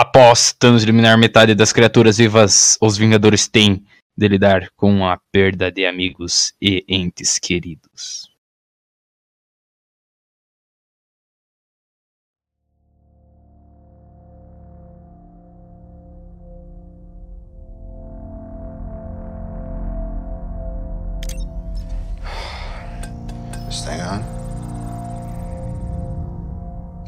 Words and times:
após 0.00 0.52
Thanos 0.52 0.82
eliminar 0.82 1.16
metade 1.16 1.54
das 1.54 1.72
criaturas 1.72 2.18
vivas, 2.18 2.76
os 2.82 2.98
Vingadores 2.98 3.48
têm 3.48 3.82
de 4.14 4.28
lidar 4.28 4.68
com 4.76 5.06
a 5.06 5.18
perda 5.32 5.72
de 5.72 5.86
amigos 5.86 6.52
e 6.60 6.84
entes 6.86 7.38
queridos. 7.38 8.30
Stay 23.70 24.00
on. 24.02 24.22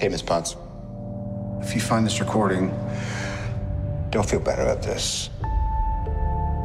Hey, 0.00 0.08
Miss 0.08 0.22
Potts. 0.22 0.67
If 1.60 1.74
you 1.74 1.80
find 1.80 2.06
this 2.06 2.20
recording, 2.20 2.68
don't 4.10 4.28
feel 4.28 4.40
bad 4.40 4.58
about 4.58 4.82
this. 4.82 5.28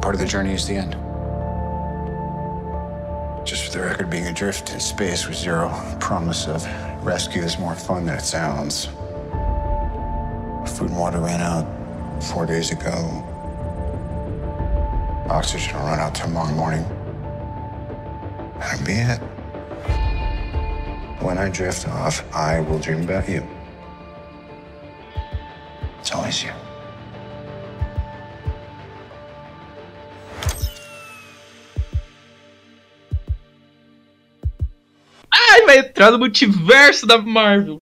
Part 0.00 0.14
of 0.14 0.20
the 0.20 0.26
journey 0.26 0.54
is 0.54 0.66
the 0.66 0.74
end. 0.74 0.92
Just 3.46 3.64
for 3.64 3.78
the 3.78 3.84
record, 3.84 4.08
being 4.08 4.26
adrift 4.26 4.72
in 4.72 4.80
space 4.80 5.26
with 5.26 5.36
zero 5.36 5.68
promise 6.00 6.46
of 6.46 6.64
rescue 7.04 7.42
is 7.42 7.58
more 7.58 7.74
fun 7.74 8.06
than 8.06 8.16
it 8.16 8.22
sounds. 8.22 8.86
Food 10.76 10.90
and 10.90 10.98
water 10.98 11.20
ran 11.20 11.40
out 11.40 11.66
four 12.22 12.46
days 12.46 12.70
ago. 12.70 12.92
Oxygen 15.28 15.76
will 15.76 15.86
run 15.86 15.98
out 15.98 16.14
tomorrow 16.14 16.54
morning. 16.54 16.84
That'll 18.58 18.86
be 18.86 18.92
it. 18.92 19.18
When 21.22 21.36
I 21.36 21.50
drift 21.50 21.86
off, 21.88 22.24
I 22.34 22.60
will 22.60 22.78
dream 22.78 23.02
about 23.02 23.28
you. 23.28 23.46
It's 26.04 26.12
always 26.12 26.42
you. 26.42 26.52
Ai, 35.32 35.64
vai 35.64 35.78
entrar 35.78 36.10
no 36.10 36.18
multiverso 36.18 37.06
da 37.06 37.16
Marvel. 37.16 37.83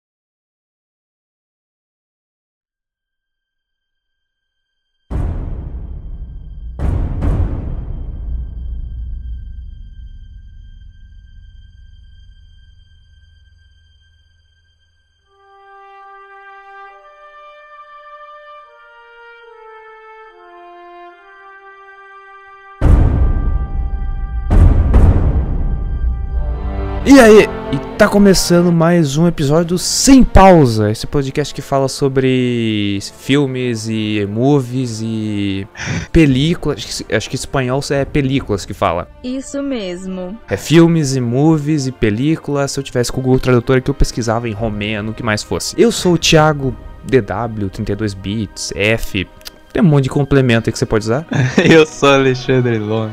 E 27.12 27.20
aí, 27.20 27.46
e 27.70 27.96
tá 27.98 28.08
começando 28.08 28.72
mais 28.72 29.18
um 29.18 29.28
episódio 29.28 29.76
Sem 29.76 30.24
Pausa, 30.24 30.90
esse 30.90 31.06
podcast 31.06 31.52
que 31.52 31.60
fala 31.60 31.86
sobre 31.86 32.98
filmes 33.18 33.86
e 33.86 34.26
movies 34.30 35.02
e 35.02 35.68
películas, 36.10 36.78
acho 36.78 37.04
que, 37.04 37.14
acho 37.14 37.28
que 37.28 37.36
em 37.36 37.38
espanhol 37.38 37.80
é 37.90 38.06
películas 38.06 38.64
que 38.64 38.72
fala. 38.72 39.10
Isso 39.22 39.62
mesmo. 39.62 40.38
É 40.48 40.56
filmes 40.56 41.14
e 41.14 41.20
movies 41.20 41.86
e 41.86 41.92
películas, 41.92 42.72
se 42.72 42.80
eu 42.80 42.82
tivesse 42.82 43.12
com 43.12 43.20
o 43.20 43.22
Google 43.22 43.40
Tradutor 43.40 43.76
aqui 43.76 43.90
eu 43.90 43.94
pesquisava 43.94 44.48
em 44.48 44.52
romeno, 44.52 45.10
o 45.10 45.14
que 45.14 45.22
mais 45.22 45.42
fosse. 45.42 45.78
Eu 45.78 45.92
sou 45.92 46.14
o 46.14 46.18
Thiago 46.18 46.74
DW, 47.04 47.68
32 47.68 48.14
bits, 48.14 48.72
F, 48.74 49.28
tem 49.70 49.82
um 49.82 49.86
monte 49.86 50.04
de 50.04 50.10
complemento 50.10 50.70
aí 50.70 50.72
que 50.72 50.78
você 50.78 50.86
pode 50.86 51.04
usar. 51.04 51.26
Eu 51.62 51.84
sou 51.84 52.08
Alexandre 52.08 52.78
Lon. 52.78 53.10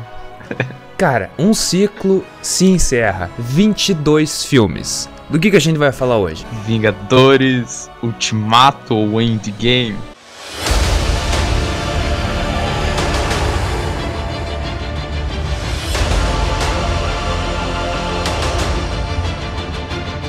Cara, 0.99 1.31
um 1.39 1.53
ciclo 1.53 2.25
se 2.41 2.65
encerra. 2.65 3.31
22 3.39 4.43
filmes. 4.43 5.09
Do 5.29 5.39
que, 5.39 5.49
que 5.49 5.55
a 5.55 5.61
gente 5.61 5.77
vai 5.77 5.93
falar 5.93 6.17
hoje? 6.17 6.45
Vingadores 6.65 7.89
Ultimato 8.03 8.93
ou 8.93 9.21
Endgame. 9.21 9.97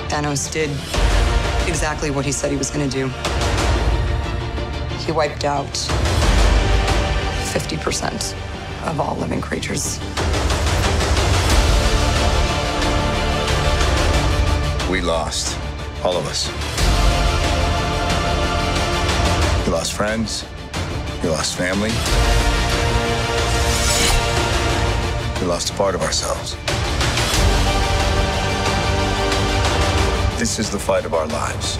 Thanos 0.09 0.47
did 0.53 0.71
exactly 1.67 2.13
what 2.13 2.25
he 2.25 2.33
said 2.33 2.53
he 2.53 2.57
was 2.57 2.71
going 2.71 2.89
to 2.89 2.97
do. 2.97 3.09
He 5.05 5.11
wiped 5.11 5.45
out 5.45 5.67
50% 7.53 8.37
of 8.87 9.01
all 9.01 9.17
living 9.17 9.41
creatures. 9.41 9.99
We 15.01 15.07
lost. 15.07 15.57
All 16.05 16.15
of 16.15 16.27
us. 16.27 16.47
We 19.65 19.73
lost 19.73 19.95
friends. 19.95 20.45
We 21.23 21.31
lost 21.31 21.57
family. 21.57 21.89
We 25.41 25.47
lost 25.47 25.71
a 25.71 25.73
part 25.73 25.95
of 25.95 26.03
ourselves. 26.03 26.55
This 30.39 30.59
is 30.59 30.69
the 30.69 30.79
fight 30.79 31.07
of 31.07 31.15
our 31.15 31.27
lives. 31.29 31.79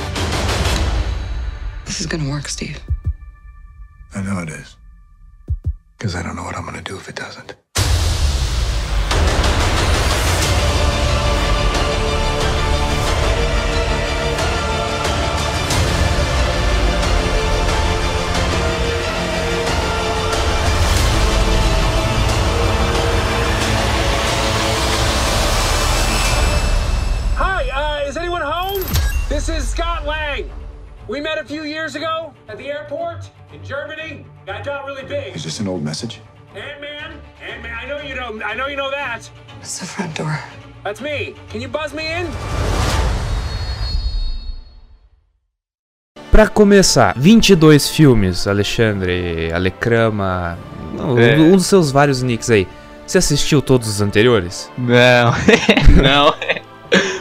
This 1.85 2.01
is 2.01 2.07
going 2.07 2.25
to 2.25 2.31
work, 2.31 2.49
Steve. 2.49 2.81
I 4.15 4.23
know 4.23 4.39
it 4.39 4.49
is. 4.49 4.77
Because 5.99 6.15
I 6.15 6.23
don't 6.23 6.37
know 6.37 6.45
what 6.45 6.57
I'm 6.57 6.65
going 6.65 6.83
to 6.83 6.83
do 6.83 6.97
if 6.97 7.07
it 7.11 7.17
doesn't. 7.17 7.55
This 29.41 29.49
is 29.49 29.69
Scott 29.71 30.05
Lang. 30.05 30.51
We 31.09 31.19
met 31.19 31.39
a 31.39 31.45
few 31.45 31.63
years 31.65 31.95
ago 31.97 32.35
at 32.47 32.59
the 32.59 32.67
airport 32.67 33.31
in 33.55 33.65
Germany. 33.65 34.27
I 34.47 34.61
got 34.61 34.85
really 34.85 35.03
big. 35.03 35.35
Is 35.35 35.43
this 35.45 35.61
an 35.61 35.67
old 35.67 35.83
message? 35.83 36.21
Ant-Man, 36.55 37.19
Ant-Man. 37.41 37.73
I 37.73 37.87
know 37.89 38.03
you 38.03 38.15
know. 38.15 38.39
I 38.45 38.55
know 38.55 38.67
you 38.67 38.77
know 38.77 38.91
that. 38.91 39.31
It's 39.63 39.79
the 39.79 39.87
front 39.87 40.15
door. 40.15 40.39
That's 40.85 41.01
me. 41.01 41.35
Can 41.49 41.63
you 41.63 41.69
buzz 41.69 41.95
me 41.95 42.05
in? 42.07 42.27
Pra 46.31 46.47
começar, 46.47 47.15
22 47.17 47.89
filmes, 47.89 48.47
Alexandre, 48.47 49.51
Alecrama, 49.55 50.59
É. 51.19 51.39
um 51.41 51.57
dos 51.57 51.65
seus 51.67 51.91
vários 51.91 52.23
nicks 52.23 52.51
aí. 52.51 52.69
Você 53.07 53.17
assistiu 53.17 53.63
todos 53.63 53.89
os 53.89 54.03
anteriores? 54.03 54.71
Não, 54.77 55.33
não. 56.03 56.35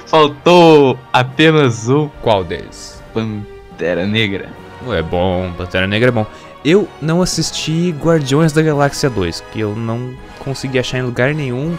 Faltou 0.09 0.97
apenas 1.13 1.87
um 1.87 2.09
Qual 2.21 2.43
deles? 2.43 3.01
Pantera 3.13 4.07
Negra. 4.07 4.49
É 4.87 5.01
bom, 5.03 5.53
Pantera 5.55 5.85
Negra 5.85 6.09
é 6.09 6.11
bom. 6.11 6.25
Eu 6.65 6.87
não 6.99 7.21
assisti 7.21 7.95
Guardiões 7.99 8.51
da 8.51 8.61
Galáxia 8.61 9.09
2, 9.09 9.41
que 9.51 9.59
eu 9.59 9.75
não 9.75 10.13
consegui 10.39 10.79
achar 10.79 10.97
em 10.97 11.03
lugar 11.03 11.33
nenhum. 11.35 11.77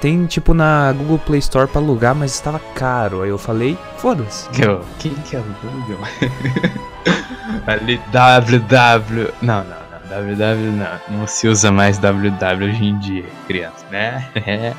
Tem 0.00 0.26
tipo 0.26 0.52
na 0.52 0.92
Google 0.92 1.18
Play 1.18 1.38
Store 1.38 1.68
pra 1.68 1.80
alugar, 1.80 2.14
mas 2.14 2.34
estava 2.34 2.58
caro. 2.74 3.22
Aí 3.22 3.30
eu 3.30 3.38
falei, 3.38 3.78
foda-se. 3.98 4.48
Quem 4.98 5.14
que 5.14 5.36
é 5.36 5.38
o 5.38 5.44
Google? 5.62 5.98
Ali, 7.66 8.00
WW. 8.12 9.32
Não, 9.40 9.64
não, 9.64 9.76
não. 9.90 10.24
WW 10.34 10.72
não. 10.72 11.18
Não 11.18 11.26
se 11.26 11.48
usa 11.48 11.72
mais 11.72 11.98
WW 11.98 12.68
hoje 12.68 12.84
em 12.84 12.98
dia, 12.98 13.24
criança, 13.46 13.86
né? 13.90 14.26
É. 14.46 14.74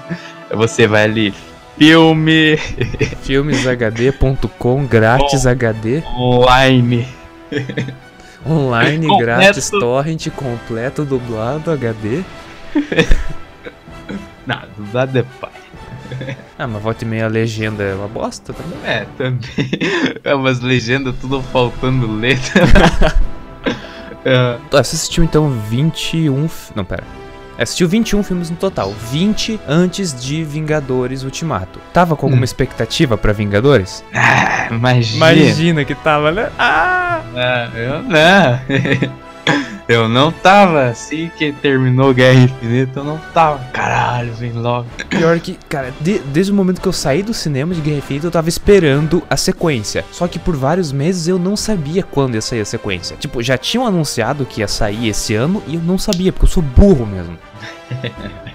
Você 0.56 0.86
vai 0.86 1.06
ali, 1.06 1.34
filme 1.78 2.58
Filmeshd.com, 3.24 4.86
grátis 4.86 5.46
HD, 5.46 6.04
online. 6.18 7.08
online, 8.48 9.08
Completo. 9.08 9.26
grátis, 9.40 9.70
torrent, 9.70 10.28
completo, 10.30 11.04
dublado, 11.06 11.72
HD. 11.72 12.22
Não, 14.46 14.60
dublado 14.78 15.18
é 15.20 15.24
pai. 15.42 15.52
Ah, 16.58 16.68
mas 16.68 16.82
volta 16.84 17.04
e 17.04 17.08
meia 17.08 17.26
a 17.26 17.28
legenda 17.28 17.84
é 17.84 17.96
uma 17.96 18.08
bosta 18.08 18.54
também. 18.54 18.78
É, 18.86 19.06
também. 19.18 19.40
É 20.24 20.36
umas 20.36 20.60
legendas 20.62 21.16
tudo 21.20 21.42
faltando 21.42 22.12
letra. 22.12 22.62
É, 24.28 24.58
Você 24.72 24.96
assistiu 24.96 25.24
então 25.24 25.52
21. 25.70 26.48
fi- 26.50 26.72
Não, 26.76 26.84
pera. 26.84 27.04
Assistiu 27.58 27.88
21 27.88 28.22
filmes 28.24 28.50
no 28.50 28.56
total, 28.58 28.94
20 29.12 29.60
antes 29.68 30.14
de 30.20 30.44
Vingadores 30.44 31.24
Ultimato. 31.24 31.80
Tava 31.94 32.16
com 32.16 32.26
alguma 32.26 32.42
Hum. 32.42 32.44
expectativa 32.44 33.18
pra 33.18 33.32
Vingadores? 33.32 34.04
Ah, 34.14 34.68
imagina. 34.72 35.34
Imagina 35.34 35.86
que 35.86 35.96
tava, 35.96 36.32
né? 36.32 36.50
Ah! 36.60 37.22
Ah, 37.36 37.70
eu 37.76 38.04
não. 38.04 39.16
eu 39.88 40.08
não 40.10 40.32
tava. 40.32 40.86
Assim 40.86 41.30
que 41.38 41.52
terminou 41.52 42.14
Guerra 42.14 42.40
Infinita, 42.40 43.00
eu 43.00 43.04
não 43.04 43.18
tava. 43.34 43.60
Caralho, 43.74 44.34
vem 44.34 44.52
logo. 44.54 44.88
Pior 45.10 45.40
que, 45.40 45.58
cara, 45.70 45.94
de- 46.02 46.20
desde 46.20 46.52
o 46.52 46.56
momento 46.56 46.82
que 46.82 46.88
eu 46.88 46.94
saí 46.94 47.22
do 47.24 47.34
cinema 47.34 47.74
de 47.74 47.82
Guerra 47.82 47.98
Infinita, 47.98 48.28
eu 48.28 48.32
tava 48.32 48.50
esperando 48.50 49.22
a 49.30 49.38
sequência. 49.38 50.04
Só 50.12 50.28
que 50.28 50.40
por 50.40 50.56
vários 50.56 50.92
meses 50.92 51.28
eu 51.28 51.38
não 51.38 51.56
sabia 51.56 52.04
quando 52.04 52.36
ia 52.36 52.42
sair 52.42 52.62
a 52.62 52.66
sequência. 52.66 53.16
Tipo, 53.18 53.42
já 53.44 53.58
tinham 53.58 53.86
anunciado 53.86 54.46
que 54.46 54.62
ia 54.62 54.68
sair 54.68 55.10
esse 55.10 55.36
ano 55.36 55.62
e 55.68 55.76
eu 55.76 55.82
não 55.82 55.98
sabia, 55.98 56.32
porque 56.32 56.46
eu 56.46 56.50
sou 56.50 56.64
burro 56.64 57.06
mesmo. 57.06 57.38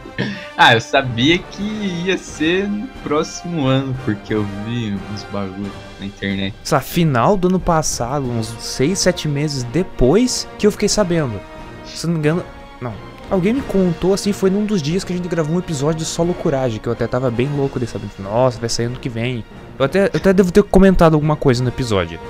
Ah, 0.63 0.75
eu 0.75 0.81
sabia 0.83 1.39
que 1.39 1.63
ia 2.05 2.19
ser 2.19 2.69
no 2.69 2.87
próximo 3.03 3.67
ano, 3.67 3.97
porque 4.05 4.35
eu 4.35 4.45
vi 4.67 4.95
uns 5.11 5.23
bagulhos 5.33 5.73
na 5.99 6.05
internet. 6.05 6.55
Lá, 6.71 6.81
final 6.81 7.35
do 7.35 7.49
ano 7.49 7.59
passado, 7.59 8.31
uns 8.31 8.49
6, 8.59 8.99
7 8.99 9.27
meses 9.27 9.63
depois 9.63 10.47
que 10.59 10.67
eu 10.67 10.71
fiquei 10.71 10.87
sabendo. 10.87 11.41
Se 11.87 12.07
não 12.07 12.13
me 12.13 12.19
engano, 12.19 12.45
não. 12.79 12.93
Alguém 13.31 13.55
me 13.55 13.63
contou 13.63 14.13
assim, 14.13 14.35
foi 14.35 14.51
num 14.51 14.67
dos 14.67 14.83
dias 14.83 15.03
que 15.03 15.15
a 15.15 15.17
gente 15.17 15.31
gravou 15.31 15.57
um 15.57 15.61
episódio 15.61 16.01
de 16.01 16.05
Solo 16.05 16.35
Coragem, 16.35 16.79
que 16.79 16.89
eu 16.89 16.93
até 16.93 17.07
tava 17.07 17.31
bem 17.31 17.49
louco 17.57 17.81
de 17.81 17.87
saber. 17.87 18.09
Nossa, 18.19 18.61
vai 18.61 18.69
sair 18.69 18.85
ano 18.85 18.99
que 18.99 19.09
vem. 19.09 19.43
Eu 19.79 19.87
até, 19.87 20.09
eu 20.09 20.17
até 20.17 20.31
devo 20.31 20.53
ter 20.53 20.63
comentado 20.65 21.15
alguma 21.15 21.37
coisa 21.37 21.63
no 21.63 21.71
episódio. 21.71 22.21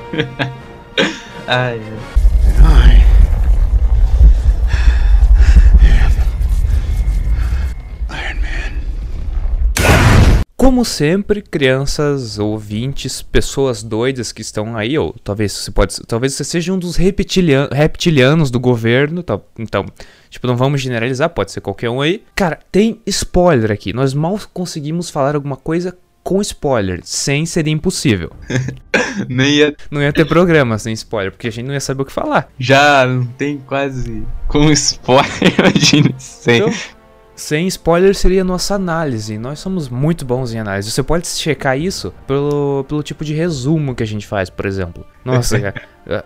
Ai, 1.48 1.80
Como 10.60 10.84
sempre, 10.84 11.40
crianças, 11.40 12.38
ouvintes, 12.38 13.22
pessoas 13.22 13.82
doidas 13.82 14.30
que 14.30 14.42
estão 14.42 14.76
aí, 14.76 14.98
ou 14.98 15.16
talvez 15.24 15.52
você 15.52 15.70
pode, 15.70 15.96
talvez 16.06 16.34
você 16.34 16.44
seja 16.44 16.70
um 16.70 16.78
dos 16.78 16.96
reptilian, 16.96 17.66
reptilianos 17.72 18.50
do 18.50 18.60
governo, 18.60 19.22
tal, 19.22 19.48
então, 19.58 19.86
tipo, 20.28 20.46
não 20.46 20.58
vamos 20.58 20.82
generalizar, 20.82 21.30
pode 21.30 21.50
ser 21.50 21.62
qualquer 21.62 21.88
um 21.88 22.02
aí. 22.02 22.22
Cara, 22.34 22.58
tem 22.70 23.00
spoiler 23.06 23.72
aqui. 23.72 23.94
Nós 23.94 24.12
mal 24.12 24.38
conseguimos 24.52 25.08
falar 25.08 25.34
alguma 25.34 25.56
coisa 25.56 25.96
com 26.22 26.42
spoiler, 26.42 27.00
sem 27.04 27.46
seria 27.46 27.72
impossível. 27.72 28.30
nem 29.30 29.54
ia. 29.54 29.74
Não 29.90 30.02
ia 30.02 30.12
ter 30.12 30.26
programa 30.26 30.78
sem 30.78 30.92
spoiler, 30.92 31.32
porque 31.32 31.48
a 31.48 31.50
gente 31.50 31.68
não 31.68 31.72
ia 31.72 31.80
saber 31.80 32.02
o 32.02 32.04
que 32.04 32.12
falar. 32.12 32.52
Já 32.58 33.06
não 33.06 33.24
tem 33.24 33.56
quase 33.66 34.26
com 34.46 34.70
spoiler, 34.72 35.30
imagina 35.58 36.12
sem. 36.18 36.58
Então, 36.58 36.99
sem 37.40 37.66
spoiler 37.66 38.14
seria 38.14 38.44
nossa 38.44 38.74
análise. 38.74 39.38
Nós 39.38 39.58
somos 39.58 39.88
muito 39.88 40.26
bons 40.26 40.52
em 40.52 40.58
análise. 40.58 40.90
Você 40.90 41.02
pode 41.02 41.26
checar 41.26 41.78
isso 41.78 42.12
pelo, 42.26 42.84
pelo 42.86 43.02
tipo 43.02 43.24
de 43.24 43.32
resumo 43.32 43.94
que 43.94 44.02
a 44.02 44.06
gente 44.06 44.26
faz, 44.26 44.50
por 44.50 44.66
exemplo. 44.66 45.06
Nossa, 45.24 45.58
cara, 45.58 45.74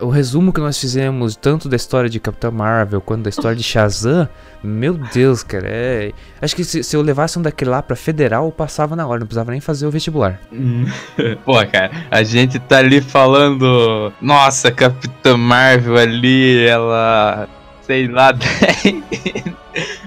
o 0.01 0.09
resumo 0.09 0.53
que 0.53 0.61
nós 0.61 0.77
fizemos 0.77 1.37
tanto 1.37 1.69
da 1.69 1.77
história 1.77 2.11
de 2.11 2.19
Capitã 2.19 2.51
Marvel 2.51 3.01
quanto 3.01 3.23
da 3.23 3.31
história 3.31 3.57
de 3.57 3.63
Shazam, 3.63 4.29
meu 4.63 4.95
Deus, 4.95 5.45
cara, 5.45 5.69
é. 5.69 6.13
Acho 6.43 6.57
que 6.57 6.65
se, 6.65 6.83
se 6.83 6.97
eu 6.97 7.01
levasse 7.01 7.39
um 7.39 7.43
daquele 7.43 7.71
lá 7.71 7.81
pra 7.81 7.95
federal, 7.95 8.47
eu 8.47 8.53
passava 8.53 8.97
na 8.97 9.07
hora, 9.07 9.21
não 9.21 9.27
precisava 9.27 9.53
nem 9.53 9.61
fazer 9.61 9.87
o 9.87 9.91
vestibular. 9.93 10.41
Pô, 11.47 11.55
cara, 11.67 11.93
a 12.11 12.25
gente 12.25 12.59
tá 12.59 12.79
ali 12.79 13.01
falando. 13.01 14.13
Nossa, 14.21 14.73
Capitã 14.73 15.37
Marvel 15.37 15.97
ali, 15.97 16.67
ela. 16.67 17.49
Sei 17.83 18.09
lá, 18.09 18.33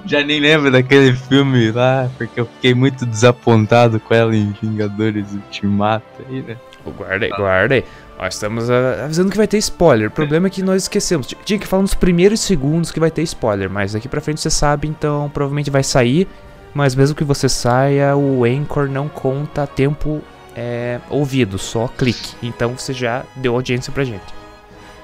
já 0.08 0.24
nem 0.24 0.40
lembro 0.40 0.72
daquele 0.72 1.14
filme 1.14 1.72
lá, 1.72 2.10
porque 2.18 2.40
eu 2.40 2.46
fiquei 2.46 2.74
muito 2.74 3.06
desapontado 3.06 4.00
com 4.00 4.14
ela 4.14 4.36
em 4.36 4.54
Vingadores 4.62 5.34
Ultimato 5.34 6.06
aí, 6.30 6.42
né? 6.42 6.56
Pô, 6.84 6.92
Guardei, 6.92 7.30
guardei. 7.30 7.84
Nós 8.18 8.34
estamos 8.34 8.70
ah, 8.70 9.04
avisando 9.04 9.30
que 9.30 9.38
vai 9.38 9.48
ter 9.48 9.58
spoiler. 9.58 10.08
O 10.08 10.12
problema 10.12 10.48
é 10.48 10.50
que 10.50 10.64
nós 10.64 10.84
esquecemos. 10.84 11.28
Tinha 11.46 11.60
que 11.60 11.68
falar 11.68 11.84
nos 11.84 11.94
primeiros 11.94 12.40
segundos 12.40 12.92
que 12.92 13.00
vai 13.00 13.12
ter 13.12 13.22
spoiler, 13.24 13.70
mas 13.70 13.94
daqui 13.94 14.08
pra 14.08 14.22
frente 14.22 14.42
você 14.42 14.50
sabe, 14.50 14.88
então 14.88 15.30
provavelmente 15.34 15.70
vai 15.70 15.84
sair. 15.84 16.28
Mas 16.74 16.96
mesmo 16.96 17.16
que 17.16 17.24
você 17.24 17.50
saia, 17.50 18.16
o 18.16 18.44
Anchor 18.44 18.88
não 18.90 19.08
conta 19.08 19.68
tempo 19.68 20.22
é, 20.56 21.00
ouvido, 21.10 21.58
só 21.58 21.88
clique. 21.88 22.36
Então 22.42 22.78
você 22.78 22.94
já 22.94 23.24
deu 23.36 23.54
audiência 23.54 23.92
pra 23.92 24.04
gente. 24.04 24.26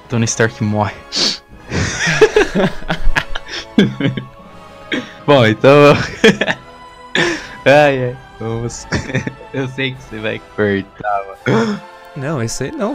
Tony 0.08 0.24
Stark 0.24 0.62
morre. 0.62 0.94
Bom, 5.26 5.46
então. 5.46 5.94
ai, 7.64 8.04
ai. 8.04 8.16
Vamos. 8.38 8.86
Eu 9.54 9.66
sei 9.68 9.94
que 9.94 10.02
você 10.02 10.18
vai 10.18 10.40
cortar, 10.54 11.24
mano. 11.46 11.80
Não, 12.16 12.42
esse 12.42 12.64
aí 12.64 12.72
não. 12.72 12.94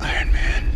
Iron 0.00 0.32
Man. 0.32 0.72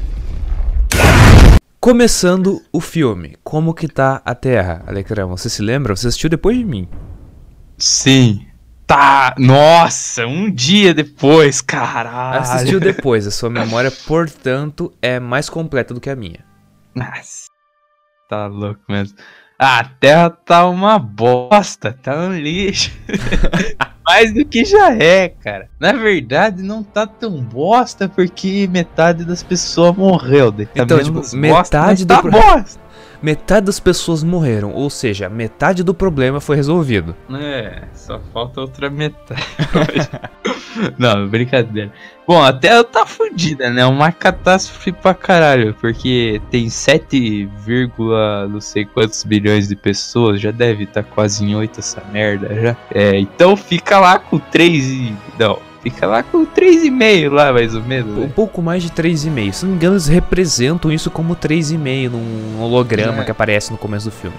Começando 1.81 2.63
o 2.73 2.81
filme, 2.81 3.37
como 3.43 3.75
que 3.75 3.89
tá 3.89 4.23
a 4.25 4.35
Terra, 4.35 4.85
Alecrão? 4.87 5.31
Você 5.31 5.51
se 5.51 5.63
lembra? 5.63 5.97
Você 5.97 6.07
assistiu 6.07 6.31
depois 6.31 6.57
de 6.57 6.65
mim. 6.65 6.89
Sim. 7.77 8.48
Tá. 8.89 9.35
Nossa, 9.39 10.27
um 10.27 10.51
dia 10.51 10.95
depois, 10.95 11.61
caralho. 11.61 12.41
Assistiu 12.41 12.81
depois, 12.81 13.27
a 13.27 13.31
sua 13.31 13.51
memória, 13.51 13.91
portanto, 14.07 14.91
é 15.03 15.21
mais 15.21 15.51
completa 15.51 15.93
do 15.93 16.01
que 16.01 16.09
a 16.09 16.17
minha. 16.17 16.43
Nossa. 16.95 17.47
Tá 18.31 18.47
louco 18.47 18.81
mesmo. 18.89 19.17
Ah, 19.59 19.81
a 19.81 19.85
Terra 19.85 20.31
tá 20.31 20.67
uma 20.67 20.99
bosta, 20.99 21.93
tá 22.03 22.17
um 22.17 22.33
lixo. 22.33 22.91
Mais 24.07 24.33
do 24.33 24.43
que 24.47 24.65
já 24.65 24.95
é, 24.95 25.29
cara. 25.29 25.69
Na 25.79 25.93
verdade, 25.93 26.63
não 26.63 26.83
tá 26.83 27.07
tão 27.07 27.43
bosta 27.43 28.09
porque 28.09 28.67
metade 28.71 29.23
das 29.25 29.43
pessoas 29.43 29.95
morreu. 29.95 30.51
daí 30.51 30.65
tá 30.65 30.83
Então, 30.83 30.99
tipo, 31.03 31.13
bosta, 31.21 31.37
metade 31.37 32.07
do 32.07 32.15
tá 32.15 32.23
pro- 32.23 32.31
bosta. 32.31 32.81
Metade 33.21 33.67
das 33.67 33.81
pessoas 33.81 34.23
morreram, 34.23 34.73
ou 34.73 34.89
seja, 34.89 35.29
metade 35.29 35.83
do 35.83 35.93
problema 35.93 36.41
foi 36.41 36.57
resolvido. 36.57 37.17
É, 37.33 37.83
só 37.93 38.21
falta 38.33 38.61
outra 38.61 38.89
metade. 38.89 39.43
não, 40.97 41.27
brincadeira. 41.29 41.93
Bom, 42.27 42.43
a 42.43 42.53
Terra 42.53 42.85
tá 42.85 43.07
fodida, 43.07 43.71
né? 43.71 43.85
Uma 43.87 44.13
catástrofe 44.13 44.93
pra 44.93 45.15
caralho, 45.15 45.75
porque 45.81 46.41
tem 46.51 46.69
7, 46.69 47.47
vírgula 47.65 48.47
não 48.47 48.61
sei 48.61 48.85
quantos 48.85 49.25
bilhões 49.25 49.67
de 49.67 49.75
pessoas, 49.75 50.41
já 50.41 50.51
deve 50.51 50.85
estar 50.85 51.03
tá 51.03 51.11
quase 51.15 51.45
em 51.45 51.57
8 51.57 51.81
essa 51.81 52.03
merda 52.13 52.55
já. 52.55 52.77
É, 52.95 53.19
então 53.19 53.57
fica 53.57 53.99
lá 53.99 54.19
com 54.19 54.39
3 54.39 54.85
e... 54.85 55.17
Não, 55.39 55.59
fica 55.83 56.07
lá 56.07 56.23
com 56.23 56.45
3,5 56.45 57.31
lá, 57.31 57.53
mais 57.53 57.75
ou 57.75 57.83
menos. 57.83 58.17
Um 58.17 58.21
né? 58.23 58.31
pouco 58.35 58.61
mais 58.63 58.83
de 58.83 58.91
3,5. 58.91 59.53
Se 59.53 59.65
não 59.65 59.71
me 59.73 59.77
engano, 59.77 59.95
eles 59.95 60.07
representam 60.07 60.93
isso 60.93 61.11
como 61.11 61.35
3,5 61.37 62.11
num 62.11 62.61
holograma 62.63 63.23
É. 63.23 63.25
que 63.25 63.31
aparece 63.31 63.71
no 63.71 63.79
começo 63.79 64.07
do 64.07 64.13
filme. 64.13 64.37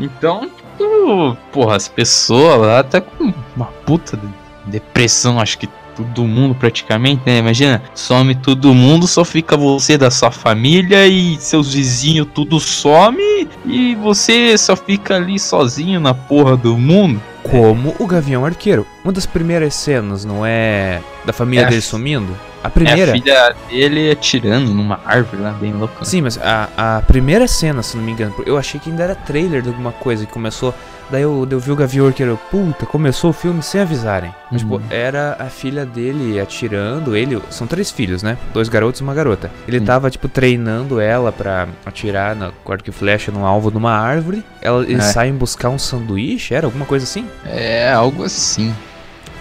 Então, 0.00 0.42
tipo, 0.48 1.36
porra, 1.52 1.76
as 1.76 1.88
pessoas 1.88 2.60
lá 2.60 2.82
tá 2.82 3.00
com 3.00 3.32
uma 3.56 3.66
puta 3.86 4.16
de 4.16 4.28
depressão, 4.66 5.38
acho 5.40 5.58
que 5.58 5.68
todo 5.96 6.24
mundo 6.24 6.56
praticamente, 6.56 7.22
né? 7.24 7.38
Imagina, 7.38 7.80
some 7.94 8.34
todo 8.34 8.74
mundo, 8.74 9.06
só 9.06 9.24
fica 9.24 9.56
você 9.56 9.96
da 9.96 10.10
sua 10.10 10.32
família 10.32 11.06
e 11.06 11.36
seus 11.38 11.72
vizinhos 11.72 12.26
tudo 12.34 12.58
some 12.58 13.48
e 13.64 13.94
você 13.94 14.58
só 14.58 14.74
fica 14.74 15.14
ali 15.14 15.38
sozinho 15.38 16.00
na 16.00 16.12
porra 16.12 16.56
do 16.56 16.76
mundo. 16.76 17.22
Como 17.50 17.94
o 17.98 18.06
Gavião 18.06 18.44
Arqueiro. 18.44 18.86
Uma 19.04 19.12
das 19.12 19.26
primeiras 19.26 19.74
cenas, 19.74 20.24
não 20.24 20.44
é? 20.44 21.00
Da 21.24 21.32
família 21.32 21.66
É 21.66 21.68
dele 21.68 21.80
sumindo? 21.82 22.34
A 22.62 22.68
É 22.68 22.70
primeira. 22.70 23.12
a 23.12 23.14
filha 23.14 23.56
dele 23.68 24.10
atirando 24.10 24.72
numa 24.72 24.98
árvore 25.04 25.42
lá, 25.42 25.50
bem 25.52 25.72
louca. 25.72 26.04
Sim, 26.04 26.22
mas 26.22 26.38
a, 26.38 26.68
a 26.76 27.02
primeira 27.02 27.46
cena, 27.46 27.82
se 27.82 27.96
não 27.96 28.02
me 28.04 28.12
engano, 28.12 28.34
eu 28.46 28.56
achei 28.56 28.80
que 28.80 28.88
ainda 28.90 29.04
era 29.04 29.14
trailer 29.14 29.60
de 29.60 29.68
alguma 29.68 29.92
coisa 29.92 30.24
que 30.24 30.32
começou. 30.32 30.74
Daí 31.10 31.22
eu, 31.22 31.46
eu 31.50 31.60
vi 31.60 31.70
o 31.70 31.76
Gavião 31.76 32.06
Arqueiro, 32.06 32.38
puta, 32.50 32.86
começou 32.86 33.30
o 33.30 33.32
filme 33.32 33.62
sem 33.62 33.80
avisarem. 33.80 34.34
Mas, 34.50 34.62
tipo, 34.62 34.76
Uhum. 34.76 34.82
era 34.90 35.36
a 35.38 35.46
filha 35.46 35.84
dele 35.84 36.40
atirando, 36.40 37.14
ele. 37.16 37.40
São 37.50 37.66
três 37.66 37.90
filhos, 37.90 38.22
né? 38.22 38.36
Dois 38.52 38.68
garotos 38.68 39.00
e 39.00 39.04
uma 39.04 39.14
garota. 39.14 39.50
Ele 39.68 39.78
Sim. 39.78 39.84
tava, 39.84 40.10
tipo, 40.10 40.28
treinando 40.28 40.98
ela 41.00 41.30
pra 41.30 41.68
atirar 41.84 42.34
na 42.34 42.46
arco 42.66 42.88
e 42.88 42.92
flecha 42.92 43.30
no 43.30 43.44
alvo 43.44 43.70
de 43.70 43.76
uma 43.76 43.92
árvore. 43.92 44.42
Ela, 44.62 44.82
eles 44.82 45.04
É. 45.04 45.12
saem 45.12 45.34
buscar 45.34 45.68
um 45.68 45.78
sanduíche, 45.78 46.54
era 46.54 46.66
alguma 46.66 46.86
coisa 46.86 47.04
assim? 47.04 47.26
É, 47.44 47.92
algo 47.92 48.24
assim. 48.24 48.74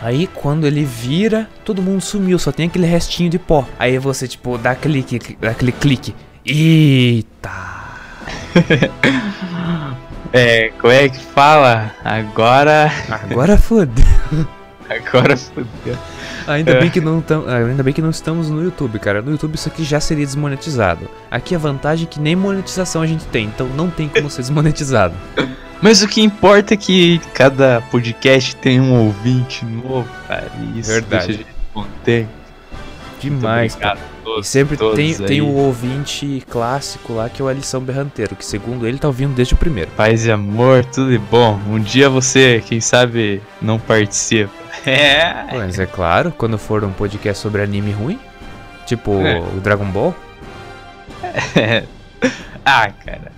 Aí 0.01 0.27
quando 0.27 0.67
ele 0.67 0.83
vira, 0.83 1.47
todo 1.63 1.81
mundo 1.81 2.01
sumiu, 2.01 2.37
só 2.37 2.51
tem 2.51 2.67
aquele 2.67 2.85
restinho 2.85 3.29
de 3.29 3.39
pó. 3.39 3.65
Aí 3.79 3.97
você, 3.97 4.27
tipo, 4.27 4.57
dá 4.57 4.75
clique, 4.75 5.37
dá 5.39 5.51
aquele 5.51 5.71
clique. 5.71 6.13
Eita! 6.45 7.49
É, 10.33 10.69
como 10.81 10.91
é 10.91 11.07
que 11.09 11.19
fala? 11.19 11.91
Agora. 12.03 12.91
Agora 13.09 13.55
fodeu. 13.57 14.03
Agora 14.89 15.37
fodeu. 15.37 15.95
Ainda 16.47 16.71
É. 16.71 16.79
bem 16.81 16.89
que 16.89 16.99
não 16.99 17.21
tam, 17.21 17.45
ah, 17.47 17.55
ainda 17.57 17.83
bem 17.83 17.93
que 17.93 18.01
não 18.01 18.09
estamos 18.09 18.49
no 18.49 18.61
YouTube, 18.61 18.99
cara. 18.99 19.21
No 19.21 19.31
YouTube 19.31 19.55
isso 19.55 19.69
aqui 19.69 19.83
já 19.83 19.99
seria 19.99 20.25
desmonetizado. 20.25 21.07
Aqui 21.31 21.55
a 21.55 21.57
vantagem 21.57 22.05
é 22.05 22.09
que 22.09 22.19
nem 22.19 22.35
monetização 22.35 23.01
a 23.01 23.07
gente 23.07 23.25
tem, 23.27 23.45
então 23.45 23.67
não 23.67 23.89
tem 23.89 24.09
como 24.09 24.29
ser 24.29 24.41
desmonetizado. 24.41 25.13
Mas 25.81 26.01
o 26.01 26.07
que 26.07 26.21
importa 26.21 26.73
é 26.73 26.77
que 26.77 27.19
cada 27.33 27.81
podcast 27.91 28.55
tem 28.57 28.81
um 28.81 28.93
ouvinte 29.05 29.63
novo, 29.65 30.09
cara. 30.27 30.51
Isso 30.75 30.91
Verdade. 30.91 31.27
deixa 31.27 31.31
a 31.41 31.45
gente 31.45 31.55
contente. 31.73 32.29
Demais, 33.21 33.75
cara. 33.75 33.99
A 34.23 34.29
E 34.29 34.33
todos, 34.33 34.47
sempre 34.47 34.77
todos 34.77 34.95
tem, 34.95 35.13
tem 35.13 35.41
o 35.41 35.53
ouvinte 35.53 36.43
clássico 36.49 37.13
lá 37.13 37.29
que 37.29 37.41
é 37.41 37.45
o 37.45 37.47
Alisson 37.47 37.79
Berranteiro, 37.81 38.35
que 38.35 38.45
segundo 38.45 38.87
ele 38.87 38.97
tá 38.97 39.07
ouvindo 39.07 39.33
desde 39.33 39.53
o 39.53 39.57
primeiro. 39.57 39.91
Paz 39.91 40.25
e 40.25 40.31
amor, 40.31 40.85
tudo 40.85 41.11
de 41.11 41.17
bom. 41.17 41.59
Um 41.69 41.79
dia 41.79 42.09
você, 42.09 42.63
quem 42.65 42.79
sabe, 42.79 43.41
não 43.61 43.79
participa. 43.79 44.51
É. 44.85 45.45
Mas 45.53 45.79
é 45.79 45.85
claro, 45.85 46.33
quando 46.37 46.57
for 46.57 46.83
um 46.83 46.91
podcast 46.91 47.41
sobre 47.41 47.61
anime 47.61 47.91
ruim, 47.91 48.19
tipo 48.85 49.13
É. 49.21 49.39
o 49.39 49.61
Dragon 49.61 49.85
Ball, 49.85 50.13
ah, 52.65 52.89
cara. 53.05 53.31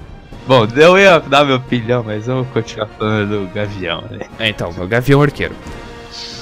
Bom, 0.48 0.68
eu 0.75 0.98
ia 0.98 1.20
dar 1.20 1.44
meu 1.46 1.58
opinião, 1.58 2.04
mas 2.04 2.27
vamos 2.27 2.48
continuar 2.50 2.88
falando 2.88 3.48
do 3.48 3.54
Gavião, 3.54 4.04
né? 4.10 4.20
É, 4.39 4.50
então, 4.50 4.70
o 4.70 4.88
Gavião 4.88 5.22
Arqueiro. 5.22 5.56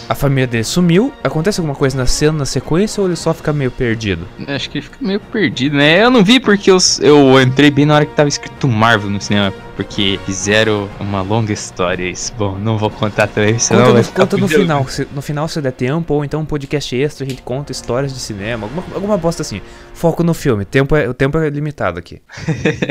A 0.08 0.16
família 0.16 0.48
dele 0.48 0.64
sumiu. 0.64 1.14
Acontece 1.24 1.60
alguma 1.60 1.76
coisa 1.76 1.98
na 1.98 2.06
cena, 2.06 2.40
na 2.40 2.46
sequência, 2.46 3.02
ou 3.02 3.08
ele 3.08 3.16
só 3.16 3.34
fica 3.34 3.54
meio 3.54 3.72
perdido? 3.72 4.28
Acho 4.48 4.70
que 4.70 4.78
ele 4.78 4.86
fica 4.86 4.98
meio 5.02 5.20
perdido, 5.20 5.78
né? 5.78 6.04
Eu 6.04 6.10
não 6.10 6.24
vi 6.24 6.40
porque 6.40 6.70
eu, 6.70 6.78
eu 7.02 7.42
entrei 7.42 7.72
bem 7.72 7.86
na 7.86 7.96
hora 7.96 8.06
que 8.06 8.14
tava 8.16 8.30
escrito 8.30 8.68
Marvel 8.68 9.10
no 9.10 9.22
cinema. 9.22 9.54
Porque 9.76 10.20
fizeram 10.26 10.88
uma 11.00 11.22
longa 11.24 11.52
história 11.52 12.08
isso. 12.08 12.32
Bom, 12.38 12.58
não 12.60 12.78
vou 12.78 12.92
contar 12.92 13.28
também, 13.28 13.58
senão 13.58 13.82
Conta, 13.82 13.94
vai 13.94 14.02
no, 14.02 14.08
ficar 14.08 14.22
conta 14.22 14.38
no 14.38 14.48
final. 14.50 14.88
Se, 14.88 15.08
no 15.14 15.22
final, 15.22 15.48
se 15.48 15.62
der 15.62 15.72
tempo, 15.72 16.14
ou 16.14 16.24
então 16.24 16.42
um 16.42 16.46
podcast 16.46 16.96
extra, 16.96 17.26
a 17.26 17.30
gente 17.30 17.42
conta 17.42 17.72
histórias 17.72 18.14
de 18.14 18.20
cinema, 18.20 18.66
alguma, 18.66 18.84
alguma 18.94 19.18
bosta 19.18 19.42
assim. 19.42 19.62
Foco 19.94 20.24
no 20.24 20.34
filme. 20.34 20.64
Tempo 20.64 20.96
é, 20.96 21.10
o 21.10 21.14
tempo 21.14 21.40
é 21.40 21.50
limitado 21.50 21.98
aqui. 21.98 22.22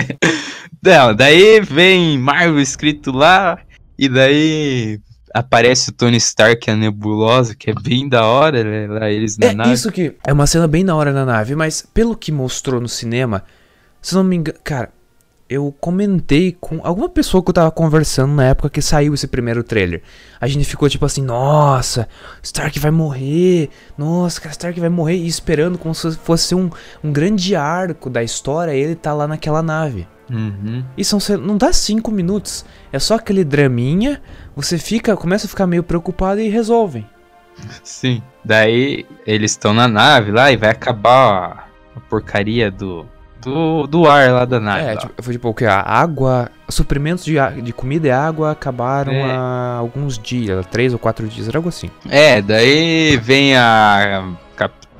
Não, 0.82 1.14
daí 1.14 1.60
vem 1.60 2.18
Marvel 2.18 2.60
escrito 2.60 3.12
lá, 3.12 3.58
e 3.96 4.08
daí 4.08 4.98
aparece 5.34 5.90
o 5.90 5.92
Tony 5.92 6.16
Stark 6.16 6.68
e 6.68 6.72
a 6.72 6.76
Nebulosa, 6.76 7.54
que 7.54 7.70
é 7.70 7.74
bem 7.74 8.08
da 8.08 8.24
hora, 8.26 8.62
né? 8.64 8.86
Lá 8.86 9.10
eles 9.10 9.36
na 9.38 9.46
É 9.46 9.54
nave. 9.54 9.72
isso 9.72 9.90
que. 9.90 10.14
É 10.26 10.32
uma 10.32 10.46
cena 10.46 10.66
bem 10.68 10.84
na 10.84 10.94
hora 10.94 11.12
na 11.12 11.24
nave, 11.24 11.54
mas 11.54 11.82
pelo 11.94 12.16
que 12.16 12.30
mostrou 12.32 12.80
no 12.80 12.88
cinema, 12.88 13.42
se 14.00 14.14
não 14.14 14.24
me 14.24 14.36
engano. 14.36 14.58
Cara, 14.62 14.90
eu 15.48 15.74
comentei 15.80 16.56
com 16.58 16.80
alguma 16.82 17.08
pessoa 17.10 17.42
que 17.42 17.50
eu 17.50 17.54
tava 17.54 17.70
conversando 17.70 18.32
na 18.32 18.44
época 18.46 18.70
que 18.70 18.80
saiu 18.80 19.12
esse 19.12 19.26
primeiro 19.26 19.62
trailer. 19.62 20.02
A 20.40 20.46
gente 20.46 20.64
ficou 20.64 20.88
tipo 20.88 21.04
assim, 21.04 21.22
nossa, 21.22 22.08
Stark 22.42 22.78
vai 22.78 22.90
morrer, 22.90 23.68
nossa, 23.98 24.40
cara, 24.40 24.52
Stark 24.52 24.80
vai 24.80 24.88
morrer, 24.88 25.16
e 25.16 25.26
esperando 25.26 25.76
como 25.76 25.94
se 25.94 26.12
fosse 26.16 26.54
um, 26.54 26.70
um 27.04 27.12
grande 27.12 27.54
arco 27.54 28.08
da 28.08 28.22
história, 28.22 28.72
ele 28.72 28.94
tá 28.94 29.12
lá 29.12 29.28
naquela 29.28 29.62
nave. 29.62 30.08
Uhum. 30.32 30.82
E 30.96 31.04
são, 31.04 31.18
não 31.38 31.56
dá 31.58 31.72
cinco 31.72 32.10
minutos, 32.10 32.64
é 32.90 32.98
só 32.98 33.16
aquele 33.16 33.44
draminha, 33.44 34.20
você 34.56 34.78
fica, 34.78 35.14
começa 35.16 35.46
a 35.46 35.48
ficar 35.48 35.66
meio 35.66 35.82
preocupado 35.82 36.40
e 36.40 36.48
resolvem. 36.48 37.06
Sim. 37.84 38.22
Daí 38.44 39.04
eles 39.26 39.50
estão 39.52 39.74
na 39.74 39.86
nave 39.86 40.32
lá 40.32 40.50
e 40.50 40.56
vai 40.56 40.70
acabar 40.70 41.68
a 41.94 42.00
porcaria 42.00 42.70
do, 42.70 43.06
do, 43.42 43.86
do 43.86 44.08
ar 44.08 44.32
lá 44.32 44.44
da 44.44 44.58
nave. 44.58 44.84
É, 44.84 44.94
lá. 44.94 45.00
tipo, 45.00 45.22
foi 45.22 45.34
tipo 45.34 45.48
o 45.50 45.54
que? 45.54 45.64
A 45.66 45.80
água. 45.80 46.50
Suprimentos 46.68 47.24
de, 47.24 47.38
a- 47.38 47.50
de 47.50 47.72
comida 47.72 48.08
e 48.08 48.10
água 48.10 48.50
acabaram 48.52 49.12
É. 49.12 49.30
há 49.30 49.76
alguns 49.78 50.18
dias, 50.18 50.64
três 50.66 50.92
ou 50.94 50.98
quatro 50.98 51.28
dias, 51.28 51.46
era 51.46 51.58
algo 51.58 51.68
assim. 51.68 51.90
É, 52.08 52.40
daí 52.40 53.18
vem 53.18 53.54
a 53.54 54.30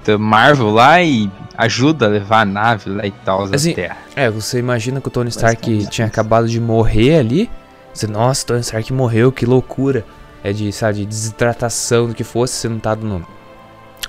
Capitã 0.02 0.18
Marvel 0.18 0.70
lá 0.70 1.00
e 1.02 1.30
ajuda 1.56 2.06
a 2.06 2.08
levar 2.08 2.40
a 2.40 2.44
nave 2.44 2.90
lá 2.90 3.06
e 3.06 3.10
tal 3.10 3.44
Assim, 3.44 3.72
Terra. 3.72 3.96
É, 4.16 4.28
você 4.28 4.58
imagina 4.58 5.00
que 5.00 5.08
o 5.08 5.10
Tony 5.10 5.28
Stark 5.28 5.86
tinha 5.86 6.06
acabado 6.06 6.48
de 6.48 6.60
morrer 6.60 7.18
ali. 7.18 7.50
Você, 7.94 8.06
nossa, 8.06 8.44
Tony 8.46 8.60
Stark 8.60 8.92
morreu, 8.92 9.30
que 9.30 9.46
loucura. 9.46 10.04
É 10.42 10.52
de, 10.52 10.72
sabe, 10.72 10.98
de 10.98 11.06
desidratação 11.06 12.08
do 12.08 12.14
que 12.14 12.24
fosse 12.24 12.54
sentado 12.54 13.06
no, 13.06 13.24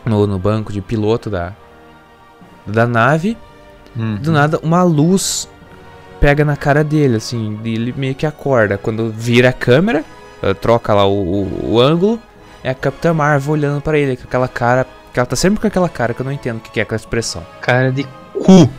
no, 0.04 0.26
no 0.26 0.40
banco 0.40 0.74
de 0.74 0.82
piloto 0.82 1.30
da, 1.30 1.54
da 2.66 2.88
nave. 2.88 3.38
Uhum. 3.96 4.16
Do 4.16 4.32
nada, 4.32 4.60
uma 4.64 4.82
luz 4.82 5.48
pega 6.20 6.44
na 6.44 6.58
cara 6.58 6.84
dele, 6.84 7.18
assim, 7.18 7.60
e 7.64 7.76
ele 7.76 7.94
meio 7.96 8.16
que 8.16 8.26
acorda. 8.26 8.80
Quando 8.80 9.12
vira 9.12 9.50
a 9.50 9.54
câmera, 9.54 10.04
eh, 10.42 10.54
troca 10.56 10.92
lá 10.94 11.06
o, 11.06 11.44
o- 11.44 11.74
o 11.74 11.80
ângulo, 11.80 12.20
é 12.64 12.70
a 12.72 12.74
Capitã 12.74 13.14
Marvel 13.14 13.54
olhando 13.54 13.82
pra 13.82 13.96
ele 14.00 14.18
com 14.18 14.24
aquela 14.24 14.48
cara. 14.48 14.88
Que 15.13 15.20
ela 15.20 15.27
tá 15.27 15.36
sempre 15.36 15.60
com 15.60 15.67
aquela 15.67 15.88
cara 15.88 16.13
que 16.13 16.22
eu 16.22 16.25
não 16.25 16.32
entendo 16.32 16.58
o 16.58 16.60
que 16.60 16.72
que 16.72 16.79
é 16.79 16.84
aquela 16.84 17.00
expressão. 17.00 17.46
Cara 17.62 17.91
de 17.91 18.03
cu. 18.34 18.70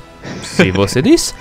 Se 0.42 0.70
você 0.70 1.00
disse. 1.00 1.34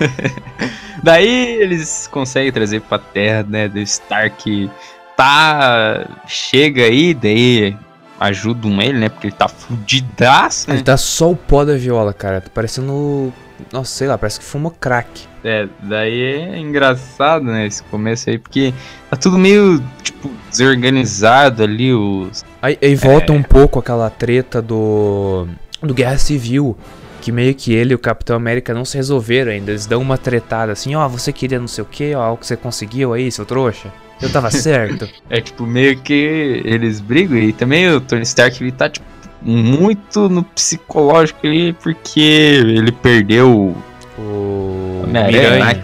Daí 1.02 1.60
eles 1.60 2.06
conseguem 2.10 2.52
trazer 2.52 2.80
pra 2.80 2.98
Terra, 2.98 3.44
né? 3.48 3.68
Do 3.68 3.78
Stark 3.80 4.70
tá. 5.16 6.06
Chega 6.26 6.84
aí, 6.84 7.12
daí 7.12 7.76
ajudam 8.18 8.80
ele, 8.80 8.98
né? 8.98 9.08
Porque 9.08 9.26
ele 9.26 9.36
tá 9.36 9.48
fudidaço, 9.48 10.70
né? 10.70 10.76
Ele 10.76 10.84
tá 10.84 10.96
só 10.96 11.30
o 11.30 11.36
pó 11.36 11.64
da 11.64 11.76
viola, 11.76 12.12
cara. 12.12 12.40
Tá 12.40 12.50
parecendo. 12.52 13.32
Nossa, 13.72 13.90
sei 13.90 14.08
lá, 14.08 14.18
parece 14.18 14.40
que 14.40 14.46
fuma 14.46 14.70
crack. 14.70 15.26
É, 15.44 15.68
daí 15.82 16.22
é 16.22 16.58
engraçado, 16.58 17.44
né? 17.44 17.66
Esse 17.66 17.82
começo 17.84 18.30
aí, 18.30 18.38
porque 18.38 18.72
tá 19.14 19.20
tudo 19.22 19.38
meio, 19.38 19.82
tipo, 20.02 20.30
desorganizado 20.50 21.62
ali, 21.62 21.92
os. 21.92 22.44
Aí, 22.60 22.78
aí 22.82 22.94
volta 22.94 23.32
um 23.32 23.42
pouco 23.42 23.78
aquela 23.78 24.10
treta 24.10 24.60
do. 24.60 25.46
do 25.82 25.94
Guerra 25.94 26.18
Civil. 26.18 26.76
Que 27.20 27.32
meio 27.32 27.54
que 27.54 27.72
ele 27.72 27.92
e 27.92 27.94
o 27.94 27.98
Capitão 27.98 28.36
América 28.36 28.74
não 28.74 28.84
se 28.84 28.98
resolveram 28.98 29.50
ainda. 29.50 29.70
Eles 29.70 29.86
dão 29.86 30.02
uma 30.02 30.18
tretada 30.18 30.72
assim, 30.72 30.94
ó, 30.94 31.08
você 31.08 31.32
queria 31.32 31.58
não 31.58 31.66
sei 31.66 31.80
o 31.82 31.86
que, 31.86 32.14
ó, 32.14 32.34
o 32.34 32.36
que 32.36 32.46
você 32.46 32.54
conseguiu 32.54 33.14
aí, 33.14 33.32
seu 33.32 33.46
trouxa. 33.46 33.90
Eu 34.20 34.30
tava 34.30 34.50
certo. 34.52 35.08
É 35.30 35.40
tipo, 35.40 35.66
meio 35.66 35.96
que 35.98 36.60
eles 36.66 37.00
brigam 37.00 37.38
e 37.38 37.50
também 37.54 37.88
o 37.88 37.98
Tony 37.98 38.24
Stark 38.24 38.62
ele 38.62 38.72
tá, 38.72 38.90
tipo, 38.90 39.06
muito 39.40 40.28
no 40.28 40.42
psicológico 40.42 41.46
ali, 41.46 41.72
porque 41.72 42.20
ele 42.20 42.92
perdeu 42.92 43.74
O. 44.18 45.02
Homem-Aranha, 45.04 45.50
Miranha. 45.50 45.64
né? 45.64 45.82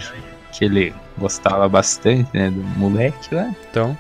que 0.53 0.65
ele 0.67 0.95
gostava 1.21 1.69
bastante, 1.69 2.29
né, 2.33 2.51
do 2.51 2.63
moleque 2.79 3.35
lá. 3.35 3.55
Então. 3.71 3.97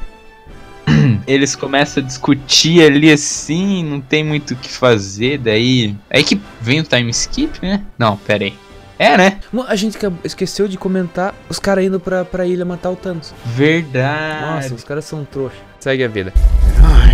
Eles 1.26 1.54
começam 1.54 2.02
a 2.02 2.06
discutir 2.06 2.82
ali 2.82 3.12
assim, 3.12 3.84
não 3.84 4.00
tem 4.00 4.24
muito 4.24 4.54
o 4.54 4.56
que 4.56 4.68
fazer, 4.68 5.38
daí. 5.38 5.94
Aí 6.10 6.24
que 6.24 6.40
vem 6.60 6.80
o 6.80 6.82
time 6.82 7.10
skip, 7.10 7.64
né? 7.64 7.84
Não, 7.98 8.16
pera 8.16 8.44
aí. 8.44 8.54
É, 8.98 9.16
né? 9.16 9.38
Não, 9.50 9.62
A 9.62 9.76
gente 9.76 9.96
esqueceu 10.24 10.68
de 10.68 10.76
comentar 10.76 11.34
os 11.48 11.58
caras 11.58 11.84
indo 11.84 11.98
pra, 11.98 12.22
pra 12.22 12.46
ilha 12.46 12.66
matar 12.66 12.90
o 12.90 12.96
Thanos. 12.96 13.32
Verdade. 13.46 14.42
Nossa, 14.42 14.74
os 14.74 14.84
caras 14.84 15.06
são 15.06 15.24
trouxa. 15.24 15.56
Segue 15.78 16.04
a 16.04 16.08
vida. 16.08 16.34
Iron 16.76 17.09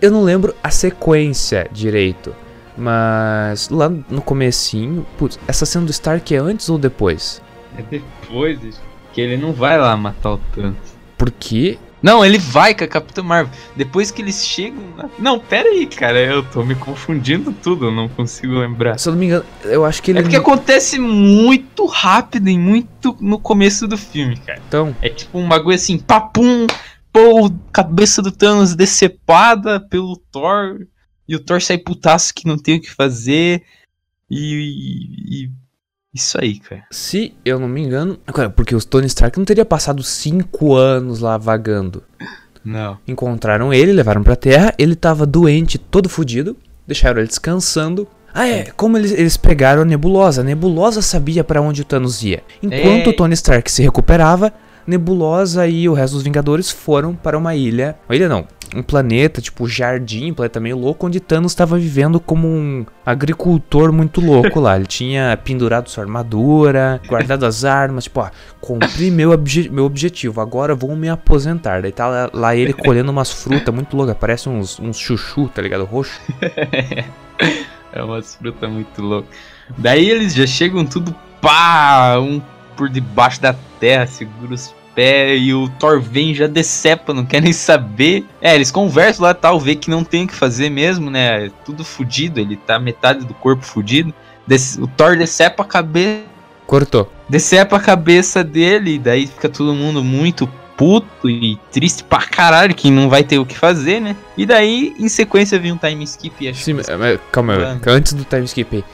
eu 0.00 0.10
não 0.10 0.22
lembro 0.22 0.54
a 0.62 0.70
sequência 0.70 1.68
direito. 1.72 2.34
Mas 2.76 3.68
lá 3.68 3.88
no 3.88 4.20
comecinho, 4.20 5.06
putz, 5.16 5.38
essa 5.46 5.64
cena 5.64 5.86
do 5.86 5.92
Stark 5.92 6.34
é 6.34 6.38
antes 6.38 6.68
ou 6.68 6.76
depois? 6.76 7.40
É 7.78 7.82
depois, 7.82 8.58
que 9.12 9.20
ele 9.20 9.36
não 9.36 9.52
vai 9.52 9.78
lá 9.78 9.96
matar 9.96 10.32
o 10.32 10.38
Thanos. 10.54 10.76
Porque 11.16 11.78
Não, 12.02 12.22
ele 12.24 12.36
vai 12.36 12.74
com 12.74 12.84
a 12.84 12.88
Capitã 12.88 13.22
Marvel. 13.22 13.52
Depois 13.76 14.10
que 14.10 14.20
eles 14.20 14.44
chegam. 14.44 14.82
Na... 14.96 15.08
Não, 15.18 15.38
pera 15.38 15.68
aí, 15.70 15.86
cara. 15.86 16.18
Eu 16.18 16.42
tô 16.42 16.62
me 16.64 16.74
confundindo 16.74 17.50
tudo. 17.52 17.86
Eu 17.86 17.92
não 17.92 18.08
consigo 18.08 18.58
lembrar. 18.58 18.98
Se 18.98 19.08
eu 19.08 19.12
não 19.12 19.18
me 19.20 19.26
engano, 19.26 19.44
eu 19.64 19.84
acho 19.86 20.02
que 20.02 20.10
ele. 20.10 20.18
É 20.18 20.22
porque 20.22 20.36
acontece 20.36 20.98
muito 20.98 21.86
rápido 21.86 22.48
e 22.50 22.58
muito 22.58 23.16
no 23.20 23.38
começo 23.38 23.86
do 23.86 23.96
filme, 23.96 24.36
cara. 24.36 24.60
Então, 24.68 24.94
É 25.00 25.08
tipo 25.08 25.38
um 25.38 25.48
bagulho 25.48 25.76
assim, 25.76 25.96
papum, 25.96 26.66
pô, 27.14 27.50
cabeça 27.72 28.20
do 28.20 28.30
Thanos 28.32 28.74
decepada 28.74 29.80
pelo 29.80 30.16
Thor. 30.30 30.80
E 31.26 31.34
o 31.36 31.40
Thor 31.40 31.62
sai 31.62 31.78
putaço 31.78 32.34
que 32.34 32.46
não 32.46 32.58
tem 32.58 32.76
o 32.76 32.80
que 32.80 32.90
fazer. 32.90 33.62
E. 34.30 34.36
e- 34.54 35.44
e- 35.44 35.50
isso 36.14 36.38
aí, 36.40 36.60
cara. 36.60 36.84
se 36.92 37.34
eu 37.44 37.58
não 37.58 37.66
me 37.66 37.80
engano. 37.82 38.16
Cara, 38.26 38.48
porque 38.48 38.72
o 38.74 38.80
Tony 38.84 39.06
Stark 39.08 39.36
não 39.36 39.44
teria 39.44 39.64
passado 39.64 40.00
cinco 40.02 40.74
anos 40.76 41.18
lá 41.18 41.36
vagando. 41.36 42.04
Não. 42.64 42.98
Encontraram 43.08 43.74
ele, 43.74 43.92
levaram 43.92 44.22
pra 44.22 44.36
terra. 44.36 44.72
Ele 44.78 44.94
tava 44.94 45.26
doente, 45.26 45.76
todo 45.76 46.08
fudido. 46.08 46.56
Deixaram 46.86 47.18
ele 47.18 47.26
descansando. 47.26 48.06
Ah, 48.32 48.46
é. 48.46 48.64
Como 48.76 48.96
eles, 48.96 49.10
eles 49.10 49.36
pegaram 49.36 49.82
a 49.82 49.84
nebulosa. 49.84 50.42
A 50.42 50.44
nebulosa 50.44 51.02
sabia 51.02 51.42
pra 51.42 51.60
onde 51.60 51.82
o 51.82 51.84
Thanos 51.84 52.22
ia. 52.22 52.44
Enquanto 52.62 53.06
É. 53.06 53.10
o 53.10 53.16
Tony 53.16 53.34
Stark 53.34 53.68
se 53.70 53.82
recuperava, 53.82 54.52
Nebulosa 54.86 55.66
e 55.66 55.88
o 55.88 55.94
resto 55.94 56.14
dos 56.14 56.22
Vingadores 56.22 56.70
foram 56.70 57.14
para 57.14 57.38
uma 57.38 57.54
ilha. 57.54 57.96
Uma 58.08 58.16
ilha 58.16 58.28
não. 58.28 58.46
um 58.74 58.82
planeta, 58.82 59.40
tipo 59.40 59.68
jardim, 59.68 60.30
um 60.30 60.34
planeta 60.34 60.60
meio 60.60 60.78
louco, 60.78 61.06
onde 61.06 61.20
Thanos 61.20 61.52
estava 61.52 61.78
vivendo 61.78 62.18
como 62.18 62.48
um 62.48 62.84
agricultor 63.04 63.92
muito 63.92 64.20
louco 64.20 64.60
lá. 64.60 64.76
Ele 64.76 64.86
tinha 64.86 65.38
pendurado 65.42 65.88
sua 65.88 66.04
armadura, 66.04 67.00
guardado 67.08 67.46
as 67.46 67.64
armas, 67.64 68.04
tipo, 68.04 68.20
ó, 68.20 68.30
cumpri 68.60 69.10
meu, 69.10 69.30
obje 69.30 69.68
meu 69.68 69.84
objetivo, 69.84 70.40
agora 70.40 70.74
vou 70.74 70.94
me 70.96 71.08
aposentar. 71.08 71.82
Daí 71.82 71.92
tá 71.92 72.06
lá, 72.06 72.30
lá 72.32 72.56
ele 72.56 72.72
colhendo 72.72 73.10
umas 73.10 73.30
frutas 73.30 73.74
muito 73.74 73.96
loucas, 73.96 74.16
parece 74.18 74.48
uns, 74.48 74.78
uns 74.78 74.98
chuchu, 74.98 75.48
tá 75.48 75.62
ligado? 75.62 75.84
Roxo. 75.84 76.20
é 77.92 78.02
umas 78.02 78.34
frutas 78.34 78.70
muito 78.70 79.00
loucas. 79.00 79.30
Daí 79.78 80.10
eles 80.10 80.34
já 80.34 80.46
chegam 80.46 80.84
tudo 80.84 81.14
pá, 81.40 82.18
um 82.18 82.40
por 82.76 82.88
debaixo 82.88 83.40
da 83.40 83.54
terra, 83.78 84.06
segura 84.06 84.54
os 84.54 84.74
pés 84.94 85.42
e 85.42 85.52
o 85.52 85.68
Thor 85.68 86.00
vem 86.00 86.34
já 86.34 86.46
decepa, 86.46 87.12
não 87.12 87.24
quer 87.24 87.42
nem 87.42 87.52
saber. 87.52 88.24
É, 88.40 88.54
eles 88.54 88.70
conversam 88.70 89.24
lá 89.24 89.34
tal, 89.34 89.58
vê 89.58 89.74
que 89.74 89.90
não 89.90 90.04
tem 90.04 90.24
o 90.24 90.28
que 90.28 90.34
fazer 90.34 90.70
mesmo, 90.70 91.10
né? 91.10 91.50
Tudo 91.64 91.84
fudido, 91.84 92.40
ele 92.40 92.56
tá 92.56 92.78
metade 92.78 93.24
do 93.24 93.34
corpo 93.34 93.64
fudido. 93.64 94.14
Des 94.46 94.78
o 94.78 94.86
Thor 94.86 95.16
decepa 95.16 95.62
a 95.62 95.66
cabeça. 95.66 96.22
Cortou. 96.66 97.12
Decepa 97.28 97.76
a 97.76 97.80
cabeça 97.80 98.42
dele, 98.42 98.98
daí 98.98 99.26
fica 99.26 99.48
todo 99.48 99.74
mundo 99.74 100.02
muito 100.02 100.48
puto 100.76 101.28
e 101.28 101.56
triste 101.70 102.02
pra 102.02 102.22
caralho, 102.22 102.74
que 102.74 102.90
não 102.90 103.08
vai 103.08 103.22
ter 103.22 103.38
o 103.38 103.46
que 103.46 103.56
fazer, 103.56 104.00
né? 104.00 104.16
E 104.36 104.44
daí, 104.44 104.94
em 104.98 105.08
sequência, 105.08 105.58
vem 105.58 105.72
um 105.72 105.76
time 105.76 106.02
skip 106.04 106.44
e 106.44 106.48
acho 106.48 106.62
Sim, 106.62 106.76
que... 106.76 106.92
mas, 106.96 107.20
calma, 107.30 107.56
Mano. 107.56 107.80
antes 107.86 108.12
do 108.12 108.24
time 108.24 108.44
skip 108.44 108.76
aí. 108.76 108.84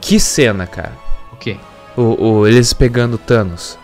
Que 0.00 0.20
cena, 0.20 0.66
cara. 0.66 0.92
O 1.32 1.36
quê? 1.36 1.56
O, 1.96 2.24
o- 2.40 2.46
eles 2.46 2.72
pegando 2.72 3.16
Thanos. 3.18 3.78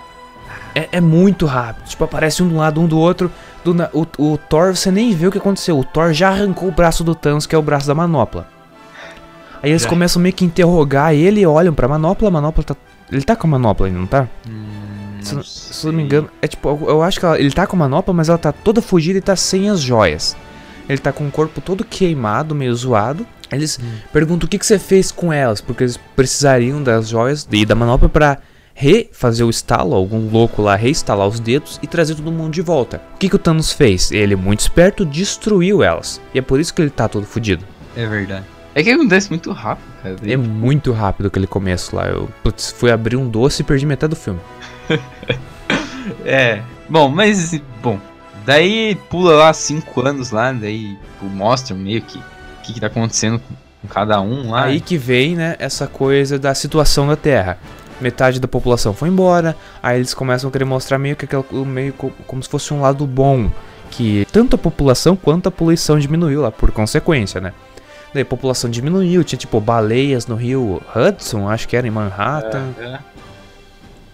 É, 0.74 0.88
é 0.92 1.00
muito 1.00 1.46
rápido. 1.46 1.86
Tipo, 1.88 2.04
aparece 2.04 2.42
um 2.42 2.48
do 2.48 2.56
lado, 2.56 2.80
um 2.80 2.86
do 2.86 2.98
outro. 2.98 3.30
Do 3.64 3.74
o, 3.92 4.06
o 4.32 4.38
Thor, 4.38 4.74
você 4.74 4.90
nem 4.90 5.12
vê 5.14 5.26
o 5.26 5.32
que 5.32 5.38
aconteceu. 5.38 5.78
O 5.78 5.84
Thor 5.84 6.12
já 6.12 6.28
arrancou 6.30 6.68
o 6.68 6.72
braço 6.72 7.04
do 7.04 7.14
Thanos, 7.14 7.46
que 7.46 7.54
é 7.54 7.58
o 7.58 7.62
braço 7.62 7.86
da 7.86 7.94
manopla. 7.94 8.46
Aí 9.62 9.70
eles 9.70 9.82
Já. 9.82 9.88
começam 9.88 10.22
meio 10.22 10.34
que 10.34 10.44
interrogar 10.44 11.12
ele, 11.14 11.44
olham 11.44 11.74
pra 11.74 11.86
manopla, 11.86 12.28
a 12.28 12.30
manopla 12.30 12.64
tá. 12.64 12.76
Ele 13.12 13.22
tá 13.22 13.36
com 13.36 13.46
a 13.46 13.50
manopla 13.50 13.86
ainda, 13.88 13.98
não 13.98 14.06
tá? 14.06 14.26
Se, 15.20 15.34
não- 15.34 15.42
se 15.42 15.84
eu 15.86 15.92
não 15.92 15.98
me 15.98 16.04
engano, 16.04 16.30
é 16.40 16.46
tipo, 16.48 16.66
eu, 16.68 16.88
eu 16.88 17.02
acho 17.02 17.20
que 17.20 17.26
ela- 17.26 17.38
ele 17.38 17.50
tá 17.50 17.66
com 17.66 17.76
a 17.76 17.78
manopla, 17.80 18.14
mas 18.14 18.28
ela 18.30 18.38
tá 18.38 18.52
toda 18.52 18.80
fugida 18.80 19.18
e 19.18 19.22
tá 19.22 19.36
sem 19.36 19.68
as 19.68 19.80
joias. 19.80 20.34
Ele 20.90 20.98
tá 20.98 21.12
com 21.12 21.26
o 21.26 21.30
corpo 21.30 21.60
todo 21.60 21.84
queimado, 21.84 22.54
meio 22.54 22.74
zoado. 22.74 23.26
Eles 23.52 23.78
perguntam 24.12 24.46
o 24.46 24.50
que, 24.50 24.58
que 24.58 24.66
você 24.66 24.78
fez 24.78 25.12
com 25.12 25.32
elas, 25.32 25.60
porque 25.60 25.84
eles 25.84 25.96
precisariam 26.16 26.82
das 26.82 27.08
joias 27.08 27.46
e 27.50 27.64
da 27.64 27.74
manopla 27.74 28.08
pra 28.08 28.38
refazer 28.74 29.46
o 29.46 29.50
estalo, 29.50 29.94
algum 29.94 30.30
louco 30.30 30.62
lá 30.62 30.74
reinstalar 30.74 31.28
os 31.28 31.38
dedos 31.38 31.78
e 31.82 31.86
trazer 31.86 32.14
todo 32.14 32.32
mundo 32.32 32.52
de 32.52 32.62
volta. 32.62 33.00
O 33.14 33.18
que, 33.18 33.28
que 33.28 33.36
o 33.36 33.38
Thanos 33.38 33.72
fez? 33.72 34.10
Ele, 34.10 34.34
muito 34.34 34.60
esperto, 34.60 35.04
destruiu 35.04 35.82
elas. 35.82 36.20
E 36.34 36.38
é 36.38 36.42
por 36.42 36.58
isso 36.58 36.72
que 36.74 36.82
ele 36.82 36.90
tá 36.90 37.08
todo 37.08 37.26
fudido. 37.26 37.64
É 37.96 38.06
verdade. 38.06 38.44
É 38.74 38.82
que 38.82 38.90
acontece 38.90 39.30
muito 39.30 39.52
rápido, 39.52 39.86
cara. 40.02 40.16
É 40.24 40.36
muito 40.36 40.92
rápido 40.92 41.26
aquele 41.26 41.46
começo 41.46 41.94
lá. 41.94 42.06
Eu 42.06 42.28
putz, 42.42 42.70
fui 42.70 42.90
abrir 42.90 43.16
um 43.16 43.28
doce 43.28 43.62
e 43.62 43.64
perdi 43.64 43.84
metade 43.86 44.10
do 44.10 44.16
filme. 44.16 44.40
É. 46.24 46.62
Bom, 46.88 47.08
mas. 47.08 47.60
Bom. 47.82 48.00
Daí 48.44 48.94
pula 49.08 49.34
lá 49.34 49.52
cinco 49.52 50.00
anos 50.06 50.30
lá, 50.30 50.52
daí 50.52 50.96
tipo, 50.96 51.26
mostra 51.26 51.74
meio 51.74 52.02
que 52.02 52.18
o 52.18 52.22
que, 52.62 52.72
que 52.74 52.80
tá 52.80 52.86
acontecendo 52.86 53.38
com, 53.40 53.88
cada 53.88 54.20
um 54.20 54.50
lá. 54.50 54.64
Aí 54.64 54.80
que 54.80 54.96
vem, 54.96 55.34
né, 55.36 55.56
essa 55.58 55.86
coisa 55.86 56.38
da 56.38 56.54
situação 56.54 57.06
da 57.08 57.16
Terra. 57.16 57.58
Metade 58.00 58.40
da 58.40 58.48
população 58.48 58.94
foi 58.94 59.10
embora, 59.10 59.54
aí 59.82 59.98
eles 59.98 60.14
começam 60.14 60.48
a 60.48 60.52
querer 60.52 60.64
mostrar 60.64 60.98
meio 60.98 61.14
que 61.14 61.26
aquela, 61.26 61.44
meio 61.66 61.92
co- 61.92 62.10
como 62.26 62.42
se 62.42 62.48
fosse 62.48 62.72
um 62.72 62.80
lado 62.80 63.06
bom, 63.06 63.50
que 63.90 64.26
tanto 64.32 64.56
a 64.56 64.58
população 64.58 65.14
quanto 65.14 65.48
a 65.48 65.52
poluição 65.52 65.98
diminuiu 65.98 66.40
lá 66.40 66.50
por 66.50 66.70
consequência, 66.72 67.42
né? 67.42 67.52
Daí 68.14 68.22
a 68.22 68.26
população 68.26 68.70
diminuiu, 68.70 69.22
tinha 69.22 69.38
tipo 69.38 69.60
baleias 69.60 70.26
no 70.26 70.34
rio 70.34 70.80
Hudson, 70.96 71.46
acho 71.48 71.68
que 71.68 71.76
era 71.76 71.86
em 71.86 71.90
Manhattan. 71.90 72.68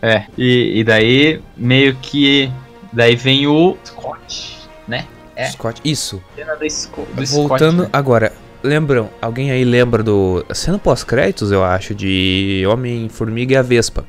É. 0.03 0.25
E, 0.37 0.81
e 0.81 0.85
daí 0.85 1.41
meio 1.57 1.95
que. 1.97 2.51
Daí 2.93 3.17
vem 3.17 3.47
o 3.47 3.77
Scott, 3.85 4.69
né? 4.87 5.07
É. 5.35 5.47
Scott, 5.47 5.81
isso. 5.85 6.23
Cena 6.35 6.55
da 6.55 6.69
Sco 6.69 7.03
do 7.03 7.27
Voltando 7.27 7.83
Scott, 7.83 7.83
né? 7.83 7.89
agora, 7.93 8.33
lembram? 8.63 9.11
Alguém 9.21 9.51
aí 9.51 9.65
lembra 9.65 10.03
do 10.03 10.45
cena 10.55 10.79
pós-créditos, 10.79 11.53
eu 11.53 11.65
acho, 11.65 11.95
de 11.95 12.65
Homem-Formiga 12.69 13.55
e 13.55 13.57
a 13.57 13.63
Vespa. 13.63 14.05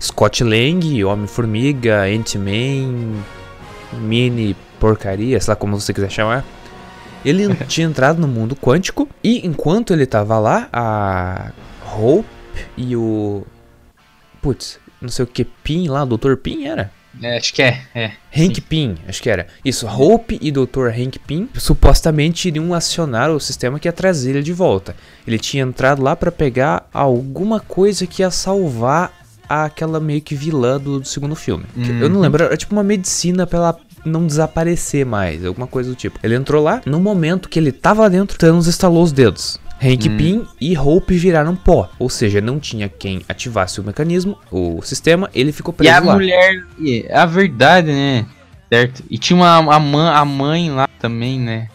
Scott 0.00 0.42
Lang, 0.42 1.04
Homem-Formiga, 1.04 2.02
Ant-Man, 2.02 3.22
Mini 3.92 4.56
Porcaria, 4.80 5.40
sei 5.40 5.52
lá 5.52 5.56
como 5.56 5.78
você 5.80 5.94
quiser 5.94 6.10
chamar. 6.10 6.44
Ele 7.24 7.54
tinha 7.66 7.86
entrado 7.86 8.20
no 8.20 8.26
mundo 8.26 8.56
quântico 8.56 9.08
e 9.22 9.46
enquanto 9.46 9.92
ele 9.92 10.06
tava 10.06 10.38
lá, 10.38 10.68
a 10.72 11.52
Hope 11.96 12.26
e 12.76 12.96
o. 12.96 13.44
Putz, 14.40 14.80
não 15.00 15.08
sei 15.08 15.24
o 15.24 15.28
que, 15.28 15.44
Pin 15.44 15.86
lá, 15.86 16.02
o 16.02 16.16
Dr. 16.16 16.34
Pin 16.34 16.64
era? 16.64 16.90
É, 17.20 17.36
acho 17.36 17.52
que 17.52 17.62
é, 17.62 17.82
é. 17.94 18.12
Hank 18.34 18.60
Pym, 18.62 18.96
acho 19.06 19.22
que 19.22 19.28
era. 19.28 19.46
Isso, 19.64 19.86
Hope 19.86 20.38
e 20.40 20.50
Dr. 20.50 20.88
Hank 20.88 21.18
Pym 21.18 21.48
supostamente 21.54 22.48
iriam 22.48 22.72
acionar 22.72 23.30
o 23.30 23.40
sistema 23.40 23.78
que 23.78 23.88
ia 23.88 23.92
trazer 23.92 24.30
ele 24.30 24.42
de 24.42 24.52
volta. 24.52 24.96
Ele 25.26 25.38
tinha 25.38 25.62
entrado 25.62 26.02
lá 26.02 26.16
pra 26.16 26.32
pegar 26.32 26.88
alguma 26.92 27.60
coisa 27.60 28.06
que 28.06 28.22
ia 28.22 28.30
salvar 28.30 29.12
aquela 29.48 30.00
meio 30.00 30.22
que 30.22 30.34
vilã 30.34 30.80
do, 30.80 31.00
do 31.00 31.06
segundo 31.06 31.36
filme. 31.36 31.64
Que 31.74 31.90
Eu 31.90 32.08
não 32.08 32.20
lembro, 32.20 32.44
era 32.44 32.56
tipo 32.56 32.72
uma 32.72 32.82
medicina 32.82 33.46
pra 33.46 33.58
ela 33.58 33.80
não 34.04 34.26
desaparecer 34.26 35.06
mais, 35.06 35.44
alguma 35.44 35.66
coisa 35.66 35.90
do 35.90 35.96
tipo. 35.96 36.18
Ele 36.22 36.34
entrou 36.34 36.62
lá, 36.62 36.80
no 36.86 36.98
momento 36.98 37.48
que 37.48 37.58
ele 37.58 37.72
tava 37.72 38.02
lá 38.02 38.08
dentro, 38.08 38.38
Thanos 38.38 38.66
estalou 38.66 39.02
os 39.02 39.12
dedos. 39.12 39.60
Hank 39.82 40.08
Pym 40.16 40.46
e 40.60 40.76
Hope 40.78 41.14
viraram 41.16 41.56
pó, 41.56 41.88
ou 41.98 42.08
seja, 42.08 42.40
não 42.40 42.60
tinha 42.60 42.88
quem 42.88 43.22
ativasse 43.28 43.80
o 43.80 43.84
mecanismo, 43.84 44.38
o 44.50 44.80
sistema, 44.82 45.28
ele 45.34 45.50
ficou 45.52 45.74
E 45.74 45.76
preso 45.78 45.96
a 45.96 46.00
lá. 46.00 46.14
mulher. 46.14 46.64
e 46.78 47.06
A 47.10 47.26
verdade, 47.26 47.88
né? 47.88 48.24
Certo. 48.72 49.02
E 49.10 49.18
tinha 49.18 49.36
uma, 49.36 49.56
a, 49.74 49.78
mãe, 49.80 50.08
a 50.14 50.24
mãe 50.24 50.70
lá 50.70 50.88
também, 51.00 51.38
né? 51.40 51.68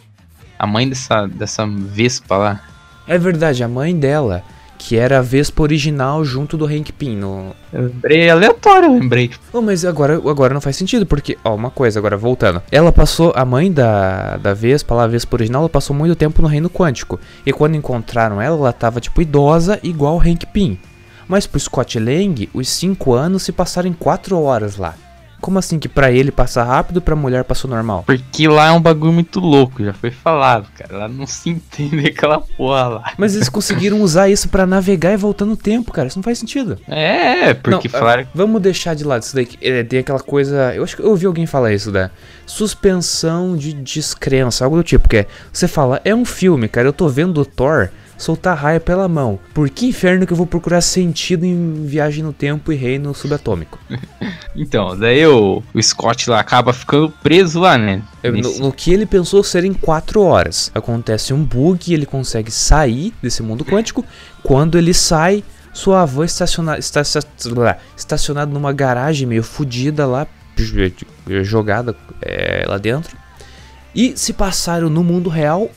A 0.58 0.66
mãe 0.66 0.88
dessa, 0.90 1.28
dessa 1.28 1.68
Vespa 1.68 2.38
lá. 2.38 2.62
É 3.08 3.18
verdade, 3.18 3.64
a 3.64 3.68
mãe 3.68 3.96
dela, 3.96 4.44
que 4.78 4.96
era 4.96 5.20
a 5.20 5.22
Vespa 5.22 5.64
original 5.64 6.24
junto 6.24 6.58
do 6.58 6.66
Hank 6.66 6.92
Pym. 6.94 7.16
No... 7.16 7.56
Eu 7.74 7.84
lembrei 7.84 8.30
aleatório, 8.30 8.90
eu 8.90 8.94
lembrei. 8.94 9.32
Oh, 9.52 9.62
mas 9.62 9.84
agora, 9.84 10.16
agora 10.16 10.54
não 10.54 10.62
faz 10.62 10.76
sentido, 10.76 11.06
porque, 11.06 11.38
ó, 11.44 11.56
uma 11.56 11.70
coisa, 11.70 12.00
agora 12.00 12.16
voltando. 12.16 12.62
Ela 12.72 12.92
passou, 12.92 13.34
a 13.36 13.44
mãe 13.44 13.72
da, 13.72 14.38
da 14.38 14.54
Vespa, 14.54 14.96
lá, 14.96 15.04
a 15.04 15.08
Vespa 15.08 15.36
original, 15.36 15.62
ela 15.62 15.70
passou 15.70 15.96
muito 15.96 16.16
tempo 16.16 16.42
no 16.42 16.48
Reino 16.48 16.70
Quântico. 16.70 17.20
E 17.46 17.52
quando 17.52 17.76
encontraram 17.76 18.42
ela, 18.42 18.56
ela 18.56 18.74
tava, 18.74 19.02
tipo, 19.02 19.22
idosa, 19.22 19.80
igual 19.84 20.16
o 20.16 20.22
Hank 20.22 20.46
Pym. 20.48 20.80
Mas 21.28 21.46
pro 21.46 21.60
Scott 21.60 22.00
Lang, 22.00 22.50
os 22.54 22.70
5 22.70 23.14
anos 23.14 23.44
se 23.44 23.52
passaram 23.52 23.90
em 23.90 23.94
4 23.94 24.40
horas 24.40 24.78
lá. 24.78 24.96
Como 25.40 25.60
assim 25.60 25.78
que 25.78 25.88
pra 25.88 26.12
ele 26.12 26.32
passa 26.32 26.64
rápido 26.64 26.98
e 26.98 27.02
pra 27.02 27.16
mulher 27.16 27.44
passou 27.44 27.70
normal? 27.70 28.04
porque 28.06 28.48
lá 28.48 28.68
é 28.68 28.72
um 28.72 28.82
bagulho 28.82 29.14
muito 29.14 29.40
louco, 29.40 29.84
já 29.84 29.94
foi 29.94 30.10
falado, 30.12 30.68
cara. 30.78 30.98
Lá 30.98 31.08
não 31.08 31.28
se 31.28 31.50
entende 31.52 32.08
aquela 32.08 32.40
porra 32.42 32.88
lá. 32.88 33.14
Mas 33.18 33.36
eles 33.36 33.48
conseguiram 33.48 34.02
usar 34.02 34.30
isso 34.30 34.50
pra 34.50 34.66
navegar 34.66 35.14
e 35.14 35.18
voltar 35.18 35.46
no 35.46 35.56
tempo, 35.56 35.92
cara. 35.94 36.08
Isso 36.08 36.18
não 36.18 36.24
faz 36.24 36.40
sentido. 36.40 36.78
É, 36.88 37.54
porque 37.54 37.88
Não, 37.88 38.00
falaram. 38.00 38.28
Vamos 38.34 38.62
deixar 38.62 38.96
de 38.96 39.04
lado 39.04 39.22
isso 39.24 39.36
daí. 39.36 39.48
é, 39.62 39.84
tem 39.84 40.00
aquela 40.00 40.20
coisa. 40.20 40.74
Eu 40.76 40.84
acho 40.84 40.96
que 40.96 41.02
eu 41.04 41.10
ouvi 41.10 41.26
alguém 41.26 41.46
falar 41.46 41.72
isso, 41.74 41.92
da 41.92 42.10
suspensão 42.46 43.56
de 43.56 43.74
descrença, 43.74 44.64
algo 44.66 44.78
do 44.78 44.84
tipo. 44.84 45.08
Que 45.08 45.18
é, 45.18 45.26
você 45.54 45.68
fala, 45.68 46.02
é 46.04 46.14
um 46.14 46.26
filme, 46.26 46.68
cara. 46.68 46.88
Eu 46.88 46.94
tô 46.94 47.08
vendo 47.08 47.40
o 47.42 47.46
Thor 47.46 47.90
soltar 48.18 48.58
raio 48.58 48.82
pela 48.82 49.08
mão. 49.08 49.40
Por 49.54 49.70
que 49.70 49.88
inferno 49.88 50.26
que 50.26 50.34
eu 50.34 50.38
vou 50.38 50.48
procurar 50.48 50.82
sentido 50.82 51.46
em 51.46 51.86
viagem 51.86 52.24
no 52.24 52.34
tempo 52.34 52.72
e 52.72 52.76
reino 52.76 53.14
subatômico? 53.14 53.80
Então, 54.60 54.98
daí 54.98 55.24
o, 55.28 55.62
o 55.72 55.84
Scott 55.84 56.32
lá 56.32 56.40
acaba 56.40 56.74
ficando 56.74 57.14
preso 57.22 57.60
lá, 57.60 57.78
né? 57.78 58.02
No, 58.24 58.58
no 58.58 58.74
que 58.74 58.92
ele 58.92 59.06
pensou 59.06 59.44
ser 59.44 59.64
em 59.64 59.72
4 59.72 60.20
horas. 60.20 60.72
Acontece 60.74 61.32
um 61.32 61.44
bug 61.44 61.94
ele 61.94 62.08
consegue 62.08 62.50
sair 62.50 63.14
desse 63.22 63.44
mundo 63.44 63.64
quântico. 63.64 64.04
Quando 64.42 64.76
ele 64.76 64.96
sai, 64.96 65.44
sua 65.72 66.02
avó 66.02 66.24
estaciona, 66.24 66.80
está, 66.80 67.04
estacionada 67.96 68.52
numa 68.52 68.74
garagem 68.74 69.28
meio 69.28 69.44
fodida 69.44 70.08
lá, 70.08 70.26
jogada 71.44 71.96
é, 72.20 72.66
lá 72.68 72.80
dentro. 72.80 73.16
E 73.94 74.18
se 74.18 74.34
passaram 74.34 74.90
no 74.90 75.04
mundo 75.04 75.30
real 75.30 75.70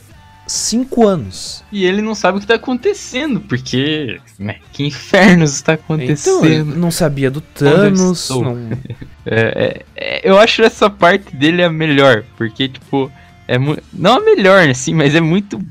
5 0.51 1.07
anos. 1.07 1.63
E 1.71 1.85
ele 1.85 2.01
não 2.01 2.13
sabe 2.13 2.37
o 2.37 2.41
que 2.41 2.47
tá 2.47 2.55
acontecendo, 2.55 3.39
porque. 3.41 4.19
Né, 4.37 4.57
que 4.73 4.85
infernos 4.85 5.53
está 5.53 5.73
Então, 5.73 5.85
acontecendo? 5.95 6.75
não 6.75 6.91
sabia 6.91 7.31
do 7.31 7.39
Thanos. 7.41 8.29
não- 8.29 8.69
É, 9.25 9.35
é, 9.35 9.85
é, 9.95 10.29
eu 10.29 10.37
acho 10.39 10.63
essa 10.63 10.89
parte 10.89 11.35
dele 11.35 11.63
a 11.63 11.69
melhor, 11.69 12.23
porque, 12.37 12.67
tipo, 12.67 13.11
é 13.47 13.55
não 13.93 14.17
a 14.17 14.19
melhor, 14.19 14.67
assim, 14.67 14.95
mas 14.95 15.13
é 15.13 15.21
muito 15.21 15.61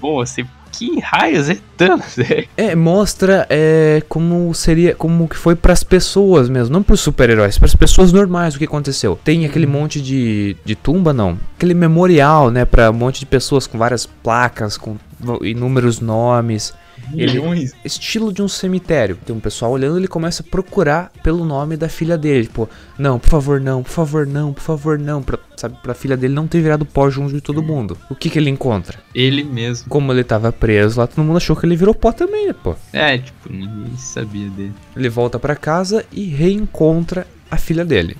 bom, 0.00 0.20
assim, 0.22 0.46
que 0.78 1.00
raios 1.00 1.48
é 1.48 1.58
Thanos? 1.76 2.16
É, 2.56 2.74
mostra 2.74 3.46
é, 3.50 4.02
como 4.08 4.52
seria, 4.54 4.94
como 4.94 5.28
que 5.28 5.36
foi 5.36 5.54
pras 5.54 5.82
pessoas 5.82 6.48
mesmo, 6.48 6.72
não 6.72 6.82
pros 6.82 7.00
super-heróis, 7.00 7.58
pras 7.58 7.74
pessoas 7.74 8.12
normais 8.12 8.54
o 8.54 8.58
que 8.58 8.64
aconteceu. 8.64 9.18
Tem 9.22 9.44
aquele 9.44 9.66
monte 9.66 10.00
de, 10.00 10.56
de 10.64 10.74
tumba, 10.74 11.12
não, 11.12 11.38
aquele 11.56 11.74
memorial, 11.74 12.50
né, 12.50 12.64
pra 12.64 12.90
um 12.90 12.94
monte 12.94 13.20
de 13.20 13.26
pessoas 13.26 13.66
com 13.66 13.78
várias 13.78 14.06
placas, 14.06 14.76
com 14.76 14.96
inúmeros 15.42 16.00
nomes. 16.00 16.74
Ele, 17.14 17.32
Milhões. 17.34 17.72
estilo 17.84 18.32
de 18.32 18.42
um 18.42 18.48
cemitério. 18.48 19.16
Tem 19.24 19.34
um 19.34 19.40
pessoal 19.40 19.72
olhando, 19.72 19.98
ele 19.98 20.08
começa 20.08 20.42
a 20.42 20.50
procurar 20.50 21.10
pelo 21.22 21.44
nome 21.44 21.76
da 21.76 21.88
filha 21.88 22.16
dele. 22.18 22.44
Tipo, 22.46 22.68
não, 22.98 23.18
por 23.18 23.28
favor, 23.30 23.60
não, 23.60 23.82
por 23.82 23.90
favor, 23.90 24.26
não, 24.26 24.52
por 24.52 24.60
favor, 24.62 24.98
não. 24.98 25.22
Pra, 25.22 25.38
sabe, 25.56 25.76
pra 25.82 25.94
filha 25.94 26.16
dele 26.16 26.34
não 26.34 26.46
ter 26.46 26.60
virado 26.60 26.84
pó 26.84 27.08
junto 27.10 27.32
de 27.34 27.40
todo 27.40 27.62
mundo. 27.62 27.96
O 28.10 28.14
que 28.14 28.28
que 28.30 28.38
ele 28.38 28.50
encontra? 28.50 28.98
Ele 29.14 29.44
mesmo. 29.44 29.88
Como 29.88 30.12
ele 30.12 30.24
tava 30.24 30.50
preso 30.52 30.98
lá, 31.00 31.06
todo 31.06 31.24
mundo 31.24 31.36
achou 31.36 31.54
que 31.56 31.64
ele 31.66 31.76
virou 31.76 31.94
pó 31.94 32.12
também, 32.12 32.48
né, 32.48 32.54
pô? 32.62 32.74
É, 32.92 33.18
tipo, 33.18 33.52
ninguém 33.52 33.96
sabia 33.96 34.48
dele. 34.50 34.74
Ele 34.96 35.08
volta 35.08 35.38
pra 35.38 35.54
casa 35.56 36.04
e 36.12 36.24
reencontra 36.24 37.26
a 37.50 37.56
filha 37.56 37.84
dele. 37.84 38.16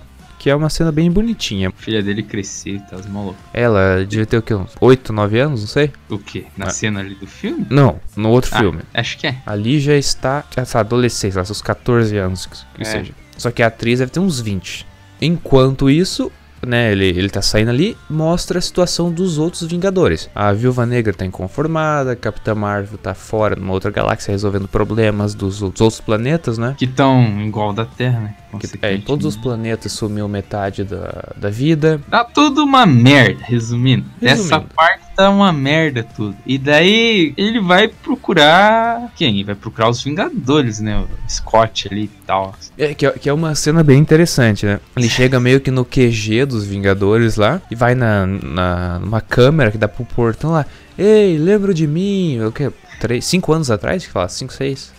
Que 0.47 0.51
é 0.51 0.55
uma 0.55 0.71
cena 0.71 0.93
bem 0.93 1.11
bonitinha. 1.11 1.71
A 1.71 1.73
filha 1.73 2.01
dele 2.01 2.23
crescer 2.23 2.75
e 2.77 2.79
tal, 2.79 3.01
os 3.01 3.07
malucos. 3.09 3.35
Ela 3.53 4.07
devia 4.07 4.25
ter 4.25 4.37
o 4.39 4.43
quê? 4.43 4.55
Uns 4.55 4.77
8, 4.81 5.13
9 5.13 5.41
anos? 5.41 5.61
Não 5.63 5.67
sei. 5.67 5.91
O 6.09 6.19
quê? 6.21 6.45
Na 6.57 6.67
Ah. 6.67 6.71
cena 6.71 7.01
ali 7.01 7.17
do 7.17 7.27
filme? 7.27 7.67
Não, 7.69 7.99
no 8.15 8.31
outro 8.31 8.53
Ah, 8.55 8.59
filme. 8.61 8.83
Acho 8.95 9.19
que 9.19 9.27
é. 9.27 9.39
Ali 9.45 9.81
já 9.81 9.97
está 9.97 10.45
essa 10.57 10.79
adolescência, 10.79 11.45
seus 11.45 11.61
14 11.61 12.17
anos, 12.17 12.47
que, 12.47 12.59
que 12.77 12.83
É. 12.83 12.85
seja. 12.85 13.13
Só 13.37 13.51
que 13.51 13.61
a 13.61 13.67
atriz 13.67 13.99
deve 13.99 14.13
ter 14.13 14.21
uns 14.21 14.39
20. 14.41 14.87
Enquanto 15.21 15.91
isso, 15.91 16.31
né, 16.65 16.93
ele, 16.93 17.07
ele 17.07 17.29
tá 17.29 17.43
saindo 17.43 17.71
ali, 17.71 17.97
mostra 18.09 18.59
a 18.59 18.63
situação 18.63 19.11
dos 19.11 19.39
outros 19.39 19.63
Vingadores. 19.69 20.31
A 20.35 20.53
Viúva 20.53 20.87
Negra 20.87 21.13
tá 21.13 21.25
inconformada, 21.27 22.13
a 22.13 22.17
Capitã 22.17 22.55
Marvel 22.55 22.99
tá 22.99 23.15
fora, 23.15 23.57
numa 23.57 23.73
outra 23.73 23.91
galáxia, 23.91 24.31
resolvendo 24.33 24.69
problemas 24.69 25.35
dos, 25.35 25.59
dos 25.59 25.81
outros 25.81 26.01
planetas, 26.01 26.57
né? 26.57 26.75
Que 26.79 26.87
tão 26.87 27.41
igual 27.43 27.73
da 27.73 27.85
Terra, 27.85 28.21
né? 28.21 28.37
Que, 28.59 28.69
é, 28.83 28.95
em 28.95 29.01
todos 29.01 29.27
os 29.27 29.37
planetas 29.37 29.93
sumiu 29.93 30.29
metade 30.29 30.85
da, 30.85 31.33
da 31.37 31.51
vida. 31.51 32.01
Tá 32.11 32.25
tudo 32.25 32.65
uma 32.65 32.85
merda, 32.87 33.43
resumindo. 33.45 34.05
Resumindo. 34.21 34.55
Essa 34.55 34.61
parte 34.61 35.05
tá 35.17 35.31
uma 35.31 35.53
merda 35.53 36.03
tudo. 36.03 36.37
E 36.47 36.59
daí 36.59 37.33
ele 37.37 37.61
vai 37.61 37.89
procurar. 37.89 39.13
Quem? 39.17 39.35
Ele 39.37 39.45
vai 39.45 39.55
procurar 39.55 39.89
os 39.89 40.03
Vingadores, 40.03 40.81
né? 40.81 40.99
O 40.99 41.09
Scott 41.31 41.89
ali 41.91 42.05
e 42.05 42.11
tal. 42.27 42.55
É, 42.77 42.95
que, 42.95 43.07
é- 43.07 43.13
que 43.13 43.29
é 43.29 43.33
uma 43.33 43.55
cena 43.55 43.83
bem 43.83 43.99
interessante, 43.99 44.67
né? 44.67 44.81
Ele 44.97 45.09
chega 45.09 45.41
meio 45.41 45.61
que 45.61 45.71
no 45.71 45.85
QG 45.85 46.45
dos 46.47 46.65
Vingadores 46.67 47.37
lá 47.37 47.61
e 47.71 47.75
vai 47.75 47.95
na, 47.95 48.27
na 48.27 48.99
numa 48.99 49.21
câmera 49.21 49.71
que 49.71 49.79
dá 49.79 49.89
pro 49.89 50.05
portão 50.05 50.51
lá. 50.51 50.67
Ei, 50.99 51.39
lembra 51.39 51.73
de 51.75 51.87
mim? 51.87 52.41
O 52.43 52.53
que? 52.53 52.71
Três, 53.01 53.25
cinco 53.27 53.53
anos 53.53 53.71
atrás 53.71 54.05
que 54.07 54.11
fala? 54.13 54.29
Cinco, 54.29 54.53
seis? 54.53 54.93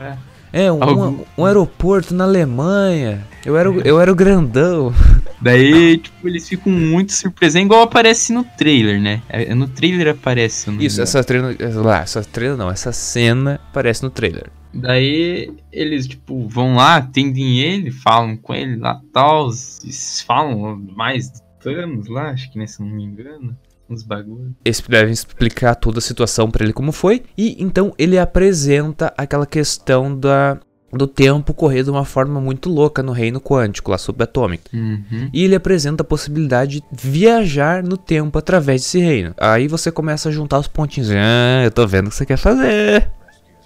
É. 0.00 0.14
É, 0.56 0.70
um, 0.70 0.84
Algum- 0.84 1.24
um, 1.36 1.44
aeroporto 1.44 2.14
na 2.14 2.22
Alemanha. 2.22 3.26
Eu 3.44 3.56
era, 3.56 3.68
o- 3.68 3.80
eu 3.80 4.00
era 4.00 4.12
o 4.12 4.14
grandão. 4.14 4.94
Daí, 5.42 5.98
tipo, 5.98 6.28
eles 6.28 6.48
ficam 6.48 6.72
muito 6.72 7.12
surpresos. 7.12 7.56
É 7.56 7.60
igual 7.60 7.82
aparece 7.82 8.32
no 8.32 8.44
trailer, 8.44 9.00
né? 9.00 9.20
É, 9.28 9.52
no 9.52 9.66
trailer 9.66 10.08
aparece. 10.08 10.70
não 10.70 10.76
me 10.76 10.86
Isso, 10.86 11.02
essa 11.02 11.24
treina. 11.24 11.56
Lá, 11.82 12.02
essa 12.02 12.22
treina 12.22 12.56
não, 12.56 12.70
essa 12.70 12.92
cena 12.92 13.60
aparece 13.68 14.04
no 14.04 14.10
trailer. 14.10 14.46
Daí 14.72 15.52
eles, 15.72 16.06
tipo, 16.06 16.46
vão 16.48 16.76
lá, 16.76 16.96
atendem 16.96 17.58
ele, 17.58 17.90
falam 17.90 18.36
com 18.36 18.54
ele 18.54 18.76
lá 18.76 19.00
tal. 19.12 19.48
Eles 19.82 20.22
falam 20.24 20.80
mais 20.96 21.30
do 21.30 21.40
Thanos 21.60 22.06
lá, 22.08 22.30
acho 22.30 22.50
que 22.52 22.58
né, 22.60 22.66
se 22.68 22.80
não 22.80 22.88
me 22.88 23.02
engano. 23.02 23.56
Uns 23.88 24.02
bagulho. 24.02 24.54
Eles 24.64 24.80
devem 24.80 25.12
explicar 25.12 25.74
toda 25.74 25.98
a 25.98 26.02
situação 26.02 26.50
pra 26.50 26.64
ele 26.64 26.72
como 26.72 26.92
foi. 26.92 27.22
E 27.36 27.62
então 27.62 27.92
ele 27.98 28.18
apresenta 28.18 29.12
aquela 29.16 29.46
questão 29.46 30.18
da, 30.18 30.58
do 30.92 31.06
tempo 31.06 31.52
correr 31.52 31.82
de 31.82 31.90
uma 31.90 32.04
forma 32.04 32.40
muito 32.40 32.70
louca 32.70 33.02
no 33.02 33.12
reino 33.12 33.40
quântico, 33.40 33.90
lá 33.90 33.98
subatômico. 33.98 34.64
Uhum. 34.72 35.28
E 35.32 35.44
ele 35.44 35.54
apresenta 35.54 36.02
a 36.02 36.06
possibilidade 36.06 36.80
de 36.80 37.08
viajar 37.08 37.82
no 37.82 37.96
tempo 37.96 38.38
através 38.38 38.82
desse 38.82 38.98
reino. 39.00 39.34
Aí 39.36 39.68
você 39.68 39.90
começa 39.90 40.28
a 40.28 40.32
juntar 40.32 40.58
os 40.58 40.68
pontinhos. 40.68 41.10
Ah, 41.10 41.64
eu 41.64 41.70
tô 41.70 41.86
vendo 41.86 42.06
o 42.06 42.10
que 42.10 42.16
você 42.16 42.26
quer 42.26 42.38
fazer. 42.38 43.10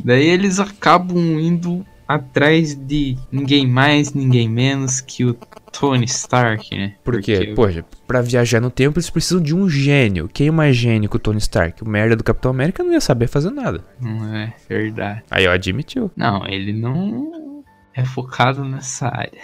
Daí 0.04 0.26
eles 0.28 0.59
acabam 0.59 1.18
indo 1.40 1.85
atrás 2.07 2.74
de 2.74 3.18
ninguém 3.31 3.66
mais, 3.66 4.14
ninguém 4.14 4.48
menos 4.48 5.00
que 5.00 5.24
o 5.24 5.37
Tony 5.72 6.04
Stark, 6.04 6.76
né? 6.76 6.94
Porque, 7.04 7.52
poxa, 7.54 7.85
pra 8.07 8.20
viajar 8.20 8.61
no 8.61 8.70
tempo 8.70 8.98
eles 8.98 9.11
precisam 9.11 9.42
de 9.42 9.54
um 9.54 9.68
gênio. 9.68 10.28
Quem 10.28 10.48
é 10.48 10.50
mais 10.50 10.76
gênio 10.76 11.09
que 11.09 11.16
o 11.16 11.20
Tony 11.20 11.38
Stark? 11.38 11.83
O 11.83 11.88
merda 11.88 12.16
do 12.16 12.24
Capitão 12.24 12.50
América 12.50 12.83
não 12.83 12.92
ia 12.92 13.00
saber 13.00 13.26
fazer 13.26 13.50
nada. 13.50 13.85
Não 14.00 14.35
é 14.35 14.54
verdade. 14.68 15.22
Aí 15.31 15.44
eu 15.44 15.50
admitiu. 15.50 16.11
Não, 16.16 16.46
ele 16.46 16.72
não 16.72 17.64
é 17.94 18.04
focado 18.04 18.64
nessa 18.64 19.09
área. 19.09 19.40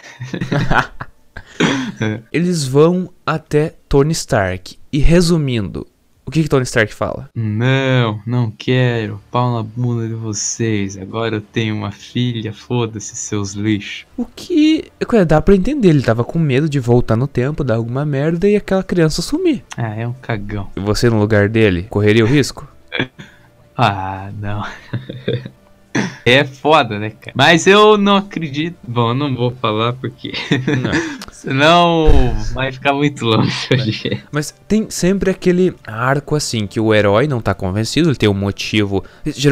Eles 2.33 2.67
vão 2.67 3.11
até 3.27 3.75
Tony 3.89 4.13
Stark. 4.13 4.79
E 4.93 4.99
resumindo, 4.99 5.87
o 6.27 6.31
que, 6.31 6.43
que 6.43 6.49
Tony 6.49 6.63
Stark 6.65 6.93
fala? 6.95 7.29
Não, 7.35 8.21
não 8.27 8.51
quero. 8.51 9.21
Pau 9.31 9.55
na 9.55 9.63
bunda 9.63 10.09
de 10.09 10.15
vocês. 10.15 10.97
Agora 10.97 11.37
eu 11.37 11.41
tenho 11.41 11.75
uma 11.75 11.91
filha. 11.91 12.53
Foda-se, 12.53 13.15
seus 13.15 13.53
lixos. 13.53 14.07
O 14.17 14.25
que 14.25 14.91
é, 15.13 15.25
dá 15.25 15.41
pra 15.43 15.55
entender. 15.55 15.89
Ele 15.89 16.03
tava 16.03 16.25
com 16.25 16.39
medo 16.39 16.69
de 16.69 16.81
voltar 16.81 17.17
no 17.17 17.27
tempo, 17.27 17.63
dar 17.63 17.77
alguma 17.77 18.05
merda 18.05 18.49
e 18.49 18.57
aquela 18.57 18.83
criança 18.83 19.21
sumir. 19.21 19.63
Ah, 19.77 19.95
é 19.95 20.07
um 20.07 20.15
cagão. 20.15 20.71
E 20.77 20.81
você 20.81 21.11
no 21.11 21.19
lugar 21.19 21.49
dele, 21.49 21.87
correria 21.91 22.25
o 22.25 22.29
risco? 22.29 22.67
Ah, 23.77 24.31
não. 24.41 24.63
É 26.27 26.43
foda, 26.43 26.99
né, 26.99 27.11
cara? 27.11 27.33
Mas 27.35 27.67
eu 27.67 27.99
não 27.99 28.17
acredito. 28.17 28.77
Bom, 28.83 29.11
eu 29.11 29.15
não 29.15 29.37
vou 29.37 29.51
falar 29.51 29.93
porque. 29.93 30.33
Senão 31.31 32.09
vai 32.55 32.73
ficar 32.73 32.95
muito 32.95 33.27
longe 33.27 33.53
hoje. 33.71 34.23
Mas 34.33 34.55
tem 34.67 34.89
sempre 34.89 35.31
aquele 35.31 35.75
arco 35.87 36.35
assim 36.35 36.67
que 36.67 36.81
o 36.81 36.95
herói 36.95 37.29
não 37.29 37.43
tá 37.43 37.53
convencido, 37.53 38.09
ele 38.09 38.17
tem 38.17 38.29
um 38.31 38.35
motivo, 38.35 39.05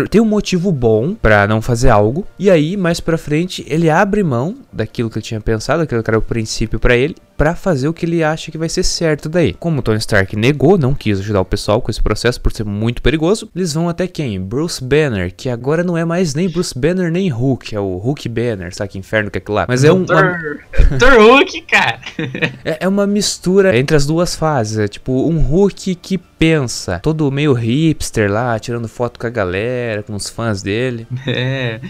tem 0.09 0.19
um 0.19 0.25
motivo 0.25 0.73
bom 0.73 1.15
pra 1.15 1.47
não 1.47 1.61
fazer 1.61 1.91
algo, 1.91 2.27
e 2.39 2.51
aí 2.51 2.79
mais 2.79 2.99
pra 2.99 3.19
frente 3.19 3.63
ele 3.69 3.91
abre 3.91 4.23
mão 4.23 4.57
daquilo 4.73 5.11
que 5.11 5.19
ele 5.19 5.25
tinha 5.27 5.41
pensado, 5.41 5.83
aquilo 5.83 6.03
que 6.03 6.09
era 6.09 6.19
o 6.19 6.23
princípio 6.23 6.81
pra 6.81 6.97
ele, 6.97 7.15
pra 7.43 7.57
fazer 7.57 7.89
o 7.89 7.93
que 7.93 8.07
ele 8.07 8.23
acha 8.23 8.53
que 8.53 8.57
vai 8.57 8.69
ser 8.69 8.85
certo 8.85 9.29
daí. 9.29 9.53
Como 9.53 9.81
o 9.81 9.83
Tony 9.83 9.99
Stark 9.99 10.37
negou, 10.37 10.79
não 10.79 10.95
quis 10.95 11.19
ajudar 11.19 11.41
o 11.41 11.45
pessoal 11.45 11.83
com 11.83 11.91
esse 11.91 12.01
processo 12.01 12.41
por 12.41 12.53
ser 12.53 12.63
muito 12.65 13.03
perigoso, 13.03 13.51
eles 13.53 13.75
vão 13.75 13.89
até 13.89 14.07
quem? 14.07 14.41
Bruce 14.41 14.81
Banner, 14.83 15.35
que 15.37 15.49
agora 15.49 15.83
não 15.83 15.99
é 15.99 16.05
mais 16.05 16.37
nem 16.37 16.49
Bruce 16.49 16.73
Banner 16.79 17.11
nem 17.11 17.29
Hulk, 17.29 17.75
é 17.75 17.81
o 17.81 17.97
Hulk 17.97 18.29
Banner, 18.29 18.73
sabe 18.73 18.93
que 18.93 18.99
inferno 18.99 19.29
que 19.29 19.39
é 19.39 19.41
aquilo 19.41 19.57
lá. 19.57 19.67
Mas 19.69 19.83
é 19.83 19.93
um, 19.93 20.05
uma, 20.05 20.23
Dr. 20.23 20.99
Dr. 20.99 21.19
Hulk, 21.19 21.63
cara. 21.63 21.99
é, 22.65 22.77
é 22.79 22.87
uma 22.87 23.09
mistura 23.09 23.77
entre 23.77 23.97
as 23.97 24.07
duas 24.07 24.37
fases. 24.37 24.79
É 24.79 24.87
tipo 24.87 25.29
um 25.29 25.41
Hulk 25.41 25.97
que 25.97 26.19
pensa, 26.19 27.01
todo 27.01 27.29
meio 27.33 27.55
hipster 27.55 28.31
lá, 28.31 28.57
tirando 28.61 28.87
foto 28.87 29.19
com 29.19 29.27
a 29.27 29.31
galera, 29.31 30.05
com 30.05 30.15
os 30.15 30.29
fãs 30.29 30.63
dele. 30.63 31.09
É, 31.27 31.81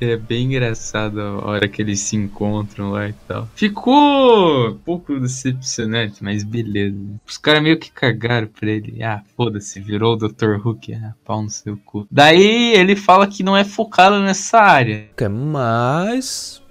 é, 0.00 0.16
bem 0.16 0.46
engraçado 0.46 1.20
a 1.20 1.46
hora 1.46 1.68
que 1.68 1.82
eles 1.82 2.00
se 2.00 2.16
encontram 2.16 2.90
lá 2.90 3.08
e 3.08 3.14
tal. 3.26 3.48
Ficou 3.54 4.70
um 4.70 4.78
pouco 4.78 5.18
decepcionante, 5.18 6.22
mas 6.22 6.42
beleza. 6.42 6.96
Os 7.26 7.36
caras 7.36 7.62
meio 7.62 7.78
que 7.78 7.90
cagaram 7.90 8.48
pra 8.48 8.70
ele. 8.70 9.02
Ah, 9.02 9.22
foda-se, 9.36 9.80
virou 9.80 10.14
o 10.14 10.16
Dr. 10.16 10.56
Hulk. 10.56 10.94
Ah, 10.94 11.14
pau 11.24 11.42
no 11.42 11.50
seu 11.50 11.76
cu. 11.76 12.06
Daí 12.10 12.74
ele 12.74 12.96
fala 12.96 13.26
que 13.26 13.42
não 13.42 13.56
é 13.56 13.64
focado 13.64 14.20
nessa 14.20 14.58
área. 14.58 15.10
Mas 15.30 16.62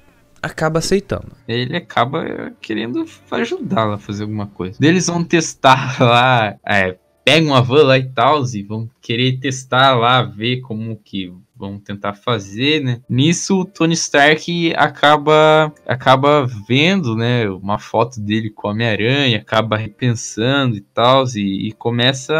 acaba 0.42 0.80
aceitando. 0.80 1.32
Ele 1.48 1.76
acaba 1.76 2.52
querendo 2.62 3.06
ajudá-la 3.32 3.96
a 3.96 4.00
fazer 4.00 4.24
alguma 4.24 4.48
coisa. 4.48 4.78
Eles 4.82 5.08
vão 5.08 5.24
testar 5.24 5.98
lá, 6.02 6.56
é, 6.66 6.98
pegam 7.30 7.52
uma 7.52 7.62
van 7.62 7.84
lá 7.84 7.98
e 8.00 8.10
tal, 8.10 8.44
e 8.56 8.64
vão 8.64 8.90
querer 9.00 9.38
testar 9.40 9.94
lá, 9.94 10.24
ver 10.24 10.62
como 10.62 10.96
que 10.96 11.32
vão 11.56 11.78
tentar 11.78 12.14
fazer, 12.14 12.82
né? 12.82 13.02
Nisso 13.08 13.60
o 13.60 13.66
Tony 13.66 13.94
Stark 13.94 14.74
acaba 14.76 15.72
acaba 15.86 16.48
vendo, 16.68 17.16
né, 17.16 17.48
uma 17.50 17.78
foto 17.78 18.20
dele 18.20 18.50
com 18.50 18.68
o 18.68 18.72
Homem-Aranha, 18.72 19.38
acaba 19.38 19.78
repensando 19.78 20.76
e 20.76 20.82
tal, 20.82 21.24
e, 21.36 21.68
e 21.68 21.72
começa 21.74 22.34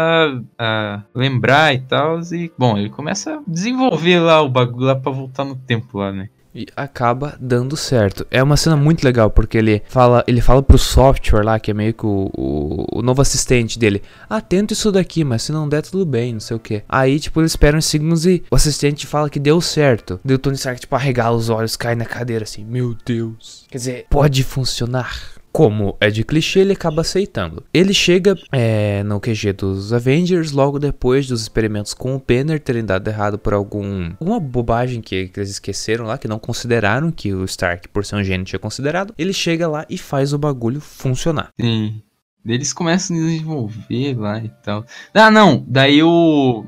a 0.58 1.02
lembrar 1.14 1.72
e 1.72 1.80
tal, 1.82 2.18
e 2.32 2.50
bom, 2.58 2.76
ele 2.76 2.90
começa 2.90 3.36
a 3.36 3.42
desenvolver 3.46 4.18
lá 4.18 4.42
o 4.42 4.48
bagulho 4.48 4.86
lá 4.86 4.96
pra 4.96 5.12
voltar 5.12 5.44
no 5.44 5.54
tempo 5.54 5.98
lá, 5.98 6.10
né? 6.10 6.30
E 6.54 6.66
acaba 6.76 7.36
dando 7.40 7.76
certo. 7.76 8.26
É 8.30 8.42
uma 8.42 8.56
cena 8.56 8.76
muito 8.76 9.04
legal, 9.04 9.30
porque 9.30 9.56
ele 9.56 9.82
fala, 9.88 10.24
ele 10.26 10.40
fala 10.40 10.62
pro 10.62 10.78
software 10.78 11.44
lá, 11.44 11.60
que 11.60 11.70
é 11.70 11.74
meio 11.74 11.94
que 11.94 12.04
o, 12.04 12.30
o, 12.36 12.98
o 12.98 13.02
novo 13.02 13.22
assistente 13.22 13.78
dele. 13.78 14.02
Ah, 14.28 14.40
tenta 14.40 14.72
isso 14.72 14.90
daqui, 14.90 15.22
mas 15.22 15.42
se 15.42 15.52
não 15.52 15.68
der, 15.68 15.82
tudo 15.82 16.04
bem, 16.04 16.32
não 16.32 16.40
sei 16.40 16.56
o 16.56 16.60
que. 16.60 16.82
Aí, 16.88 17.20
tipo, 17.20 17.40
eles 17.40 17.52
esperam 17.52 17.78
uns 17.78 17.86
segundos 17.86 18.26
e 18.26 18.42
o 18.50 18.56
assistente 18.56 19.06
fala 19.06 19.30
que 19.30 19.38
deu 19.38 19.60
certo. 19.60 20.18
Daí 20.24 20.34
o 20.34 20.38
Tony 20.38 20.56
Stark, 20.56 20.80
tipo, 20.80 20.94
arregala 20.96 21.36
os 21.36 21.48
olhos, 21.48 21.76
cai 21.76 21.94
na 21.94 22.04
cadeira 22.04 22.44
assim, 22.44 22.64
meu 22.64 22.96
Deus. 23.04 23.64
Quer 23.70 23.78
dizer, 23.78 24.06
pode 24.10 24.42
funcionar. 24.42 25.39
Como 25.52 25.96
é 26.00 26.10
de 26.10 26.24
clichê, 26.24 26.60
ele 26.60 26.72
acaba 26.72 27.02
aceitando. 27.02 27.64
Ele 27.72 27.92
chega 27.92 28.36
é, 28.52 29.02
no 29.02 29.20
QG 29.20 29.52
dos 29.52 29.92
Avengers 29.92 30.52
logo 30.52 30.78
depois 30.78 31.26
dos 31.26 31.42
experimentos 31.42 31.94
com 31.94 32.14
o 32.14 32.22
Banner 32.26 32.60
terem 32.60 32.84
dado 32.84 33.08
errado 33.08 33.38
por 33.38 33.52
algum 33.52 34.10
alguma 34.20 34.40
bobagem 34.40 35.00
que, 35.00 35.28
que 35.28 35.40
eles 35.40 35.50
esqueceram 35.50 36.06
lá, 36.06 36.18
que 36.18 36.28
não 36.28 36.38
consideraram 36.38 37.10
que 37.10 37.34
o 37.34 37.44
Stark, 37.44 37.88
por 37.88 38.04
ser 38.04 38.16
um 38.16 38.24
gênio, 38.24 38.44
tinha 38.44 38.58
considerado. 38.58 39.14
Ele 39.18 39.32
chega 39.32 39.68
lá 39.68 39.84
e 39.88 39.98
faz 39.98 40.32
o 40.32 40.38
bagulho 40.38 40.80
funcionar. 40.80 41.50
Sim. 41.60 42.02
Eles 42.44 42.72
começam 42.72 43.16
a 43.16 43.20
desenvolver 43.20 44.18
lá 44.18 44.38
e 44.38 44.48
tal. 44.62 44.84
Ah, 45.12 45.30
não. 45.30 45.64
Daí 45.68 46.02
o. 46.02 46.64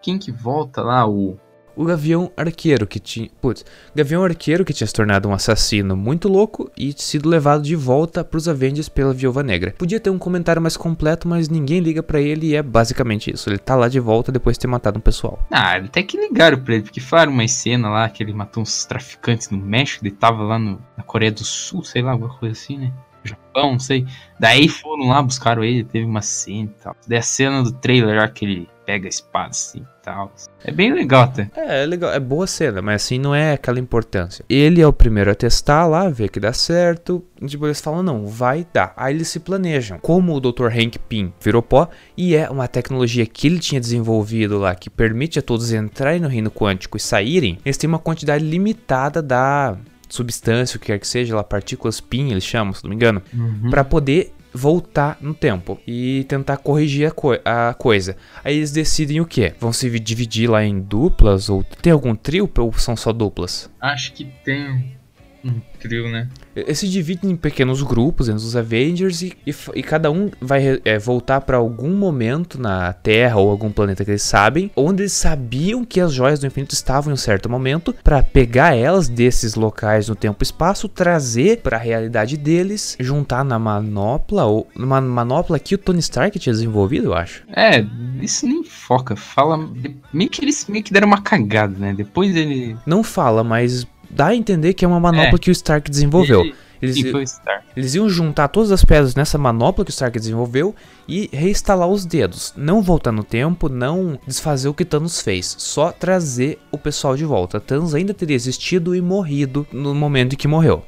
Quem 0.00 0.18
que 0.18 0.30
volta 0.30 0.82
lá? 0.82 1.08
O. 1.08 1.36
O 1.78 1.84
Gavião 1.84 2.32
Arqueiro, 2.36 2.88
que 2.88 2.98
tinha. 2.98 3.30
Putz, 3.40 3.64
Gavião 3.94 4.24
Arqueiro, 4.24 4.64
que 4.64 4.72
tinha 4.72 4.84
se 4.84 4.92
tornado 4.92 5.28
um 5.28 5.32
assassino 5.32 5.96
muito 5.96 6.28
louco 6.28 6.68
e 6.76 6.92
sido 6.96 7.28
levado 7.28 7.62
de 7.62 7.76
volta 7.76 8.24
pros 8.24 8.48
Avengers 8.48 8.88
pela 8.88 9.14
Viúva 9.14 9.44
Negra. 9.44 9.72
Podia 9.78 10.00
ter 10.00 10.10
um 10.10 10.18
comentário 10.18 10.60
mais 10.60 10.76
completo, 10.76 11.28
mas 11.28 11.48
ninguém 11.48 11.78
liga 11.78 12.02
pra 12.02 12.20
ele 12.20 12.48
e 12.48 12.56
é 12.56 12.62
basicamente 12.64 13.32
isso. 13.32 13.48
Ele 13.48 13.58
tá 13.58 13.76
lá 13.76 13.86
de 13.86 14.00
volta 14.00 14.32
depois 14.32 14.56
de 14.56 14.62
ter 14.62 14.66
matado 14.66 14.98
um 14.98 15.00
pessoal. 15.00 15.38
Ah, 15.52 15.76
até 15.76 16.02
que 16.02 16.18
ligaram 16.18 16.58
pra 16.58 16.74
ele, 16.74 16.82
porque 16.82 17.00
falaram 17.00 17.30
uma 17.30 17.46
cena 17.46 17.88
lá 17.88 18.08
que 18.08 18.24
ele 18.24 18.32
matou 18.32 18.64
uns 18.64 18.84
traficantes 18.84 19.48
no 19.50 19.58
México, 19.58 20.04
ele 20.04 20.16
tava 20.16 20.42
lá 20.42 20.58
no, 20.58 20.82
na 20.96 21.04
Coreia 21.04 21.30
do 21.30 21.44
Sul, 21.44 21.84
sei 21.84 22.02
lá, 22.02 22.10
alguma 22.10 22.36
coisa 22.38 22.54
assim, 22.54 22.76
né? 22.76 22.92
Japão, 23.22 23.72
não 23.72 23.78
sei. 23.78 24.04
Daí 24.40 24.68
foram 24.68 25.06
lá, 25.06 25.22
buscaram 25.22 25.62
ele, 25.62 25.84
teve 25.84 26.04
uma 26.04 26.22
cena 26.22 26.70
e 26.76 26.82
tal. 26.82 26.96
Daí 27.06 27.18
a 27.18 27.22
cena 27.22 27.62
do 27.62 27.70
trailer 27.70 28.16
lá 28.16 28.26
que 28.26 28.44
ele 28.44 28.68
pega 28.88 29.06
a 29.06 29.10
espada 29.10 29.50
assim 29.50 29.80
e 29.80 30.02
tal. 30.02 30.32
É 30.64 30.72
bem 30.72 30.94
legal 30.94 31.24
até. 31.24 31.50
É, 31.54 31.82
é 31.82 31.86
legal, 31.86 32.10
é 32.10 32.18
boa 32.18 32.46
cena, 32.46 32.80
mas 32.80 33.02
assim 33.02 33.18
não 33.18 33.34
é 33.34 33.52
aquela 33.52 33.78
importância. 33.78 34.42
Ele 34.48 34.80
é 34.80 34.86
o 34.86 34.92
primeiro 34.94 35.30
a 35.30 35.34
testar 35.34 35.86
lá, 35.86 36.08
ver 36.08 36.30
que 36.30 36.40
dá 36.40 36.54
certo. 36.54 37.22
Tipo, 37.46 37.66
eles 37.66 37.82
falam, 37.82 38.02
não, 38.02 38.26
vai 38.26 38.66
dar. 38.72 38.94
Aí 38.96 39.14
eles 39.14 39.28
se 39.28 39.40
planejam. 39.40 39.98
Como 39.98 40.34
o 40.34 40.40
Dr. 40.40 40.68
Hank 40.74 40.98
Pym 41.00 41.34
virou 41.38 41.60
pó, 41.60 41.90
e 42.16 42.34
é 42.34 42.48
uma 42.48 42.66
tecnologia 42.66 43.26
que 43.26 43.46
ele 43.46 43.58
tinha 43.58 43.78
desenvolvido 43.78 44.56
lá, 44.58 44.74
que 44.74 44.88
permite 44.88 45.38
a 45.38 45.42
todos 45.42 45.70
entrarem 45.70 46.20
no 46.20 46.28
reino 46.28 46.50
quântico 46.50 46.96
e 46.96 47.00
saírem, 47.00 47.58
eles 47.66 47.76
têm 47.76 47.88
uma 47.88 47.98
quantidade 47.98 48.42
limitada 48.42 49.20
da 49.20 49.76
substância, 50.08 50.78
o 50.78 50.80
que 50.80 50.86
quer 50.86 50.98
que 50.98 51.06
seja, 51.06 51.36
lá, 51.36 51.44
partículas 51.44 52.00
PIN, 52.00 52.30
eles 52.30 52.42
chamam, 52.44 52.72
se 52.72 52.82
não 52.82 52.88
me 52.88 52.96
engano, 52.96 53.20
Uhum. 53.34 53.68
pra 53.68 53.84
poder 53.84 54.32
voltar 54.58 55.16
no 55.20 55.32
tempo 55.32 55.78
e 55.86 56.24
tentar 56.28 56.56
corrigir 56.58 57.06
a, 57.08 57.10
coi- 57.10 57.40
a 57.44 57.74
coisa. 57.74 58.16
Aí 58.42 58.56
eles 58.56 58.72
decidem 58.72 59.20
o 59.20 59.26
que? 59.26 59.54
Vão 59.60 59.72
se 59.72 59.88
dividir 60.00 60.50
lá 60.50 60.64
em 60.64 60.80
duplas 60.80 61.48
ou 61.48 61.62
tem 61.80 61.92
algum 61.92 62.14
trio 62.14 62.50
ou 62.58 62.72
são 62.74 62.96
só 62.96 63.12
duplas? 63.12 63.70
Acho 63.80 64.12
que 64.12 64.24
tem 64.44 64.97
um 65.44 65.60
trio, 65.78 66.08
né? 66.08 66.28
Eles 66.54 66.78
se 66.78 66.88
dividem 66.88 67.30
em 67.30 67.36
pequenos 67.36 67.82
grupos 67.82 68.26
dentro 68.26 68.42
dos 68.42 68.56
Avengers 68.56 69.22
e, 69.22 69.36
e 69.46 69.54
e 69.74 69.82
cada 69.82 70.10
um 70.10 70.30
vai 70.40 70.80
é, 70.84 70.98
voltar 70.98 71.40
pra 71.40 71.56
algum 71.56 71.94
momento 71.94 72.60
na 72.60 72.92
Terra 72.92 73.36
ou 73.36 73.50
algum 73.50 73.70
planeta 73.70 74.04
que 74.04 74.10
eles 74.10 74.22
sabem, 74.22 74.70
onde 74.74 75.02
eles 75.02 75.12
sabiam 75.12 75.84
que 75.84 76.00
as 76.00 76.12
joias 76.12 76.40
do 76.40 76.46
infinito 76.46 76.74
estavam 76.74 77.10
em 77.10 77.14
um 77.14 77.16
certo 77.16 77.48
momento, 77.48 77.94
pra 78.02 78.22
pegar 78.22 78.76
elas 78.76 79.08
desses 79.08 79.54
locais 79.54 80.08
no 80.08 80.14
tempo 80.14 80.38
e 80.40 80.44
espaço, 80.44 80.88
trazer 80.88 81.58
pra 81.58 81.76
realidade 81.76 82.36
deles, 82.36 82.96
juntar 82.98 83.44
na 83.44 83.58
manopla 83.58 84.44
ou 84.44 84.68
numa 84.76 85.00
manopla 85.00 85.58
que 85.58 85.74
o 85.74 85.78
Tony 85.78 86.00
Stark 86.00 86.38
tinha 86.38 86.52
desenvolvido, 86.52 87.06
eu 87.06 87.14
acho. 87.14 87.44
É, 87.54 87.84
isso 88.20 88.46
nem 88.46 88.64
foca. 88.64 89.16
Fala. 89.16 89.68
Meio 90.12 90.30
que 90.30 90.44
eles 90.44 90.66
meio 90.66 90.84
que 90.84 90.92
deram 90.92 91.08
uma 91.08 91.20
cagada, 91.20 91.74
né? 91.78 91.94
Depois 91.94 92.34
ele. 92.34 92.76
Não 92.86 93.02
fala, 93.02 93.44
mas 93.44 93.86
dá 94.10 94.26
a 94.28 94.34
entender 94.36 94.74
que 94.74 94.84
é 94.84 94.88
uma 94.88 95.00
manopla 95.00 95.36
É. 95.36 95.38
que 95.38 95.50
o 95.50 95.52
Stark 95.52 95.90
desenvolveu. 95.90 96.40
Ele- 96.42 96.54
Eles, 96.80 96.94
Sim, 96.94 97.10
foi 97.10 97.24
o 97.24 97.26
Star. 97.26 97.64
Eles 97.76 97.96
iam 97.96 98.08
juntar 98.08 98.46
todas 98.46 98.70
as 98.70 98.84
pedras 98.84 99.16
nessa 99.16 99.36
manopla 99.36 99.84
que 99.84 99.90
o 99.90 99.92
Stark 99.92 100.16
desenvolveu 100.16 100.72
e 101.08 101.28
reinstalar 101.32 101.88
os 101.88 102.06
dedos. 102.06 102.54
Não 102.56 102.80
voltar 102.82 103.10
no 103.10 103.24
tempo, 103.24 103.68
não 103.68 104.16
desfazer 104.24 104.68
o 104.68 104.74
que 104.74 104.84
Thanos 104.84 105.20
fez. 105.20 105.56
Só 105.58 105.90
trazer 105.90 106.56
o 106.70 106.78
pessoal 106.78 107.16
de 107.16 107.24
volta. 107.24 107.58
Thanos 107.58 107.96
ainda 107.96 108.14
teria 108.14 108.36
existido 108.36 108.94
e 108.94 109.00
morrido 109.00 109.66
no 109.72 109.92
momento 109.92 110.34
em 110.34 110.36
que 110.36 110.46
morreu. 110.46 110.84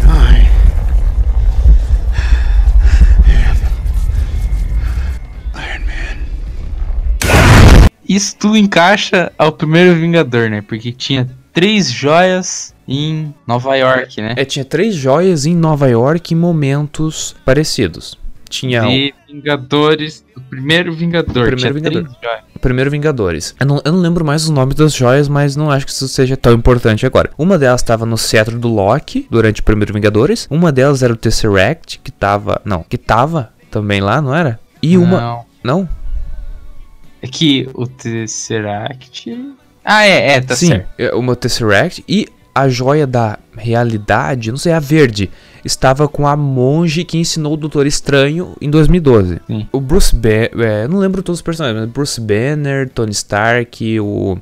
I 0.00 0.46
am 5.58 5.60
Iron 5.62 5.84
Man. 5.86 6.16
Isso 8.08 8.36
tudo 8.36 8.56
encaixa 8.56 9.32
ao 9.38 9.52
primeiro 9.52 9.94
Vingador, 9.98 10.50
né? 10.50 10.60
Porque 10.62 10.92
tinha 10.92 11.28
três 11.54 11.90
joias 11.90 12.74
em 12.86 13.32
Nova 13.46 13.74
York, 13.76 14.20
né? 14.20 14.34
É, 14.36 14.44
tinha 14.44 14.64
três 14.64 14.94
joias 14.94 15.46
em 15.46 15.54
Nova 15.56 15.88
York 15.88 16.34
em 16.34 16.36
momentos 16.36 17.34
parecidos. 17.44 18.18
Tinha 18.50 18.84
o 18.84 18.88
De 18.88 19.14
Vingadores. 19.26 20.24
O 20.36 20.40
primeiro 20.40 20.92
Vingador. 20.92 21.46
Primeiro 21.46 21.56
tinha 21.56 21.72
Vingador. 21.72 22.16
primeiro 22.60 22.90
Vingadores. 22.90 23.54
Eu 23.58 23.66
não, 23.66 23.80
eu 23.84 23.92
não 23.92 24.00
lembro 24.00 24.24
mais 24.24 24.44
os 24.44 24.50
nomes 24.50 24.74
das 24.74 24.94
joias, 24.94 25.28
mas 25.28 25.56
não 25.56 25.70
acho 25.70 25.86
que 25.86 25.92
isso 25.92 26.06
seja 26.08 26.36
tão 26.36 26.52
importante 26.52 27.06
agora. 27.06 27.30
Uma 27.38 27.58
delas 27.58 27.80
estava 27.80 28.04
no 28.04 28.18
cetro 28.18 28.58
do 28.58 28.68
Loki 28.68 29.26
durante 29.30 29.60
o 29.60 29.64
primeiro 29.64 29.94
Vingadores. 29.94 30.46
Uma 30.50 30.70
delas 30.70 31.02
era 31.02 31.12
o 31.12 31.16
Tesseract, 31.16 32.00
que 32.00 32.12
tava. 32.12 32.60
Não, 32.64 32.82
que 32.82 32.98
tava 32.98 33.50
também 33.70 34.00
lá, 34.00 34.20
não 34.20 34.34
era? 34.34 34.60
E 34.82 34.98
uma. 34.98 35.20
Não. 35.20 35.44
Não? 35.64 35.88
É 37.22 37.26
que 37.26 37.68
o 37.72 37.86
Tesseract. 37.86 39.34
Ah, 39.84 40.06
é, 40.06 40.32
é, 40.36 40.40
tá 40.40 40.56
Sim, 40.56 40.68
certo. 40.68 40.86
é, 40.98 41.14
uma 41.14 41.36
Tesseract 41.36 42.02
e 42.08 42.26
a 42.54 42.68
joia 42.68 43.06
da 43.06 43.38
realidade, 43.56 44.50
não 44.50 44.56
sei, 44.58 44.72
a 44.72 44.78
verde, 44.78 45.28
estava 45.64 46.06
com 46.08 46.26
a 46.26 46.36
monge 46.36 47.04
que 47.04 47.18
ensinou 47.18 47.54
o 47.54 47.56
Doutor 47.56 47.86
Estranho 47.86 48.54
em 48.60 48.70
2012. 48.70 49.40
Sim. 49.46 49.68
O 49.72 49.80
Bruce 49.80 50.14
Banner, 50.14 50.50
eu 50.84 50.88
não 50.88 50.98
lembro 50.98 51.22
todos 51.22 51.38
os 51.38 51.42
personagens, 51.42 51.80
mas 51.82 51.90
Bruce 51.90 52.20
Banner, 52.20 52.88
Tony 52.88 53.10
Stark, 53.12 54.00
o 54.00 54.38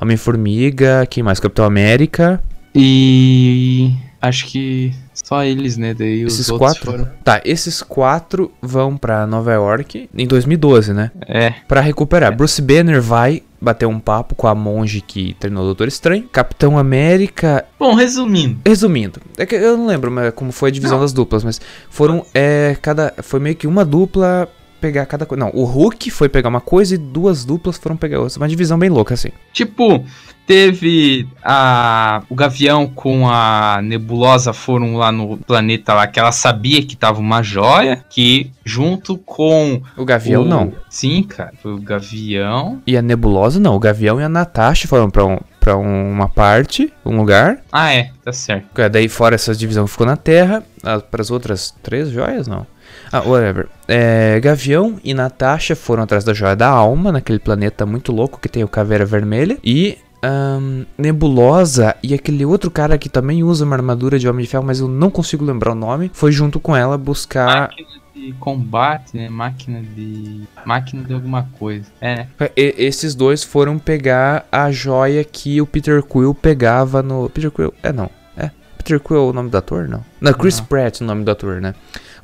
Homem-Formiga, 0.00 1.06
quem 1.08 1.22
mais? 1.22 1.40
Capitão 1.40 1.64
América. 1.64 2.40
E. 2.74 3.92
Acho 4.20 4.46
que 4.46 4.92
só 5.12 5.44
eles, 5.44 5.76
né? 5.76 5.92
Daí 5.94 6.24
os 6.24 6.34
Esses 6.34 6.50
quatro? 6.50 6.84
foram. 6.92 7.08
Tá, 7.22 7.40
esses 7.44 7.82
quatro 7.82 8.50
vão 8.60 8.96
pra 8.96 9.26
Nova 9.26 9.52
York 9.52 10.08
em 10.16 10.26
2012, 10.26 10.92
né? 10.92 11.10
É. 11.26 11.52
Pra 11.68 11.80
recuperar. 11.80 12.34
Bruce 12.34 12.60
Banner 12.60 13.00
vai 13.02 13.42
bater 13.64 13.86
um 13.86 13.98
papo 13.98 14.34
com 14.34 14.46
a 14.46 14.54
monge 14.54 15.00
que 15.00 15.34
treinou 15.40 15.62
o 15.62 15.66
Doutor 15.66 15.88
Estranho. 15.88 16.28
Capitão 16.30 16.78
América 16.78 17.64
Bom, 17.78 17.94
resumindo. 17.94 18.60
Resumindo, 18.64 19.20
é 19.36 19.44
que 19.44 19.54
eu 19.54 19.76
não 19.76 19.86
lembro 19.86 20.12
como 20.34 20.52
foi 20.52 20.70
a 20.70 20.72
divisão 20.72 21.00
das 21.00 21.12
duplas, 21.12 21.42
mas 21.42 21.60
foram 21.90 22.24
é 22.32 22.76
cada 22.80 23.12
foi 23.22 23.40
meio 23.40 23.56
que 23.56 23.66
uma 23.66 23.84
dupla 23.84 24.48
pegar 24.80 25.06
cada 25.06 25.24
coisa. 25.24 25.42
Não, 25.42 25.50
o 25.54 25.64
Hulk 25.64 26.10
foi 26.10 26.28
pegar 26.28 26.50
uma 26.50 26.60
coisa 26.60 26.94
e 26.94 26.98
duas 26.98 27.44
duplas 27.44 27.78
foram 27.78 27.96
pegar 27.96 28.20
outra. 28.20 28.38
Uma 28.38 28.48
divisão 28.48 28.78
bem 28.78 28.90
louca 28.90 29.14
assim. 29.14 29.30
Tipo, 29.52 30.04
teve 30.46 31.26
a 31.42 32.22
o 32.28 32.34
Gavião 32.34 32.86
com 32.86 33.28
a 33.28 33.80
Nebulosa 33.82 34.52
foram 34.52 34.96
lá 34.96 35.10
no 35.10 35.36
planeta 35.38 35.94
lá 35.94 36.06
que 36.06 36.18
ela 36.18 36.32
sabia 36.32 36.84
que 36.84 36.96
tava 36.96 37.20
uma 37.20 37.42
joia, 37.42 38.04
que 38.08 38.50
junto 38.64 39.16
com 39.18 39.82
O 39.96 40.04
Gavião 40.04 40.42
o... 40.42 40.44
não. 40.44 40.72
Sim, 40.88 41.22
cara, 41.22 41.52
foi 41.62 41.72
o 41.72 41.80
Gavião. 41.80 42.80
E 42.86 42.96
a 42.96 43.02
Nebulosa 43.02 43.58
não. 43.58 43.74
O 43.74 43.80
Gavião 43.80 44.20
e 44.20 44.24
a 44.24 44.28
Natasha 44.28 44.86
foram 44.88 45.10
pra, 45.10 45.24
um, 45.24 45.38
pra 45.58 45.76
uma 45.76 46.28
parte, 46.28 46.92
um 47.04 47.16
lugar. 47.16 47.58
Ah, 47.72 47.92
é, 47.92 48.10
tá 48.24 48.32
certo. 48.32 48.80
É, 48.80 48.88
Daí 48.88 49.08
fora 49.08 49.34
essa 49.34 49.54
divisão 49.54 49.86
ficou 49.86 50.06
na 50.06 50.16
Terra. 50.16 50.62
Para 51.10 51.22
as 51.22 51.30
outras 51.30 51.74
três 51.82 52.10
joias, 52.10 52.46
não. 52.46 52.66
Ah, 53.10 53.22
whatever. 53.22 53.68
É, 53.88 54.38
Gavião 54.40 54.98
e 55.02 55.14
Natasha 55.14 55.74
foram 55.74 56.02
atrás 56.02 56.24
da 56.24 56.34
joia 56.34 56.54
da 56.54 56.68
alma, 56.68 57.10
naquele 57.12 57.38
planeta 57.38 57.86
muito 57.86 58.12
louco 58.12 58.38
que 58.40 58.48
tem 58.48 58.62
o 58.62 58.68
Caveira 58.68 59.04
Vermelha. 59.04 59.58
E 59.64 59.98
ahn, 60.24 60.84
Nebulosa 60.96 61.94
e 62.02 62.14
aquele 62.14 62.44
outro 62.44 62.70
cara 62.70 62.96
que 62.98 63.08
também 63.08 63.42
usa 63.42 63.64
uma 63.64 63.76
armadura 63.76 64.18
de 64.18 64.28
Homem 64.28 64.44
de 64.44 64.50
Ferro, 64.50 64.64
mas 64.64 64.80
eu 64.80 64.88
não 64.88 65.10
consigo 65.10 65.44
lembrar 65.44 65.72
o 65.72 65.74
nome, 65.74 66.10
foi 66.12 66.32
junto 66.32 66.58
com 66.60 66.74
ela 66.76 66.96
buscar. 66.98 67.46
Máquina 67.70 67.88
de 68.14 68.32
combate, 68.34 69.16
né? 69.16 69.28
Máquina 69.28 69.82
de. 69.82 70.42
Máquina 70.64 71.02
de 71.02 71.12
alguma 71.14 71.48
coisa. 71.58 71.86
É, 72.00 72.16
né? 72.16 72.28
E- 72.56 72.74
esses 72.78 73.14
dois 73.14 73.42
foram 73.42 73.78
pegar 73.78 74.46
a 74.50 74.70
joia 74.70 75.22
que 75.24 75.60
o 75.60 75.66
Peter 75.66 76.02
Quill 76.02 76.34
pegava 76.34 77.02
no. 77.02 77.28
Peter 77.28 77.50
Quill? 77.50 77.74
É, 77.82 77.92
não. 77.92 78.08
É. 78.36 78.50
Peter 78.78 79.00
Quill 79.00 79.16
é 79.16 79.20
o 79.20 79.32
nome 79.32 79.50
do 79.50 79.56
ator? 79.58 79.88
Não. 79.88 80.04
Não, 80.20 80.32
Chris 80.32 80.60
Pratt 80.60 81.00
é 81.00 81.04
o 81.04 81.06
nome 81.06 81.24
do 81.24 81.30
ator, 81.30 81.60
né? 81.60 81.74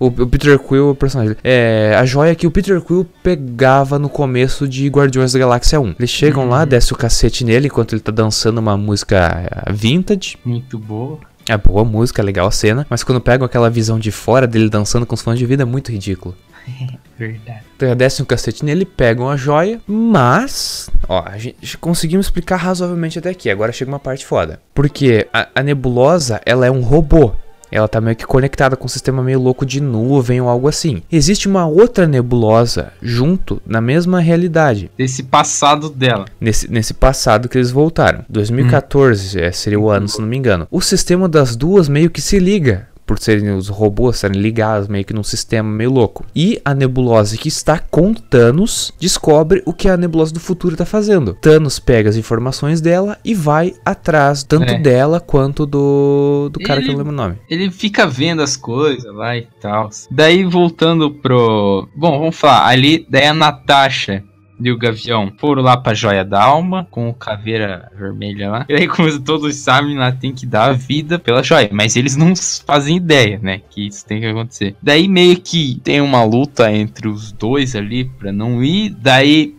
O, 0.01 0.07
o 0.07 0.27
Peter 0.27 0.59
Quill 0.59 0.89
é 0.89 0.91
o 0.93 0.95
personagem. 0.95 1.37
É 1.45 1.95
a 1.95 2.07
joia 2.07 2.35
que 2.35 2.47
o 2.47 2.51
Peter 2.51 2.81
Quill 2.81 3.07
pegava 3.23 3.99
no 3.99 4.09
começo 4.09 4.67
de 4.67 4.89
Guardiões 4.89 5.35
da 5.35 5.39
Galáxia 5.39 5.79
1. 5.79 5.97
Eles 5.99 6.09
chegam 6.09 6.49
lá, 6.49 6.65
desce 6.65 6.95
o 6.95 6.97
cacete 6.97 7.45
nele 7.45 7.67
enquanto 7.67 7.93
ele 7.93 8.01
tá 8.01 8.11
dançando 8.11 8.59
uma 8.59 8.79
música 8.79 9.47
eh, 9.67 9.73
vintage. 9.73 10.39
Muito 10.43 10.79
boa. 10.79 11.19
É 11.47 11.55
boa 11.59 11.85
música, 11.85 12.23
legal 12.23 12.47
a 12.47 12.51
cena. 12.51 12.87
Mas 12.89 13.05
quando 13.05 13.21
pegam 13.21 13.45
aquela 13.45 13.69
visão 13.69 13.99
de 13.99 14.11
fora 14.11 14.47
dele 14.47 14.71
dançando 14.71 15.05
com 15.05 15.15
os 15.15 15.21
fãs 15.21 15.39
de 15.39 15.45
vida, 15.45 15.65
é 15.65 15.67
muito 15.67 15.93
ridículo. 15.93 16.35
Verdade. 17.19 17.61
Então, 17.77 17.95
descem 17.95 18.23
um 18.23 18.27
cacete 18.27 18.65
nele, 18.65 18.87
pegam 18.87 19.29
a 19.29 19.37
joia, 19.37 19.81
mas. 19.87 20.89
Ó, 21.07 21.23
a 21.27 21.37
gente 21.37 21.77
conseguimos 21.77 22.27
explicar 22.27 22.57
razoavelmente 22.57 23.19
até 23.19 23.29
aqui. 23.29 23.51
Agora 23.51 23.73
chega 23.73 23.91
uma 23.91 23.99
parte 23.99 24.25
foda. 24.25 24.61
Porque 24.73 25.29
a, 25.31 25.49
a 25.55 25.63
nebulosa, 25.63 26.41
ela 26.47 26.65
é 26.65 26.71
um 26.71 26.81
robô. 26.81 27.35
Ela 27.71 27.89
tá 27.89 28.01
meio 28.01 28.17
que 28.17 28.27
conectada 28.27 28.77
com 28.77 28.87
um 28.87 28.89
sistema 28.89 29.23
meio 29.23 29.41
louco 29.41 29.65
de 29.65 29.81
nuvem 29.81 30.41
ou 30.41 30.49
algo 30.49 30.69
assim. 30.69 31.03
Existe 31.11 31.49
uma 31.49 31.67
outra 31.67 32.07
nebulosa 32.07 32.93
junto 33.01 33.63
na 33.67 33.81
mesma 33.81 34.21
realidade. 34.21 34.91
Desse 34.97 35.23
passado 35.23 35.89
dela. 35.89 36.25
Nesse, 36.41 36.71
nesse 36.71 36.95
passado 36.95 37.49
que 37.49 37.59
eles 37.59 37.71
voltaram. 37.71 38.25
2014 38.29 39.41
é, 39.41 39.53
seria 39.53 39.79
o 39.81 39.91
ano, 39.91 40.09
se 40.09 40.21
não 40.21 40.27
me 40.27 40.37
engano. 40.37 40.67
O 40.71 40.81
sistema 40.81 41.29
das 41.29 41.57
duas 41.57 41.89
meio 41.89 42.11
que 42.11 42.21
se 42.21 42.39
liga. 42.39 42.90
Por 43.11 43.19
serem 43.19 43.51
os 43.51 43.67
robôs 43.67 44.15
estarem 44.15 44.41
ligados 44.41 44.87
meio 44.87 45.05
que 45.05 45.13
num 45.13 45.25
sistema 45.25 45.69
meio 45.69 45.91
louco. 45.91 46.25
E 46.33 46.63
a 46.65 46.73
nebulosa 46.73 47.37
que 47.37 47.49
está 47.49 47.77
com 47.77 48.15
Thanos 48.15 48.93
descobre 49.01 49.65
o 49.67 49.73
que 49.73 49.89
a 49.89 49.97
nebulosa 49.97 50.33
do 50.33 50.39
futuro 50.39 50.75
está 50.75 50.87
fazendo. 50.87 51.35
Thanos 51.41 51.81
pega 51.81 52.09
as 52.09 52.15
informações 52.15 52.81
dela 52.81 53.19
e 53.25 53.35
vai 53.35 53.75
atrás 53.85 54.45
tanto 54.45 54.71
É. 54.75 54.79
dela 54.79 55.19
quanto 55.19 55.67
do, 55.67 56.51
do 56.53 56.61
cara 56.61 56.81
que 56.81 56.87
eu 56.87 56.91
Ele- 56.91 56.93
não 56.93 56.99
lembro 56.99 57.13
o 57.13 57.17
nome. 57.17 57.37
Ele 57.51 57.69
fica 57.73 58.07
vendo 58.07 58.43
as 58.43 58.57
coisas 58.57 59.13
lá 59.13 59.37
e 59.37 59.49
tal. 59.61 59.91
Daí 60.09 60.45
voltando 60.45 61.11
pro. 61.11 61.89
Bom, 61.97 62.17
vamos 62.21 62.37
falar. 62.37 62.69
Ali, 62.69 63.05
daí 63.11 63.27
a 63.27 63.35
Natasha 63.35 64.23
e 64.61 64.71
o 64.71 64.77
Gavião 64.79 65.33
foram 65.39 65.63
lá 65.63 65.77
pra 65.77 65.95
Joia 65.95 66.25
da 66.25 66.43
Alma 66.43 66.87
com 66.91 67.09
o 67.09 67.15
Caveira 67.15 67.91
Vermelha 67.97 68.51
lá. 68.51 68.67
E 68.69 68.75
aí, 68.75 68.89
como 68.89 69.09
todos 69.23 69.57
sabem, 69.57 69.97
lá 69.97 70.13
tem 70.13 70.33
que 70.35 70.45
dar 70.47 70.71
a 70.71 70.73
vida 70.73 71.19
pela 71.19 71.43
joia. 71.43 71.69
Mas 71.73 71.97
eles 71.97 72.17
não 72.17 72.35
fazem 72.67 72.97
ideia, 72.97 73.39
né? 73.43 73.61
Que 73.71 73.87
isso 73.87 74.05
tem 74.05 74.21
que 74.21 74.27
acontecer. 74.27 74.77
Daí 74.83 75.09
meio 75.09 75.41
que 75.41 75.81
tem 75.83 76.01
uma 76.01 76.23
luta 76.25 76.71
entre 76.73 77.09
os 77.09 77.33
dois 77.33 77.75
ali 77.75 78.05
pra 78.05 78.31
não 78.33 78.63
ir. 78.63 78.91
Daí, 78.91 79.55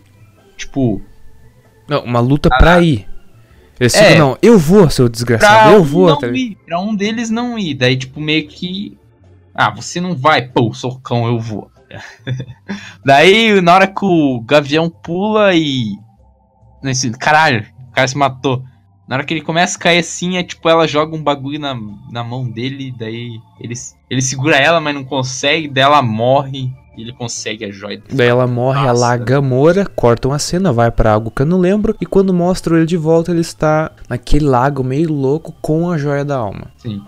tipo, 0.56 1.02
Não, 1.88 2.04
uma 2.04 2.20
luta 2.20 2.48
pra 2.48 2.80
ir. 2.80 3.06
Eles 3.80 3.94
É. 3.96 4.10
ficam, 4.12 4.28
não, 4.28 4.38
eu 4.40 4.56
vou, 4.58 4.88
seu 4.90 5.08
desgraçado, 5.08 5.70
pra 5.70 5.72
eu 5.72 5.82
vou. 5.82 6.08
não 6.10 6.18
tá 6.18 6.28
ir, 6.28 6.56
pra 6.64 6.78
um 6.78 6.94
deles 6.94 7.30
não 7.30 7.58
ir. 7.58 7.74
Daí, 7.74 7.96
tipo, 7.96 8.20
meio 8.20 8.46
que. 8.46 8.96
Ah, 9.52 9.70
você 9.70 10.00
não 10.00 10.14
vai, 10.14 10.42
pô, 10.42 10.72
socão, 10.72 11.26
eu 11.26 11.40
vou. 11.40 11.68
Daí, 13.04 13.60
na 13.60 13.74
hora 13.74 13.86
que 13.86 14.04
o 14.04 14.40
Gavião 14.40 14.88
pula 14.88 15.54
e. 15.54 15.96
Nesse, 16.82 17.10
caralho, 17.12 17.66
o 17.88 17.92
cara 17.92 18.08
se 18.08 18.16
matou. 18.16 18.64
Na 19.06 19.16
hora 19.16 19.24
que 19.24 19.34
ele 19.34 19.42
começa 19.42 19.76
a 19.76 19.80
cair 19.80 19.98
assim, 19.98 20.36
é 20.36 20.42
tipo, 20.42 20.68
ela 20.68 20.86
joga 20.86 21.14
um 21.14 21.22
bagulho 21.22 21.58
na, 21.58 21.76
na 22.10 22.24
mão 22.24 22.48
dele, 22.48 22.94
daí 22.96 23.38
ele, 23.60 23.74
ele 24.08 24.22
segura 24.22 24.56
ela, 24.56 24.80
mas 24.80 24.94
não 24.94 25.04
consegue, 25.04 25.68
daí 25.68 25.84
ela 25.84 26.00
morre 26.00 26.72
e 26.96 27.02
ele 27.02 27.12
consegue 27.12 27.64
a 27.64 27.70
joia. 27.70 28.02
Daí 28.12 28.28
ela 28.28 28.46
morre, 28.46 28.86
Nossa. 28.86 29.12
a 29.12 29.16
Gamora, 29.16 29.86
cortam 29.86 30.32
a 30.32 30.38
cena, 30.38 30.72
vai 30.72 30.90
pra 30.90 31.12
algo 31.12 31.30
que 31.30 31.42
eu 31.42 31.46
não 31.46 31.58
lembro, 31.58 31.96
e 32.00 32.06
quando 32.06 32.32
mostram 32.32 32.76
ele 32.76 32.86
de 32.86 32.96
volta, 32.96 33.30
ele 33.30 33.40
está 33.40 33.90
naquele 34.08 34.44
lago 34.44 34.84
meio 34.84 35.12
louco 35.12 35.54
com 35.60 35.90
a 35.90 35.98
joia 35.98 36.24
da 36.24 36.36
alma. 36.36 36.70
Sim. 36.76 37.02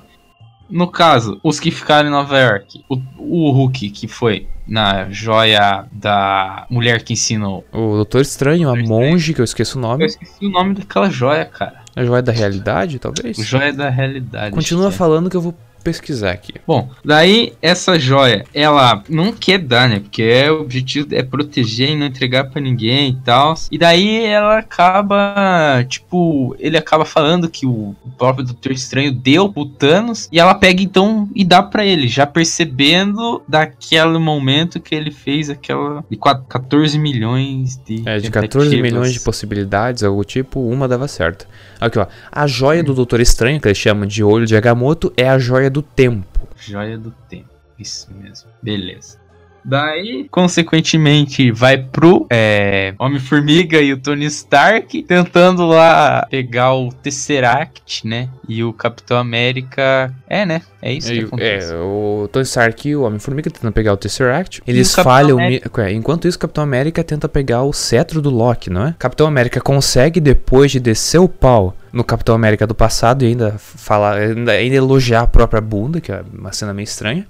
No 0.68 0.88
caso, 0.88 1.38
os 1.42 1.60
que 1.60 1.70
ficaram 1.70 2.08
em 2.08 2.12
Nova 2.12 2.38
York, 2.38 2.84
o, 2.88 2.98
o 3.18 3.50
Hulk 3.50 3.90
que 3.90 4.08
foi 4.08 4.48
na 4.66 5.10
joia 5.10 5.86
da 5.92 6.66
mulher 6.70 7.02
que 7.02 7.12
ensinou. 7.12 7.64
O 7.72 7.96
Doutor 7.96 8.22
Estranho, 8.22 8.68
a 8.68 8.72
Doutor 8.72 8.82
Estranho. 8.82 9.10
monge, 9.10 9.34
que 9.34 9.40
eu 9.40 9.44
esqueço 9.44 9.78
o 9.78 9.82
Eu 9.82 9.88
nome, 9.88 10.06
esqueci 10.06 10.46
o 10.46 10.50
nome 10.50 10.74
daquela 10.74 11.10
joia, 11.10 11.44
cara. 11.44 11.82
a 11.94 12.04
joia 12.04 12.22
da 12.22 12.32
realidade, 12.32 12.98
talvez? 12.98 13.36
Joia 13.36 13.72
da 13.72 13.90
realidade. 13.90 14.54
Continua 14.54 14.88
é. 14.88 14.92
falando 14.92 15.28
que 15.28 15.36
eu 15.36 15.42
vou 15.42 15.54
pesquisar 15.84 16.32
aqui. 16.32 16.54
Bom, 16.66 16.88
daí 17.04 17.52
essa 17.62 17.98
joia, 17.98 18.44
ela 18.54 19.02
não 19.08 19.32
quer 19.32 19.58
dar, 19.58 19.88
né? 19.88 20.00
Porque 20.00 20.22
é, 20.22 20.50
o 20.50 20.62
objetivo 20.62 21.08
é 21.12 21.22
proteger 21.22 21.90
e 21.90 21.96
não 21.96 22.06
entregar 22.06 22.44
pra 22.50 22.60
ninguém 22.60 23.10
e 23.10 23.16
tal. 23.24 23.54
E 23.70 23.78
daí 23.78 24.24
ela 24.24 24.58
acaba, 24.58 25.84
tipo, 25.88 26.56
ele 26.58 26.76
acaba 26.76 27.04
falando 27.04 27.48
que 27.48 27.66
o, 27.66 27.94
próprio 28.16 28.44
Doutor 28.46 28.72
Estranho 28.72 29.12
deu 29.12 29.52
pro 29.52 29.66
Thanos 29.66 30.28
e 30.32 30.38
ela 30.40 30.54
pega 30.54 30.80
então 30.82 31.28
e 31.34 31.44
dá 31.44 31.62
pra 31.62 31.84
ele, 31.84 32.06
já 32.08 32.26
percebendo 32.26 33.42
daquele 33.48 34.18
momento 34.18 34.80
que 34.80 34.94
ele 34.94 35.10
fez 35.10 35.50
aquela 35.50 36.04
de 36.10 36.16
quat- 36.16 36.44
14 36.48 36.98
milhões 36.98 37.76
de 37.84 38.02
É, 38.06 38.18
de 38.18 38.30
14 38.30 38.70
tentativas. 38.70 38.92
milhões 38.92 39.12
de 39.12 39.20
possibilidades, 39.20 40.02
algo 40.02 40.24
tipo, 40.24 40.60
uma 40.60 40.86
dava 40.88 41.06
certo. 41.08 41.46
Aqui, 41.80 41.98
ó. 41.98 42.06
A 42.30 42.46
joia 42.46 42.82
do 42.82 42.94
Doutor 42.94 43.20
Estranho, 43.20 43.60
que 43.60 43.68
eles 43.68 43.76
chamam 43.76 44.06
de 44.06 44.22
olho 44.24 44.46
de 44.46 44.56
Agamotto, 44.56 45.12
é 45.16 45.28
a 45.28 45.38
joia 45.38 45.68
do 45.74 45.82
tempo. 45.82 46.48
Joia 46.56 46.96
do 46.96 47.10
tempo. 47.28 47.48
Isso 47.78 48.08
mesmo. 48.18 48.48
Beleza. 48.62 49.18
Daí, 49.66 50.28
consequentemente, 50.30 51.50
vai 51.50 51.78
pro 51.78 52.26
é, 52.30 52.92
Homem-Formiga 52.98 53.80
e 53.80 53.94
o 53.94 53.98
Tony 53.98 54.26
Stark 54.26 55.02
tentando 55.04 55.64
lá 55.66 56.26
pegar 56.30 56.74
o 56.74 56.92
Tesseract, 56.92 58.06
né? 58.06 58.28
E 58.46 58.62
o 58.62 58.74
Capitão 58.74 59.16
América. 59.16 60.14
É, 60.28 60.44
né? 60.44 60.60
É 60.82 60.92
isso 60.92 61.08
que 61.10 61.20
E- 61.20 61.24
acontece. 61.24 61.72
é, 61.72 61.76
o 61.76 62.28
Tony 62.30 62.42
Stark 62.44 62.86
e 62.88 62.94
o 62.94 63.04
Homem-Formiga 63.04 63.50
tentando 63.50 63.72
pegar 63.72 63.94
o 63.94 63.96
Tesseract. 63.96 64.62
Eles 64.66 64.94
falham. 64.94 65.38
América- 65.38 65.88
é, 65.88 65.92
Enquanto 65.94 66.28
isso, 66.28 66.36
o 66.36 66.40
Capitão 66.40 66.62
América 66.62 67.02
tenta 67.02 67.26
pegar 67.26 67.62
o 67.62 67.72
cetro 67.72 68.20
do 68.20 68.28
Loki, 68.28 68.68
não 68.68 68.88
é? 68.88 68.94
Capitão 68.98 69.26
América 69.26 69.62
consegue, 69.62 70.20
depois 70.20 70.70
de 70.72 70.78
descer 70.78 71.18
o 71.20 71.28
pau 71.28 71.74
no 71.94 72.02
Capitão 72.02 72.34
América 72.34 72.66
do 72.66 72.74
passado 72.74 73.24
e 73.24 73.28
ainda 73.28 73.56
falar, 73.56 74.16
ainda, 74.16 74.50
ainda 74.50 74.74
elogiar 74.74 75.20
a 75.20 75.26
própria 75.28 75.60
bunda, 75.60 76.00
que 76.00 76.10
é 76.10 76.24
uma 76.32 76.52
cena 76.52 76.74
meio 76.74 76.84
estranha. 76.84 77.26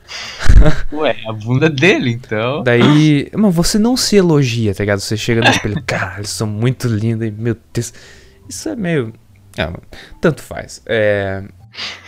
Ué, 0.90 1.16
a 1.28 1.32
bunda 1.32 1.68
dele, 1.68 2.12
então. 2.12 2.62
Daí, 2.62 3.30
mas 3.36 3.54
você 3.54 3.78
não 3.78 3.94
se 3.94 4.16
elogia, 4.16 4.74
tá 4.74 4.82
ligado? 4.82 5.00
Você 5.00 5.18
chega 5.18 5.42
no 5.42 5.50
espelho, 5.50 5.80
caralho, 5.86 6.20
eles 6.20 6.30
são 6.30 6.46
muito 6.46 6.88
lindos, 6.88 7.28
e, 7.28 7.30
meu 7.30 7.56
Deus. 7.74 7.92
Isso 8.48 8.68
é 8.70 8.74
meio. 8.74 9.12
Ah, 9.58 9.70
tanto 10.20 10.42
faz. 10.42 10.82
É. 10.86 11.44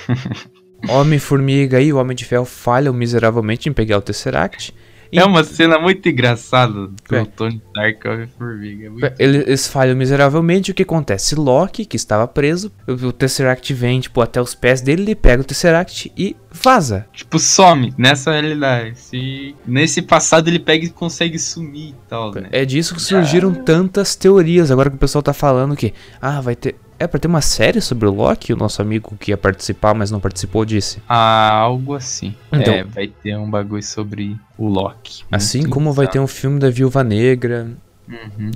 Homem-Formiga 0.89 1.79
e 1.81 1.93
o 1.93 1.99
Homem 1.99 2.17
de 2.17 2.25
Ferro 2.25 2.47
falham 2.47 2.95
miseravelmente 2.95 3.69
em 3.69 3.73
pegar 3.73 3.99
o 3.99 4.03
Tesseract. 4.03 4.75
E 5.13 5.19
É 5.19 5.25
uma 5.25 5.45
cena 5.45 5.79
muito 5.79 6.09
engraçada 6.09 6.89
do 6.89 6.95
É. 7.17 7.25
Tony 7.25 7.63
Stark 7.69 8.01
e 8.05 8.09
o 8.09 8.13
Homem-Formiga. 8.13 8.87
É 8.87 8.91
muito- 8.91 9.15
eles, 9.19 9.67
falham 9.69 9.97
miseravelmente. 9.97 10.71
O 10.71 10.75
que 10.75 10.83
acontece? 10.83 11.35
Loki, 11.35 11.85
que 11.85 11.97
estava 11.97 12.27
preso, 12.27 12.73
o, 12.87 13.13
Tesseract 13.13 13.73
vem, 13.73 14.01
tipo, 14.01 14.21
até 14.21 14.41
os 14.41 14.55
pés 14.55 14.81
dele, 14.81 15.03
ele 15.03 15.15
pega 15.15 15.43
o 15.43 15.45
Tesseract 15.45 16.13
e 16.17 16.37
vaza. 16.51 17.07
Tipo, 17.13 17.39
some 17.39 17.93
nessa 17.97 18.33
realidade. 18.33 18.99
Se... 18.99 19.55
Nesse 19.67 20.03
passado 20.03 20.49
ele 20.49 20.59
pega 20.59 20.85
e 20.87 20.91
consegue 20.91 21.39
sumir 21.39 21.91
e 21.91 21.95
tal, 22.09 22.33
né? 22.33 22.49
É 22.51 22.65
disso 22.65 22.95
que 22.95 23.01
surgiram 23.03 23.53
tantas 23.55 24.17
teorias. 24.17 24.71
Agora 24.71 24.91
que 24.91 24.97
o 24.97 24.99
pessoal 24.99 25.23
tá 25.23 25.33
falando 25.33 25.77
que, 25.77 25.93
ah, 26.21 26.41
vai 26.41 26.57
ter. 26.57 26.77
É 26.99 27.07
pra 27.07 27.21
ter 27.21 27.29
uma 27.29 27.41
série 27.43 27.81
sobre 27.81 28.07
o 28.09 28.13
Loki? 28.13 28.53
O 28.53 28.57
nosso 28.57 28.81
amigo 28.81 29.15
que 29.21 29.31
ia 29.31 29.37
participar, 29.37 29.93
mas 29.95 30.11
não 30.11 30.19
participou, 30.21 30.65
disse. 30.65 30.99
Ah, 31.09 31.51
algo 31.51 31.95
assim. 31.95 32.35
Então- 32.53 32.73
é, 32.73 32.85
vai 32.85 33.09
ter 33.09 33.37
um 33.37 33.51
bagulho 33.51 33.83
sobre 33.83 34.37
o 34.57 34.67
Loki. 34.69 35.25
Assim 35.31 35.69
como 35.69 35.93
vai 35.93 36.07
ter 36.09 36.19
um 36.19 36.27
filme 36.27 36.59
da 36.59 36.71
Viúva 36.71 37.05
Negra. 37.05 37.69
Uhum. 38.09 38.51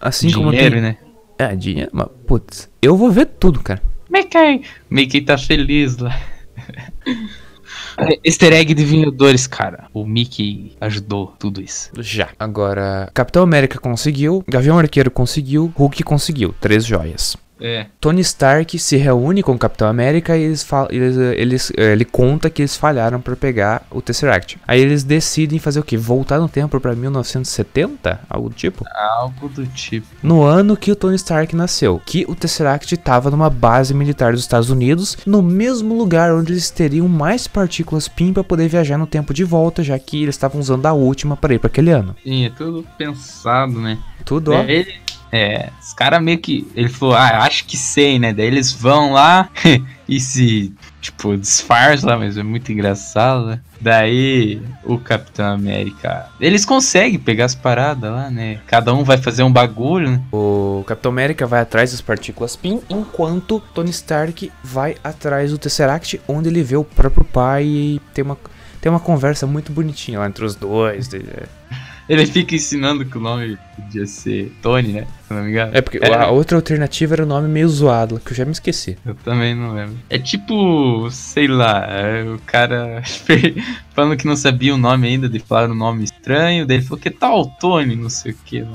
Assim 0.00 0.30
como 0.32 0.50
Dinheiro, 0.50 0.74
tem. 0.74 0.82
né? 0.82 0.96
É, 1.38 1.56
dinheiro. 1.56 1.90
Mas, 1.94 2.08
putz, 2.26 2.68
eu 2.82 2.96
vou 2.96 3.10
ver 3.10 3.26
tudo, 3.26 3.60
cara. 3.60 3.82
Mickey! 4.10 4.62
Mickey 4.90 5.22
tá 5.22 5.38
feliz 5.38 5.96
lá. 5.96 6.14
Easter 8.24 8.52
egg 8.52 8.74
de 8.74 8.84
Vingadores, 8.84 9.46
cara. 9.46 9.86
O 9.92 10.04
Mickey 10.04 10.76
ajudou 10.80 11.34
tudo 11.38 11.60
isso. 11.60 11.90
Já. 11.98 12.28
Agora, 12.38 13.10
Capitão 13.14 13.42
América 13.42 13.78
conseguiu, 13.78 14.42
Gavião 14.48 14.78
Arqueiro 14.78 15.10
conseguiu, 15.10 15.72
Hulk 15.76 16.02
conseguiu. 16.02 16.54
Três 16.60 16.84
joias. 16.84 17.36
É. 17.62 17.86
Tony 18.00 18.20
Stark 18.20 18.76
se 18.78 18.96
reúne 18.96 19.42
com 19.42 19.52
o 19.52 19.58
Capitão 19.58 19.86
América 19.86 20.36
e 20.36 20.42
eles, 20.42 20.66
eles, 20.90 21.16
eh, 21.16 21.34
eles, 21.36 21.72
eh, 21.76 21.92
ele 21.92 22.04
conta 22.04 22.50
que 22.50 22.60
eles 22.62 22.76
falharam 22.76 23.20
pra 23.20 23.36
pegar 23.36 23.86
o 23.90 24.02
Tesseract. 24.02 24.58
Aí 24.66 24.80
eles 24.80 25.04
decidem 25.04 25.60
fazer 25.60 25.78
o 25.78 25.84
quê? 25.84 25.96
Voltar 25.96 26.40
no 26.40 26.48
tempo 26.48 26.80
pra 26.80 26.94
1970? 26.94 28.20
Algo 28.28 28.48
do 28.48 28.54
tipo? 28.54 28.84
Algo 29.18 29.48
do 29.48 29.64
tipo. 29.66 30.06
No 30.22 30.42
ano 30.42 30.76
que 30.76 30.90
o 30.90 30.96
Tony 30.96 31.14
Stark 31.14 31.54
nasceu, 31.54 32.02
que 32.04 32.24
o 32.28 32.34
Tesseract 32.34 32.94
estava 32.94 33.30
numa 33.30 33.48
base 33.48 33.94
militar 33.94 34.32
dos 34.32 34.40
Estados 34.40 34.68
Unidos, 34.68 35.16
no 35.24 35.40
mesmo 35.40 35.96
lugar 35.96 36.34
onde 36.34 36.52
eles 36.52 36.70
teriam 36.70 37.06
mais 37.06 37.46
partículas 37.46 38.08
PIN 38.08 38.32
para 38.32 38.42
poder 38.42 38.68
viajar 38.68 38.98
no 38.98 39.06
tempo 39.06 39.32
de 39.32 39.44
volta, 39.44 39.84
já 39.84 39.96
que 39.98 40.22
eles 40.22 40.34
estavam 40.34 40.60
usando 40.60 40.86
a 40.86 40.92
última 40.92 41.36
para 41.36 41.54
ir 41.54 41.58
para 41.60 41.68
aquele 41.68 41.90
ano. 41.90 42.16
Sim, 42.24 42.46
é 42.46 42.50
tudo 42.50 42.84
pensado, 42.98 43.80
né? 43.80 43.98
Tudo, 44.24 44.52
ó. 44.52 44.62
Daí 44.62 44.76
ele, 44.76 44.94
é, 45.32 45.70
os 45.80 45.94
caras 45.94 46.22
meio 46.22 46.38
que. 46.38 46.70
Ele 46.76 46.90
falou, 46.90 47.14
ah, 47.14 47.38
acho 47.38 47.64
que 47.64 47.76
sei, 47.76 48.18
né? 48.18 48.34
Daí 48.34 48.46
eles 48.46 48.70
vão 48.70 49.12
lá 49.14 49.48
e 50.06 50.20
se, 50.20 50.74
tipo, 51.00 51.34
disfarçam 51.38 52.10
lá, 52.10 52.18
mas 52.18 52.36
é 52.36 52.42
muito 52.42 52.70
engraçado, 52.70 53.46
né? 53.46 53.60
Daí 53.80 54.60
o 54.84 54.98
Capitão 54.98 55.46
América. 55.46 56.28
Eles 56.38 56.66
conseguem 56.66 57.18
pegar 57.18 57.46
as 57.46 57.54
paradas 57.54 58.12
lá, 58.12 58.30
né? 58.30 58.60
Cada 58.66 58.92
um 58.92 59.04
vai 59.04 59.16
fazer 59.16 59.42
um 59.42 59.50
bagulho, 59.50 60.10
né? 60.10 60.22
O 60.30 60.84
Capitão 60.86 61.10
América 61.10 61.46
vai 61.46 61.62
atrás 61.62 61.92
das 61.92 62.02
partículas 62.02 62.54
PIN, 62.54 62.82
enquanto 62.90 63.58
Tony 63.72 63.90
Stark 63.90 64.52
vai 64.62 64.96
atrás 65.02 65.50
do 65.50 65.56
Tesseract, 65.56 66.20
onde 66.28 66.50
ele 66.50 66.62
vê 66.62 66.76
o 66.76 66.84
próprio 66.84 67.24
pai 67.24 67.64
e 67.64 68.00
tem 68.12 68.22
uma, 68.22 68.36
tem 68.82 68.92
uma 68.92 69.00
conversa 69.00 69.46
muito 69.46 69.72
bonitinha 69.72 70.18
lá 70.18 70.26
entre 70.26 70.44
os 70.44 70.54
dois. 70.54 71.08
Ele 72.08 72.26
fica 72.26 72.54
ensinando 72.54 73.04
que 73.04 73.16
o 73.16 73.20
nome 73.20 73.58
podia 73.76 74.06
ser 74.06 74.52
Tony, 74.60 74.92
né? 74.92 75.06
Se 75.26 75.34
não 75.34 75.42
me 75.42 75.50
engano. 75.50 75.70
É 75.74 75.80
porque 75.80 75.98
a 75.98 76.30
outra 76.30 76.58
alternativa 76.58 77.14
era 77.14 77.22
o 77.22 77.26
nome 77.26 77.48
meio 77.48 77.68
zoado, 77.68 78.20
que 78.20 78.32
eu 78.32 78.36
já 78.36 78.44
me 78.44 78.52
esqueci. 78.52 78.98
Eu 79.04 79.14
também 79.14 79.54
não 79.54 79.74
lembro. 79.74 79.96
É 80.10 80.18
tipo, 80.18 81.08
sei 81.10 81.46
lá, 81.46 81.86
é 81.86 82.24
o 82.24 82.38
cara 82.40 83.02
falando 83.94 84.16
que 84.16 84.26
não 84.26 84.36
sabia 84.36 84.74
o 84.74 84.78
nome 84.78 85.06
ainda, 85.06 85.28
de 85.28 85.38
falar 85.38 85.70
um 85.70 85.74
nome 85.74 86.04
estranho, 86.04 86.66
daí 86.66 86.78
ele 86.78 86.84
falou 86.84 87.00
que 87.00 87.10
tal 87.10 87.46
Tony, 87.60 87.96
não 87.96 88.10
sei 88.10 88.32
o 88.32 88.36
que. 88.44 88.66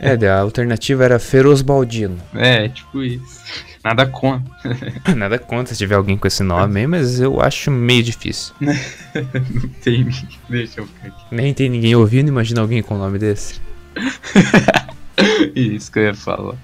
É, 0.00 0.28
a 0.28 0.40
alternativa 0.40 1.04
era 1.04 1.18
Feroz 1.18 1.62
Baldino. 1.62 2.16
É, 2.34 2.68
tipo 2.68 3.02
isso. 3.02 3.40
Nada 3.84 4.06
contra. 4.06 4.50
Nada 5.14 5.38
contra 5.38 5.74
se 5.74 5.78
tiver 5.78 5.94
alguém 5.94 6.16
com 6.16 6.26
esse 6.26 6.42
nome 6.42 6.80
aí, 6.80 6.86
mas 6.86 7.20
eu 7.20 7.40
acho 7.40 7.70
meio 7.70 8.02
difícil. 8.02 8.54
não 8.60 9.68
tem. 9.82 10.08
Deixa 10.48 10.80
eu 10.80 10.86
ficar 10.86 11.08
aqui. 11.08 11.24
Nem 11.30 11.52
tem 11.52 11.68
ninguém 11.68 11.94
ouvindo, 11.94 12.28
imagina 12.28 12.62
alguém 12.62 12.82
com 12.82 12.94
o 12.94 12.98
nome 12.98 13.18
desse. 13.18 13.60
Isso 15.54 15.92
que 15.92 15.98
eu 15.98 16.04
ia 16.04 16.14
falar. 16.14 16.56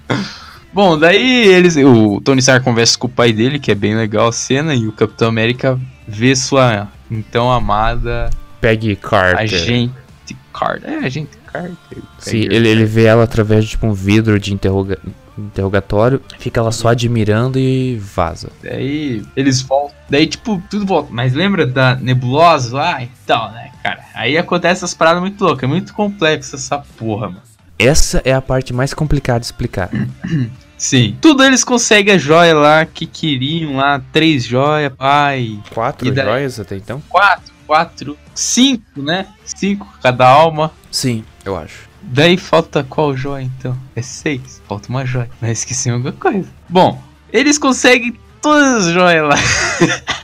Bom, 0.73 0.99
daí 0.99 1.49
eles. 1.49 1.77
O 1.77 2.21
Tony 2.23 2.39
Stark 2.41 2.65
conversa 2.65 2.99
com 2.99 3.07
o 3.07 3.11
pai 3.11 3.33
dele, 3.33 3.59
que 3.59 3.71
é 3.71 3.75
bem 3.75 3.95
legal 3.95 4.29
a 4.29 4.33
cena, 4.33 4.75
e 4.75 4.89
o 4.89 4.93
Capitão 4.93 5.29
América 5.29 5.79
vê 6.09 6.35
sua 6.35 6.89
então 7.11 7.53
amada 7.53 8.31
Peggy 8.61 8.97
Carter. 8.97 9.39
agente 9.41 10.37
Carter. 10.53 10.91
É, 10.91 11.07
agente 11.07 11.37
Carter. 11.53 11.99
Sim, 12.19 12.39
ele, 12.51 12.69
ele 12.69 12.85
vê 12.85 13.05
ela 13.05 13.25
através 13.25 13.65
de 13.65 13.71
tipo, 13.71 13.87
um 13.87 13.93
vidro 13.93 14.39
de 14.39 14.53
interroga 14.55 14.99
interrogatório, 15.39 16.21
fica 16.39 16.61
ela 16.61 16.71
só 16.73 16.89
admirando 16.89 17.59
e 17.59 17.97
vaza. 17.97 18.51
Daí 18.63 19.23
eles 19.35 19.63
voltam. 19.63 19.95
Daí, 20.09 20.27
tipo, 20.27 20.63
tudo 20.69 20.85
volta. 20.85 21.09
Mas 21.13 21.33
lembra 21.33 21.67
da 21.67 21.95
nebulosa 21.97 22.77
lá? 22.77 23.03
Então, 23.03 23.51
né, 23.53 23.71
cara? 23.83 24.05
Aí 24.15 24.37
acontece 24.37 24.85
essas 24.85 24.93
paradas 24.95 25.21
muito 25.23 25.43
loucas. 25.43 25.63
É 25.65 25.67
muito 25.67 25.95
complexo 25.95 26.57
essa 26.57 26.79
porra, 26.99 27.29
mano. 27.29 27.43
Essa 27.79 28.21
é 28.25 28.33
a 28.35 28.43
parte 28.43 28.75
mais 28.75 28.93
complicada 28.93 29.41
de 29.41 29.47
explicar. 29.47 29.89
Sim. 30.77 31.17
Tudo 31.21 31.43
eles 31.45 31.65
conseguem 31.65 32.15
a 32.15 32.19
joia 32.19 32.55
lá 32.55 32.85
que 32.87 33.07
queriam 33.07 33.77
lá. 33.77 34.01
Três 34.13 34.45
joias, 34.45 34.93
pai. 34.95 35.59
Quatro 35.73 36.07
E 36.07 36.11
daí? 36.11 36.25
joias 36.27 36.61
até 36.61 36.77
então? 36.77 37.03
Quatro, 37.09 37.53
quatro, 37.67 38.19
cinco, 38.35 39.01
né? 39.03 39.27
Cinco 39.45 39.87
cada 40.03 40.27
alma. 40.29 40.71
Sim, 40.91 41.25
eu 41.45 41.57
acho. 41.57 41.89
Daí 42.03 42.37
falta 42.37 42.85
qual 42.85 43.17
joia 43.17 43.43
então? 43.43 43.77
É 43.95 44.03
seis. 44.03 44.63
Falta 44.67 44.89
uma 44.89 45.05
joia. 45.05 45.31
Mas 45.41 45.59
esqueci 45.59 45.91
alguma 45.91 46.13
coisa. 46.13 46.49
Bom, 46.69 47.03
eles 47.33 47.59
conseguem 47.59 48.19
todas 48.41 48.87
as 48.87 48.93
joias 48.95 49.29
lá. 49.29 49.37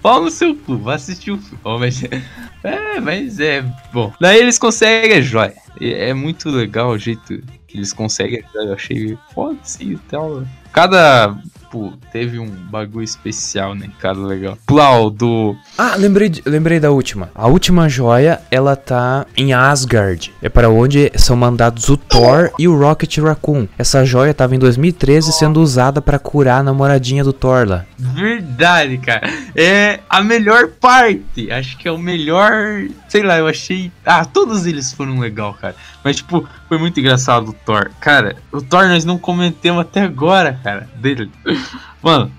Pau 0.00 0.22
no 0.22 0.30
seu 0.30 0.54
cu, 0.56 0.78
vai 0.78 0.96
assistir 0.96 1.30
o 1.30 1.38
filme. 1.38 1.62
É, 2.64 3.00
mas 3.00 3.40
é 3.40 3.60
bom. 3.92 4.12
Daí 4.20 4.38
eles 4.38 4.56
conseguem 4.56 5.18
a 5.18 5.20
joia. 5.20 5.52
É 5.80 6.14
muito 6.14 6.48
legal 6.48 6.90
o 6.90 6.98
jeito 6.98 7.42
que 7.66 7.76
eles 7.76 7.92
conseguem 7.92 8.38
a 8.38 8.52
joia. 8.52 8.68
Eu 8.68 8.74
achei 8.74 9.18
foda 9.34 9.58
assim 9.64 9.94
e 9.94 9.98
tal. 10.08 10.44
Cada. 10.72 11.36
Pô, 11.72 11.90
teve 12.12 12.38
um 12.38 12.44
bagulho 12.46 13.02
especial, 13.02 13.74
né? 13.74 13.88
Cada 13.98 14.20
legal. 14.20 14.58
Plau 14.66 15.08
do. 15.08 15.56
Ah, 15.78 15.94
lembrei, 15.96 16.28
de- 16.28 16.42
lembrei 16.44 16.78
da 16.78 16.90
última. 16.90 17.30
A 17.34 17.46
última 17.48 17.88
joia, 17.88 18.42
ela 18.50 18.76
tá 18.76 19.24
em 19.34 19.54
Asgard. 19.54 20.30
É 20.42 20.50
para 20.50 20.68
onde 20.68 21.10
são 21.16 21.34
mandados 21.34 21.88
o 21.88 21.96
Thor 21.96 22.50
e 22.58 22.68
o 22.68 22.78
Rocket 22.78 23.16
Raccoon. 23.18 23.66
Essa 23.78 24.04
joia 24.04 24.34
tava 24.34 24.54
em 24.54 24.58
2013 24.58 25.32
sendo 25.32 25.62
usada 25.62 26.02
para 26.02 26.18
curar 26.18 26.60
a 26.60 26.62
namoradinha 26.62 27.24
do 27.24 27.32
Thor 27.32 27.66
lá. 27.66 27.86
Verdade, 27.98 28.98
cara. 28.98 29.26
É 29.56 30.00
a 30.10 30.22
melhor 30.22 30.68
parte. 30.78 31.50
Acho 31.50 31.78
que 31.78 31.88
é 31.88 31.90
o 31.90 31.96
melhor. 31.98 32.82
Sei 33.12 33.22
lá, 33.22 33.36
eu 33.36 33.46
achei. 33.46 33.92
Ah, 34.06 34.24
todos 34.24 34.64
eles 34.64 34.90
foram 34.90 35.18
legal, 35.18 35.52
cara. 35.52 35.76
Mas, 36.02 36.16
tipo, 36.16 36.48
foi 36.66 36.78
muito 36.78 36.98
engraçado 36.98 37.50
o 37.50 37.52
Thor. 37.52 37.90
Cara, 38.00 38.36
o 38.50 38.62
Thor 38.62 38.88
nós 38.88 39.04
não 39.04 39.18
comentamos 39.18 39.82
até 39.82 40.00
agora, 40.00 40.58
cara. 40.64 40.88
Dele. 40.96 41.30
Mano, 42.02 42.32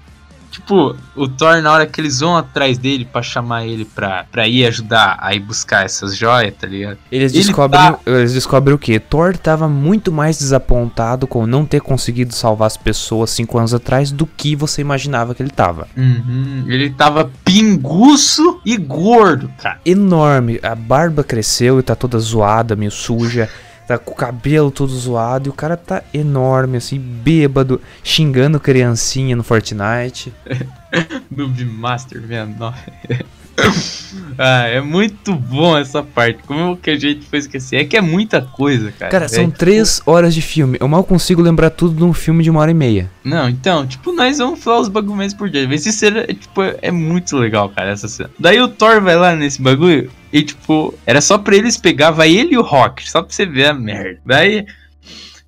tipo, 0.54 0.96
o 1.16 1.28
Thor, 1.28 1.62
na 1.62 1.72
hora 1.72 1.86
que 1.88 2.00
eles 2.00 2.20
vão 2.20 2.38
atrás 2.38 2.78
dele 2.78 3.04
pra 3.12 3.24
chamar 3.24 3.66
ele 3.66 3.84
pra, 3.86 4.24
pra 4.32 4.48
ir 4.48 4.66
ajudar 4.68 5.18
a 5.20 5.34
ir 5.34 5.40
buscar 5.40 5.84
essas 5.84 6.16
joias, 6.16 6.54
tá 6.60 6.68
ligado? 6.68 6.98
Eles 7.12 7.34
Ele 7.34 7.44
descobrem, 7.44 7.82
tá- 7.82 8.00
eles 8.06 8.34
descobrem 8.34 8.76
o 8.76 8.78
que? 8.78 9.00
Thor 9.00 9.36
tava 9.36 9.68
muito 9.68 10.12
mais 10.12 10.38
desapontado 10.38 11.26
com 11.26 11.48
não 11.48 11.66
ter 11.66 11.82
conseguido 11.82 12.34
salvar 12.36 12.68
as 12.68 12.78
pessoas 12.78 13.32
cinco 13.32 13.58
anos 13.58 13.74
atrás 13.74 14.12
do 14.12 14.28
que 14.28 14.56
você 14.56 14.80
imaginava 14.82 15.34
que 15.34 15.42
ele 15.42 15.50
tava. 15.50 15.88
Uhum, 15.98 16.66
ele 16.68 16.92
tava 16.92 17.32
pinguço 17.44 18.62
e 18.66 18.78
gordo, 18.78 19.50
cara. 19.62 19.80
Enorme, 19.86 20.60
a 20.62 20.76
barba 20.76 21.24
cresceu 21.24 21.80
e 21.80 21.84
tá 21.84 21.96
toda 21.96 22.20
zoada, 22.20 22.76
meio 22.76 22.92
suja. 22.92 23.50
Tá 23.88 23.98
com 23.98 24.12
o 24.12 24.16
cabelo 24.16 24.72
todo 24.72 24.92
zoado 24.94 25.50
e 25.50 25.52
o 25.52 25.54
cara 25.54 25.76
tá 25.76 26.04
enorme, 26.14 26.78
assim, 26.78 26.98
bêbado, 27.00 27.82
xingando 28.04 28.60
criancinha 28.60 29.36
no 29.36 29.44
Fortnite. 29.44 30.34
Noob 31.30 31.66
Master 31.66 32.22
69. 32.22 32.78
ah, 34.38 34.68
é 34.68 34.82
muito 34.82 35.34
bom 35.36 35.78
essa 35.78 36.02
parte. 36.02 36.40
Como 36.44 36.76
que 36.78 36.90
a 36.90 37.00
gente 37.00 37.26
foi 37.26 37.40
esquecer? 37.40 37.78
É 37.78 37.86
que 37.86 37.96
é 37.98 38.02
muita 38.02 38.42
coisa, 38.42 38.92
cara. 38.92 39.12
Cara, 39.12 39.26
É, 39.26 39.28
são 39.28 39.46
tipo- 39.46 39.58
três 39.58 40.02
horas 40.06 40.34
de 40.34 40.42
filme. 40.42 40.78
Eu 40.80 40.88
mal 40.88 41.04
consigo 41.04 41.42
lembrar 41.42 41.70
tudo 41.70 41.96
de 41.96 42.04
um 42.04 42.14
filme 42.14 42.44
de 42.44 42.50
uma 42.50 42.60
hora 42.62 42.72
e 42.72 42.74
meia. 42.74 43.10
Não, 43.24 43.48
então, 43.50 43.86
tipo, 43.86 44.12
nós 44.12 44.38
vamos 44.38 44.64
falar 44.64 44.80
os 44.80 44.88
bagulhos 44.90 45.34
por 45.34 45.50
diante. 45.50 45.68
Mas 45.70 45.86
isso 45.86 46.06
é, 46.06 46.28
tipo, 46.28 46.62
é 46.82 46.92
muito 46.92 47.38
legal, 47.38 47.70
cara, 47.70 47.92
essa 47.92 48.08
cena. 48.08 48.30
Daí 48.40 48.60
o 48.62 48.68
Thor 48.68 49.02
vai 49.02 49.16
lá 49.16 49.36
nesse 49.36 49.62
bagulho 49.62 50.10
e, 50.32 50.42
tipo, 50.42 50.94
era 51.06 51.22
só 51.22 51.38
pra 51.38 51.56
eles 51.56 51.78
pegar, 51.78 52.12
vai 52.12 52.32
ele 52.36 52.56
e 52.56 52.58
o 52.58 52.62
Rock, 52.64 53.10
só 53.10 53.22
pra 53.22 53.34
você 53.34 53.46
ver 53.46 53.68
a 53.68 53.74
merda. 53.74 54.20
Daí, 54.26 54.66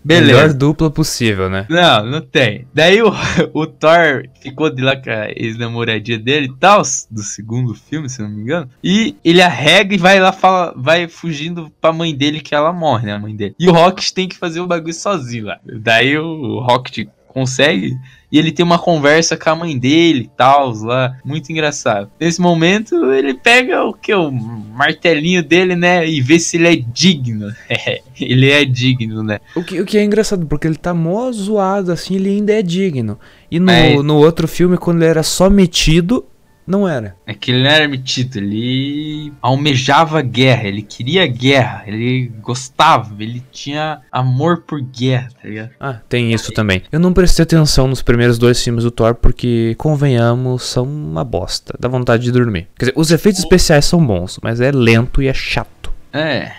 beleza. 0.06 0.34
Melhor 0.34 0.53
dupla 0.53 0.91
possível, 0.91 1.49
né? 1.49 1.66
Não, 1.70 2.06
não 2.06 2.22
tem. 2.22 2.68
Daí 2.74 3.01
o, 3.01 3.12
o 3.53 3.66
Thor 3.66 4.28
ficou 4.39 4.70
de 4.70 4.82
lá 4.82 4.95
com 4.95 5.10
a 5.10 5.30
ex-namoradinha 5.32 6.20
dele 6.20 6.47
e 6.47 6.60
tal, 6.60 6.84
do 7.10 7.24
segundo 7.24 7.74
filme, 7.74 8.10
se 8.10 8.22
não 8.22 8.30
me 8.30 8.41
engano. 8.41 8.70
E 8.84 9.16
ele 9.24 9.41
arrega 9.41 9.95
e 9.95 9.97
vai 9.97 10.20
lá, 10.20 10.32
fala, 10.32 10.74
vai 10.78 11.08
fugindo 11.08 11.72
pra 11.82 11.91
mãe 11.91 12.16
dele 12.16 12.39
que 12.39 12.53
ela 12.53 12.72
morre, 12.72 13.08
né? 13.08 13.14
A 13.14 13.20
mãe 13.20 13.36
dele. 13.36 13.56
E 13.60 13.68
o 13.68 13.74
Rocket 13.74 14.12
tem 14.12 14.28
que 14.28 14.38
fazer 14.38 14.60
o 14.62 14.68
bagulho 14.68 14.93
sozinho 14.93 15.45
lá. 15.45 15.60
Daí 15.66 16.18
o 16.18 16.60
Rocket 16.60 17.08
consegue 17.28 17.97
e 18.36 18.38
ele 18.38 18.52
tem 18.52 18.66
uma 18.66 18.78
conversa 18.78 19.38
com 19.38 19.50
a 19.50 19.56
mãe 19.56 19.78
dele 19.80 20.24
e 20.24 20.30
tal, 20.36 20.74
lá. 20.74 21.16
Muito 21.24 21.50
engraçado. 21.54 22.12
Nesse 22.20 22.42
momento, 22.42 23.14
ele 23.14 23.34
pega 23.34 23.82
o 23.86 23.94
que? 23.94 24.14
O 24.14 24.30
martelinho 24.30 25.42
dele, 25.42 25.74
né? 25.74 26.06
E 26.06 26.20
vê 26.20 26.38
se 26.38 26.58
ele 26.58 26.68
é 26.68 26.76
digno. 26.76 27.48
ele 28.20 28.52
é 28.52 28.66
digno, 28.66 29.24
né? 29.24 29.40
O 29.56 29.64
que, 29.64 29.80
o 29.80 29.86
que 29.86 29.98
é 29.98 30.04
engraçado, 30.04 30.46
porque 30.48 30.68
ele 30.68 30.76
tá 30.76 30.94
mó 30.94 31.32
zoado, 31.32 31.94
assim, 31.94 32.16
ele 32.16 32.28
ainda 32.30 32.52
é 32.52 32.62
digno. 32.62 33.18
E 33.50 33.58
no, 33.58 33.72
É. 33.72 33.96
no 34.04 34.18
outro 34.18 34.50
filme, 34.50 34.76
quando 34.76 34.98
ele 35.02 35.10
era 35.12 35.24
só 35.24 35.50
metido, 35.50 36.26
não 36.66 36.88
era. 36.88 37.16
É 37.26 37.34
que 37.34 37.51
ele 37.51 37.63
não 37.63 37.70
era 37.70 37.88
metido, 37.88 38.38
ele 38.38 39.32
almejava 39.41 40.22
guerra, 40.22 40.68
ele 40.68 40.82
queria 40.82 41.26
guerra, 41.28 41.84
ele 41.86 42.32
gostava, 42.41 43.16
ele 43.20 43.43
tinha 43.51 44.01
amor 44.11 44.61
por 44.61 44.82
guerra, 44.82 45.30
tá 45.41 45.47
ligado? 45.47 45.70
Ah, 45.80 45.99
tem 46.09 46.34
isso 46.34 46.51
também. 46.51 46.82
Eu 46.91 46.99
não 46.99 47.13
prestei 47.13 47.43
atenção 47.43 47.88
nos 47.88 48.01
primeiros 48.01 48.38
dois 48.38 48.63
filmes 48.63 48.84
do 48.84 48.91
Thor, 48.91 49.16
porque, 49.16 49.76
convenhamos, 49.78 50.63
são 50.63 50.86
uma 50.86 51.24
bosta. 51.24 51.76
Dá 51.80 51.88
vontade 51.88 52.24
de 52.24 52.32
dormir. 52.32 52.68
Quer 52.78 52.86
dizer, 52.86 52.93
os 52.95 53.11
efeitos 53.11 53.39
especiais 53.39 53.86
são 53.86 54.05
bons, 54.05 54.39
mas 54.41 54.59
é 54.59 54.72
lento 54.72 55.22
e 55.22 55.28
é 55.28 55.34
chato. 55.34 55.93
É, 56.11 56.51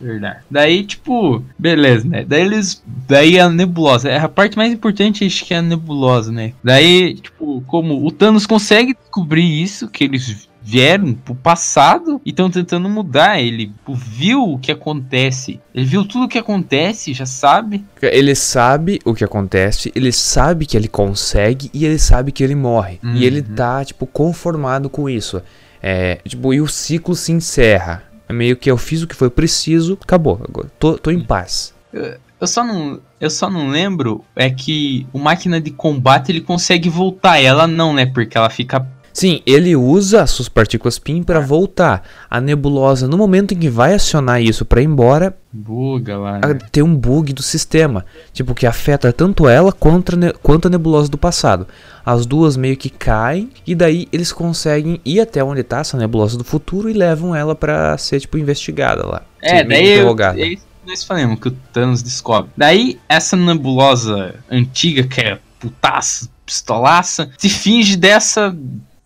verdade. 0.00 0.38
Daí, 0.50 0.84
tipo, 0.84 1.44
beleza, 1.58 2.08
né? 2.08 2.24
Daí 2.26 2.42
eles. 2.42 2.82
Daí 3.08 3.38
a 3.38 3.48
nebulosa. 3.48 4.08
É 4.08 4.18
a 4.18 4.28
parte 4.28 4.56
mais 4.56 4.72
importante, 4.72 5.24
acho 5.24 5.44
que 5.44 5.54
é 5.54 5.58
a 5.58 5.62
nebulosa, 5.62 6.32
né? 6.32 6.52
Daí, 6.62 7.14
tipo, 7.14 7.62
como 7.66 8.06
o 8.06 8.10
Thanos 8.10 8.46
consegue 8.46 8.94
descobrir 8.94 9.62
isso, 9.62 9.88
que 9.88 10.04
eles 10.04 10.48
vieram 10.62 11.14
pro 11.14 11.34
passado 11.34 12.20
e 12.24 12.30
estão 12.30 12.50
tentando 12.50 12.88
mudar. 12.88 13.40
Ele 13.40 13.66
tipo, 13.66 13.94
viu 13.94 14.42
o 14.42 14.58
que 14.58 14.70
acontece. 14.70 15.60
Ele 15.74 15.84
viu 15.84 16.04
tudo 16.04 16.24
o 16.24 16.28
que 16.28 16.38
acontece, 16.38 17.12
já 17.12 17.26
sabe. 17.26 17.84
Ele 18.00 18.34
sabe 18.34 19.00
o 19.04 19.14
que 19.14 19.24
acontece, 19.24 19.90
ele 19.94 20.12
sabe 20.12 20.66
que 20.66 20.76
ele 20.76 20.88
consegue 20.88 21.70
e 21.74 21.84
ele 21.84 21.98
sabe 21.98 22.32
que 22.32 22.44
ele 22.44 22.54
morre. 22.54 23.00
E 23.02 23.24
ele 23.24 23.42
tá, 23.42 23.84
tipo, 23.84 24.06
conformado 24.06 24.88
com 24.88 25.08
isso. 25.08 25.42
É, 25.82 26.16
tipo, 26.26 26.52
e 26.52 26.60
o 26.60 26.68
ciclo 26.68 27.14
se 27.14 27.32
encerra. 27.32 28.04
É 28.30 28.32
meio 28.32 28.56
que 28.56 28.70
eu 28.70 28.76
fiz 28.76 29.02
o 29.02 29.08
que 29.08 29.16
foi 29.16 29.28
preciso, 29.28 29.98
acabou. 30.00 30.40
Agora 30.48 30.70
tô, 30.78 30.96
tô 30.96 31.10
em 31.10 31.18
paz. 31.18 31.74
Eu 31.92 32.46
só 32.46 32.62
não, 32.62 33.00
eu 33.20 33.28
só 33.28 33.50
não 33.50 33.70
lembro 33.70 34.24
é 34.36 34.48
que 34.48 35.04
o 35.12 35.18
máquina 35.18 35.60
de 35.60 35.72
combate 35.72 36.30
ele 36.30 36.40
consegue 36.40 36.88
voltar, 36.88 37.42
ela 37.42 37.66
não, 37.66 37.92
né? 37.92 38.06
Porque 38.06 38.38
ela 38.38 38.48
fica 38.48 38.86
Sim, 39.12 39.42
ele 39.44 39.74
usa 39.74 40.22
as 40.22 40.30
suas 40.30 40.48
partículas 40.48 40.98
PIN 40.98 41.22
pra 41.22 41.40
voltar. 41.40 42.02
A 42.28 42.40
nebulosa, 42.40 43.08
no 43.08 43.18
momento 43.18 43.52
em 43.52 43.58
que 43.58 43.68
vai 43.68 43.94
acionar 43.94 44.40
isso 44.40 44.64
pra 44.64 44.80
ir 44.80 44.84
embora, 44.84 45.36
Buga 45.52 46.16
lá. 46.16 46.38
Né? 46.38 46.58
tem 46.70 46.82
um 46.82 46.94
bug 46.94 47.32
do 47.32 47.42
sistema. 47.42 48.04
Tipo, 48.32 48.54
que 48.54 48.66
afeta 48.66 49.12
tanto 49.12 49.48
ela 49.48 49.72
quanto 49.72 50.14
a, 50.14 50.32
quanto 50.40 50.68
a 50.68 50.70
nebulosa 50.70 51.08
do 51.08 51.18
passado. 51.18 51.66
As 52.06 52.24
duas 52.24 52.56
meio 52.56 52.76
que 52.76 52.88
caem, 52.88 53.50
e 53.66 53.74
daí 53.74 54.06
eles 54.12 54.32
conseguem 54.32 55.00
ir 55.04 55.20
até 55.20 55.42
onde 55.42 55.62
tá 55.62 55.80
essa 55.80 55.96
nebulosa 55.96 56.38
do 56.38 56.44
futuro 56.44 56.88
e 56.88 56.92
levam 56.92 57.34
ela 57.34 57.54
pra 57.54 57.98
ser, 57.98 58.20
tipo, 58.20 58.38
investigada 58.38 59.04
lá. 59.04 59.22
É, 59.42 59.64
daí 59.64 59.88
eu, 59.88 59.94
interrogada. 59.94 60.40
é 60.40 60.46
isso 60.46 60.62
que 60.62 60.88
nós 60.88 61.04
falamos, 61.04 61.40
que 61.40 61.48
o 61.48 61.56
Thanos 61.72 62.02
descobre. 62.02 62.50
Daí, 62.56 62.98
essa 63.08 63.36
nebulosa 63.36 64.36
antiga, 64.48 65.02
que 65.02 65.20
é 65.20 65.38
putaça, 65.58 66.28
pistolaça, 66.46 67.30
se 67.36 67.48
finge 67.48 67.96
dessa 67.96 68.56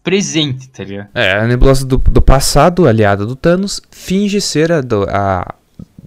presente, 0.04 0.68
tá 0.68 0.84
ligado? 0.84 1.08
É, 1.14 1.32
a 1.32 1.46
nebulosa 1.46 1.84
do, 1.84 1.96
do 1.98 2.22
passado, 2.22 2.86
aliada 2.86 3.26
do 3.26 3.34
Thanos, 3.34 3.80
finge 3.90 4.40
ser 4.40 4.70
a 4.70 4.80
do, 4.80 5.04
a 5.08 5.54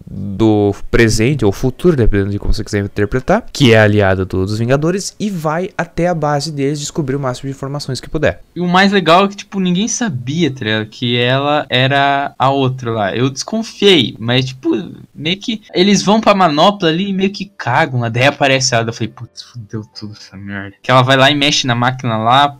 do 0.09 0.73
presente 0.89 1.43
ou 1.43 1.51
futuro, 1.51 1.95
dependendo 1.97 2.31
de 2.31 2.39
como 2.39 2.53
você 2.53 2.63
quiser 2.63 2.83
interpretar, 2.85 3.43
que 3.51 3.73
é 3.73 3.79
a 3.79 3.83
aliada 3.83 4.23
do- 4.23 4.45
dos 4.45 4.57
Vingadores 4.57 5.13
e 5.19 5.29
vai 5.29 5.69
até 5.77 6.07
a 6.07 6.13
base 6.15 6.49
deles 6.51 6.79
descobrir 6.79 7.17
o 7.17 7.19
máximo 7.19 7.49
de 7.49 7.55
informações 7.55 7.99
que 7.99 8.09
puder. 8.09 8.41
E 8.55 8.61
o 8.61 8.67
mais 8.67 8.93
legal 8.93 9.25
é 9.25 9.27
que, 9.27 9.35
tipo, 9.35 9.59
ninguém 9.59 9.87
sabia, 9.89 10.49
tá 10.49 10.63
ligado? 10.63 10.85
Que 10.87 11.17
ela 11.17 11.65
era 11.69 12.33
a 12.39 12.49
outra 12.49 12.89
lá. 12.91 13.15
Eu 13.15 13.29
desconfiei, 13.29 14.15
mas, 14.17 14.45
tipo, 14.45 14.69
meio 15.13 15.37
que 15.37 15.61
eles 15.73 16.01
vão 16.01 16.21
pra 16.21 16.33
manopla 16.33 16.87
ali 16.87 17.09
e 17.09 17.13
meio 17.13 17.31
que 17.31 17.51
cagam. 17.57 18.09
Daí 18.09 18.25
aparece 18.27 18.73
ela. 18.75 18.87
Eu 18.87 18.93
falei, 18.93 19.09
putz, 19.09 19.41
fudeu 19.41 19.83
tudo 19.99 20.13
essa 20.13 20.37
merda. 20.37 20.75
Que 20.81 20.89
ela 20.89 21.01
vai 21.01 21.17
lá 21.17 21.29
e 21.29 21.35
mexe 21.35 21.67
na 21.67 21.75
máquina 21.75 22.15
lá, 22.17 22.57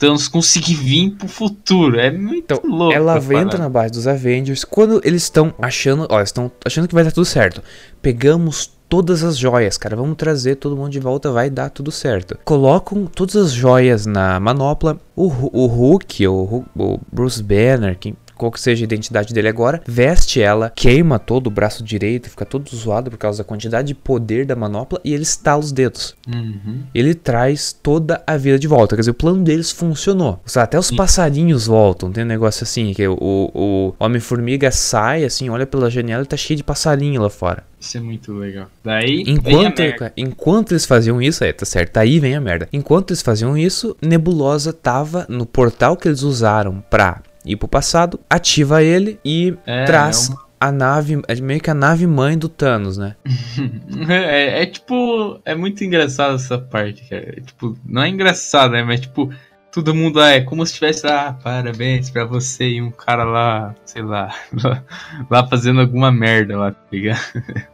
Thanos 0.00 0.26
conseguir 0.28 0.74
vir 0.74 1.10
pro 1.12 1.28
futuro. 1.28 2.00
É 2.00 2.10
muito 2.10 2.54
Então, 2.54 2.60
louco. 2.64 2.92
ela 2.94 3.16
entra 3.18 3.58
na 3.58 3.68
base 3.68 3.92
dos 3.92 4.06
Avengers 4.08 4.64
quando 4.64 5.00
eles 5.04 5.22
estão 5.24 5.54
achando, 5.60 6.06
ó, 6.10 6.20
estão 6.22 6.50
achando 6.64 6.88
que 6.88 6.94
vai 6.94 7.04
dar 7.04 7.12
tudo 7.12 7.26
certo. 7.26 7.62
Pegamos 8.00 8.72
todas 8.88 9.22
as 9.22 9.36
joias, 9.38 9.76
cara, 9.78 9.94
vamos 9.94 10.16
trazer 10.16 10.56
todo 10.56 10.76
mundo 10.76 10.90
de 10.90 10.98
volta, 10.98 11.30
vai 11.30 11.48
dar 11.48 11.70
tudo 11.70 11.92
certo. 11.92 12.36
Colocam 12.44 13.06
todas 13.06 13.36
as 13.36 13.52
joias 13.52 14.06
na 14.06 14.40
manopla. 14.40 14.98
O, 15.14 15.26
o 15.52 15.66
Hulk, 15.66 16.26
o, 16.26 16.64
o 16.76 16.98
Bruce 17.12 17.42
Banner, 17.42 17.96
quem 17.98 18.16
qual 18.40 18.50
que 18.50 18.60
seja 18.60 18.82
a 18.82 18.86
identidade 18.86 19.32
dele 19.34 19.48
agora, 19.48 19.82
veste 19.86 20.40
ela, 20.40 20.72
queima 20.74 21.18
todo 21.18 21.46
o 21.48 21.50
braço 21.50 21.84
direito, 21.84 22.30
fica 22.30 22.44
todo 22.46 22.74
zoado 22.74 23.10
por 23.10 23.18
causa 23.18 23.38
da 23.38 23.44
quantidade 23.44 23.88
de 23.88 23.94
poder 23.94 24.46
da 24.46 24.56
manopla 24.56 24.98
e 25.04 25.12
ele 25.12 25.22
estala 25.22 25.60
os 25.60 25.72
dedos 25.72 26.14
Uhum. 26.26 26.84
ele 26.94 27.14
traz 27.14 27.72
toda 27.72 28.22
a 28.26 28.36
vida 28.36 28.58
de 28.58 28.66
volta. 28.68 28.94
Quer 28.96 29.00
dizer, 29.00 29.10
o 29.10 29.14
plano 29.14 29.42
deles 29.44 29.70
funcionou. 29.70 30.40
Até 30.56 30.78
os 30.78 30.90
passarinhos 30.90 31.66
voltam. 31.66 32.10
Tem 32.12 32.24
um 32.24 32.26
negócio 32.26 32.62
assim, 32.64 32.92
que 32.94 33.06
o, 33.06 33.16
o 33.20 33.94
Homem-Formiga 33.98 34.70
sai, 34.70 35.24
assim, 35.24 35.48
olha 35.50 35.66
pela 35.66 35.90
janela 35.90 36.22
e 36.22 36.26
tá 36.26 36.36
cheio 36.36 36.56
de 36.56 36.64
passarinho 36.64 37.20
lá 37.20 37.28
fora. 37.28 37.64
Isso 37.80 37.96
é 37.96 38.00
muito 38.00 38.32
legal. 38.32 38.66
Daí, 38.84 39.24
Enquanto, 39.26 39.78
merda. 39.80 40.12
enquanto 40.16 40.72
eles 40.72 40.86
faziam 40.86 41.20
isso, 41.20 41.42
é, 41.44 41.52
tá 41.52 41.64
certo, 41.66 41.96
aí 41.96 42.18
vem 42.20 42.34
a 42.36 42.40
merda. 42.40 42.68
Enquanto 42.72 43.10
eles 43.10 43.22
faziam 43.22 43.56
isso, 43.56 43.96
Nebulosa 44.02 44.72
tava 44.72 45.26
no 45.28 45.44
portal 45.46 45.96
que 45.96 46.06
eles 46.08 46.22
usaram 46.22 46.82
pra 46.90 47.20
ir 47.44 47.56
pro 47.56 47.68
passado, 47.68 48.20
ativa 48.28 48.82
ele 48.82 49.18
e 49.24 49.56
É, 49.66 49.84
traz 49.84 50.28
é 50.28 50.32
uma- 50.32 50.50
a 50.60 50.70
nave, 50.70 51.22
é 51.26 51.34
meio 51.36 51.60
que 51.60 51.70
a 51.70 51.74
nave 51.74 52.06
mãe 52.06 52.36
do 52.36 52.48
Thanos, 52.48 52.98
né? 52.98 53.16
É, 54.08 54.62
é 54.62 54.66
tipo, 54.66 55.40
é 55.44 55.54
muito 55.54 55.82
engraçado 55.84 56.34
essa 56.34 56.58
parte, 56.58 57.02
cara. 57.08 57.22
É, 57.36 57.40
tipo, 57.40 57.76
não 57.84 58.02
é 58.02 58.08
engraçado, 58.08 58.72
né? 58.72 58.82
Mas 58.82 59.00
tipo, 59.00 59.32
todo 59.72 59.94
mundo 59.94 60.18
lá 60.18 60.30
é 60.32 60.40
como 60.42 60.66
se 60.66 60.74
tivesse 60.74 61.06
lá, 61.06 61.32
parabéns 61.32 62.10
pra 62.10 62.24
você 62.24 62.68
e 62.68 62.82
um 62.82 62.90
cara 62.90 63.24
lá, 63.24 63.74
sei 63.86 64.02
lá, 64.02 64.34
lá, 64.62 64.84
lá 65.30 65.46
fazendo 65.48 65.80
alguma 65.80 66.10
merda 66.12 66.58
lá, 66.58 66.72
tá 66.72 66.80
ligado? 66.92 67.20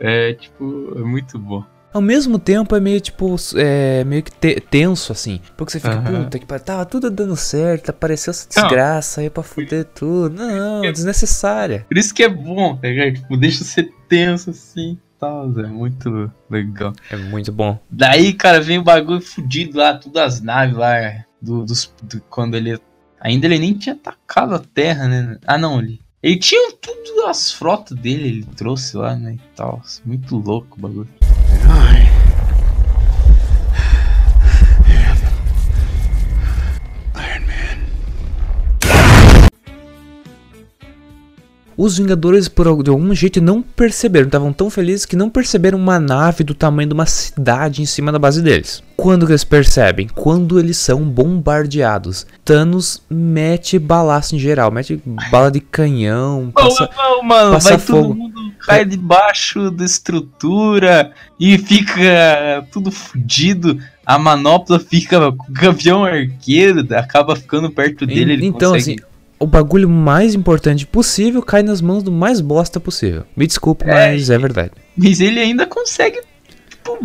É 0.00 0.34
tipo, 0.34 0.92
é 0.96 1.02
muito 1.02 1.38
bom. 1.38 1.64
Ao 1.92 2.00
mesmo 2.00 2.38
tempo 2.38 2.74
é 2.74 2.80
meio 2.80 3.00
tipo, 3.00 3.36
é 3.56 4.02
meio 4.04 4.22
que 4.22 4.30
te- 4.32 4.60
tenso 4.60 5.12
assim. 5.12 5.40
Porque 5.56 5.72
você 5.72 5.80
fica, 5.80 5.94
Aham. 5.94 6.24
puta 6.24 6.38
que 6.38 6.46
pariu, 6.46 6.64
tava 6.64 6.86
tudo 6.86 7.10
dando 7.10 7.36
certo, 7.36 7.90
apareceu 7.90 8.30
essa 8.30 8.46
Não. 8.56 8.62
desgraça 8.68 9.20
aí 9.20 9.28
pra 9.30 9.42
fuder 9.42 9.84
tudo. 9.84 10.34
Não, 10.34 10.80
desnecessária. 10.90 11.84
Por 11.88 11.98
isso 11.98 12.14
que 12.14 12.22
é 12.22 12.28
bom, 12.28 12.76
tá 12.76 12.88
ligado? 12.88 13.14
Tipo, 13.14 13.36
deixa 13.36 13.62
você 13.64 13.82
tenso 14.08 14.50
assim 14.50 14.92
e 14.92 14.98
tal, 15.20 15.44
é 15.60 15.66
muito 15.66 16.30
legal. 16.50 16.92
É 17.10 17.16
muito 17.16 17.52
bom. 17.52 17.78
Daí, 17.90 18.32
cara, 18.32 18.60
vem 18.60 18.78
o 18.78 18.82
bagulho 18.82 19.20
fudido 19.20 19.78
lá, 19.78 19.94
todas 19.94 20.36
as 20.36 20.40
naves 20.40 20.76
lá, 20.76 20.94
do, 21.40 21.64
dos, 21.64 21.92
do- 22.02 22.20
quando 22.30 22.56
ele. 22.56 22.78
Ainda 23.20 23.46
ele 23.46 23.58
nem 23.58 23.74
tinha 23.74 23.94
atacado 23.94 24.54
a 24.54 24.58
Terra, 24.58 25.06
né? 25.06 25.38
Ah, 25.46 25.58
não, 25.58 25.78
ele. 25.80 26.00
Ele 26.22 26.36
tinha 26.36 26.72
tudo 26.80 27.26
as 27.26 27.52
frotas 27.52 27.98
dele, 27.98 28.28
ele 28.28 28.46
trouxe 28.56 28.96
lá, 28.96 29.14
né? 29.16 29.34
E 29.34 29.56
tal. 29.56 29.82
Muito 30.04 30.36
louco 30.36 30.76
o 30.78 30.80
bagulho. 30.80 31.08
Os 41.76 41.98
Vingadores, 41.98 42.48
por 42.48 42.82
de 42.82 42.90
algum 42.90 43.14
jeito, 43.14 43.40
não 43.40 43.62
perceberam. 43.62 44.26
Estavam 44.26 44.52
tão 44.52 44.70
felizes 44.70 45.06
que 45.06 45.16
não 45.16 45.30
perceberam 45.30 45.78
uma 45.78 45.98
nave 45.98 46.44
do 46.44 46.54
tamanho 46.54 46.88
de 46.88 46.94
uma 46.94 47.06
cidade 47.06 47.82
em 47.82 47.86
cima 47.86 48.12
da 48.12 48.18
base 48.18 48.42
deles. 48.42 48.82
Quando 48.96 49.26
que 49.26 49.32
eles 49.32 49.44
percebem? 49.44 50.08
Quando 50.08 50.58
eles 50.58 50.76
são 50.76 51.02
bombardeados. 51.02 52.26
Thanos 52.44 53.02
mete 53.10 53.78
balaço 53.78 54.36
em 54.36 54.38
geral. 54.38 54.70
Mete 54.70 55.02
bala 55.30 55.50
de 55.50 55.60
canhão. 55.60 56.52
Passa... 56.54 56.88
Não, 56.96 57.22
mano, 57.22 57.52
passa 57.52 57.70
vai 57.70 57.78
fogo. 57.78 58.08
todo 58.08 58.14
mundo 58.14 58.52
cai 58.64 58.84
debaixo 58.84 59.70
da 59.70 59.84
estrutura 59.84 61.12
e 61.38 61.58
fica 61.58 62.66
tudo 62.70 62.90
fudido. 62.90 63.78
A 64.04 64.18
manopla 64.18 64.78
fica 64.78 65.32
com 65.32 65.50
o 65.50 65.52
gavião 65.52 66.04
arqueiro, 66.04 66.86
acaba 66.94 67.36
ficando 67.36 67.70
perto 67.70 68.04
dele. 68.04 68.32
Ele 68.32 68.46
então, 68.46 68.72
consegue... 68.72 69.00
assim, 69.00 69.11
o 69.42 69.46
bagulho 69.46 69.88
mais 69.88 70.34
importante 70.34 70.86
possível 70.86 71.42
cai 71.42 71.62
nas 71.62 71.80
mãos 71.80 72.02
do 72.02 72.10
mais 72.12 72.40
bosta 72.40 72.78
possível. 72.80 73.24
Me 73.36 73.46
desculpe, 73.46 73.84
É, 73.84 73.88
mas 74.12 74.30
é 74.30 74.38
verdade. 74.38 74.70
Mas 74.96 75.20
ele 75.20 75.40
ainda 75.40 75.66
consegue, 75.66 76.20
tipo, 76.70 76.98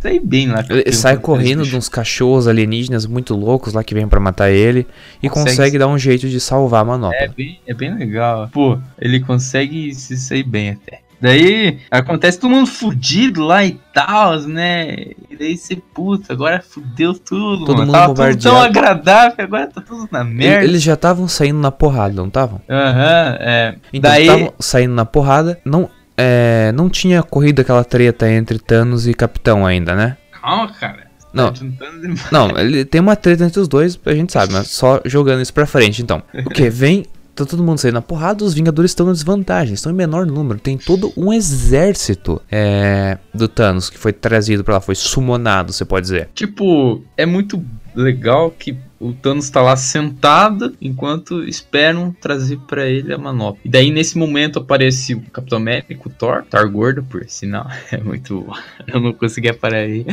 sair 0.00 0.20
bem 0.20 0.48
lá. 0.48 0.64
Ele 0.68 0.92
sai 0.92 1.16
correndo 1.18 1.62
de 1.64 1.76
uns 1.76 1.88
cachorros 1.88 2.48
alienígenas 2.48 3.04
muito 3.06 3.34
loucos 3.36 3.72
lá 3.74 3.84
que 3.84 3.94
vêm 3.94 4.08
pra 4.08 4.18
matar 4.20 4.50
ele 4.50 4.86
e 5.22 5.28
Consegue 5.28 5.50
consegue 5.50 5.70
se- 5.72 5.78
dar 5.78 5.88
um 5.88 5.98
jeito 5.98 6.28
de 6.28 6.40
salvar 6.40 6.80
a 6.82 6.84
manopla. 6.84 7.16
É 7.18 7.28
bem, 7.28 7.60
é 7.66 7.74
bem 7.74 7.94
legal. 7.94 8.48
Pô, 8.52 8.78
ele 8.98 9.20
consegue 9.20 9.94
se 9.94 10.16
sair 10.16 10.42
bem 10.42 10.70
até. 10.70 11.00
Daí 11.20 11.80
acontece 11.90 12.38
todo 12.38 12.50
mundo 12.50 12.66
fudido 12.66 13.44
lá 13.44 13.64
e 13.64 13.78
tal, 13.92 14.40
né? 14.40 14.96
E 15.28 15.36
daí 15.38 15.56
você, 15.56 15.76
puta, 15.76 16.32
agora 16.32 16.62
fudeu 16.66 17.14
tudo. 17.14 17.66
Todo 17.66 17.78
mano. 17.78 17.86
mundo 17.86 17.92
Tava 17.92 18.30
tudo 18.30 18.42
tão 18.42 18.60
agradável, 18.60 19.44
agora 19.44 19.66
tá 19.66 19.80
tudo 19.80 20.08
na 20.10 20.24
merda. 20.24 20.64
Eles 20.64 20.82
já 20.82 20.94
estavam 20.94 21.28
saindo 21.28 21.58
na 21.58 21.70
porrada, 21.70 22.14
não 22.14 22.28
estavam? 22.28 22.60
Aham, 22.68 23.36
é. 23.40 23.74
Então 23.92 24.10
daí. 24.10 24.22
estavam 24.22 24.54
saindo 24.58 24.94
na 24.94 25.04
porrada, 25.04 25.60
não 25.64 25.90
é, 26.16 26.70
não 26.72 26.90
tinha 26.90 27.22
corrido 27.22 27.60
aquela 27.60 27.82
treta 27.82 28.30
entre 28.30 28.58
Thanos 28.58 29.06
e 29.06 29.14
Capitão 29.14 29.66
ainda, 29.66 29.94
né? 29.94 30.16
Calma, 30.32 30.70
cara. 30.72 31.10
Não. 31.32 31.52
Tá 31.52 31.60
demais. 32.00 32.30
Não, 32.30 32.58
ele 32.58 32.84
tem 32.84 33.00
uma 33.00 33.16
treta 33.16 33.44
entre 33.44 33.60
os 33.60 33.68
dois, 33.68 33.98
a 34.04 34.12
gente 34.12 34.32
sabe, 34.32 34.52
mas 34.52 34.68
só 34.68 35.00
jogando 35.04 35.40
isso 35.40 35.54
pra 35.54 35.66
frente, 35.66 36.02
então. 36.02 36.22
O 36.44 36.50
que? 36.50 36.68
Vem, 36.68 37.06
tá 37.44 37.50
todo 37.50 37.64
mundo 37.64 37.78
saindo 37.78 37.94
na 37.94 38.02
porrada, 38.02 38.44
os 38.44 38.54
Vingadores 38.54 38.90
estão 38.90 39.06
na 39.06 39.12
desvantagem, 39.12 39.74
estão 39.74 39.92
em 39.92 39.94
menor 39.94 40.26
número. 40.26 40.60
Tem 40.60 40.76
todo 40.76 41.12
um 41.16 41.32
exército 41.32 42.40
é, 42.50 43.18
do 43.32 43.48
Thanos 43.48 43.90
que 43.90 43.98
foi 43.98 44.12
trazido 44.12 44.62
pra 44.62 44.74
lá, 44.74 44.80
foi 44.80 44.94
sumonado, 44.94 45.72
você 45.72 45.84
pode 45.84 46.04
dizer. 46.04 46.28
Tipo, 46.34 47.02
é 47.16 47.26
muito 47.26 47.64
legal 47.94 48.50
que 48.50 48.76
o 48.98 49.12
Thanos 49.12 49.48
tá 49.48 49.62
lá 49.62 49.76
sentado 49.76 50.76
enquanto 50.80 51.42
esperam 51.44 52.14
trazer 52.20 52.58
pra 52.60 52.86
ele 52.86 53.12
a 53.12 53.18
manopla. 53.18 53.60
E 53.64 53.68
daí 53.68 53.90
nesse 53.90 54.18
momento 54.18 54.58
aparece 54.58 55.14
o 55.14 55.22
Capitão 55.22 55.58
América, 55.58 56.08
o 56.08 56.10
Thor, 56.10 56.44
Thor 56.48 56.70
gordo, 56.70 57.02
por 57.02 57.24
sinal, 57.28 57.66
é 57.90 57.98
muito 57.98 58.42
bom. 58.42 58.54
Eu 58.86 59.00
não 59.00 59.12
conseguia 59.12 59.54
parar 59.54 59.78
aí. 59.78 60.06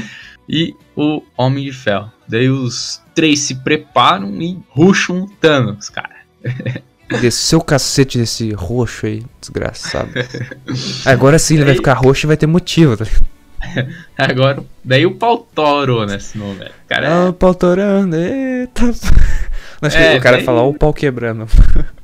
E 0.48 0.74
o 0.96 1.22
Homem 1.38 1.66
de 1.66 1.74
Ferro. 1.74 2.10
Daí 2.28 2.50
os 2.50 3.02
três 3.14 3.40
se 3.40 3.56
preparam 3.56 4.42
e 4.42 4.58
ruxam 4.70 5.24
o 5.24 5.30
Thanos, 5.30 5.90
cara. 5.90 6.16
Desse 7.22 7.38
seu 7.40 7.62
cacete 7.62 8.18
desse 8.18 8.52
roxo 8.52 9.06
aí, 9.06 9.24
desgraçado. 9.40 10.10
Agora 11.06 11.40
sim 11.40 11.56
ele 11.56 11.66
vai 11.66 11.76
ficar 11.76 11.94
roxo 11.94 12.26
e 12.26 12.28
vai 12.28 12.38
ter 12.38 12.48
motivo, 12.48 12.98
tá? 12.98 13.06
Agora, 14.18 14.64
daí 14.84 15.06
o 15.06 15.16
pau 15.16 15.38
torou 15.54 16.06
nesse 16.06 16.38
momento. 16.38 16.72
Cara, 16.88 17.10
Ah, 17.26 17.30
o 17.30 17.34
pau 17.34 17.54
torando, 17.56 18.16
eita. 18.16 18.84
Mas 19.82 19.96
É, 19.96 20.18
o 20.18 20.22
cara 20.22 20.38
bem- 20.38 20.46
falar 20.46 20.64
o 20.64 20.74
pau 20.74 20.94
quebrando. 20.94 21.46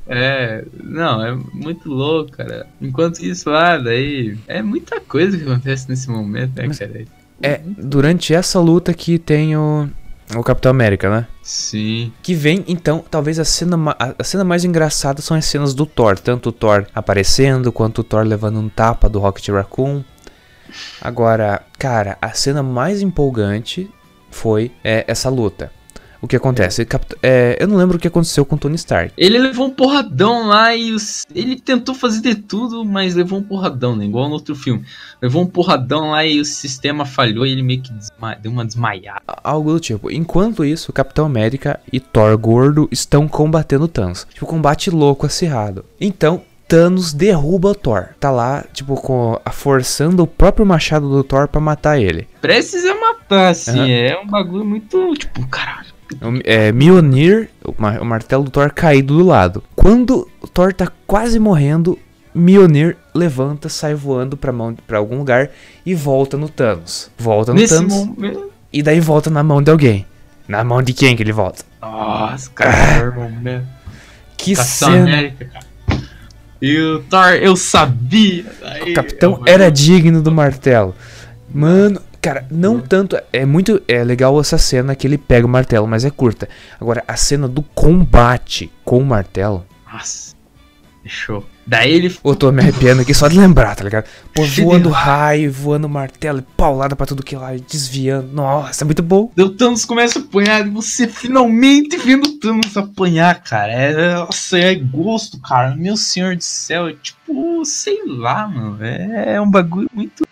É, 0.06 0.64
não, 0.82 1.24
é 1.24 1.34
muito 1.52 1.88
louco, 1.88 2.32
cara. 2.32 2.66
Enquanto 2.80 3.18
isso 3.20 3.50
lá, 3.50 3.76
daí 3.78 4.36
é 4.46 4.62
muita 4.62 5.00
coisa 5.00 5.36
que 5.36 5.42
acontece 5.44 5.88
nesse 5.88 6.08
momento, 6.10 6.52
né, 6.56 6.68
cara? 6.68 7.04
É, 7.42 7.60
durante 7.64 8.32
essa 8.34 8.60
luta 8.60 8.94
que 8.94 9.18
tem 9.18 9.56
o. 9.56 9.88
O 10.34 10.42
Capitão 10.42 10.70
América, 10.70 11.10
né? 11.10 11.26
Sim. 11.42 12.12
Que 12.22 12.34
vem, 12.34 12.64
então, 12.66 13.04
talvez 13.10 13.38
a 13.38 13.44
cena, 13.44 13.76
a 13.98 14.24
cena 14.24 14.42
mais 14.42 14.64
engraçada 14.64 15.20
são 15.20 15.36
as 15.36 15.44
cenas 15.44 15.74
do 15.74 15.84
Thor. 15.84 16.18
Tanto 16.18 16.48
o 16.48 16.52
Thor 16.52 16.86
aparecendo, 16.94 17.70
quanto 17.70 18.00
o 18.00 18.04
Thor 18.04 18.24
levando 18.24 18.58
um 18.58 18.68
tapa 18.68 19.08
do 19.08 19.18
Rocket 19.18 19.48
Raccoon. 19.48 20.02
Agora, 21.00 21.62
cara, 21.78 22.16
a 22.20 22.30
cena 22.32 22.62
mais 22.62 23.02
empolgante 23.02 23.90
foi 24.30 24.72
é, 24.82 25.04
essa 25.06 25.28
luta. 25.28 25.70
O 26.24 26.26
que 26.26 26.36
acontece? 26.36 26.86
É, 27.22 27.58
eu 27.60 27.68
não 27.68 27.76
lembro 27.76 27.98
o 27.98 28.00
que 28.00 28.08
aconteceu 28.08 28.46
com 28.46 28.56
o 28.56 28.58
Tony 28.58 28.76
Stark. 28.76 29.12
Ele 29.14 29.38
levou 29.38 29.66
um 29.66 29.70
porradão 29.70 30.46
lá 30.46 30.74
e 30.74 30.90
os- 30.90 31.26
ele 31.34 31.60
tentou 31.60 31.94
fazer 31.94 32.22
de 32.22 32.34
tudo, 32.34 32.82
mas 32.82 33.14
levou 33.14 33.40
um 33.40 33.42
porradão, 33.42 33.94
né? 33.94 34.06
Igual 34.06 34.28
no 34.28 34.34
outro 34.34 34.54
filme. 34.56 34.82
Levou 35.20 35.42
um 35.42 35.46
porradão 35.46 36.12
lá 36.12 36.24
e 36.24 36.40
o 36.40 36.44
sistema 36.44 37.04
falhou 37.04 37.44
e 37.44 37.50
ele 37.52 37.62
meio 37.62 37.82
que 37.82 37.92
deu 38.40 38.50
uma 38.50 38.64
desmaiada. 38.64 39.20
Algo 39.44 39.72
do 39.74 39.78
tipo. 39.80 40.10
Enquanto 40.10 40.64
isso, 40.64 40.90
o 40.90 40.94
Capitão 40.94 41.26
América 41.26 41.78
e 41.92 42.00
Thor 42.00 42.38
gordo 42.38 42.88
estão 42.90 43.28
combatendo 43.28 43.86
Thanos. 43.86 44.26
Tipo, 44.32 44.46
combate 44.46 44.88
louco, 44.90 45.26
acirrado. 45.26 45.84
Então, 46.00 46.40
Thanos 46.66 47.12
derruba 47.12 47.68
o 47.68 47.74
Thor. 47.74 48.08
Tá 48.18 48.30
lá, 48.30 48.64
tipo, 48.72 48.94
com, 48.96 49.38
forçando 49.52 50.22
o 50.22 50.26
próprio 50.26 50.64
machado 50.64 51.10
do 51.10 51.22
Thor 51.22 51.46
pra 51.48 51.60
matar 51.60 52.00
ele. 52.00 52.26
Precisa 52.40 52.94
matar, 52.94 53.50
assim. 53.50 53.78
Aham. 53.78 53.88
É 53.88 54.18
um 54.18 54.26
bagulho 54.26 54.64
muito, 54.64 55.14
tipo, 55.14 55.46
caralho. 55.48 55.92
O- 56.20 56.40
É, 56.44 56.72
Mjolnir, 56.72 57.48
o, 57.64 57.74
ma- 57.76 57.98
o 58.00 58.04
martelo 58.04 58.44
do 58.44 58.50
Thor 58.50 58.70
caído 58.72 59.16
do 59.18 59.24
lado. 59.24 59.62
Quando 59.74 60.28
o 60.40 60.46
Thor 60.48 60.72
tá 60.72 60.88
quase 61.06 61.38
morrendo, 61.38 61.98
Mjolnir 62.34 62.96
levanta, 63.14 63.68
sai 63.68 63.94
voando 63.94 64.36
pra, 64.36 64.52
mão, 64.52 64.74
pra 64.86 64.98
algum 64.98 65.18
lugar 65.18 65.50
e 65.84 65.94
volta 65.94 66.36
no 66.36 66.48
Thanos. 66.48 67.10
Volta 67.18 67.52
no 67.52 67.60
Nesse 67.60 67.74
Thanos 67.74 67.92
momento. 68.06 68.50
e 68.72 68.82
daí 68.82 69.00
volta 69.00 69.30
na 69.30 69.42
mão 69.42 69.62
de 69.62 69.70
alguém. 69.70 70.06
Na 70.48 70.62
mão 70.64 70.82
de 70.82 70.92
quem 70.92 71.16
que 71.16 71.22
ele 71.22 71.32
volta? 71.32 71.64
Nossa, 71.80 72.50
cara, 72.50 73.10
momento. 73.12 73.66
Que 74.36 74.54
Capitão 74.54 74.88
cena! 74.90 75.00
América, 75.02 75.44
cara. 75.46 75.64
E 76.60 76.78
o 76.78 77.00
Thor, 77.04 77.32
eu 77.34 77.56
sabia. 77.56 78.44
Aí, 78.62 78.92
O 78.92 78.94
capitão 78.94 79.32
eu- 79.38 79.42
era 79.52 79.70
digno 79.70 80.20
do 80.22 80.32
martelo. 80.32 80.94
Mano, 81.52 82.00
cara, 82.24 82.46
não 82.50 82.80
tanto. 82.80 83.18
É 83.30 83.44
muito 83.44 83.82
é 83.86 84.02
legal 84.02 84.40
essa 84.40 84.56
cena 84.56 84.96
que 84.96 85.06
ele 85.06 85.18
pega 85.18 85.46
o 85.46 85.50
martelo, 85.50 85.86
mas 85.86 86.06
é 86.06 86.10
curta. 86.10 86.48
Agora, 86.80 87.04
a 87.06 87.16
cena 87.16 87.46
do 87.46 87.60
combate 87.62 88.72
com 88.82 88.98
o 88.98 89.04
martelo. 89.04 89.66
Nossa, 89.92 90.34
fechou. 91.02 91.44
Daí 91.66 91.92
ele 91.92 92.14
Eu 92.22 92.36
tô 92.36 92.52
me 92.52 92.60
arrepiando 92.60 93.00
aqui 93.00 93.14
só 93.14 93.26
de 93.26 93.38
lembrar, 93.38 93.74
tá 93.74 93.84
ligado? 93.84 94.04
Pô, 94.34 94.44
voando 94.44 94.90
raio, 94.90 95.50
voando 95.50 95.88
martelo, 95.88 96.40
e 96.40 96.42
paulada 96.42 96.94
pra 96.94 97.06
tudo 97.06 97.22
que 97.22 97.34
é 97.34 97.38
lá, 97.38 97.54
e 97.54 97.60
desviando. 97.60 98.32
Nossa, 98.32 98.84
é 98.84 98.86
muito 98.86 99.02
bom. 99.02 99.30
O 99.36 99.48
Thanos 99.50 99.84
começa 99.84 100.18
a 100.18 100.22
apanhar 100.22 100.66
e 100.66 100.70
você 100.70 101.08
finalmente 101.08 101.96
vendo 101.96 102.26
o 102.26 102.38
Thanos 102.38 102.76
apanhar, 102.76 103.42
cara. 103.42 103.72
É, 103.72 104.14
nossa, 104.14 104.58
é 104.58 104.74
gosto, 104.74 105.38
cara. 105.40 105.74
Meu 105.74 105.96
senhor 105.96 106.36
do 106.36 106.44
céu, 106.44 106.88
é 106.88 106.94
tipo, 106.94 107.64
sei 107.64 107.98
lá, 108.06 108.46
mano. 108.46 108.84
É, 108.84 109.40
um 109.40 109.50
bagulho 109.50 109.88
muito 109.94 110.26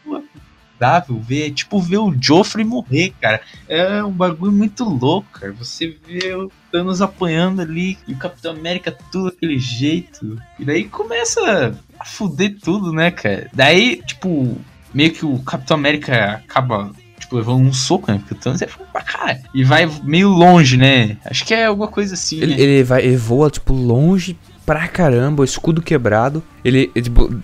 agradável 0.83 1.19
ver. 1.21 1.47
É 1.49 1.51
tipo 1.51 1.81
ver 1.81 1.99
o 1.99 2.15
Joffrey 2.21 2.65
morrer, 2.65 3.13
cara. 3.21 3.41
É 3.69 4.03
um 4.03 4.11
bagulho 4.11 4.53
muito 4.53 4.85
louco, 4.85 5.29
cara. 5.33 5.53
Você 5.53 5.97
vê 6.07 6.35
o 6.35 6.51
Thanos 6.71 7.01
apanhando 7.01 7.63
ali 7.63 7.97
e 8.07 8.13
o 8.13 8.19
Capitão 8.19 8.53
América 8.53 8.97
tudo 9.11 9.31
daquele 9.31 9.59
jeito. 9.59 10.41
E 10.59 10.65
daí 10.65 10.85
começa 10.85 11.75
a 11.99 12.05
fuder 12.05 12.57
tudo, 12.61 12.93
né, 12.93 13.11
cara? 13.11 13.49
Daí, 13.53 14.03
tipo, 14.05 14.59
meio 14.93 15.13
que 15.13 15.25
o 15.25 15.39
Capitão 15.39 15.77
América 15.77 16.43
acaba 16.45 16.91
tipo, 17.19 17.37
levando 17.37 17.61
um 17.61 17.73
soco, 17.73 18.11
né? 18.11 18.19
Porque 18.19 18.35
o 18.35 18.37
Thanos 18.37 18.61
é 18.63 18.67
pra 18.93 19.03
caralho. 19.03 19.41
E 19.55 19.63
vai 19.63 19.87
meio 20.03 20.29
longe, 20.29 20.77
né? 20.77 21.17
Acho 21.25 21.45
que 21.45 21.55
é 21.55 21.67
alguma 21.67 21.89
coisa 21.89 22.15
assim, 22.15 22.41
Ele, 22.41 22.55
né? 22.57 22.61
ele 22.61 22.83
vai, 22.83 23.05
ele 23.05 23.17
voa, 23.17 23.49
tipo, 23.51 23.73
longe 23.73 24.37
pra 24.65 24.89
caramba, 24.89 25.43
o 25.43 25.45
escudo 25.45 25.83
quebrado. 25.83 26.43
Ele, 26.65 26.91
ele, 26.95 27.05
tipo, 27.05 27.35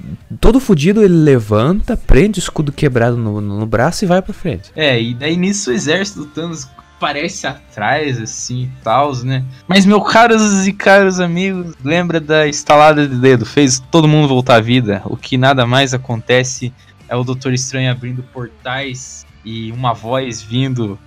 todo 0.41 0.61
fudido, 0.61 1.03
ele 1.03 1.15
levanta, 1.15 1.97
prende 1.97 2.39
o 2.39 2.43
escudo 2.43 2.73
quebrado 2.73 3.17
no, 3.17 3.41
no 3.41 3.67
braço 3.67 4.05
e 4.05 4.09
vai 4.09 4.23
pra 4.23 4.35
frente. 4.35 4.71
É, 4.75 5.01
e 5.01 5.15
daí 5.15 5.37
nisso 5.37 5.71
o 5.71 5.73
exército 5.73 6.21
do 6.21 6.27
Thanos 6.27 6.69
aparece 6.97 7.47
atrás, 7.47 8.21
assim, 8.21 8.65
e 8.65 8.83
tal, 8.83 9.15
né? 9.19 9.45
Mas, 9.69 9.87
meus 9.87 10.11
caros 10.13 10.67
e 10.67 10.73
caros 10.73 11.21
amigos, 11.21 11.75
lembra 11.85 12.21
da 12.21 12.47
estalada 12.47 13.07
de 13.07 13.17
dedo? 13.17 13.47
Fez 13.47 13.79
todo 13.91 14.09
mundo 14.09 14.27
voltar 14.27 14.57
à 14.57 14.61
vida. 14.61 15.01
O 15.05 15.17
que 15.17 15.39
nada 15.39 15.65
mais 15.65 15.95
acontece 15.95 16.73
é 17.09 17.15
o 17.15 17.23
Doutor 17.23 17.53
Estranho 17.53 17.91
abrindo 17.91 18.23
portais 18.23 19.25
e 19.45 19.71
uma 19.73 19.95
voz 19.95 20.43
vindo. 20.43 20.99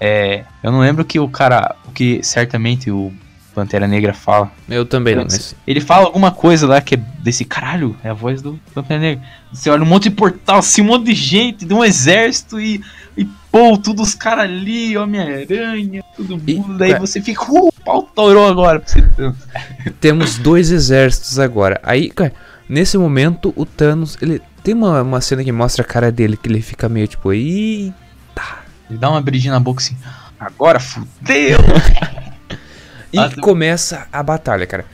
É, 0.00 0.44
eu 0.62 0.72
não 0.72 0.80
lembro 0.80 1.04
que 1.04 1.18
o 1.18 1.28
cara, 1.28 1.76
o 1.86 1.92
que 1.92 2.20
certamente 2.22 2.90
o 2.90 3.12
Pantera 3.56 3.88
Negra 3.88 4.12
fala. 4.12 4.52
Eu 4.68 4.84
também 4.84 5.16
não, 5.16 5.22
mas... 5.24 5.56
Ele 5.66 5.80
fala 5.80 6.04
alguma 6.04 6.30
coisa 6.30 6.66
lá 6.66 6.78
que 6.82 6.94
é 6.94 6.98
desse 6.98 7.42
caralho, 7.42 7.96
é 8.04 8.10
a 8.10 8.12
voz 8.12 8.42
do 8.42 8.60
Pantera 8.74 9.00
Negra. 9.00 9.24
Você 9.50 9.70
olha 9.70 9.82
um 9.82 9.86
monte 9.86 10.04
de 10.04 10.10
portal, 10.10 10.58
assim, 10.58 10.82
um 10.82 10.84
monte 10.84 11.06
de 11.06 11.14
gente, 11.14 11.64
de 11.64 11.72
um 11.72 11.82
exército 11.82 12.60
e, 12.60 12.82
e 13.16 13.24
pô, 13.50 13.78
todos 13.78 14.08
os 14.08 14.14
caras 14.14 14.44
ali, 14.44 14.94
Homem-Aranha, 14.96 16.02
todo 16.14 16.38
E, 16.46 16.54
mundo. 16.56 16.76
daí 16.76 16.90
cara- 16.92 17.00
você 17.00 17.22
fica, 17.22 17.50
uh, 17.50 17.72
pau 17.82 18.02
torou 18.14 18.46
agora. 18.46 18.78
pra 18.80 18.88
você 18.88 19.02
Temos 20.00 20.36
dois 20.36 20.70
exércitos 20.70 21.38
agora. 21.38 21.80
Aí, 21.82 22.10
cara, 22.10 22.34
nesse 22.68 22.98
momento, 22.98 23.54
o 23.56 23.64
Thanos, 23.64 24.18
ele... 24.20 24.42
Tem 24.62 24.74
uma, 24.74 25.00
uma 25.00 25.20
cena 25.22 25.42
que 25.42 25.50
mostra 25.52 25.82
a 25.82 25.86
cara 25.86 26.12
dele, 26.12 26.36
que 26.36 26.46
ele 26.48 26.60
fica 26.60 26.88
meio 26.90 27.06
tipo... 27.08 27.32
Ih, 27.32 27.94
Ele 28.90 28.98
dá 28.98 29.08
uma 29.08 29.20
bridinha 29.22 29.52
na 29.54 29.60
boca 29.60 29.80
assim, 29.80 29.96
agora 30.38 30.78
fudeu. 30.78 31.58
E 33.12 33.18
Ah, 33.18 33.30
começa 33.40 34.06
a 34.12 34.22
batalha, 34.22 34.66
cara. 34.66 34.84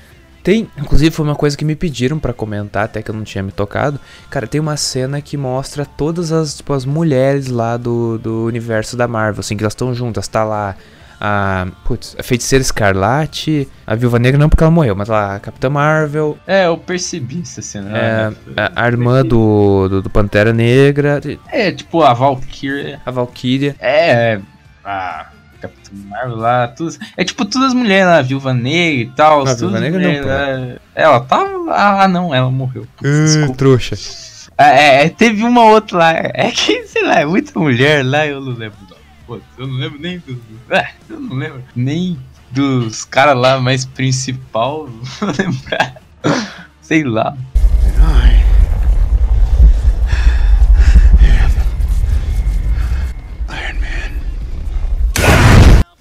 Tem, 0.42 0.68
inclusive 0.76 1.12
foi 1.14 1.24
uma 1.24 1.36
coisa 1.36 1.56
que 1.56 1.64
me 1.64 1.76
pediram 1.76 2.18
pra 2.18 2.32
comentar, 2.32 2.84
até 2.84 3.00
que 3.00 3.08
eu 3.10 3.14
não 3.14 3.22
tinha 3.22 3.44
me 3.44 3.52
tocado. 3.52 4.00
Cara, 4.28 4.46
tem 4.46 4.60
uma 4.60 4.76
cena 4.76 5.20
que 5.20 5.36
mostra 5.36 5.86
todas 5.86 6.32
as, 6.32 6.56
tipo, 6.56 6.72
as 6.72 6.84
mulheres 6.84 7.46
lá 7.46 7.76
do, 7.76 8.18
do 8.18 8.44
universo 8.46 8.96
da 8.96 9.06
Marvel, 9.06 9.38
assim, 9.40 9.56
que 9.56 9.62
elas 9.62 9.72
estão 9.72 9.94
juntas. 9.94 10.26
Tá 10.26 10.42
lá 10.42 10.74
a, 11.20 11.68
putz, 11.84 12.16
a 12.18 12.22
Feiticeira 12.24 12.60
Escarlate, 12.60 13.68
a 13.86 13.94
Viúva 13.94 14.18
Negra 14.18 14.36
não 14.36 14.48
porque 14.48 14.64
ela 14.64 14.72
morreu, 14.72 14.96
mas 14.96 15.06
lá 15.08 15.36
a 15.36 15.38
Capitã 15.38 15.70
Marvel, 15.70 16.36
É, 16.44 16.66
eu 16.66 16.76
percebi 16.76 17.42
essa 17.42 17.62
cena. 17.62 17.96
é, 17.96 18.30
né? 18.30 18.36
a, 18.56 18.82
a 18.82 18.86
irmã 18.88 19.24
do, 19.24 19.86
do, 19.88 20.02
do 20.02 20.10
Pantera 20.10 20.52
Negra, 20.52 21.20
É, 21.52 21.70
tipo 21.70 22.02
a 22.02 22.12
Valkyria. 22.12 23.00
a 23.06 23.10
Valkyria. 23.12 23.76
É, 23.78 24.40
a 24.84 25.26
Capitã 25.62 25.90
Marvel 25.92 26.36
lá, 26.36 26.68
tudo. 26.68 26.96
É 27.16 27.24
tipo 27.24 27.44
todas 27.44 27.68
as 27.68 27.74
mulheres 27.74 28.06
lá, 28.06 28.20
Viúva 28.20 28.52
Negra 28.52 29.02
e 29.02 29.06
tal. 29.14 29.46
Ah, 29.46 29.54
Viúva 29.54 29.80
Negra 29.80 30.00
não, 30.00 30.26
lá. 30.26 30.80
Ela 30.94 31.20
tava. 31.20 31.52
Ah, 31.72 32.08
não, 32.08 32.34
ela 32.34 32.50
morreu. 32.50 32.86
Putz, 32.96 33.34
Desculpa. 33.34 33.54
trouxa. 33.54 33.96
É, 34.58 35.04
é, 35.04 35.08
teve 35.08 35.44
uma 35.44 35.64
outra 35.64 35.98
lá. 35.98 36.12
É 36.12 36.50
que, 36.50 36.84
sei 36.88 37.04
lá, 37.04 37.20
é 37.20 37.24
muita 37.24 37.58
mulher 37.58 38.04
lá, 38.04 38.26
eu 38.26 38.40
não 38.40 38.52
lembro. 38.52 38.78
Eu 39.56 39.66
não 39.66 39.76
lembro 39.76 39.98
nem 40.00 40.18
do. 40.18 40.38
É, 40.68 40.90
eu 41.08 41.20
não 41.20 41.36
lembro 41.36 41.62
nem 41.74 42.18
dos 42.50 43.04
caras 43.04 43.36
lá 43.36 43.60
mais 43.60 43.84
principal. 43.84 44.88
Vou 45.20 45.30
lembrar. 45.38 46.02
Sei 46.80 47.02
lá. 47.02 47.36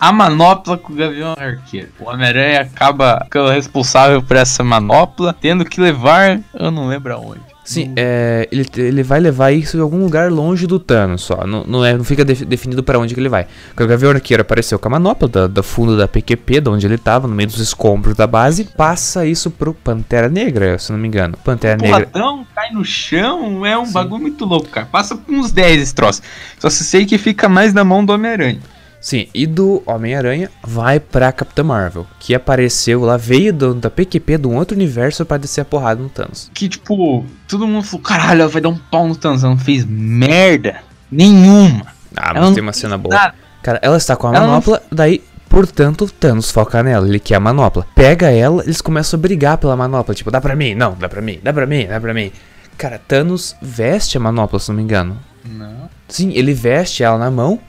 A 0.01 0.11
manopla 0.11 0.77
com 0.79 0.91
o 0.93 0.95
Gavião 0.95 1.35
Arqueiro. 1.37 1.89
O 1.99 2.09
Homem-Aranha 2.09 2.61
acaba 2.61 3.21
ficando 3.23 3.51
responsável 3.51 4.21
por 4.23 4.35
essa 4.35 4.63
manopla, 4.63 5.35
tendo 5.39 5.63
que 5.63 5.79
levar, 5.79 6.39
eu 6.55 6.71
não 6.71 6.87
lembro 6.87 7.13
aonde. 7.13 7.39
Sim, 7.63 7.93
é, 7.95 8.49
ele, 8.51 8.65
ele 8.75 9.03
vai 9.03 9.19
levar 9.19 9.51
isso 9.51 9.77
em 9.77 9.79
algum 9.79 9.99
lugar 10.03 10.31
longe 10.31 10.65
do 10.65 10.79
Thanos 10.79 11.21
só. 11.21 11.45
Não, 11.45 11.63
não, 11.63 11.85
é, 11.85 11.95
não 11.95 12.03
fica 12.03 12.25
defi- 12.25 12.43
definido 12.43 12.81
pra 12.81 12.97
onde 12.97 13.13
que 13.13 13.19
ele 13.19 13.29
vai. 13.29 13.45
Porque 13.69 13.83
o 13.83 13.87
Gavião 13.87 14.09
Arqueiro 14.11 14.41
apareceu 14.41 14.79
com 14.79 14.87
a 14.87 14.91
manopla 14.91 15.27
da, 15.27 15.45
do 15.47 15.61
fundo 15.61 15.95
da 15.95 16.07
PQP, 16.07 16.59
de 16.61 16.69
onde 16.69 16.87
ele 16.87 16.97
tava, 16.97 17.27
no 17.27 17.35
meio 17.35 17.47
dos 17.47 17.59
escombros 17.59 18.15
da 18.17 18.25
base. 18.25 18.63
Passa 18.63 19.27
isso 19.27 19.51
pro 19.51 19.75
Pantera 19.75 20.27
Negra, 20.27 20.79
se 20.79 20.91
não 20.91 20.97
me 20.97 21.07
engano. 21.07 21.37
Pantera 21.45 21.77
Negra. 21.79 22.07
Porradão, 22.07 22.43
cai 22.55 22.71
no 22.71 22.83
chão, 22.83 23.63
é 23.63 23.77
um 23.77 23.89
bagulho 23.91 24.23
muito 24.23 24.43
louco, 24.43 24.67
cara. 24.67 24.87
Passa 24.91 25.15
por 25.15 25.31
uns 25.33 25.51
10 25.51 25.83
esse 25.83 25.93
troço. 25.95 26.23
Só 26.57 26.67
se 26.69 26.83
sei 26.83 27.05
que 27.05 27.19
fica 27.19 27.47
mais 27.47 27.71
na 27.75 27.83
mão 27.83 28.03
do 28.03 28.11
Homem-Aranha. 28.11 28.59
Sim, 29.01 29.27
e 29.33 29.47
do 29.47 29.81
Homem-Aranha 29.85 30.49
vai 30.63 30.99
pra 30.99 31.31
Capitã 31.31 31.63
Marvel, 31.63 32.05
que 32.19 32.35
apareceu 32.35 33.01
lá, 33.01 33.17
veio 33.17 33.51
do- 33.51 33.73
da 33.73 33.89
PQP 33.89 34.37
de 34.37 34.47
um 34.47 34.55
outro 34.55 34.75
universo 34.77 35.25
pra 35.25 35.37
descer 35.37 35.61
a 35.61 35.65
porrada 35.65 35.99
no 36.01 36.07
Thanos. 36.07 36.51
Que, 36.53 36.69
tipo, 36.69 37.25
todo 37.47 37.65
mundo 37.67 37.83
falou, 37.83 38.03
caralho, 38.03 38.41
ela 38.41 38.49
vai 38.49 38.61
dar 38.61 38.69
um 38.69 38.77
pau 38.77 39.07
no 39.07 39.15
Thanos. 39.15 39.43
Ela 39.43 39.53
não 39.55 39.59
fez 39.59 39.83
merda 39.85 40.75
nenhuma. 41.11 41.87
Ah, 42.15 42.29
Ela 42.29 42.33
mas 42.35 42.43
não 42.43 42.53
tem 42.53 42.61
uma 42.63 42.73
cena 42.73 42.95
boa. 42.97 43.15
nada. 43.15 43.33
Cara, 43.63 43.79
ela 43.81 43.97
está 43.97 44.15
com 44.15 44.27
a 44.27 44.31
Ela 44.31 44.41
não 44.41 44.47
manopla, 44.49 44.81
daí, 44.91 45.23
portanto, 45.49 46.07
Thanos 46.19 46.51
foca 46.51 46.83
nela, 46.83 47.07
ele 47.07 47.19
quer 47.19 47.35
a 47.35 47.39
manopla. 47.39 47.87
Pega 47.95 48.29
ela, 48.29 48.63
eles 48.63 48.81
começam 48.81 49.17
a 49.17 49.21
brigar 49.21 49.57
pela 49.57 49.75
manopla, 49.75 50.13
tipo, 50.13 50.29
dá 50.29 50.39
pra 50.39 50.55
mim, 50.55 50.75
não, 50.75 50.93
dá 50.93 51.09
pra 51.09 51.21
mim, 51.21 51.39
dá 51.43 51.51
pra 51.51 51.65
mim, 51.65 51.87
dá 51.87 51.99
pra 51.99 52.13
mim. 52.13 52.31
Cara, 52.77 52.99
Thanos 53.07 53.55
veste 53.61 54.15
a 54.17 54.19
manopla, 54.19 54.59
se 54.59 54.69
não 54.69 54.75
me 54.77 54.83
engano. 54.83 55.17
Não. 55.43 55.89
Sim, 56.07 56.31
ele 56.33 56.53
veste 56.53 57.03
ela 57.03 57.17
na 57.17 57.29
mão 57.31 57.59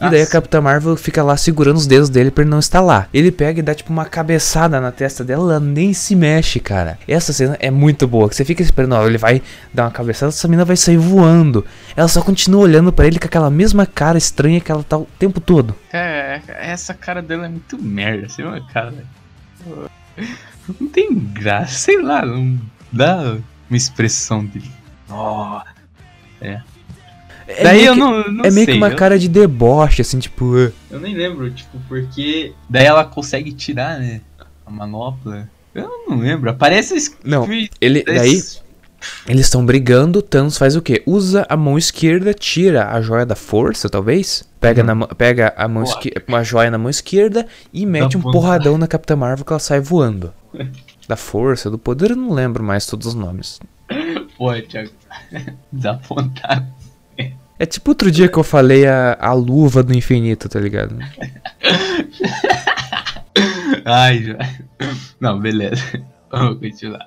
E 0.00 0.10
daí 0.10 0.22
a. 0.22 0.26
Capitã 0.26 0.60
Marvel 0.60 0.96
fica 0.96 1.22
lá 1.22 1.36
segurando 1.36 1.76
os 1.76 1.86
dedos 1.86 2.08
dele 2.08 2.30
pra 2.30 2.42
ele 2.42 2.50
não 2.50 2.58
estalar. 2.58 3.08
Ele 3.12 3.30
pega 3.30 3.60
e 3.60 3.62
dá 3.62 3.74
tipo 3.74 3.92
uma 3.92 4.06
cabeçada 4.06 4.80
na 4.80 4.90
testa 4.90 5.22
dela, 5.22 5.52
ela 5.52 5.60
nem 5.60 5.92
se 5.92 6.16
mexe, 6.16 6.58
cara. 6.58 6.98
Essa 7.06 7.32
cena 7.32 7.56
é 7.60 7.70
muito 7.70 8.08
boa, 8.08 8.28
que 8.28 8.34
você 8.34 8.44
fica 8.44 8.62
esperando, 8.62 8.94
ó, 8.94 9.06
ele 9.06 9.18
vai 9.18 9.42
dar 9.74 9.84
uma 9.84 9.90
cabeçada, 9.90 10.30
essa 10.30 10.48
mina 10.48 10.64
vai 10.64 10.76
sair 10.76 10.96
voando. 10.96 11.64
Ela 11.94 12.08
só 12.08 12.22
continua 12.22 12.62
olhando 12.62 12.92
pra 12.92 13.06
ele 13.06 13.18
com 13.18 13.26
aquela 13.26 13.50
mesma 13.50 13.84
cara 13.84 14.16
estranha 14.16 14.60
que 14.60 14.72
ela 14.72 14.82
tá 14.82 14.96
o 14.96 15.06
tempo 15.18 15.40
todo. 15.40 15.74
É, 15.92 16.40
essa 16.46 16.94
cara 16.94 17.20
dela 17.20 17.46
é 17.46 17.48
muito 17.48 17.76
merda, 17.76 18.26
assim, 18.26 18.42
uma 18.42 18.60
cara. 18.68 18.94
Não 20.80 20.88
tem 20.88 21.14
graça, 21.14 21.74
sei 21.74 22.00
lá, 22.00 22.24
não 22.24 22.58
dá 22.90 23.36
uma 23.68 23.76
expressão 23.76 24.46
de. 24.46 24.62
Ó. 25.08 25.60
É 26.40 26.60
Daí 27.62 27.76
meio 27.78 27.88
eu 27.88 27.94
que- 27.94 27.98
não, 28.00 28.10
não 28.32 28.44
é 28.44 28.50
meio 28.50 28.64
sei, 28.66 28.74
que 28.74 28.80
uma 28.80 28.90
eu, 28.90 28.96
cara 28.96 29.18
de 29.18 29.28
deboche, 29.28 30.02
assim, 30.02 30.18
tipo. 30.18 30.56
Eu 30.90 31.00
nem 31.00 31.14
lembro, 31.14 31.50
tipo, 31.50 31.78
porque. 31.88 32.52
Daí 32.68 32.86
ela 32.86 33.04
consegue 33.04 33.52
tirar, 33.52 33.98
né? 33.98 34.20
A 34.66 34.70
manopla. 34.70 35.48
Eu 35.74 35.88
não 36.08 36.18
lembro, 36.18 36.50
aparece. 36.50 37.14
Não, 37.24 37.46
ele. 37.80 38.02
Daí 38.02 38.40
eles 39.26 39.46
estão 39.46 39.64
brigando, 39.64 40.20
Thanos 40.20 40.58
faz 40.58 40.76
o 40.76 40.82
quê? 40.82 41.02
Usa 41.06 41.46
a 41.48 41.56
mão 41.56 41.78
esquerda, 41.78 42.34
tira 42.34 42.88
a 42.90 43.00
joia 43.00 43.24
da 43.24 43.34
força, 43.34 43.88
talvez. 43.88 44.44
Pega, 44.60 44.82
na, 44.82 44.94
mão- 44.94 45.08
pega 45.08 45.54
a 45.56 45.66
mão 45.66 45.84
uma 46.28 46.44
joia 46.44 46.70
na 46.70 46.76
mão 46.76 46.90
esquerda 46.90 47.46
e 47.72 47.86
mete 47.86 48.16
um 48.18 48.20
vontade. 48.20 48.32
porradão 48.32 48.76
na 48.76 48.86
Capitã 48.86 49.16
Marvel 49.16 49.44
que 49.44 49.52
ela 49.52 49.58
sai 49.60 49.80
voando. 49.80 50.32
Da 51.08 51.16
força, 51.16 51.68
do 51.68 51.76
poder, 51.76 52.10
eu 52.10 52.16
não 52.16 52.32
lembro 52.32 52.62
mais 52.62 52.86
todos 52.86 53.08
os 53.08 53.14
nomes. 53.16 53.58
Pô, 54.38 54.52
Thiago. 54.62 54.90
Dá 55.72 55.94
vontade. 55.94 56.66
É 57.60 57.66
tipo 57.66 57.90
outro 57.90 58.10
dia 58.10 58.26
que 58.26 58.38
eu 58.38 58.42
falei 58.42 58.86
a, 58.86 59.18
a 59.20 59.34
luva 59.34 59.82
do 59.82 59.94
infinito, 59.94 60.48
tá 60.48 60.58
ligado? 60.58 60.96
Ai, 63.84 64.22
já. 64.22 64.38
Não, 65.20 65.38
beleza. 65.38 66.02
Vamos 66.30 66.58
continuar. 66.60 67.00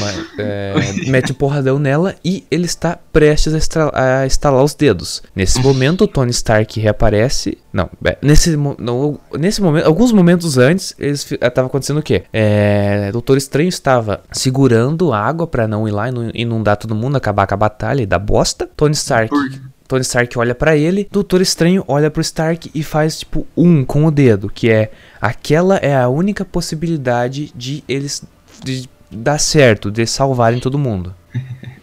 Mas, 0.00 0.26
é, 0.38 0.74
mete 1.08 1.32
o 1.32 1.34
porradão 1.34 1.78
nela 1.78 2.14
e 2.24 2.44
ele 2.50 2.66
está 2.66 2.98
prestes 3.12 3.54
a, 3.76 4.20
a 4.22 4.26
estalar 4.26 4.62
os 4.62 4.74
dedos. 4.74 5.22
Nesse 5.34 5.60
momento, 5.60 6.04
o 6.04 6.08
Tony 6.08 6.30
Stark 6.30 6.78
reaparece. 6.78 7.56
Não, 7.72 7.88
é, 8.04 8.18
nesse, 8.22 8.56
no- 8.56 9.18
nesse 9.38 9.60
momento, 9.62 9.86
alguns 9.86 10.12
momentos 10.12 10.58
antes, 10.58 10.94
eles 10.98 11.24
fi- 11.24 11.38
eh, 11.40 11.46
acontecendo 11.46 11.98
o 11.98 12.02
quê? 12.02 12.24
É, 12.32 13.10
Doutor 13.12 13.36
Estranho 13.36 13.68
estava 13.68 14.20
segurando 14.32 15.12
água 15.12 15.46
pra 15.46 15.66
não 15.66 15.86
ir 15.88 15.92
lá 15.92 16.08
e 16.08 16.42
inundar 16.42 16.76
todo 16.76 16.94
mundo, 16.94 17.16
acabar 17.16 17.46
com 17.46 17.54
a 17.54 17.56
batalha 17.58 18.02
e 18.02 18.06
dar 18.06 18.18
bosta. 18.18 18.68
Tony 18.76 18.92
Stark. 18.94 19.28
Por- 19.30 19.65
Tony 19.86 20.02
Stark 20.02 20.38
olha 20.38 20.54
pra 20.54 20.76
ele, 20.76 21.08
Doutor 21.10 21.40
Estranho 21.40 21.84
olha 21.86 22.10
pro 22.10 22.20
Stark 22.20 22.70
e 22.74 22.82
faz 22.82 23.20
tipo 23.20 23.46
um 23.56 23.84
com 23.84 24.04
o 24.04 24.10
dedo, 24.10 24.50
que 24.50 24.70
é 24.70 24.90
aquela 25.20 25.76
é 25.76 25.96
a 25.96 26.08
única 26.08 26.44
possibilidade 26.44 27.52
de 27.54 27.84
eles 27.88 28.24
de 28.62 28.88
dar 29.10 29.38
certo, 29.38 29.90
de 29.90 30.06
salvarem 30.06 30.60
todo 30.60 30.78
mundo. 30.78 31.14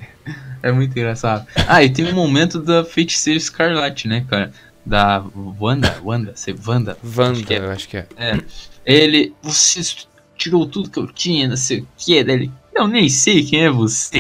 É 0.64 0.72
muito 0.72 0.98
engraçado. 0.98 1.46
Ah, 1.68 1.84
e 1.84 1.90
tem 1.90 2.06
um 2.06 2.16
momento 2.16 2.62
da 2.62 2.86
feiticeira 2.86 3.38
escarlate, 3.38 4.08
né, 4.08 4.26
cara? 4.30 4.54
Da 4.86 5.22
Wanda, 5.60 6.00
Wanda, 6.02 6.32
sei, 6.36 6.56
Wanda. 6.66 6.98
Wanda, 7.04 7.32
acho 7.34 7.44
que 7.44 7.54
é. 7.54 7.58
eu 7.58 7.70
acho 7.70 7.90
que 7.90 7.98
é. 7.98 8.08
É. 8.16 8.40
Ele, 8.86 9.34
você 9.42 9.82
tirou 10.38 10.66
tudo 10.66 10.90
que 10.90 10.98
eu 10.98 11.08
tinha, 11.08 11.50
não 11.50 11.58
sei 11.58 11.82
o 11.82 11.88
que. 11.98 12.24
Daí 12.24 12.36
ele, 12.36 12.52
eu 12.74 12.88
nem 12.88 13.10
sei 13.10 13.44
quem 13.44 13.66
é 13.66 13.70
você. 13.70 14.20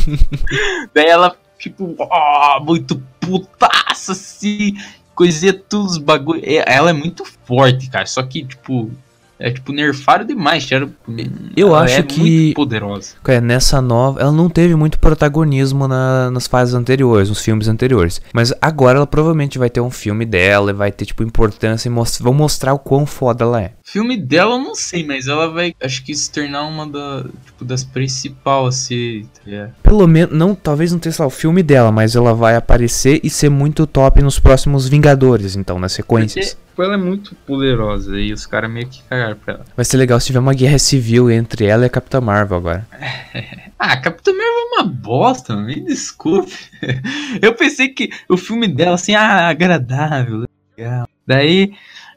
Daí 0.94 1.06
ela, 1.06 1.36
tipo, 1.62 1.94
ó, 1.98 2.60
muito 2.64 3.00
putaça, 3.20 4.12
assim, 4.12 4.74
coisinha 5.14 5.52
tudo 5.52 5.86
os 5.86 5.98
bagulho. 5.98 6.40
É, 6.44 6.64
Ela 6.66 6.90
é 6.90 6.92
muito 6.92 7.24
forte, 7.46 7.88
cara, 7.88 8.04
só 8.06 8.22
que, 8.24 8.44
tipo, 8.44 8.90
é 9.38 9.50
tipo, 9.50 9.72
nerfaram 9.72 10.24
demais. 10.24 10.68
Eu 11.56 11.68
ela 11.68 11.82
acho 11.82 11.94
é 12.00 12.02
que- 12.02 12.20
muito 12.20 12.54
poderosa. 12.56 13.14
É, 13.26 13.40
nessa 13.40 13.80
nova, 13.80 14.20
ela 14.20 14.30
não 14.32 14.48
teve 14.48 14.74
muito 14.76 14.98
protagonismo 14.98 15.86
na- 15.88 16.30
nas 16.30 16.46
fases 16.46 16.74
anteriores, 16.74 17.28
nos 17.28 17.40
filmes 17.42 17.66
anteriores. 17.68 18.20
Mas 18.32 18.52
agora 18.60 18.98
ela 18.98 19.06
provavelmente 19.06 19.58
vai 19.58 19.70
ter 19.70 19.80
um 19.80 19.90
filme 19.90 20.24
dela 20.24 20.72
vai 20.72 20.90
ter, 20.92 21.04
tipo, 21.06 21.22
importância 21.22 21.88
e 21.88 21.90
mos- 21.92 22.18
vão 22.20 22.32
mostrar 22.34 22.72
o 22.74 22.78
quão 22.78 23.04
foda 23.06 23.44
ela 23.44 23.60
é. 23.60 23.72
Filme 23.92 24.16
dela 24.16 24.54
eu 24.54 24.58
não 24.58 24.74
sei, 24.74 25.04
mas 25.04 25.28
ela 25.28 25.50
vai, 25.50 25.74
acho 25.78 26.02
que 26.02 26.14
se 26.14 26.32
tornar 26.32 26.62
uma 26.64 26.86
da, 26.86 27.26
tipo, 27.44 27.62
das 27.62 27.84
principais, 27.84 28.68
assim, 28.68 29.28
tá 29.34 29.40
ligado? 29.44 29.74
Pelo 29.82 30.06
menos, 30.06 30.34
não, 30.34 30.54
talvez 30.54 30.92
não 30.92 30.98
tenha 30.98 31.14
lá, 31.18 31.26
o 31.26 31.30
filme 31.30 31.62
dela, 31.62 31.92
mas 31.92 32.16
ela 32.16 32.32
vai 32.32 32.56
aparecer 32.56 33.20
e 33.22 33.28
ser 33.28 33.50
muito 33.50 33.86
top 33.86 34.22
nos 34.22 34.38
próximos 34.38 34.88
Vingadores, 34.88 35.56
então, 35.56 35.78
nas 35.78 35.92
sequências. 35.92 36.54
Porque 36.54 36.70
tipo, 36.70 36.82
ela 36.82 36.94
é 36.94 36.96
muito 36.96 37.34
poderosa 37.46 38.18
e 38.18 38.32
os 38.32 38.46
caras 38.46 38.70
meio 38.70 38.86
que 38.86 39.02
cagaram 39.02 39.36
pra 39.36 39.54
ela. 39.56 39.64
Vai 39.76 39.84
ser 39.84 39.98
legal 39.98 40.18
se 40.18 40.28
tiver 40.28 40.38
uma 40.38 40.54
guerra 40.54 40.78
civil 40.78 41.30
entre 41.30 41.66
ela 41.66 41.82
e 41.82 41.86
a 41.86 41.90
Capitã 41.90 42.18
Marvel 42.18 42.56
agora. 42.56 42.88
Ah, 43.84 43.96
Capitã 43.96 44.30
Marvel 44.30 44.46
é 44.46 44.80
uma 44.80 44.84
bosta, 44.84 45.56
me 45.56 45.80
desculpe. 45.80 46.56
Eu 47.42 47.52
pensei 47.52 47.88
que 47.88 48.10
o 48.28 48.36
filme 48.36 48.68
dela, 48.68 48.94
assim, 48.94 49.12
ah, 49.16 49.48
agradável, 49.48 50.46
legal. 50.78 51.08
Daí 51.26 51.72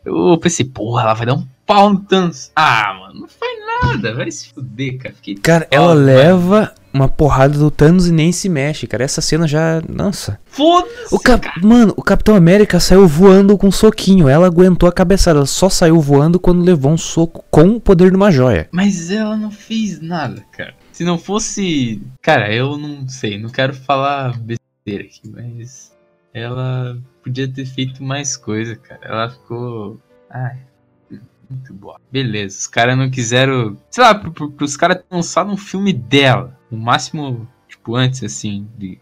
eu 0.05 0.37
pensei, 0.37 0.63
porra, 0.63 1.01
ela 1.01 1.13
vai 1.15 1.25
dar 1.25 1.33
um 1.33 1.47
pau 1.65 1.93
no 1.93 1.99
Thanos. 1.99 2.51
Ah, 2.55 2.95
mano, 2.99 3.21
não 3.21 3.27
faz 3.27 3.51
nada, 3.83 4.13
vai 4.13 4.29
se 4.31 4.49
fuder, 4.49 4.97
cara. 4.97 5.15
Fiquei 5.15 5.35
Cara, 5.35 5.67
ela 5.71 5.93
mano. 5.93 6.05
leva 6.05 6.73
uma 6.93 7.07
porrada 7.09 7.57
do 7.57 7.69
Thanos 7.69 8.07
e 8.07 8.11
nem 8.11 8.31
se 8.31 8.47
mexe, 8.47 8.87
cara. 8.87 9.03
Essa 9.03 9.19
cena 9.21 9.47
já. 9.47 9.81
Nossa. 9.89 10.39
Foda-se, 10.45 11.13
O 11.13 11.19
Cap... 11.19 11.45
Mano, 11.61 11.93
o 11.97 12.01
Capitão 12.01 12.35
América 12.35 12.79
saiu 12.79 13.05
voando 13.07 13.57
com 13.57 13.67
um 13.67 13.71
soquinho. 13.71 14.29
Ela 14.29 14.47
aguentou 14.47 14.87
a 14.87 14.93
cabeçada. 14.93 15.39
Ela 15.39 15.45
só 15.45 15.67
saiu 15.69 15.99
voando 15.99 16.39
quando 16.39 16.63
levou 16.63 16.91
um 16.93 16.97
soco 16.97 17.43
com 17.51 17.67
o 17.75 17.81
poder 17.81 18.11
de 18.11 18.15
uma 18.15 18.31
joia. 18.31 18.69
Mas 18.71 19.11
ela 19.11 19.35
não 19.35 19.51
fez 19.51 19.99
nada, 19.99 20.41
cara. 20.51 20.73
Se 20.93 21.03
não 21.03 21.17
fosse. 21.17 22.01
Cara, 22.21 22.53
eu 22.53 22.77
não 22.77 23.05
sei, 23.09 23.37
não 23.37 23.49
quero 23.49 23.73
falar 23.73 24.37
besteira 24.39 25.03
aqui, 25.03 25.21
mas. 25.29 25.93
Ela 26.33 26.97
podia 27.23 27.47
ter 27.47 27.65
feito 27.65 28.01
mais 28.03 28.37
coisa, 28.37 28.75
cara. 28.77 29.01
Ela 29.03 29.29
ficou. 29.29 29.99
Ai. 30.29 30.57
Muito 31.49 31.73
boa. 31.73 31.99
Beleza, 32.11 32.57
os 32.59 32.67
caras 32.67 32.97
não 32.97 33.09
quiseram. 33.09 33.77
Sei 33.89 34.03
lá, 34.03 34.15
pro, 34.15 34.31
pro, 34.31 34.51
pros 34.51 34.75
caras 34.77 34.99
lançado 35.09 35.51
um 35.51 35.57
filme 35.57 35.93
dela. 35.93 36.57
No 36.71 36.77
máximo, 36.77 37.47
tipo, 37.67 37.95
antes, 37.95 38.23
assim, 38.23 38.67
de. 38.77 38.99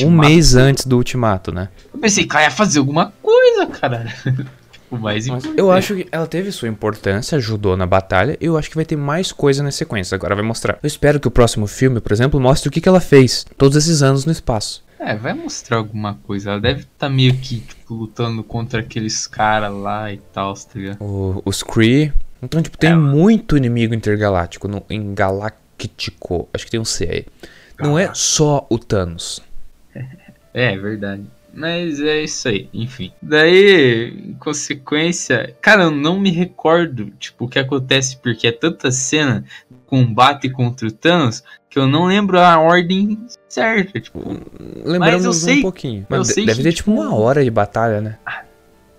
Um 0.00 0.04
Ultimato. 0.04 0.28
mês 0.28 0.54
antes 0.54 0.86
do 0.86 0.96
Ultimato, 0.96 1.52
né? 1.52 1.68
Eu 1.92 1.98
pensei 1.98 2.24
que 2.24 2.36
ela 2.36 2.44
ia 2.44 2.50
fazer 2.50 2.78
alguma 2.78 3.12
coisa, 3.20 3.66
cara. 3.66 4.06
tipo, 4.70 4.96
mais 4.98 5.26
Mas 5.26 5.44
importante. 5.44 5.58
eu 5.58 5.72
acho 5.72 5.94
que 5.96 6.08
ela 6.12 6.26
teve 6.26 6.52
sua 6.52 6.68
importância, 6.68 7.36
ajudou 7.36 7.76
na 7.76 7.84
batalha. 7.84 8.36
Eu 8.40 8.56
acho 8.56 8.70
que 8.70 8.76
vai 8.76 8.84
ter 8.84 8.96
mais 8.96 9.32
coisa 9.32 9.62
na 9.62 9.72
sequência. 9.72 10.14
Agora 10.14 10.34
vai 10.36 10.44
mostrar. 10.44 10.78
Eu 10.82 10.86
espero 10.86 11.18
que 11.18 11.26
o 11.26 11.32
próximo 11.32 11.66
filme, 11.66 12.00
por 12.00 12.12
exemplo, 12.12 12.38
mostre 12.40 12.68
o 12.68 12.72
que, 12.72 12.80
que 12.80 12.88
ela 12.88 13.00
fez 13.00 13.44
todos 13.58 13.76
esses 13.76 14.02
anos 14.02 14.24
no 14.24 14.32
espaço. 14.32 14.84
É, 15.04 15.16
vai 15.16 15.34
mostrar 15.34 15.78
alguma 15.78 16.14
coisa. 16.14 16.52
Ela 16.52 16.60
deve 16.60 16.82
estar 16.82 17.08
meio 17.08 17.36
que, 17.36 17.60
tipo, 17.60 17.92
lutando 17.92 18.44
contra 18.44 18.80
aqueles 18.80 19.26
caras 19.26 19.72
lá 19.72 20.12
e 20.12 20.18
tal, 20.32 20.54
tá 20.54 20.70
ligado? 20.74 21.02
O, 21.02 21.42
os 21.44 21.62
Kree. 21.62 22.12
Então, 22.40 22.62
tipo, 22.62 22.78
tem 22.78 22.90
Ela. 22.90 23.00
muito 23.00 23.56
inimigo 23.56 23.94
intergaláctico 23.94 24.68
no, 24.68 24.84
em 24.88 25.12
Galáctico. 25.12 26.48
Acho 26.54 26.64
que 26.64 26.70
tem 26.70 26.80
um 26.80 26.84
C 26.84 27.04
aí. 27.04 27.26
Não 27.80 27.98
é 27.98 28.14
só 28.14 28.66
o 28.70 28.78
Thanos. 28.78 29.40
É, 30.54 30.76
verdade. 30.76 31.24
Mas 31.54 31.98
é 31.98 32.22
isso 32.22 32.46
aí, 32.46 32.68
enfim. 32.74 33.10
Daí, 33.22 34.10
em 34.10 34.34
consequência, 34.34 35.56
cara, 35.62 35.84
eu 35.84 35.90
não 35.90 36.20
me 36.20 36.30
recordo, 36.30 37.10
tipo, 37.18 37.46
o 37.46 37.48
que 37.48 37.58
acontece, 37.58 38.18
porque 38.18 38.46
é 38.46 38.52
tanta 38.52 38.90
cena 38.90 39.42
combate 39.92 40.48
contra 40.48 40.88
o 40.88 40.90
Thanos 40.90 41.44
que 41.68 41.78
eu 41.78 41.86
não 41.86 42.06
lembro 42.06 42.40
a 42.40 42.58
ordem 42.58 43.18
certa, 43.46 44.00
tipo. 44.00 44.20
Lembramos 44.84 45.24
eu 45.26 45.32
sei- 45.34 45.58
um 45.58 45.62
pouquinho. 45.62 46.06
Mas 46.08 46.28
de- 46.28 46.46
deve 46.46 46.56
que, 46.58 46.62
ter 46.62 46.72
tipo 46.72 46.90
tipo, 46.90 47.02
uma 47.02 47.14
hora 47.14 47.44
de 47.44 47.50
batalha, 47.50 48.00
né? 48.00 48.18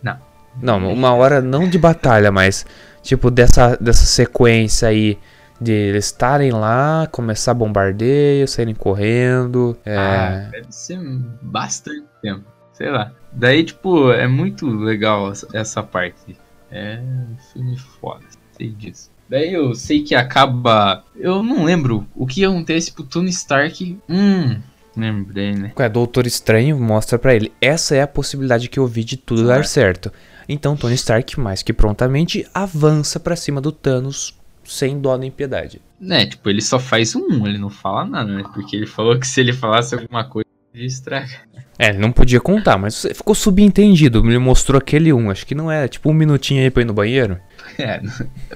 não. 0.03 0.17
Não, 0.61 0.93
uma 0.93 1.11
hora 1.15 1.41
não 1.41 1.67
de 1.67 1.79
batalha, 1.79 2.31
mas 2.31 2.63
tipo 3.01 3.31
dessa, 3.31 3.75
dessa 3.77 4.05
sequência 4.05 4.87
aí 4.87 5.17
de 5.59 5.71
eles 5.71 6.05
estarem 6.05 6.51
lá, 6.51 7.07
começar 7.11 7.55
bombardeio, 7.55 8.47
saírem 8.47 8.75
correndo. 8.75 9.75
É. 9.83 9.97
Ah, 9.97 10.47
deve 10.51 10.67
ser 10.71 10.99
bastante 11.41 12.05
tempo. 12.21 12.43
Sei 12.73 12.89
lá. 12.91 13.11
Daí, 13.31 13.63
tipo, 13.63 14.11
é 14.11 14.27
muito 14.27 14.67
legal 14.67 15.31
essa- 15.31 15.47
essa 15.53 15.81
parte. 15.81 16.37
É 16.69 16.99
um 17.01 17.35
filme 17.51 17.77
foda, 17.99 18.25
sei 18.57 18.69
disso. 18.69 19.09
Daí 19.33 19.51
eu 19.51 19.73
sei 19.73 20.03
que 20.03 20.13
acaba. 20.13 21.03
Eu 21.15 21.41
não 21.41 21.63
lembro 21.63 22.05
o 22.15 22.27
que 22.27 22.45
acontece 22.45 22.91
pro 22.91 23.03
Tony 23.03 23.31
Stark. 23.31 23.97
Hum, 24.07 24.59
lembrei, 24.95 25.53
né? 25.53 25.71
É, 25.75 25.89
Doutor 25.89 26.27
Estranho 26.27 26.79
mostra 26.79 27.17
pra 27.17 27.33
ele. 27.33 27.51
Essa 27.59 27.95
é 27.95 28.03
a 28.03 28.07
possibilidade 28.07 28.69
que 28.69 28.77
eu 28.77 28.85
vi 28.85 29.03
de 29.03 29.17
tudo 29.17 29.47
dar 29.47 29.65
certo. 29.65 30.13
Então 30.47 30.77
Tony 30.77 30.93
Stark, 30.93 31.39
mais 31.39 31.63
que 31.63 31.73
prontamente, 31.73 32.45
avança 32.53 33.19
pra 33.19 33.35
cima 33.35 33.59
do 33.59 33.71
Thanos 33.71 34.37
sem 34.63 35.01
dó 35.01 35.17
nem 35.17 35.31
piedade. 35.31 35.81
É, 36.07 36.27
tipo, 36.27 36.47
ele 36.47 36.61
só 36.61 36.77
faz 36.77 37.15
um, 37.15 37.47
ele 37.47 37.57
não 37.57 37.71
fala 37.71 38.05
nada, 38.05 38.31
né? 38.31 38.43
Porque 38.53 38.75
ele 38.75 38.85
falou 38.85 39.17
que 39.17 39.25
se 39.25 39.41
ele 39.41 39.51
falasse 39.51 39.95
alguma 39.95 40.23
coisa, 40.25 40.45
Estraga. 40.75 41.39
É, 41.77 41.89
ele 41.89 41.99
não 41.99 42.11
podia 42.11 42.39
contar, 42.39 42.77
mas 42.77 43.05
ficou 43.15 43.33
subentendido. 43.33 44.19
Ele 44.27 44.37
mostrou 44.37 44.77
aquele 44.77 45.11
um. 45.11 45.29
Acho 45.29 45.45
que 45.45 45.55
não 45.55 45.71
é. 45.71 45.87
Tipo, 45.87 46.09
um 46.09 46.13
minutinho 46.13 46.61
aí 46.61 46.69
pra 46.69 46.81
ir 46.81 46.85
no 46.85 46.93
banheiro. 46.93 47.39
É, 47.77 48.01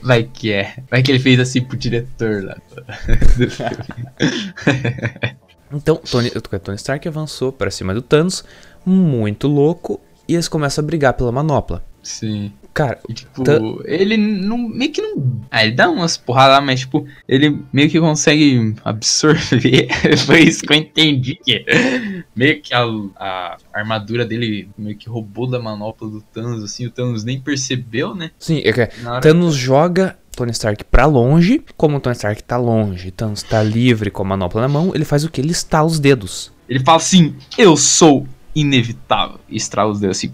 vai 0.02 0.24
que 0.24 0.52
é. 0.52 0.78
Vai 0.90 1.02
que 1.02 1.12
ele 1.12 1.20
fez 1.20 1.40
assim 1.40 1.62
pro 1.62 1.78
diretor 1.78 2.44
lá. 2.44 2.58
Então, 5.72 5.98
Tony, 5.98 6.30
Tony 6.30 6.78
Stark 6.78 7.06
avançou 7.08 7.52
pra 7.52 7.70
cima 7.70 7.94
do 7.94 8.02
Thanos, 8.02 8.44
muito 8.86 9.48
louco, 9.48 10.00
e 10.28 10.34
eles 10.34 10.48
começam 10.48 10.82
a 10.82 10.86
brigar 10.86 11.14
pela 11.14 11.32
manopla. 11.32 11.84
Sim. 12.02 12.54
Cara, 12.78 13.00
tipo, 13.12 13.44
Tá- 13.44 13.58
ele 13.86 14.16
não. 14.18 14.56
meio 14.70 14.92
que 14.92 15.02
não. 15.02 15.42
Ah, 15.50 15.66
ele 15.66 15.74
dá 15.74 15.90
umas 15.90 16.16
porradas 16.16 16.58
lá, 16.58 16.62
mas, 16.62 16.82
tipo, 16.82 17.08
ele 17.28 17.60
meio 17.74 17.90
que 17.90 18.00
consegue 18.00 18.76
absorver. 18.86 19.88
Foi 20.28 20.42
isso 20.42 20.62
que 20.62 20.72
eu 20.72 20.78
entendi. 20.78 21.40
Que 21.44 21.66
meio 22.36 22.62
que 22.62 22.76
a, 22.76 22.84
a 23.16 23.58
armadura 23.74 24.24
dele 24.28 24.70
meio 24.78 24.96
que 24.96 25.10
roubou 25.10 25.50
da 25.50 25.60
manopla 25.60 26.08
do 26.08 26.22
Thanos, 26.22 26.64
assim, 26.64 26.86
o 26.86 26.92
Thanos 26.92 27.24
nem 27.24 27.40
percebeu, 27.42 28.14
né? 28.14 28.30
sim, 28.38 28.62
é 28.64 28.72
que 28.72 28.88
Thanos 29.24 29.56
joga 29.56 30.16
Tony 30.36 30.52
Stark 30.52 30.84
pra 30.86 31.08
longe. 31.08 31.64
Como 31.76 31.98
o 31.98 32.00
Tony 32.00 32.16
Stark 32.16 32.44
tá 32.44 32.58
longe, 32.58 33.10
Thanos 33.10 33.42
tá 33.42 33.64
livre 33.64 34.12
com 34.12 34.22
a 34.22 34.26
manopla 34.26 34.62
na 34.62 34.68
mão, 34.68 34.92
ele 34.94 35.04
faz 35.04 35.24
o 35.24 35.32
que? 35.32 35.42
Ele 35.42 35.52
estala 35.52 35.88
os 35.88 36.00
dedos. 36.00 36.52
Ele 36.70 36.80
fala 36.84 36.98
assim: 36.98 37.34
Eu 37.58 37.76
sou 37.76 38.28
inevitável. 38.54 39.40
E 39.50 39.58
estrala 39.58 39.92
os 39.92 40.00
dedos 40.00 40.18
assim. 40.18 40.32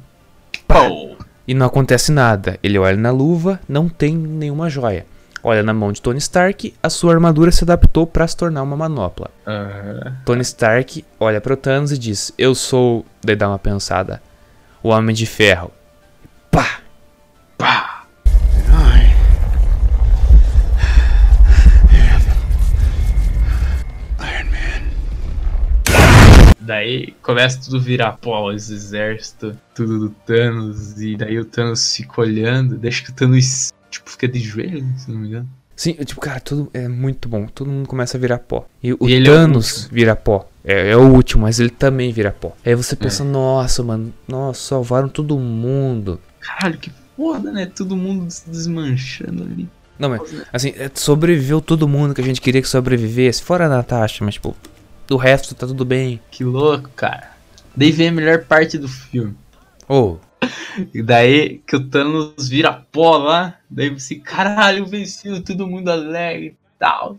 Pô! 0.68 1.13
E 1.48 1.54
não 1.54 1.66
acontece 1.66 2.12
nada. 2.12 2.58
Ele 2.64 2.78
olha 2.78 2.98
na 2.98 3.12
luva, 3.12 3.60
não 3.68 3.90
tem 3.90 4.16
nenhuma 4.16 4.70
joia. 4.70 5.06
Olha 5.44 5.62
na 5.62 5.74
mão 5.74 5.92
de 5.92 6.02
Tony 6.02 6.20
Stark, 6.20 6.74
a 6.82 6.90
sua 6.90 7.14
armadura 7.14 7.52
se 7.52 7.66
adaptou 7.66 8.08
pra 8.08 8.26
se 8.26 8.38
tornar 8.38 8.64
uma 8.64 8.78
manopla. 8.78 9.30
Aham. 9.46 10.16
Tony 10.26 10.42
Stark 10.42 11.04
olha 11.20 11.42
pro 11.42 11.58
Thanos 11.58 11.92
e 11.92 11.98
diz: 11.98 12.34
Eu 12.38 12.56
sou. 12.56 13.06
Daí 13.22 13.36
dá 13.36 13.50
uma 13.50 13.60
pensada. 13.60 14.22
O 14.82 14.88
Homem 14.90 15.14
de 15.14 15.26
Ferro. 15.26 15.70
Pá! 16.50 16.80
Pá! 17.58 17.93
Daí 26.66 27.14
começa 27.22 27.60
tudo 27.64 27.80
virar 27.80 28.14
pó, 28.14 28.52
os 28.52 28.70
exércitos, 28.70 29.56
tudo 29.76 30.00
do 30.00 30.10
Thanos, 30.26 31.00
e 31.02 31.16
daí 31.16 31.38
o 31.40 31.46
Thanos 31.46 31.96
fica 31.96 32.22
olhando, 32.22 32.78
deixa 32.78 33.04
que 33.04 33.10
o 33.10 33.14
Thanos, 33.14 33.74
tipo, 33.92 34.10
fica 34.10 34.28
de 34.28 34.40
joelho, 34.40 34.86
se 34.98 35.12
não 35.12 35.20
me 35.20 35.28
engano. 35.28 35.50
Sim, 35.76 35.94
tipo, 35.94 36.22
cara, 36.22 36.40
tudo 36.40 36.70
é 36.74 36.88
muito 36.88 37.28
bom. 37.28 37.48
Todo 37.48 37.70
mundo 37.70 37.88
começa 37.88 38.16
a 38.16 38.20
virar 38.20 38.38
pó. 38.40 38.66
E 38.82 38.94
o 38.94 38.98
E 39.02 39.16
é 39.16 39.20
o 39.20 39.24
Thanos 39.26 39.74
último. 39.74 39.90
vira 39.96 40.16
pó. 40.16 40.48
É, 40.64 40.92
é 40.92 40.96
o 40.98 41.02
último, 41.12 41.42
mas 41.42 41.60
ele 41.60 41.72
também 41.72 42.14
vira 42.14 42.32
pó. 42.32 42.56
Aí 42.66 42.76
você 42.76 42.96
pensa, 42.96 43.24
nossa, 43.24 43.84
mano, 43.84 44.14
nossa, 44.28 44.62
salvaram 44.62 45.10
todo 45.10 45.38
mundo. 45.38 46.22
Caralho, 46.40 46.78
que 46.78 46.92
foda, 47.18 47.52
né? 47.52 47.66
Todo 47.66 47.98
mundo 47.98 48.30
se 48.30 48.50
desmanchando 48.50 49.44
ali. 49.44 49.68
Não, 50.00 50.10
mas, 50.10 50.22
assim, 50.54 50.70
é, 50.78 50.90
sobreviveu 50.94 51.60
todo 51.60 51.88
mundo 51.88 52.14
que 52.14 52.22
a 52.22 52.24
gente 52.24 52.40
queria 52.40 52.62
que 52.62 52.68
sobrevivesse. 52.68 53.42
Fora 53.42 53.66
a 53.66 53.70
Natasha, 53.70 54.24
mas, 54.24 54.36
tipo, 54.36 54.56
do 55.08 55.18
resto 55.18 55.56
tá 55.56 55.68
tudo 55.68 55.86
bem. 55.86 56.20
Que 56.32 56.44
louco, 56.44 56.90
cara. 56.96 57.32
Daí 57.76 57.92
vem 57.92 58.10
a 58.10 58.12
melhor 58.12 58.46
parte 58.46 58.78
do 58.78 58.88
filme. 58.88 59.36
Ô, 59.88 60.18
E 60.94 61.02
daí 61.02 61.60
que 61.66 61.76
o 61.76 61.90
Thanos 61.90 62.48
vira 62.48 62.74
pó 62.74 63.18
lá, 63.18 63.58
daí 63.70 63.90
você, 63.90 64.16
caralho, 64.16 64.86
venceu, 64.86 65.44
todo 65.44 65.68
mundo 65.68 65.90
alegre 65.90 66.48
e 66.48 66.80
tal. 66.80 67.16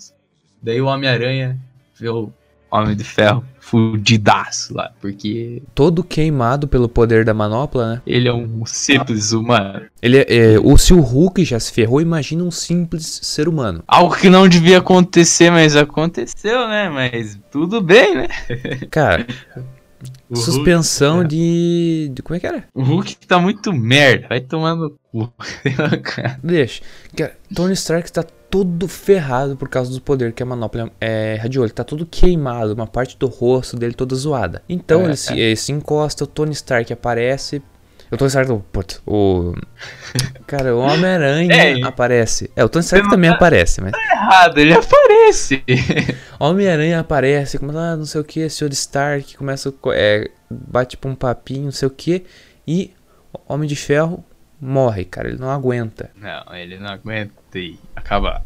Daí 0.62 0.80
o 0.80 0.86
Homem-Aranha 0.86 1.58
vê 1.98 2.08
o 2.08 2.32
Homem 2.74 2.96
de 2.96 3.04
Ferro 3.04 3.44
fudidaço 3.64 4.74
lá, 4.74 4.92
porque 5.00 5.62
todo 5.74 6.04
queimado 6.04 6.68
pelo 6.68 6.88
poder 6.88 7.24
da 7.24 7.32
manopla, 7.32 7.94
né? 7.94 8.02
ele 8.06 8.28
é 8.28 8.32
um 8.32 8.66
simples 8.66 9.32
humano. 9.32 9.86
Ele 10.02 10.18
é, 10.18 10.26
é, 10.28 10.58
o, 10.60 10.76
se 10.76 10.92
o 10.92 11.00
Hulk 11.00 11.44
já 11.44 11.58
se 11.58 11.72
ferrou, 11.72 12.00
imagina 12.00 12.44
um 12.44 12.50
simples 12.50 13.20
ser 13.22 13.48
humano. 13.48 13.82
Algo 13.88 14.14
que 14.14 14.28
não 14.28 14.46
devia 14.46 14.78
acontecer, 14.78 15.50
mas 15.50 15.76
aconteceu, 15.76 16.68
né? 16.68 16.90
Mas 16.90 17.38
tudo 17.50 17.80
bem, 17.80 18.14
né? 18.14 18.28
Cara, 18.90 19.26
O 20.28 20.36
suspensão 20.36 21.18
Hulk, 21.18 21.28
de, 21.28 22.10
de. 22.12 22.22
Como 22.22 22.36
é 22.36 22.40
que 22.40 22.46
era? 22.46 22.64
O 22.74 22.82
Hulk 22.82 23.16
tá 23.26 23.38
muito 23.38 23.72
merda, 23.72 24.28
vai 24.28 24.40
tomando 24.40 24.96
cu. 25.10 25.32
Deixa. 26.44 26.82
Cara, 27.16 27.34
Tony 27.54 27.72
Stark 27.72 28.12
tá 28.12 28.24
todo 28.54 28.86
ferrado 28.86 29.56
por 29.56 29.68
causa 29.68 29.92
do 29.92 30.00
poder 30.00 30.32
que 30.32 30.40
a 30.40 30.46
manopla 30.46 30.88
é, 31.00 31.36
radiou. 31.42 31.64
Ele 31.64 31.72
tá 31.72 31.82
todo 31.82 32.06
queimado, 32.06 32.72
uma 32.72 32.86
parte 32.86 33.18
do 33.18 33.26
rosto 33.26 33.76
dele 33.76 33.94
toda 33.94 34.14
zoada. 34.14 34.62
Então 34.68 35.00
É, 35.00 35.04
ele, 35.06 35.16
se, 35.16 35.32
ele 35.36 35.56
se 35.56 35.72
encosta, 35.72 36.22
o 36.22 36.26
Tony 36.28 36.52
Stark 36.52 36.92
aparece. 36.92 37.60
O 38.12 38.16
Tony 38.16 38.28
Stark, 38.28 38.62
putz, 38.70 39.02
o. 39.04 39.54
Cara, 40.46 40.72
o 40.76 40.78
Homem-Aranha 40.78 41.52
É. 41.52 41.82
aparece. 41.82 42.48
É, 42.54 42.64
o 42.64 42.68
Tony 42.68 42.84
Stark 42.84 43.10
também 43.10 43.28
tá- 43.30 43.34
aparece, 43.36 43.80
mas. 43.80 43.92
Errado, 44.12 44.58
ele 44.58 44.72
aparece. 44.72 45.64
Homem-Aranha 46.38 47.00
aparece, 47.00 47.58
começa, 47.58 47.78
ah, 47.80 47.96
não 47.96 48.04
sei 48.06 48.20
o 48.20 48.24
que, 48.24 48.48
Sr. 48.48 48.68
Stark, 48.72 49.36
começa, 49.36 49.72
co- 49.72 49.92
é, 49.92 50.28
bate 50.48 50.90
tipo 50.90 51.08
um 51.08 51.16
papinho, 51.16 51.64
não 51.64 51.72
sei 51.72 51.88
o 51.88 51.90
que, 51.90 52.22
e 52.68 52.92
Homem 53.48 53.68
de 53.68 53.74
Ferro 53.74 54.24
morre, 54.60 55.04
cara, 55.04 55.28
ele 55.28 55.38
não 55.38 55.50
aguenta. 55.50 56.10
Não, 56.16 56.54
ele 56.54 56.78
não 56.78 56.88
aguenta 56.88 57.58
e 57.58 57.78
acaba 57.94 58.42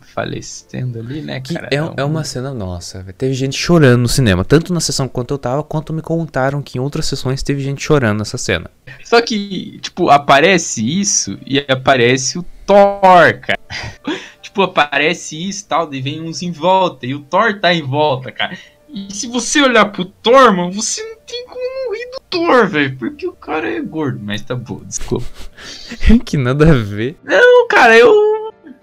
falecendo 0.00 0.98
ali, 0.98 1.20
né, 1.20 1.40
cara? 1.40 1.68
é, 1.70 1.76
é 2.00 2.04
uma 2.04 2.22
cena, 2.22 2.54
nossa, 2.54 3.04
teve 3.18 3.34
gente 3.34 3.56
chorando 3.58 4.02
no 4.02 4.08
cinema, 4.08 4.44
tanto 4.44 4.72
na 4.72 4.80
sessão 4.80 5.08
quanto 5.08 5.34
eu 5.34 5.38
tava, 5.38 5.62
quanto 5.62 5.92
me 5.92 6.02
contaram 6.02 6.62
que 6.62 6.78
em 6.78 6.80
outras 6.80 7.06
sessões 7.06 7.42
teve 7.42 7.60
gente 7.60 7.82
chorando 7.82 8.18
nessa 8.18 8.38
cena. 8.38 8.70
Só 9.04 9.20
que, 9.20 9.78
tipo, 9.80 10.08
aparece 10.08 10.84
isso 10.84 11.38
e 11.44 11.58
aparece 11.68 12.38
o 12.38 12.44
Thor, 12.64 13.40
cara. 13.40 13.58
tipo, 14.40 14.62
aparece 14.62 15.48
isso 15.48 15.64
e 15.64 15.68
tal, 15.68 15.86
daí 15.86 16.00
vem 16.00 16.20
uns 16.20 16.42
em 16.42 16.52
volta 16.52 17.06
e 17.06 17.14
o 17.14 17.20
Thor 17.20 17.58
tá 17.60 17.74
em 17.74 17.82
volta, 17.82 18.30
cara. 18.30 18.56
E 18.88 19.12
se 19.12 19.26
você 19.26 19.60
olhar 19.60 19.86
pro 19.86 20.04
Thor, 20.04 20.54
mano, 20.54 20.72
você 20.72 21.02
não 21.02 21.18
tem 21.26 21.44
como 21.46 21.94
rir 21.94 22.10
do 22.12 22.20
Thor, 22.30 22.68
velho, 22.68 22.96
porque 22.96 23.26
o 23.26 23.32
cara 23.32 23.68
é 23.68 23.80
gordo. 23.80 24.20
Mas 24.22 24.42
tá 24.42 24.54
bom, 24.54 24.80
desculpa. 24.84 25.26
que 26.24 26.36
nada 26.36 26.70
a 26.70 26.74
ver. 26.74 27.16
Não, 27.24 27.66
cara, 27.68 27.96
eu. 27.96 28.14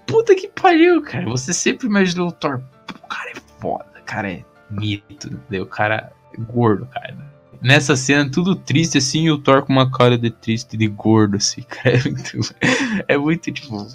Puta 0.06 0.34
que 0.34 0.48
pariu, 0.48 1.02
cara. 1.02 1.24
Você 1.26 1.52
sempre 1.52 1.86
imaginou 1.86 2.28
o 2.28 2.32
Thor. 2.32 2.60
O 2.90 3.08
cara 3.08 3.30
é 3.30 3.60
foda, 3.60 3.86
o 3.98 4.04
cara 4.04 4.30
é 4.30 4.44
mito. 4.70 5.30
Daí 5.48 5.60
o 5.60 5.66
cara 5.66 6.12
é 6.32 6.40
gordo, 6.40 6.86
cara. 6.86 7.16
Nessa 7.62 7.96
cena, 7.96 8.30
tudo 8.30 8.54
triste 8.54 8.98
assim, 8.98 9.24
e 9.24 9.30
o 9.30 9.38
Thor 9.38 9.64
com 9.64 9.72
uma 9.72 9.90
cara 9.90 10.18
de 10.18 10.30
triste, 10.30 10.76
de 10.76 10.86
gordo, 10.86 11.38
assim, 11.38 11.62
cara. 11.66 11.96
É 11.96 12.02
muito. 12.02 12.54
É 13.08 13.18
muito 13.18 13.52
tipo. 13.52 13.86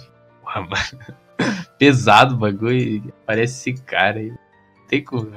Pesado 1.78 2.34
o 2.34 2.38
bagulho. 2.38 3.12
Parece 3.24 3.70
esse 3.70 3.82
cara 3.82 4.18
aí. 4.18 4.32
Tem 4.88 5.04
como. 5.04 5.30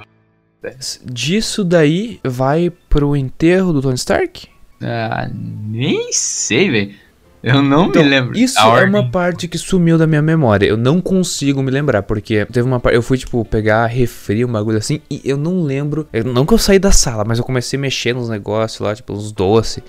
Disso 1.05 1.63
daí 1.63 2.19
vai 2.23 2.71
pro 2.89 3.15
enterro 3.15 3.73
do 3.73 3.81
Tony 3.81 3.95
Stark? 3.95 4.47
Ah, 4.81 5.29
nem 5.33 6.11
sei, 6.11 6.69
velho. 6.69 7.03
Eu 7.41 7.61
não 7.61 7.87
Então, 7.87 8.01
me 8.01 8.07
lembro. 8.09 8.37
Isso 8.37 8.57
é 8.57 8.63
ordem. 8.63 8.87
uma 8.89 9.11
parte 9.11 9.49
que 9.49 9.57
sumiu 9.57 9.97
da 9.97 10.07
minha 10.07 10.21
memória. 10.21 10.65
Eu 10.65 10.77
não 10.77 11.01
consigo 11.01 11.61
me 11.61 11.69
lembrar, 11.71 12.01
porque 12.03 12.45
teve 12.45 12.65
uma 12.65 12.79
parte. 12.79 12.95
Eu 12.95 13.01
fui, 13.01 13.17
tipo, 13.17 13.43
pegar 13.43 13.85
refri, 13.87 14.45
um 14.45 14.51
bagulho 14.53 14.77
assim, 14.77 15.01
e 15.09 15.19
eu 15.25 15.35
não 15.35 15.61
lembro. 15.61 16.07
eu- 16.13 16.23
não 16.23 16.45
que 16.45 16.53
eu 16.53 16.57
saí 16.57 16.79
da 16.79 16.91
sala, 16.93 17.25
mas 17.25 17.39
eu 17.39 17.43
comecei 17.43 17.77
a 17.77 17.81
mexer 17.81 18.13
nos 18.15 18.29
negócios 18.29 18.79
lá, 18.79 18.95
tipo, 18.95 19.11
uns 19.11 19.33
doces, 19.33 19.83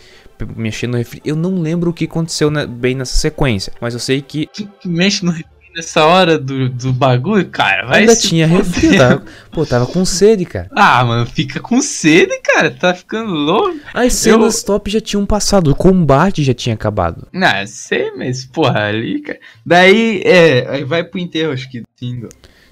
mexendo 0.56 0.92
no 0.92 0.98
refri. 0.98 1.22
Eu 1.24 1.36
não 1.36 1.60
lembro 1.60 1.90
o 1.90 1.94
que 1.94 2.06
aconteceu 2.06 2.50
né, 2.50 2.66
bem 2.66 2.96
nessa 2.96 3.16
sequência, 3.16 3.72
mas 3.80 3.94
eu 3.94 4.00
sei 4.00 4.20
que 4.20 4.46
Quem 4.52 4.68
que 4.80 4.88
mexe 4.88 5.24
no 5.24 5.30
refri 5.30 5.46
nessa 5.74 6.04
hora 6.04 6.38
do, 6.38 6.68
do 6.68 6.92
bagulho, 6.92 7.48
cara? 7.48 7.86
Vai 7.86 8.00
ainda 8.00 8.16
tinha 8.16 8.46
refri. 8.46 8.94
eu 8.94 8.98
Tava, 8.98 9.24
pô, 9.50 9.66
tava 9.66 9.86
com 9.86 10.04
sede, 10.04 10.44
cara. 10.44 10.68
Ah, 10.74 11.04
mano, 11.04 11.26
fica 11.26 11.60
com 11.60 11.80
sede, 11.80 12.38
cara. 12.42 12.70
Tá 12.70 12.94
ficando 12.94 13.32
louco. 13.32 13.78
As 13.92 14.12
cenas 14.12 14.62
top 14.62 14.90
já 14.90 15.00
tinham 15.00 15.26
passado, 15.26 15.70
o 15.70 15.74
combate 15.74 16.42
já 16.42 16.54
tinha 16.54 16.74
acabado. 16.74 17.26
Não, 17.32 17.66
sei, 17.66 18.12
mas 18.16 18.44
porra, 18.44 18.84
ali, 18.86 19.20
cara. 19.20 19.40
Daí, 19.64 20.22
é, 20.24 20.84
vai 20.84 21.02
pro 21.02 21.18
enterro, 21.18 21.52
acho 21.52 21.70
que 21.70 21.82
sim. 21.96 22.22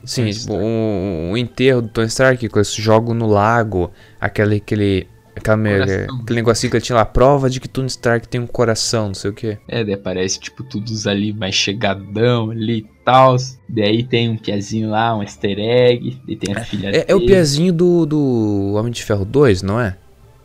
Tony 0.05 0.35
tipo, 0.35 0.55
o, 0.55 1.33
o 1.33 1.37
enterro 1.37 1.83
do 1.83 1.89
Tony 1.89 2.09
Stark, 2.09 2.49
com 2.49 2.61
esse 2.61 2.81
jogo 2.81 3.15
no 3.15 3.27
lago, 3.27 3.91
aquele, 4.21 4.57
aquele, 4.57 5.09
aquela, 5.35 5.57
aquele 5.85 6.07
negocinho 6.31 6.71
que 6.71 6.77
ele 6.77 6.85
tinha 6.85 6.97
lá, 6.97 7.05
prova 7.05 7.49
de 7.49 7.61
que 7.61 7.69
Tony 7.69 7.87
Stark 7.87 8.27
tem 8.29 8.41
um 8.41 8.47
coração, 8.47 9.09
não 9.09 9.15
sei 9.15 9.31
o 9.31 9.35
que. 9.35 9.59
É, 9.69 9.85
daí 9.85 9.95
aparece, 9.95 10.41
tipo, 10.41 10.63
todos 10.65 11.07
ali 11.07 11.33
mais 11.33 11.55
chegadão 11.55 12.51
ali 12.51 12.79
e 12.79 12.83
tal. 13.05 13.37
Daí 13.69 14.03
tem 14.05 14.29
um 14.29 14.37
piazinho 14.37 14.91
lá, 14.91 15.17
um 15.17 15.23
easter 15.23 15.59
egg. 15.59 16.21
E 16.27 16.37
tem 16.37 16.55
a 16.55 16.61
filha 16.61 16.91
É, 16.91 17.05
é 17.09 17.15
o 17.15 17.19
dele. 17.19 17.33
piazinho 17.33 17.73
do, 17.73 18.07
do 18.07 18.73
Homem 18.75 18.93
de 18.93 19.03
Ferro 19.03 19.25
2, 19.25 19.63
não 19.63 19.81
é? 19.81 19.97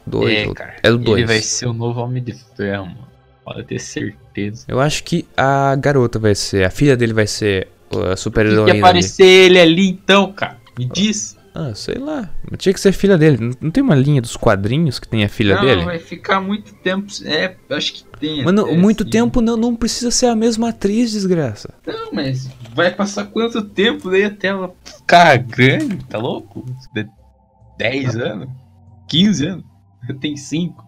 2, 0.05 0.31
É, 0.49 0.53
cara. 0.53 0.75
é 0.83 0.89
do 0.91 0.95
Ele 1.15 1.25
2. 1.25 1.25
vai 1.27 1.41
ser 1.41 1.67
o 1.67 1.73
novo 1.73 1.99
Homem 2.01 2.23
de 2.23 2.33
Ferro, 2.55 2.85
mano. 2.85 3.07
Pode 3.45 3.63
ter 3.63 3.79
certeza. 3.79 4.65
Eu 4.67 4.79
acho 4.79 5.03
que 5.03 5.25
a 5.35 5.75
garota 5.75 6.19
vai 6.19 6.35
ser, 6.35 6.65
a 6.65 6.69
filha 6.69 6.97
dele 6.97 7.13
vai 7.13 7.25
ser 7.27 7.69
uh, 7.93 8.11
a 8.11 8.17
super 8.17 8.45
Tem 8.45 8.65
que 8.65 8.71
aparecer 8.79 9.25
ele 9.25 9.59
ali 9.59 9.87
então, 9.89 10.33
cara. 10.33 10.57
Me 10.77 10.85
diz. 10.85 11.36
Ah, 11.59 11.73
sei 11.73 11.95
lá. 11.95 12.29
Mas 12.49 12.59
Tinha 12.59 12.71
que 12.71 12.79
ser 12.79 12.91
filha 12.91 13.17
dele. 13.17 13.37
Não, 13.39 13.51
não 13.59 13.71
tem 13.71 13.81
uma 13.83 13.95
linha 13.95 14.21
dos 14.21 14.37
quadrinhos 14.37 14.99
que 14.99 15.07
tem 15.07 15.23
a 15.23 15.29
filha 15.29 15.55
não, 15.55 15.61
dele? 15.65 15.83
vai 15.85 15.97
ficar 15.97 16.39
muito 16.39 16.71
tempo. 16.75 17.07
É, 17.25 17.55
acho 17.71 17.93
que 17.95 18.03
tem. 18.19 18.43
Mas 18.43 18.53
não- 18.53 18.65
até, 18.65 18.75
muito 18.77 19.01
assim. 19.01 19.09
tempo 19.09 19.41
não, 19.41 19.57
não 19.57 19.75
precisa 19.75 20.11
ser 20.11 20.27
a 20.27 20.35
mesma 20.35 20.69
atriz, 20.69 21.11
desgraça. 21.11 21.73
Não, 21.85 22.11
mas 22.13 22.47
vai 22.75 22.93
passar 22.93 23.25
quanto 23.25 23.63
tempo 23.63 24.11
daí 24.11 24.25
até 24.25 24.49
ela 24.49 24.71
ficar 24.85 25.35
grande? 25.39 25.97
Tá 26.05 26.19
louco? 26.19 26.63
De- 26.93 27.09
10 27.79 28.15
anos? 28.17 28.49
15 29.07 29.45
anos? 29.47 29.65
Eu 30.07 30.15
tenho 30.19 30.37
5. 30.37 30.85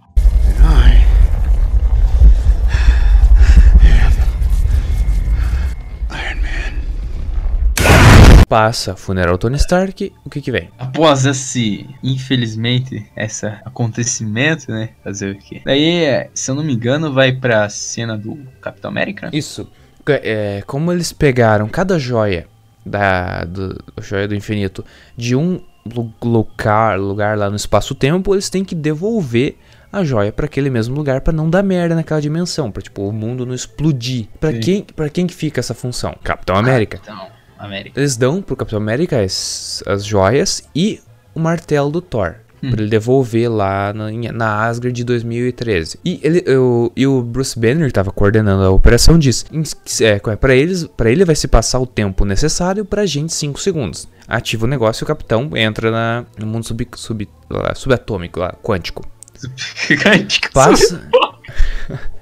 Passa 8.49 8.95
funeral 8.95 9.37
Tony 9.37 9.57
Stark, 9.57 10.11
o 10.25 10.29
que 10.29 10.41
que 10.41 10.51
vem? 10.51 10.69
Após 10.79 11.23
esse, 11.25 11.87
infelizmente, 12.03 13.05
esse 13.15 13.45
acontecimento, 13.45 14.71
né? 14.71 14.89
Fazer 15.03 15.35
o 15.35 15.37
quê? 15.37 15.61
Daí, 15.63 16.03
é, 16.03 16.29
se 16.33 16.49
eu 16.49 16.55
não 16.55 16.63
me 16.63 16.73
engano, 16.73 17.13
vai 17.13 17.31
pra 17.31 17.69
cena 17.69 18.17
do 18.17 18.37
Capitão 18.59 18.89
América. 18.89 19.27
né? 19.27 19.31
Isso. 19.33 19.69
É, 20.07 20.63
como 20.65 20.91
eles 20.91 21.13
pegaram 21.13 21.67
cada 21.69 21.99
joia 21.99 22.47
da 22.83 23.43
do, 23.43 23.77
joia 24.01 24.27
do 24.27 24.33
infinito 24.33 24.83
de 25.15 25.35
um 25.35 25.61
lu- 25.95 26.11
lugar, 26.23 26.99
lugar 26.99 27.37
lá 27.37 27.49
no 27.51 27.55
espaço-tempo, 27.55 28.33
eles 28.33 28.49
têm 28.49 28.65
que 28.65 28.73
devolver 28.73 29.57
a 29.91 30.03
joia 30.03 30.31
pra 30.31 30.45
aquele 30.47 30.69
mesmo 30.71 30.95
lugar 30.95 31.21
pra 31.21 31.31
não 31.33 31.47
dar 31.49 31.61
merda 31.61 31.93
naquela 31.93 32.19
dimensão, 32.21 32.71
pra 32.71 32.81
tipo 32.81 33.07
o 33.07 33.11
mundo 33.13 33.45
não 33.45 33.53
explodir. 33.53 34.27
Pra 34.39 34.51
Sim. 34.51 34.59
quem, 34.59 34.83
para 34.83 35.09
quem 35.09 35.27
que 35.27 35.33
fica 35.35 35.59
essa 35.59 35.75
função? 35.75 36.15
Capitão 36.23 36.55
América. 36.55 36.97
Capitão 36.97 37.38
América. 37.59 37.99
Eles 37.99 38.15
dão 38.17 38.41
pro 38.41 38.55
Capitão 38.55 38.77
América 38.79 39.21
as, 39.21 39.83
as 39.85 40.05
joias 40.05 40.63
e 40.73 40.99
o 41.35 41.39
martelo 41.39 41.91
do 41.91 42.01
Thor. 42.01 42.35
Hum. 42.61 42.71
Pra 42.71 42.81
ele 42.81 42.89
devolver 42.89 43.49
lá 43.49 43.93
na, 43.93 44.11
na 44.33 44.65
Asgard 44.65 44.93
de 44.93 45.03
2013. 45.05 45.97
E, 46.03 46.19
ele, 46.21 46.43
o, 46.57 46.91
e 46.95 47.07
o 47.07 47.21
Bruce 47.21 47.57
Banner, 47.57 47.87
que 47.87 47.93
tava 47.93 48.11
coordenando 48.11 48.63
a 48.63 48.69
operação, 48.69 49.17
diz: 49.17 49.45
"Em- 49.49 49.63
é, 50.03 50.19
pra, 50.35 50.53
eles, 50.53 50.83
pra 50.97 51.09
ele 51.09 51.23
vai 51.23 51.35
se 51.35 51.47
passar 51.47 51.79
o 51.79 51.87
tempo 51.87 52.25
necessário 52.25 52.83
pra 52.83 53.05
gente 53.05 53.33
5 53.33 53.61
segundos. 53.61 54.09
Ativa 54.27 54.65
o 54.65 54.69
negócio 54.69 55.03
e 55.03 55.05
o 55.05 55.07
capitão 55.07 55.49
entra 55.55 55.89
na, 55.89 56.25
no 56.37 56.45
mundo 56.45 56.65
sub, 56.65 56.85
sub, 56.95 57.29
lá, 57.49 57.73
subatômico, 57.75 58.39
lá, 58.41 58.53
quântico. 58.61 59.07
Passa. 60.53 61.01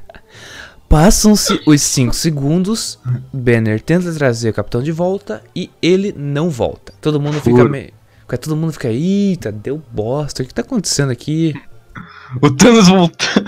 Passam-se 0.90 1.62
os 1.66 1.82
5 1.82 2.14
segundos, 2.16 2.98
Banner 3.34 3.82
tenta 3.82 4.14
trazer 4.14 4.50
o 4.50 4.54
capitão 4.54 4.82
de 4.82 4.92
volta 4.92 5.44
e 5.54 5.70
ele 5.82 6.14
não 6.18 6.50
volta. 6.50 6.94
Todo 7.02 7.20
mundo 7.20 7.42
fica 7.42 7.66
meio. 7.66 7.92
Todo 8.42 8.56
mundo 8.56 8.74
fica, 8.74 8.90
eita, 8.90 9.52
deu 9.52 9.82
bosta, 9.92 10.44
o 10.44 10.46
que 10.46 10.54
tá 10.54 10.62
acontecendo 10.62 11.12
aqui? 11.12 11.54
O 12.42 12.50
Thanos 12.52 12.88
voltando. 12.88 13.46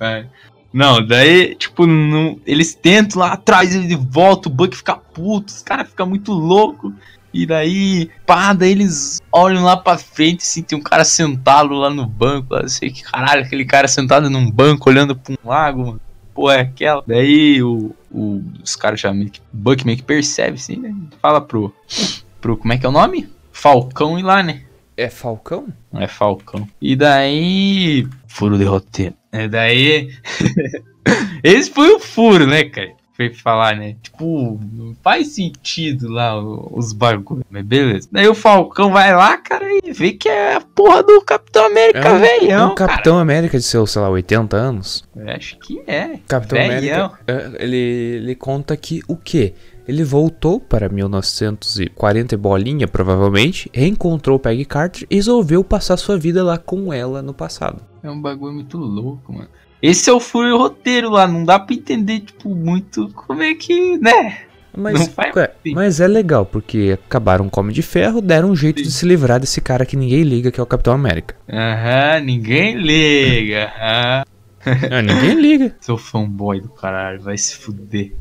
É. 0.00 0.26
Não, 0.72 1.06
daí, 1.06 1.54
tipo, 1.54 1.86
não, 1.86 2.40
eles 2.46 2.74
tentam 2.74 3.20
lá 3.20 3.34
atrás, 3.34 3.74
ele 3.74 3.94
volta, 3.94 4.48
o 4.48 4.52
Buck 4.52 4.74
fica 4.74 4.96
puto, 4.96 5.52
os 5.52 5.60
caras 5.60 5.86
ficam 5.90 6.06
muito 6.06 6.32
louco. 6.32 6.94
E 7.32 7.46
daí, 7.46 8.10
pá, 8.26 8.52
daí 8.52 8.72
eles 8.72 9.20
olham 9.32 9.64
lá 9.64 9.76
pra 9.76 9.96
frente, 9.96 10.40
assim, 10.42 10.62
tem 10.62 10.78
um 10.78 10.82
cara 10.82 11.04
sentado 11.04 11.72
lá 11.74 11.88
no 11.90 12.06
banco, 12.06 12.52
lá, 12.54 12.62
não 12.62 12.68
sei 12.68 12.90
que 12.90 13.02
caralho, 13.02 13.42
aquele 13.42 13.64
cara 13.64 13.88
sentado 13.88 14.28
num 14.28 14.50
banco 14.50 14.90
olhando 14.90 15.16
pra 15.16 15.32
um 15.32 15.48
lago, 15.48 15.86
mano. 15.86 16.00
Pô, 16.34 16.50
é 16.50 16.60
aquela. 16.60 17.02
Daí 17.06 17.62
o, 17.62 17.94
o- 18.10 18.42
os 18.62 18.74
caras 18.74 18.98
já 19.00 19.12
meio 19.12 19.30
que. 19.30 19.40
Buck 19.52 19.84
meio 19.84 19.98
que 19.98 20.02
percebe, 20.04 20.54
assim, 20.56 20.76
né? 20.76 20.94
Fala 21.20 21.40
pro. 21.42 21.74
Pro. 22.40 22.56
Como 22.56 22.72
é 22.72 22.78
que 22.78 22.86
é 22.86 22.88
o 22.88 22.92
nome? 22.92 23.28
Falcão 23.52 24.18
ir 24.18 24.22
lá, 24.22 24.42
né? 24.42 24.62
É 24.96 25.10
Falcão? 25.10 25.68
É 25.94 26.06
Falcão. 26.06 26.66
E 26.80 26.96
daí. 26.96 28.06
Furo 28.26 28.56
de 28.56 28.64
roteiro. 28.64 29.14
E 29.30 29.46
daí. 29.46 30.10
Esse 31.44 31.70
foi 31.70 31.90
o 31.94 31.98
furo, 32.00 32.46
né, 32.46 32.64
cara? 32.64 32.92
Falar, 33.30 33.76
né? 33.76 33.96
Tipo, 34.02 34.58
não 34.72 34.94
faz 35.02 35.28
sentido 35.28 36.08
lá 36.08 36.40
os 36.40 36.92
bagulhos. 36.92 37.44
Mas 37.50 37.64
beleza. 37.64 38.08
Daí 38.10 38.28
o 38.28 38.34
Falcão 38.34 38.90
vai 38.92 39.14
lá, 39.14 39.36
cara, 39.38 39.66
e 39.84 39.92
vê 39.92 40.12
que 40.12 40.28
é 40.28 40.56
a 40.56 40.60
porra 40.60 41.02
do 41.02 41.20
Capitão 41.22 41.66
América, 41.66 41.98
É 42.00 42.12
um, 42.12 42.18
velhão. 42.18 42.72
um 42.72 42.74
Capitão 42.74 43.18
América 43.18 43.58
de 43.58 43.64
seus, 43.64 43.90
sei 43.90 44.02
lá, 44.02 44.08
80 44.08 44.56
anos. 44.56 45.04
cara. 45.14 45.30
Eu 45.30 45.36
acho 45.36 45.58
que 45.58 45.82
é. 45.86 46.18
Capitão 46.26 46.58
velhão. 46.58 47.06
América, 47.06 47.20
é, 47.58 47.64
ele, 47.64 47.76
ele 47.76 48.34
conta 48.34 48.76
que 48.76 49.02
o 49.06 49.16
quê? 49.16 49.54
Ele 49.86 50.04
voltou 50.04 50.60
para 50.60 50.88
1940 50.88 52.34
e 52.34 52.38
bolinha, 52.38 52.86
provavelmente, 52.86 53.68
reencontrou 53.74 54.38
Peggy 54.38 54.64
Carter 54.64 55.06
e 55.10 55.16
resolveu 55.16 55.64
passar 55.64 55.96
sua 55.96 56.16
vida 56.16 56.42
lá 56.44 56.56
com 56.56 56.92
ela 56.92 57.20
no 57.20 57.34
passado. 57.34 57.82
É 58.02 58.10
um 58.10 58.20
bagulho 58.20 58.54
muito 58.54 58.78
louco, 58.78 59.32
mano. 59.32 59.48
Esse 59.82 60.08
é 60.08 60.12
o 60.12 60.20
furo 60.20 60.48
e 60.48 60.52
o 60.52 60.58
roteiro 60.58 61.10
lá. 61.10 61.26
Não 61.26 61.44
dá 61.44 61.58
pra 61.58 61.74
entender, 61.74 62.20
tipo, 62.20 62.54
muito 62.54 63.08
como 63.14 63.42
é 63.42 63.54
que, 63.54 63.98
né? 63.98 64.38
Mas, 64.74 64.94
Não 64.94 65.24
é, 65.42 65.50
mas 65.74 66.00
é 66.00 66.06
legal, 66.08 66.46
porque 66.46 66.98
acabaram 67.06 67.46
com 67.50 67.60
o 67.60 67.62
Homem 67.62 67.74
de 67.74 67.82
Ferro, 67.82 68.22
deram 68.22 68.50
um 68.52 68.56
jeito 68.56 68.82
de 68.82 68.90
se 68.90 69.04
livrar 69.04 69.38
desse 69.38 69.60
cara 69.60 69.84
que 69.84 69.96
ninguém 69.98 70.22
liga, 70.22 70.50
que 70.50 70.58
é 70.58 70.62
o 70.62 70.66
Capitão 70.66 70.94
América. 70.94 71.34
Aham, 71.46 72.20
ninguém 72.24 72.76
liga. 72.78 73.70
Aham. 73.78 74.24
Ah, 74.64 75.02
ninguém 75.02 75.34
liga. 75.34 75.76
Sou 75.82 75.98
fanboy 75.98 76.60
do 76.60 76.68
caralho, 76.70 77.20
vai 77.20 77.36
se 77.36 77.54
fuder. 77.56 78.12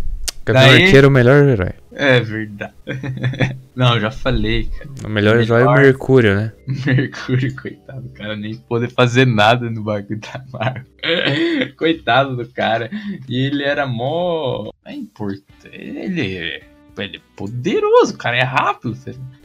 Capitão 0.44 0.68
Daí- 0.70 0.84
Arqueiro 0.86 1.06
é 1.06 1.10
o 1.10 1.12
melhor 1.12 1.48
herói. 1.48 1.72
É 1.94 2.20
verdade. 2.20 2.74
Não, 3.76 4.00
já 4.00 4.12
falei, 4.12 4.66
cara. 4.66 4.90
O 5.06 5.10
melhor 5.10 5.40
herói 5.40 5.62
é 5.62 5.66
o 5.66 5.72
Melhor. 5.72 5.82
Mercúrio, 5.82 6.36
né? 6.36 6.54
Mercúrio, 6.86 7.56
coitado, 7.56 8.08
o 8.08 8.10
cara 8.12 8.36
nem 8.36 8.56
poder 8.58 8.90
fazer 8.92 9.26
nada 9.26 9.70
no 9.70 9.84
bagulho 9.84 10.20
da 10.20 10.44
Marvel. 10.52 10.86
coitado 11.78 12.36
do 12.36 12.48
cara. 12.50 12.90
E 13.28 13.46
ele 13.46 13.64
era 13.64 13.86
mó. 13.86 14.70
É 14.86 14.94
importante. 14.94 15.46
Ele, 15.72 16.62
ele 16.98 17.18
é 17.18 17.22
poderoso, 17.36 18.14
o 18.14 18.18
cara 18.18 18.38
é 18.38 18.44
rápido. 18.44 18.98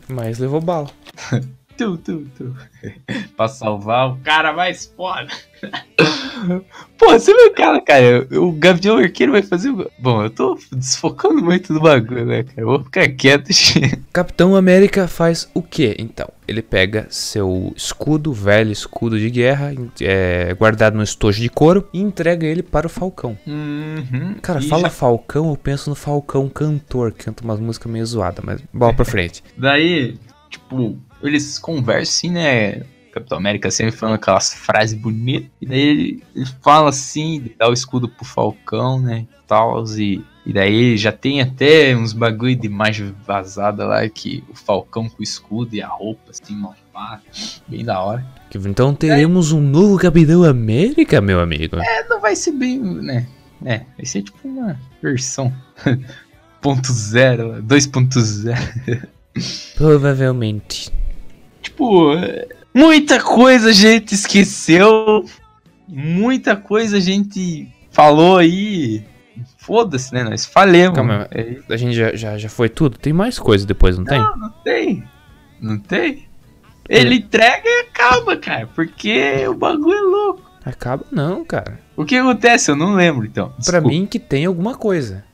Mas 0.08 0.38
levou 0.38 0.60
bala. 0.60 0.90
Tu, 1.76 1.96
tu, 1.98 2.26
tu. 2.36 2.56
pra 3.36 3.48
salvar 3.48 4.10
o 4.12 4.16
cara 4.18 4.52
mais 4.52 4.86
foda. 4.96 5.28
Pô, 6.98 7.10
você 7.12 7.34
viu 7.34 7.46
o 7.48 7.54
cara, 7.54 7.80
cara? 7.80 8.26
O 8.40 8.52
Gavião 8.52 8.96
Arqueiro 8.98 9.32
vai 9.32 9.42
fazer. 9.42 9.70
o- 9.70 9.90
Bom, 9.98 10.22
eu 10.22 10.30
tô 10.30 10.58
desfocando 10.72 11.42
muito 11.42 11.72
do 11.74 11.80
bagulho, 11.80 12.24
né, 12.24 12.42
cara? 12.44 12.60
Eu 12.60 12.66
vou 12.66 12.82
ficar 12.84 13.08
quieto. 13.08 13.48
Capitão 14.12 14.56
América 14.56 15.06
faz 15.06 15.50
o 15.54 15.62
que 15.62 15.94
então? 15.98 16.28
Ele 16.48 16.62
pega 16.62 17.06
seu 17.10 17.72
escudo, 17.76 18.32
velho 18.32 18.70
escudo 18.70 19.18
de 19.18 19.28
guerra, 19.30 19.72
é, 20.00 20.54
guardado 20.54 20.96
no 20.96 21.02
estojo 21.02 21.40
de 21.42 21.48
couro, 21.50 21.88
e 21.92 22.00
entrega 22.00 22.46
ele 22.46 22.62
para 22.62 22.86
o 22.86 22.90
Falcão. 22.90 23.36
Uhum. 23.46 24.34
Cara, 24.40 24.60
fala 24.62 24.82
já- 24.84 24.90
Falcão, 24.90 25.50
eu 25.50 25.56
penso 25.56 25.90
no 25.90 25.96
Falcão 25.96 26.48
cantor, 26.48 27.12
que 27.12 27.24
canta 27.24 27.44
umas 27.44 27.60
músicas 27.60 27.90
meio 27.92 28.06
zoadas, 28.06 28.44
mas 28.44 28.62
bola 28.72 28.94
pra 28.94 29.04
frente. 29.04 29.42
Daí, 29.56 30.16
tipo, 30.48 30.96
eles 31.22 31.58
conversam 31.58 32.02
assim, 32.02 32.30
né? 32.30 32.82
Capitão 33.12 33.38
América 33.38 33.70
sempre 33.70 33.96
falando 33.96 34.16
aquelas 34.16 34.52
frases 34.52 34.98
bonitas. 34.98 35.48
E 35.60 35.66
daí 35.66 35.80
ele, 35.80 36.22
ele 36.34 36.46
fala 36.60 36.90
assim, 36.90 37.50
dá 37.58 37.68
o 37.68 37.72
escudo 37.72 38.08
pro 38.08 38.26
Falcão, 38.26 39.00
né? 39.00 39.26
Tal, 39.46 39.82
e, 39.96 40.22
e 40.44 40.52
daí 40.52 40.98
já 40.98 41.12
tem 41.12 41.40
até 41.40 41.96
uns 41.96 42.12
bagulho 42.12 42.54
de 42.56 42.66
imagem 42.66 43.14
vazada 43.26 43.86
lá 43.86 44.06
que 44.08 44.44
o 44.50 44.54
Falcão 44.54 45.08
com 45.08 45.20
o 45.20 45.22
escudo 45.22 45.74
e 45.74 45.80
a 45.80 45.88
roupa 45.88 46.30
assim, 46.30 46.54
malvada. 46.54 47.22
Bem 47.66 47.84
da 47.84 48.00
hora. 48.00 48.26
Então 48.54 48.94
teremos 48.94 49.52
um 49.52 49.60
novo 49.60 49.98
Capitão 49.98 50.42
América, 50.44 51.20
meu 51.20 51.40
amigo. 51.40 51.76
É, 51.76 52.06
não 52.08 52.20
vai 52.20 52.36
ser 52.36 52.52
bem, 52.52 52.78
né? 52.78 53.26
É, 53.64 53.78
vai 53.96 54.04
ser 54.04 54.22
tipo 54.22 54.46
uma 54.46 54.78
versão. 55.02 55.52
ponto 56.60 56.92
zero, 56.92 57.62
2.0. 57.62 59.08
Provavelmente. 59.76 60.90
Tipo, 61.76 62.14
é, 62.14 62.48
muita 62.74 63.20
coisa 63.22 63.68
a 63.68 63.72
gente 63.72 64.14
esqueceu. 64.14 65.24
Muita 65.86 66.56
coisa 66.56 66.96
a 66.96 67.00
gente 67.00 67.68
falou 67.90 68.38
aí. 68.38 69.04
Foda-se, 69.58 70.14
né? 70.14 70.24
Nós 70.24 70.46
falemos. 70.46 70.96
Calma, 70.96 71.28
É, 71.30 71.58
A 71.68 71.76
gente 71.76 71.94
já, 71.94 72.14
já, 72.16 72.38
já 72.38 72.48
foi 72.48 72.70
tudo? 72.70 72.96
Tem 72.96 73.12
mais 73.12 73.38
coisa 73.38 73.66
depois, 73.66 73.98
não 73.98 74.04
tem? 74.06 74.18
não 74.18 74.50
tem. 74.64 75.04
Não 75.60 75.78
tem. 75.78 76.26
Ele 76.88 77.16
entrega 77.16 77.62
e 77.66 77.80
acaba, 77.80 78.36
cara. 78.36 78.68
Porque 78.74 79.46
o 79.48 79.54
bagulho 79.54 79.98
é 79.98 80.00
louco. 80.00 80.50
Acaba 80.64 81.04
não, 81.12 81.44
cara. 81.44 81.78
O 81.96 82.04
que 82.04 82.16
acontece? 82.16 82.70
Eu 82.70 82.76
não 82.76 82.94
lembro, 82.94 83.26
então. 83.26 83.48
Pra 83.50 83.58
Desculpa. 83.58 83.88
mim 83.88 84.06
que 84.06 84.18
tem 84.18 84.46
alguma 84.46 84.74
coisa. 84.76 85.24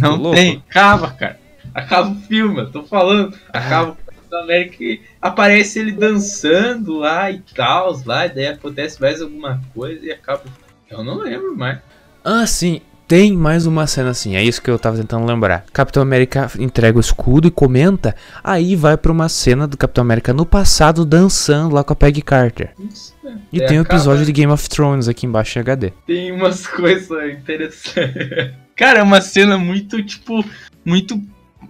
Não 0.00 0.16
louco? 0.16 0.36
tem. 0.36 0.62
Acaba, 0.68 1.10
cara. 1.12 1.40
Acaba 1.74 2.10
o 2.10 2.14
filme, 2.22 2.60
eu 2.60 2.70
tô 2.70 2.82
falando. 2.82 3.34
Acaba 3.52 3.92
o 3.92 3.96
Capitão 4.28 4.42
América 4.42 4.76
e 4.84 5.00
aparece 5.20 5.78
ele 5.78 5.92
dançando 5.92 6.98
lá 6.98 7.30
e 7.30 7.40
tal, 7.54 7.98
lá, 8.04 8.26
e 8.26 8.34
daí 8.34 8.46
acontece 8.48 9.00
mais 9.00 9.20
alguma 9.20 9.60
coisa 9.74 10.04
e 10.04 10.12
acaba. 10.12 10.42
Eu 10.90 11.02
não 11.02 11.18
lembro 11.18 11.56
mais. 11.56 11.78
Ah, 12.22 12.46
sim. 12.46 12.82
Tem 13.06 13.32
mais 13.32 13.64
uma 13.64 13.86
cena 13.86 14.10
assim, 14.10 14.36
é 14.36 14.44
isso 14.44 14.60
que 14.60 14.70
eu 14.70 14.78
tava 14.78 14.98
tentando 14.98 15.24
lembrar. 15.24 15.64
Capitão 15.72 16.02
América 16.02 16.50
entrega 16.58 16.98
o 16.98 17.00
escudo 17.00 17.48
e 17.48 17.50
comenta, 17.50 18.14
aí 18.44 18.76
vai 18.76 18.98
pra 18.98 19.10
uma 19.10 19.30
cena 19.30 19.66
do 19.66 19.78
Capitão 19.78 20.02
América 20.02 20.34
no 20.34 20.44
passado 20.44 21.06
dançando 21.06 21.74
lá 21.74 21.82
com 21.82 21.94
a 21.94 21.96
Peggy 21.96 22.20
Carter. 22.20 22.74
E 23.50 23.62
É, 23.62 23.66
tem 23.66 23.78
um 23.78 23.82
episódio 23.82 24.26
de 24.26 24.32
Game 24.32 24.52
of 24.52 24.68
Thrones 24.68 25.08
aqui 25.08 25.24
embaixo 25.24 25.58
em 25.58 25.62
HD. 25.62 25.90
Tem 26.06 26.30
umas 26.32 26.66
coisas 26.68 27.30
interessantes. 27.30 28.52
Cara, 28.76 28.98
é 28.98 29.02
uma 29.02 29.22
cena 29.22 29.56
muito, 29.56 30.02
tipo, 30.02 30.44
muito. 30.84 31.18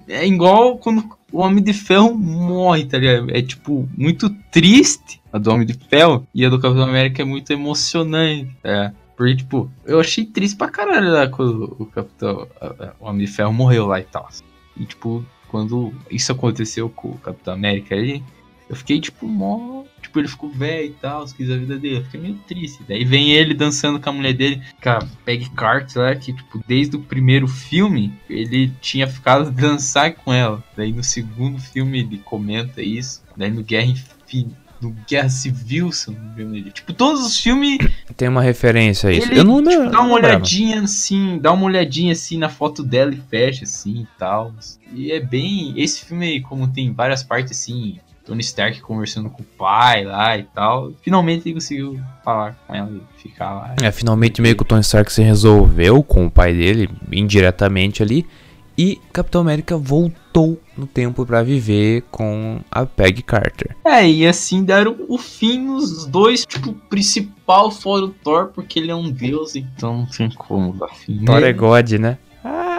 É 0.08 0.26
igual 0.26 0.76
quando 0.78 1.08
o 1.32 1.40
Homem 1.40 1.62
de 1.62 1.72
Ferro 1.72 2.14
morre, 2.14 2.84
tá 2.84 2.98
ligado? 2.98 3.30
É, 3.30 3.42
tipo, 3.42 3.88
muito 3.96 4.30
triste 4.50 5.20
a 5.32 5.38
do 5.38 5.50
Homem 5.50 5.66
de 5.66 5.74
Ferro 5.74 6.26
e 6.34 6.44
a 6.44 6.48
do 6.48 6.58
Capitão 6.58 6.84
América 6.84 7.22
é 7.22 7.24
muito 7.24 7.52
emocionante, 7.52 8.56
é. 8.64 8.92
Porque, 9.16 9.36
tipo, 9.36 9.70
eu 9.84 9.98
achei 9.98 10.24
triste 10.24 10.56
pra 10.56 10.68
caralho 10.68 11.10
lá 11.10 11.26
quando 11.28 11.76
o 11.78 11.86
Capitão. 11.86 12.46
O 13.00 13.06
Homem 13.08 13.26
de 13.26 13.32
Ferro 13.32 13.52
morreu 13.52 13.86
lá 13.86 13.98
e 13.98 14.04
tal. 14.04 14.28
E, 14.76 14.84
tipo, 14.84 15.24
quando 15.48 15.92
isso 16.10 16.30
aconteceu 16.30 16.88
com 16.88 17.08
o 17.08 17.18
Capitão 17.18 17.54
América 17.54 17.96
ali, 17.96 18.22
eu 18.70 18.76
fiquei, 18.76 19.00
tipo, 19.00 19.26
mó. 19.26 19.82
Tipo, 20.08 20.20
ele 20.20 20.28
ficou 20.28 20.50
velho 20.50 20.86
e 20.86 20.94
tal, 20.94 21.26
quis 21.26 21.50
a 21.50 21.56
vida 21.56 21.78
dele. 21.78 21.98
Eu 21.98 22.04
fiquei 22.04 22.18
meio 22.20 22.34
triste. 22.48 22.80
Daí 22.88 23.04
vem 23.04 23.32
ele 23.32 23.52
dançando 23.52 24.00
com 24.00 24.08
a 24.08 24.12
mulher 24.12 24.32
dele, 24.32 24.62
com 24.82 24.88
a 24.88 25.06
Peggy 25.24 25.50
Carter 25.50 26.02
lá, 26.02 26.14
que, 26.16 26.32
tipo, 26.32 26.62
desde 26.66 26.96
o 26.96 27.00
primeiro 27.00 27.46
filme, 27.46 28.12
ele 28.28 28.72
tinha 28.80 29.06
ficado 29.06 29.50
dançar 29.50 30.14
com 30.14 30.32
ela. 30.32 30.64
Daí 30.74 30.92
no 30.92 31.04
segundo 31.04 31.58
filme 31.60 32.00
ele 32.00 32.18
comenta 32.24 32.80
isso. 32.82 33.22
Daí 33.36 33.50
no 33.50 33.62
Guerra 33.62 33.86
Infinita. 33.86 34.56
No 34.80 34.94
Guerra 35.08 35.28
Civil, 35.28 35.90
se 35.90 36.06
eu 36.08 36.14
não 36.14 36.34
me 36.36 36.60
engano. 36.60 36.70
Tipo, 36.72 36.92
todos 36.92 37.26
os 37.26 37.40
filmes 37.40 37.78
Tem 38.16 38.28
uma 38.28 38.40
referência 38.40 39.10
a 39.10 39.12
isso. 39.12 39.26
ele 39.28 39.40
eu 39.40 39.44
não 39.44 39.56
lembro. 39.56 39.86
tipo, 39.86 39.90
dá 39.90 40.00
uma 40.02 40.14
olhadinha 40.14 40.80
assim, 40.82 41.36
dá 41.42 41.52
uma 41.52 41.64
olhadinha 41.66 42.12
assim 42.12 42.38
na 42.38 42.48
foto 42.48 42.84
dela 42.84 43.12
e 43.12 43.20
fecha 43.28 43.64
assim 43.64 44.02
e 44.02 44.06
tal. 44.16 44.54
E 44.94 45.10
é 45.10 45.18
bem. 45.18 45.74
Esse 45.76 46.04
filme 46.04 46.26
aí, 46.26 46.40
como 46.40 46.68
tem 46.68 46.92
várias 46.92 47.24
partes 47.24 47.58
assim, 47.58 47.98
Tony 48.28 48.42
Stark 48.42 48.80
conversando 48.82 49.30
com 49.30 49.42
o 49.42 49.46
pai 49.56 50.04
lá 50.04 50.36
e 50.36 50.42
tal. 50.42 50.92
Finalmente 51.00 51.48
ele 51.48 51.54
conseguiu 51.54 51.98
falar 52.22 52.58
com 52.66 52.74
ela 52.74 52.90
e 52.90 53.22
ficar 53.22 53.54
lá. 53.54 53.74
É, 53.82 53.90
finalmente 53.90 54.42
meio 54.42 54.54
que 54.54 54.62
o 54.62 54.66
Tony 54.66 54.82
Stark 54.82 55.10
se 55.10 55.22
resolveu 55.22 56.02
com 56.02 56.26
o 56.26 56.30
pai 56.30 56.52
dele, 56.52 56.90
indiretamente 57.10 58.02
ali. 58.02 58.26
E 58.76 59.00
Capitão 59.12 59.40
América 59.40 59.76
voltou 59.76 60.60
no 60.76 60.86
tempo 60.86 61.26
pra 61.26 61.42
viver 61.42 62.04
com 62.12 62.60
a 62.70 62.86
Peggy 62.86 63.22
Carter. 63.22 63.74
É, 63.84 64.08
e 64.08 64.24
assim 64.24 64.62
deram 64.62 64.94
o 65.08 65.18
fim 65.18 65.58
nos 65.58 66.06
dois, 66.06 66.46
tipo, 66.46 66.72
principal 66.88 67.72
fora 67.72 68.04
o 68.04 68.10
Thor, 68.10 68.52
porque 68.54 68.78
ele 68.78 68.92
é 68.92 68.94
um 68.94 69.10
deus, 69.10 69.56
então 69.56 69.98
não 69.98 70.06
tem 70.06 70.30
como 70.30 70.72
dar 70.74 70.94
fim. 70.94 71.24
Thor 71.24 71.42
é. 71.42 71.52
God, 71.52 71.90
né? 71.94 72.18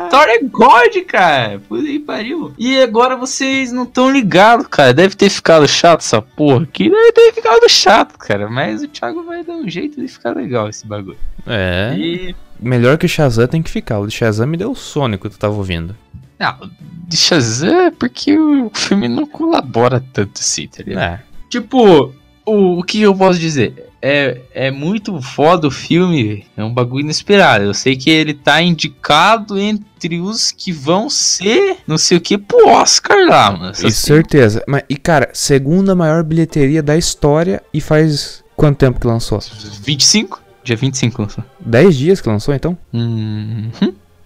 Thor 0.10 0.28
é 0.28 0.40
God, 0.42 1.06
cara. 1.08 1.60
Puta 1.60 1.84
que 1.84 2.00
pariu. 2.00 2.54
E 2.58 2.80
agora 2.82 3.16
vocês 3.16 3.72
não 3.72 3.84
estão 3.84 4.12
ligados, 4.12 4.68
cara. 4.68 4.94
Deve 4.94 5.16
ter 5.16 5.30
ficado 5.30 5.68
chato 5.68 6.02
essa 6.02 6.22
porra 6.22 6.64
aqui. 6.64 6.90
Deve 6.90 7.12
ter 7.12 7.34
ficado 7.34 7.70
chato, 7.70 8.18
cara. 8.18 8.50
Mas 8.50 8.82
o 8.82 8.88
Thiago 8.88 9.24
vai 9.24 9.44
dar 9.44 9.54
um 9.54 9.70
jeito 9.70 10.02
de 10.02 10.08
ficar 10.08 10.36
legal 10.36 10.68
esse 10.68 10.86
bagulho. 10.86 11.18
É. 11.46 11.96
E. 11.98 12.36
Melhor 12.60 12.98
que 12.98 13.06
o 13.06 13.10
Shazam 13.10 13.48
tem 13.48 13.62
que 13.62 13.70
ficar. 13.70 14.00
O 14.00 14.08
de 14.08 14.14
Shazam 14.14 14.48
me 14.48 14.58
deu 14.58 14.76
sono 14.76 15.18
que 15.18 15.30
tu 15.30 15.38
tava 15.40 15.56
ouvindo. 15.56 15.96
Não, 16.38 16.70
de 17.08 17.18
Shazam 17.18 17.82
é 17.82 17.92
porque 17.92 18.38
o 18.38 18.70
filme 18.74 19.08
não 19.08 19.26
colabora 19.26 20.04
tanto 20.14 20.40
assim, 20.40 20.68
tá 20.68 20.84
ligado? 20.84 21.04
É. 21.04 21.24
Tipo, 21.50 22.14
o, 22.46 22.80
o 22.80 22.84
que 22.84 23.02
eu 23.02 23.16
posso 23.16 23.40
dizer? 23.40 23.89
É, 24.02 24.42
é 24.54 24.72
muito 24.72 25.22
foda 25.22 25.68
o 25.68 25.72
filme, 25.72 26.46
é 26.56 26.64
um 26.64 26.74
bagulho 26.74 27.04
inesperado. 27.04 27.66
Eu 27.66 27.74
sei 27.74 27.98
que 27.98 28.10
ele 28.10 28.34
tá 28.34 28.62
indicado 28.62 29.60
entre 29.60 30.20
os 30.22 30.52
que 30.52 30.72
vão 30.72 31.10
ser, 31.10 31.78
não 31.86 31.98
sei 31.98 32.18
o 32.18 32.22
que, 32.22 32.38
pro 32.38 32.70
Oscar 32.70 33.18
lá, 33.28 33.52
mano. 33.52 33.76
Sei- 33.76 33.92
certeza. 33.92 34.64
Mas, 34.68 34.84
e 34.90 34.96
cara, 34.96 35.30
segunda 35.34 35.94
maior 35.96 36.24
bilheteria 36.24 36.82
da 36.82 36.96
história 36.98 37.62
e 37.74 37.82
faz 37.82 38.44
quanto 38.56 38.78
tempo 38.78 39.00
que 39.02 39.08
lançou? 39.08 39.40
25? 39.82 40.42
Dia 40.64 40.76
25 40.78 41.22
lançou. 41.22 41.44
10 41.60 41.96
dias 41.98 42.22
que 42.22 42.30
lançou 42.30 42.54
então? 42.54 42.78
Uhum. 42.94 43.70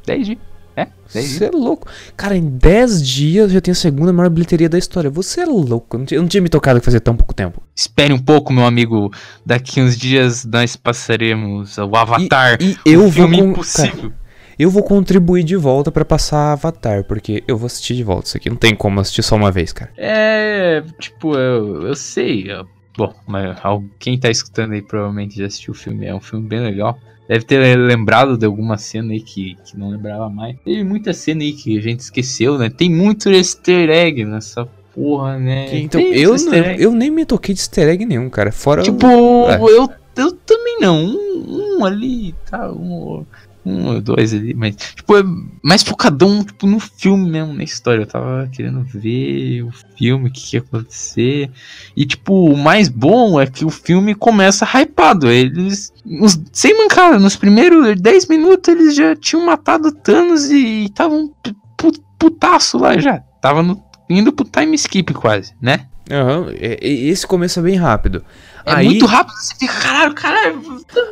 10 0.05 0.26
dias. 0.28 0.39
É, 0.76 0.88
10 1.13 1.26
dias. 1.28 1.38
Você 1.38 1.45
é 1.45 1.51
louco. 1.51 1.88
Cara, 2.17 2.36
em 2.36 2.47
10 2.47 3.07
dias 3.07 3.51
já 3.51 3.61
tem 3.61 3.71
a 3.71 3.76
segunda 3.76 4.11
maior 4.11 4.30
bilheteria 4.30 4.67
da 4.67 4.78
história. 4.78 5.09
Você 5.09 5.41
é 5.41 5.45
louco. 5.45 5.95
Eu 5.95 5.99
não 5.99 6.05
tinha, 6.05 6.17
eu 6.17 6.21
não 6.21 6.28
tinha 6.30 6.41
me 6.41 6.49
tocado 6.49 6.80
que 6.80 6.86
fazia 6.86 6.99
tão 6.99 7.15
pouco 7.15 7.34
tempo. 7.34 7.61
Espere 7.76 8.11
um 8.13 8.19
pouco, 8.19 8.51
meu 8.51 8.65
amigo. 8.65 9.11
Daqui 9.45 9.82
uns 9.82 9.95
dias 9.97 10.43
nós 10.45 10.76
passaremos 10.76 11.78
o 11.78 11.95
Avatar. 11.95 12.57
E 12.59 12.78
eu 12.86 13.05
o 13.05 13.09
vou 13.09 13.28
com- 13.28 13.34
impossível. 13.36 14.11
Eu 14.57 14.69
vou 14.69 14.84
contribuir 14.84 15.43
de 15.43 15.55
volta 15.55 15.91
pra 15.91 16.05
passar 16.05 16.53
Avatar, 16.53 17.03
porque 17.05 17.43
eu 17.47 17.57
vou 17.57 17.65
assistir 17.65 17.95
de 17.95 18.03
volta 18.03 18.28
isso 18.28 18.38
aqui. 18.38 18.49
Não 18.51 18.55
tem 18.55 18.76
como 18.76 18.99
assistir 18.99 19.24
só 19.24 19.36
uma 19.36 19.51
vez, 19.51 19.74
cara. 19.74 19.91
É, 19.97 20.84
tipo, 20.99 21.36
eu, 21.36 21.88
eu 21.88 21.95
sei. 21.95 22.51
eu- 22.51 22.67
bom, 22.98 23.14
mas 23.28 23.58
quem 24.00 24.18
tá 24.18 24.30
escutando 24.30 24.74
aí 24.74 24.82
provavelmente 24.82 25.38
já 25.38 25.46
assistiu 25.46 25.74
o 25.74 25.78
filme. 25.78 26.06
É 26.06 26.14
um 26.16 26.20
filme 26.22 26.48
bem 26.48 26.60
legal. 26.60 26.98
Deve 27.28 27.46
ter 27.46 27.78
lembrado 27.78 28.38
de 28.38 28.46
alguma 28.46 28.78
cena 28.78 29.14
aí 29.14 29.22
que, 29.22 29.56
que 29.66 29.78
não 29.78 29.89
lembrava 29.89 30.30
mais. 30.30 30.58
Teve 30.64 30.84
muita 30.84 31.14
cena 31.14 31.41
aí 31.41 31.54
que 31.54 31.78
a 31.78 31.82
gente 31.82 32.02
esqueceu, 32.02 32.58
né? 32.58 32.70
Tem 32.70 32.89
muito 32.89 33.30
easter 33.30 33.89
egg 33.89 34.26
nessa 34.26 34.68
porra, 34.94 35.39
né? 35.39 35.74
Então, 35.78 36.02
Tem 36.02 36.14
eu, 36.16 36.36
não- 36.36 36.54
eu 36.54 36.91
nem 36.91 37.10
me 37.10 37.26
toquei 37.26 37.56
de 37.56 37.62
easter 37.62 37.88
egg 37.88 38.06
nenhum, 38.06 38.30
cara. 38.30 38.52
Fora. 38.52 38.84
Tipo, 38.84 39.08
É. 39.08 39.58
eu, 39.62 39.89
eu 40.18 40.32
também 40.34 40.80
não. 40.82 40.98
Um, 41.06 41.78
um 41.80 41.86
ali, 41.86 42.36
tá? 42.50 42.70
Um, 42.72 43.26
um 43.66 43.88
ou 43.88 44.01
dois 44.01 44.34
ali. 44.34 44.53
Mas, 44.53 44.76
tipo, 44.76 45.16
é 45.18 45.24
mais 45.64 45.84
focadão 45.84 46.43
tipo, 46.43 46.68
no 46.68 46.80
filme 46.80 47.30
mesmo, 47.30 47.53
na 47.53 47.64
história. 47.64 48.01
Eu 48.03 48.07
tava 48.07 48.49
querendo 48.51 48.84
ver 48.84 49.64
o 49.64 49.72
filme, 49.97 50.30
o 50.30 50.32
que, 50.32 50.41
que 50.41 50.55
ia 50.57 50.61
acontecer. 50.61 51.49
E, 51.95 52.05
tipo, 52.05 52.34
o 52.51 52.57
mais 52.57 52.89
bom 52.89 53.39
é 53.39 53.47
que 53.47 53.64
o 53.66 53.70
filme 53.70 54.14
começa 54.16 54.66
hypado. 54.66 55.30
Eles. 55.30 55.93
os- 56.22 56.39
sem 56.51 56.78
mancada, 56.78 57.18
nos 57.20 57.36
primeiros 57.36 57.99
10 57.99 58.28
minutos 58.28 58.68
eles 58.74 58.95
já 58.95 59.16
tinham 59.16 59.45
matado 59.45 59.91
Thanos 59.91 60.49
e 60.51 60.86
estavam 60.86 61.32
pu- 61.41 61.55
pu- 61.78 62.03
putaço 62.20 62.78
lá 62.78 62.97
já. 62.97 63.20
Tava 63.41 63.61
no, 63.64 63.82
indo 64.09 64.32
pro 64.34 64.45
time 64.45 64.76
skip 64.76 65.14
quase, 65.14 65.53
né? 65.61 65.88
Aham, 66.11 66.47
e- 66.51 67.07
esse 67.09 67.26
começo 67.26 67.59
é 67.59 67.64
bem 67.64 67.76
rápido. 67.76 68.24
É 68.66 68.74
Aí- 68.74 68.86
muito 68.86 69.05
rápido, 69.05 69.36
você 69.36 69.55
fica, 69.55 69.74
caralho, 69.74 70.14
caralho. 70.16 70.61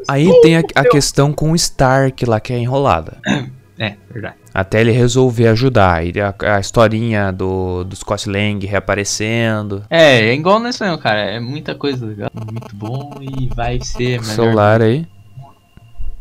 Aí 0.07 0.29
tem 0.41 0.57
a, 0.57 0.61
a 0.75 0.83
questão 0.85 1.33
com 1.33 1.51
o 1.51 1.55
Stark 1.55 2.25
lá, 2.25 2.39
que 2.39 2.53
é 2.53 2.57
enrolada. 2.57 3.17
É, 3.77 3.95
verdade. 4.11 4.35
Até 4.53 4.81
ele 4.81 4.91
resolver 4.91 5.47
ajudar. 5.47 6.01
A, 6.01 6.55
a 6.55 6.59
historinha 6.59 7.31
do, 7.31 7.83
do 7.83 7.95
Scott 7.95 8.29
Lang 8.29 8.65
reaparecendo. 8.65 9.83
É, 9.89 10.27
é 10.27 10.33
igual 10.33 10.59
nesse 10.59 10.83
mesmo, 10.83 10.97
cara. 10.97 11.19
É 11.21 11.39
muita 11.39 11.73
coisa 11.73 12.05
legal, 12.05 12.29
muito 12.51 12.75
bom 12.75 13.15
e 13.21 13.49
vai 13.55 13.79
ser 13.81 14.19
melhor. 14.21 14.23
celular 14.23 14.81
aí. 14.81 15.07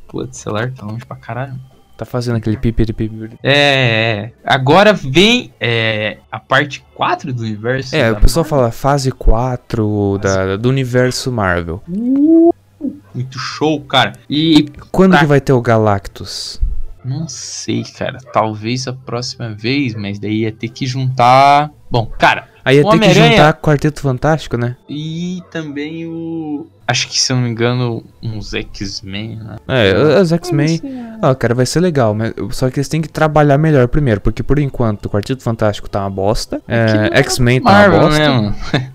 Putz, 0.09 0.39
celular 0.39 0.73
tá 0.73 0.87
longe 0.87 1.05
pra 1.05 1.17
caralho. 1.17 1.61
Tá 2.01 2.07
fazendo 2.07 2.37
aquele 2.37 2.57
pipiri 2.57 2.95
pipiri. 2.95 3.39
É, 3.43 3.53
é. 3.53 4.33
Agora 4.43 4.95
vem 4.95 5.53
é, 5.61 6.17
a 6.33 6.41
parte 6.41 6.83
4 6.95 7.31
do 7.31 7.43
universo. 7.43 7.95
É, 7.95 8.11
o 8.11 8.17
pessoal 8.17 8.43
fala 8.43 8.71
fase 8.71 9.13
4 9.13 10.17
da, 10.17 10.57
do 10.57 10.71
universo 10.71 11.31
Marvel. 11.31 11.83
Muito 11.87 13.39
show, 13.39 13.83
cara. 13.83 14.15
E 14.31 14.67
Quando 14.91 15.13
Tá. 15.13 15.19
que 15.19 15.27
vai 15.27 15.43
ter 15.43 15.53
o 15.53 15.61
Galactus? 15.61 16.59
não 17.05 17.29
sei, 17.29 17.85
cara. 17.85 18.17
Talvez 18.33 18.89
a 18.89 18.95
próxima 18.95 19.55
vez, 19.55 19.95
mas 19.95 20.19
daí 20.19 20.41
ia 20.45 20.53
ter 20.53 20.69
que 20.69 20.87
juntar. 20.87 21.71
Bom, 21.91 22.07
cara. 22.07 22.49
Aí 22.65 22.77
ia 22.77 22.87
O 22.87 22.91
ter 22.91 22.99
que 23.01 23.15
juntar 23.15 23.53
Quarteto 23.55 24.01
Fantástico, 24.01 24.57
né? 24.57 24.77
E 24.89 25.43
também 25.51 26.07
o. 26.07 26.67
Acho 26.87 27.09
que 27.09 27.21
se 27.21 27.33
eu 27.33 27.37
não 27.37 27.45
me 27.45 27.51
engano, 27.51 28.03
uns 28.23 28.53
X-Men, 28.53 29.37
né? 29.37 29.57
É, 29.69 30.21
os 30.21 30.33
X-Men. 30.33 30.81
Ah, 31.23 31.35
cara, 31.35 31.55
vai 31.55 31.65
ser 31.65 31.81
legal, 31.81 32.15
mas 32.15 32.33
só 32.51 32.69
que 32.69 32.79
eles 32.79 32.89
têm 32.89 33.01
que 33.01 33.09
trabalhar 33.09 33.57
melhor 33.59 33.87
primeiro, 33.89 34.21
porque 34.21 34.43
por 34.43 34.59
enquanto 34.59 35.07
o 35.07 35.11
Quarteto 35.11 35.43
Fantástico 35.43 35.89
tá 35.89 36.01
uma 36.01 36.11
bosta. 36.11 36.61
É, 36.67 37.19
X-Men 37.21 37.61
tá 37.61 37.71
uma 37.71 37.79
Marvel, 37.79 38.01
bosta. 38.01 38.19
né, 38.19 38.29
mano? 38.29 38.57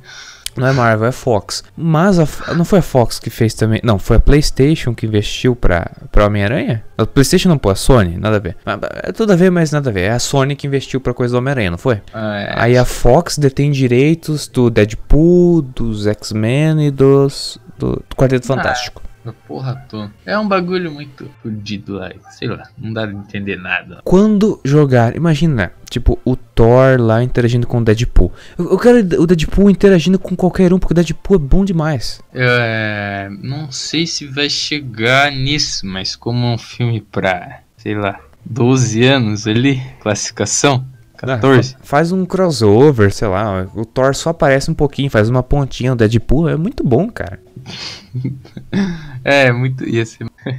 Não 0.58 0.68
é 0.68 0.72
Marvel, 0.72 1.08
é 1.08 1.12
Fox. 1.12 1.64
Mas 1.76 2.18
a- 2.20 2.54
não 2.56 2.64
foi 2.66 2.80
a 2.80 2.82
Fox 2.82 3.20
que 3.20 3.30
fez 3.30 3.54
também. 3.54 3.80
Não, 3.84 4.00
foi 4.00 4.18
a 4.18 4.20
PlayStation 4.20 4.94
que 4.94 5.06
investiu 5.06 5.56
pra, 5.56 5.92
pra 6.12 6.26
Homem-Aranha? 6.26 6.84
A 6.98 7.06
PlayStation 7.06 7.50
não, 7.50 7.58
pô, 7.58 7.70
a 7.70 7.76
Sony, 7.76 8.18
nada 8.18 8.38
a 8.38 8.40
ver. 8.40 8.56
É 9.04 9.12
tudo 9.12 9.34
a 9.34 9.36
ver, 9.36 9.50
mas 9.52 9.72
nada 9.72 9.90
a 9.90 9.94
ver. 9.94 10.02
É 10.04 10.12
a 10.12 10.20
Sony 10.20 10.56
que 10.56 10.66
investiu 10.68 11.02
pra 11.02 11.14
coisa 11.14 11.34
do 11.34 11.38
Homem-Aranha, 11.40 11.72
não 11.72 11.78
foi? 11.78 12.02
É, 12.14 12.54
Aí 12.58 12.78
a 12.78 12.86
Fox 12.86 13.38
detém 13.38 13.72
direitos 13.72 14.48
do 14.48 14.70
Deadpool, 14.70 15.62
dos 15.62 16.08
X-Men 16.08 16.88
e 16.88 16.92
dos. 16.92 17.60
do, 17.78 17.92
do 18.10 18.16
Quarteto 18.16 18.48
Fantástico. 18.48 19.02
Porra 19.34 19.76
toda. 19.90 20.12
É 20.26 20.38
um 20.38 20.48
bagulho 20.48 20.92
muito 20.92 21.30
fudido 21.42 21.94
lá. 21.94 22.12
Sei 22.32 22.48
lá, 22.48 22.70
não 22.78 22.94
dá 22.94 23.06
de 23.06 23.16
entender 23.16 23.58
nada. 23.58 24.02
Quando 24.04 24.60
jogar, 24.64 25.16
imagina, 25.16 25.72
tipo, 25.90 26.20
o 26.26 26.36
Thor 26.36 27.00
lá 27.00 27.24
interagindo 27.24 27.68
com 27.68 27.80
o 27.80 27.84
Deadpool. 27.84 28.32
Eu, 28.58 28.72
eu 28.72 28.78
quero 28.78 29.22
o 29.22 29.28
Deadpool 29.28 29.70
interagindo 29.70 30.20
com 30.20 30.36
qualquer 30.36 30.74
um, 30.74 30.80
porque 30.80 30.94
o 30.94 30.96
Deadpool 30.96 31.38
é 31.38 31.40
bom 31.40 31.66
demais. 31.66 32.22
É, 32.34 33.30
não 33.42 33.72
sei 33.72 34.06
se 34.08 34.26
vai 34.26 34.50
chegar 34.50 35.32
nisso, 35.32 35.86
mas 35.86 36.16
como 36.16 36.46
é 36.46 36.54
um 36.54 36.58
filme 36.58 37.02
pra, 37.02 37.62
sei 37.78 37.96
lá, 37.96 38.20
12 38.46 39.04
anos 39.04 39.48
ali, 39.48 39.82
classificação, 40.00 40.86
14. 41.16 41.76
Ah, 41.76 41.80
faz 41.84 42.12
um 42.12 42.26
crossover, 42.26 43.14
sei 43.14 43.28
lá. 43.28 43.68
O 43.76 43.86
Thor 43.86 44.14
só 44.16 44.30
aparece 44.30 44.70
um 44.70 44.74
pouquinho, 44.74 45.10
faz 45.10 45.30
uma 45.30 45.42
pontinha 45.44 45.92
no 45.92 45.96
Deadpool. 45.96 46.50
É 46.50 46.56
muito 46.56 46.84
bom, 46.84 47.10
cara. 47.10 47.40
É, 49.24 49.52
muito. 49.52 49.84
ia 49.88 50.06
ser. 50.06 50.28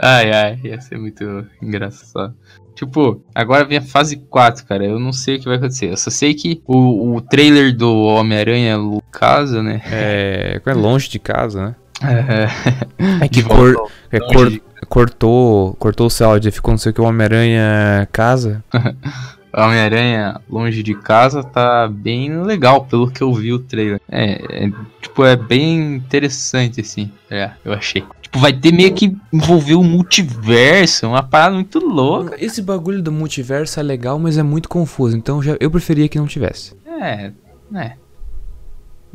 ai, 0.00 0.32
ai, 0.32 0.60
ia 0.64 0.80
ser 0.80 0.98
muito 0.98 1.46
engraçado. 1.62 2.34
Tipo, 2.74 3.22
agora 3.34 3.64
vem 3.64 3.78
a 3.78 3.82
fase 3.82 4.16
4, 4.16 4.66
cara. 4.66 4.84
Eu 4.84 4.98
não 4.98 5.12
sei 5.12 5.36
o 5.36 5.40
que 5.40 5.46
vai 5.46 5.56
acontecer. 5.56 5.90
Eu 5.90 5.96
só 5.96 6.10
sei 6.10 6.34
que 6.34 6.62
o, 6.66 7.14
o 7.16 7.20
trailer 7.22 7.74
do 7.74 7.90
Homem-Aranha 8.02 8.76
casa, 9.10 9.62
né? 9.62 9.80
É. 9.90 10.60
É 10.64 10.74
longe 10.74 11.08
de 11.08 11.18
casa, 11.18 11.68
né? 11.68 11.76
É, 12.02 13.24
É 13.24 13.28
que 13.28 13.42
cor- 13.42 13.90
é, 14.12 14.18
cor- 14.18 14.60
cortou, 14.88 15.74
cortou 15.74 16.06
o 16.06 16.10
seu 16.10 16.28
áudio 16.28 16.48
e 16.48 16.52
ficou 16.52 16.72
não 16.72 16.78
sei 16.78 16.90
o 16.90 16.94
que 16.94 17.00
o 17.00 17.04
Homem-Aranha 17.04 18.08
casa. 18.12 18.64
Homem-Aranha 19.56 20.40
longe 20.50 20.82
de 20.82 20.94
casa 20.94 21.42
tá 21.42 21.88
bem 21.88 22.42
legal, 22.42 22.84
pelo 22.84 23.10
que 23.10 23.22
eu 23.22 23.32
vi 23.32 23.54
o 23.54 23.58
trailer. 23.58 23.98
É, 24.08 24.64
é, 24.66 24.72
tipo, 25.00 25.24
é 25.24 25.34
bem 25.34 25.94
interessante, 25.94 26.82
assim. 26.82 27.10
É, 27.30 27.50
eu 27.64 27.72
achei. 27.72 28.04
Tipo, 28.20 28.38
vai 28.38 28.52
ter 28.52 28.72
meio 28.72 28.92
que 28.92 29.16
envolver 29.32 29.74
o 29.74 29.82
multiverso, 29.82 31.06
uma 31.06 31.22
parada 31.22 31.54
muito 31.54 31.78
louca. 31.78 32.36
Esse 32.38 32.60
bagulho 32.60 33.02
do 33.02 33.10
multiverso 33.10 33.80
é 33.80 33.82
legal, 33.82 34.18
mas 34.18 34.36
é 34.36 34.42
muito 34.42 34.68
confuso. 34.68 35.16
Então 35.16 35.42
já, 35.42 35.56
eu 35.58 35.70
preferia 35.70 36.08
que 36.08 36.18
não 36.18 36.26
tivesse. 36.26 36.76
É, 37.00 37.32
né. 37.70 37.96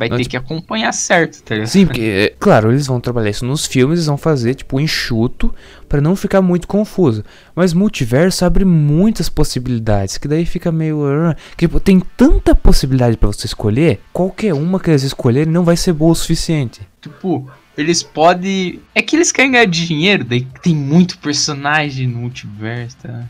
Vai 0.02 0.10
Não, 0.10 0.18
ter 0.18 0.24
tipo- 0.24 0.32
que 0.32 0.38
acompanhar 0.38 0.92
certo, 0.94 1.44
tá 1.44 1.54
ligado? 1.54 1.68
Sim, 1.70 1.86
porque, 1.86 2.02
é, 2.02 2.34
claro, 2.40 2.72
eles 2.72 2.88
vão 2.88 3.00
trabalhar 3.00 3.30
isso 3.30 3.46
nos 3.46 3.68
filmes, 3.68 4.00
eles 4.00 4.08
vão 4.08 4.18
fazer, 4.18 4.56
tipo, 4.56 4.80
enxuto, 4.80 5.54
pra 5.88 6.02
não 6.02 6.16
ficar 6.16 6.42
muito 6.42 6.68
confuso. 6.68 7.24
Mas 7.56 7.72
multiverso 7.72 8.44
abre 8.44 8.66
muitas 8.66 9.30
possibilidades, 9.30 10.18
que 10.18 10.28
daí 10.28 10.44
fica 10.44 10.72
meio. 10.72 11.06
ah, 11.06 11.36
que, 11.56 11.68
tipo, 11.68 11.80
tem 11.80 12.02
tanta 12.18 12.56
possibilidade 12.56 13.16
pra 13.16 13.28
você 13.28 13.46
escolher, 13.46 14.00
qualquer 14.12 14.56
uma 14.56 14.80
que 14.80 14.90
eles 14.90 15.04
escolherem 15.04 15.54
não 15.54 15.64
vai 15.64 15.78
ser 15.78 15.94
boa 15.94 16.14
o 16.14 16.16
suficiente. 16.16 16.82
Tipo, 17.00 17.48
eles 17.78 18.04
podem. 18.04 18.82
É 18.94 19.02
que 19.02 19.16
eles 19.16 19.32
querem 19.32 19.52
ganhar 19.52 19.66
dinheiro, 19.66 20.24
daí 20.24 20.46
tem 20.62 20.76
muito 20.76 21.18
personagem 21.18 22.08
no 22.08 22.20
multiverso, 22.20 22.98
tá? 22.98 23.24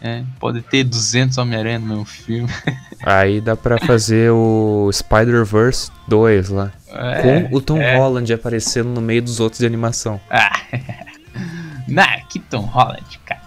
É, 0.00 0.22
pode 0.38 0.60
ter 0.62 0.84
200 0.84 1.38
Homem-Aranha 1.38 1.78
no 1.78 1.86
meu 1.86 2.04
filme. 2.04 2.48
Aí 3.06 3.40
dá 3.40 3.56
pra 3.56 3.78
fazer 3.78 4.30
o 4.30 4.90
Spider-Verse 4.92 5.90
2 6.08 6.48
lá. 6.50 6.72
É, 6.88 7.22
com 7.22 7.56
o 7.56 7.60
Tom 7.60 7.80
é. 7.80 7.96
Holland 7.96 8.32
aparecendo 8.32 8.88
no 8.88 9.00
meio 9.00 9.22
dos 9.22 9.40
outros 9.40 9.60
de 9.60 9.66
animação. 9.66 10.20
Ah, 10.30 10.60
nah, 11.88 12.20
que 12.28 12.38
Tom 12.38 12.60
Holland, 12.60 13.18
cara. 13.24 13.40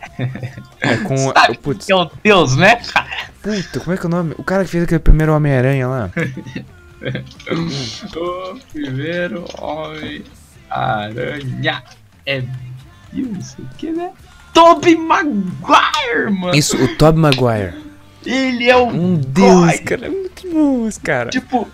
É 0.82 0.98
com. 0.98 1.18
Sabe 1.34 1.58
putz, 1.60 1.86
que 1.86 1.92
é 1.92 1.96
o 1.96 2.10
Deus, 2.24 2.56
né, 2.56 2.78
cara? 2.78 3.30
puta, 3.42 3.80
como 3.80 3.94
é 3.94 3.98
que 3.98 4.06
é 4.06 4.08
o 4.08 4.12
nome? 4.12 4.36
O 4.38 4.44
cara 4.44 4.64
que 4.64 4.72
fez 4.72 4.84
aquele 4.84 5.00
primeiro 5.00 5.34
Homem-Aranha 5.36 5.88
lá. 5.88 6.12
O 8.16 8.60
primeiro 8.72 9.46
Homem-Aranha 9.60 10.24
é. 12.26 12.44
Não 13.14 13.42
sei 13.42 13.64
o 13.64 13.70
que, 13.78 13.92
né? 13.92 14.12
Tobey 14.54 14.96
Maguire, 14.96 16.32
mano! 16.32 16.56
Isso, 16.56 16.76
o 16.76 16.98
Tobey 16.98 17.22
Maguire. 17.22 17.74
Ele 18.26 18.70
é 18.70 18.76
o. 18.76 18.88
Um 18.88 19.16
deus, 19.16 19.72
God. 19.72 19.84
cara. 19.86 20.08
É 20.08 20.10
muito 20.10 20.52
bom 20.52 20.88
esse 20.88 21.00
cara. 21.00 21.30
Tipo, 21.30 21.68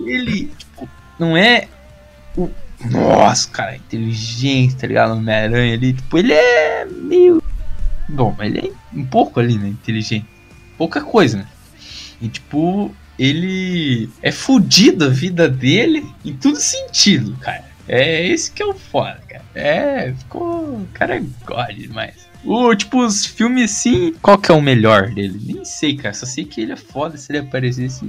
ele. 0.00 0.46
Tipo, 0.56 0.88
não 1.18 1.36
é. 1.36 1.68
O... 2.36 2.48
Nossa, 2.90 3.50
cara, 3.50 3.76
inteligente, 3.76 4.76
tá 4.76 4.86
ligado? 4.86 5.12
Homem-Aranha 5.12 5.74
ali. 5.74 5.92
Tipo, 5.92 6.18
ele 6.18 6.32
é 6.32 6.86
meio. 6.86 7.42
Bom, 8.08 8.34
ele 8.40 8.58
é 8.58 8.70
um 8.96 9.04
pouco 9.04 9.38
ali, 9.38 9.58
né? 9.58 9.68
Inteligente. 9.68 10.26
Pouca 10.78 11.02
coisa, 11.02 11.38
né? 11.38 11.46
E 12.22 12.28
tipo, 12.28 12.94
ele 13.20 14.08
é 14.22 14.32
fudido 14.32 15.04
a 15.04 15.08
vida 15.08 15.46
dele 15.46 16.06
em 16.24 16.32
todo 16.32 16.56
sentido, 16.56 17.36
cara. 17.36 17.68
É 17.86 18.26
esse 18.26 18.50
que 18.50 18.62
é 18.62 18.66
o 18.66 18.72
foda, 18.72 19.20
cara. 19.28 19.44
É, 19.54 20.10
ficou. 20.12 20.76
O 20.76 20.88
cara 20.94 21.16
é 21.16 21.22
god 21.44 21.76
demais. 21.76 22.30
O, 22.42 22.74
tipo, 22.74 23.04
os 23.04 23.26
filmes 23.26 23.70
assim, 23.70 24.14
qual 24.22 24.38
que 24.38 24.50
é 24.50 24.54
o 24.54 24.62
melhor 24.62 25.10
dele? 25.10 25.38
Nem 25.44 25.62
sei, 25.66 25.94
cara. 25.96 26.14
Só 26.14 26.24
sei 26.24 26.46
que 26.46 26.62
ele 26.62 26.72
é 26.72 26.76
foda 26.76 27.18
se 27.18 27.30
ele 27.30 27.40
aparecesse 27.40 28.02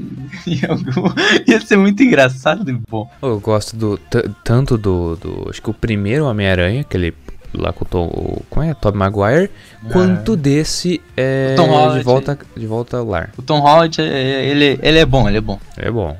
em 0.47 0.61
algum. 0.69 1.13
Ia 1.45 1.59
ser 1.59 1.77
muito 1.77 2.01
engraçado 2.01 2.69
e 2.69 2.73
bom. 2.73 3.11
Eu 3.21 3.37
gosto 3.41 3.75
do 3.75 3.97
tanto 4.45 4.77
do, 4.77 5.17
do. 5.17 5.49
Acho 5.49 5.61
que 5.61 5.69
o 5.69 5.73
primeiro 5.73 6.25
Homem-Aranha, 6.25 6.81
aquele 6.81 7.13
lá 7.53 7.71
com 7.73 7.83
o 7.83 7.87
Tom. 7.87 8.05
o- 8.07 8.43
Como 8.49 8.65
é? 8.65 8.73
Tobey 8.73 8.97
Maguire. 8.99 9.51
Quanto 9.91 10.35
desse 10.35 11.01
é. 11.17 11.53
O 11.53 11.55
Tom 11.63 11.67
Holland. 11.69 11.97
de, 11.99 12.03
volta, 12.03 12.39
de 12.55 12.67
volta 12.67 12.97
ao 12.97 13.05
lar. 13.05 13.29
O 13.37 13.41
Tom 13.41 13.59
Holland, 13.59 14.01
é- 14.01 14.45
ele, 14.45 14.79
ele 14.81 14.99
é 14.99 15.05
bom, 15.05 15.27
ele 15.27 15.37
é 15.37 15.41
bom. 15.41 15.59
É 15.77 15.89
bom. 15.91 16.17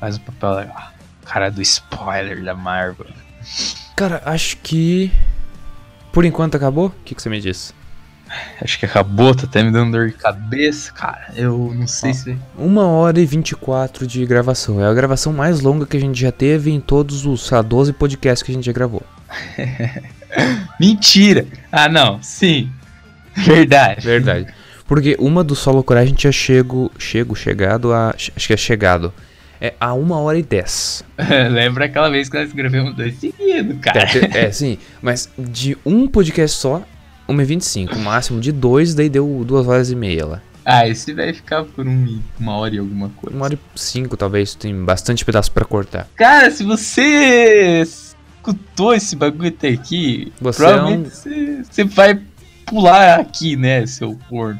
Faz 0.00 0.16
um 0.16 0.20
papel 0.20 0.50
legal. 0.54 0.82
Cara 1.24 1.50
do 1.50 1.62
spoiler 1.62 2.42
da 2.44 2.54
Marvel. 2.54 3.06
Cara, 3.96 4.22
acho 4.24 4.56
que. 4.58 5.10
Por 6.12 6.24
enquanto 6.24 6.56
acabou? 6.56 6.86
O 6.88 6.92
que, 7.04 7.14
que 7.14 7.22
você 7.22 7.28
me 7.30 7.40
disse? 7.40 7.72
Acho 8.62 8.78
que 8.78 8.86
acabou, 8.86 9.34
tá 9.34 9.44
até 9.44 9.62
me 9.62 9.70
dando 9.70 9.92
dor 9.92 10.08
de 10.08 10.14
cabeça, 10.14 10.90
cara. 10.92 11.28
Eu 11.36 11.72
não 11.74 11.86
sei 11.86 12.10
Ó. 12.10 12.14
se. 12.14 12.38
Uma 12.56 12.86
hora 12.86 13.20
e 13.20 13.26
24 13.26 14.06
de 14.06 14.24
gravação. 14.24 14.80
É 14.82 14.86
a 14.86 14.94
gravação 14.94 15.32
mais 15.34 15.60
longa 15.60 15.84
que 15.86 15.96
a 15.96 16.00
gente 16.00 16.18
já 16.18 16.32
teve 16.32 16.70
em 16.70 16.80
todos 16.80 17.26
os, 17.26 17.46
sei 17.46 17.56
lá, 17.58 17.62
12 17.62 17.92
podcasts 17.92 18.42
que 18.42 18.50
a 18.50 18.54
gente 18.54 18.64
já 18.64 18.72
gravou. 18.72 19.02
Mentira! 20.78 21.46
Ah, 21.70 21.88
não, 21.88 22.22
sim. 22.22 22.70
Verdade. 23.34 24.04
Verdade. 24.04 24.46
Porque 24.86 25.16
uma 25.18 25.42
do 25.42 25.54
Solo 25.54 25.82
Coragem 25.82 26.08
a 26.08 26.10
gente 26.10 26.24
já 26.24 26.32
chego, 26.32 26.90
chego, 26.98 27.34
chegado 27.34 27.92
a. 27.92 28.10
Acho 28.10 28.46
que 28.46 28.52
é 28.52 28.56
chegado. 28.56 29.12
É 29.60 29.74
a 29.80 29.94
uma 29.94 30.18
hora 30.18 30.38
e 30.38 30.42
10. 30.42 31.04
Lembra 31.50 31.84
aquela 31.84 32.10
vez 32.10 32.28
que 32.28 32.36
nós 32.36 32.52
gravamos 32.52 32.96
dois 32.96 33.14
seguidos, 33.14 33.78
cara. 33.80 34.00
É, 34.34 34.46
é, 34.46 34.52
sim. 34.52 34.76
Mas 35.00 35.30
de 35.38 35.78
um 35.86 36.08
podcast 36.08 36.58
só, 36.58 36.82
1h25. 37.28 37.94
O 37.94 37.98
máximo 38.00 38.40
de 38.40 38.50
dois, 38.50 38.94
daí 38.94 39.08
deu 39.08 39.44
duas 39.46 39.68
horas 39.68 39.90
e 39.90 39.94
meia 39.94 40.26
lá. 40.26 40.42
Ah, 40.64 40.86
esse 40.86 41.12
vai 41.12 41.32
ficar 41.32 41.64
por 41.64 41.86
um, 41.86 42.20
uma 42.38 42.56
hora 42.56 42.74
e 42.74 42.78
alguma 42.78 43.08
coisa. 43.10 43.36
Uma 43.36 43.46
hora 43.46 43.54
e 43.54 43.78
cinco, 43.78 44.16
talvez. 44.16 44.54
Tem 44.54 44.74
bastante 44.84 45.24
pedaço 45.24 45.50
pra 45.52 45.64
cortar. 45.64 46.08
Cara, 46.16 46.50
se 46.50 46.64
você 46.64 47.84
escutou 48.42 48.94
esse 48.94 49.14
bagulho 49.16 49.48
até 49.48 49.68
aqui, 49.68 50.32
Você 50.40 50.62
é 50.62 50.66
provavelmente 50.66 51.10
você, 51.10 51.62
você 51.62 51.84
vai 51.84 52.20
pular 52.66 53.20
aqui, 53.20 53.56
né, 53.56 53.86
seu 53.86 54.18
corno. 54.28 54.58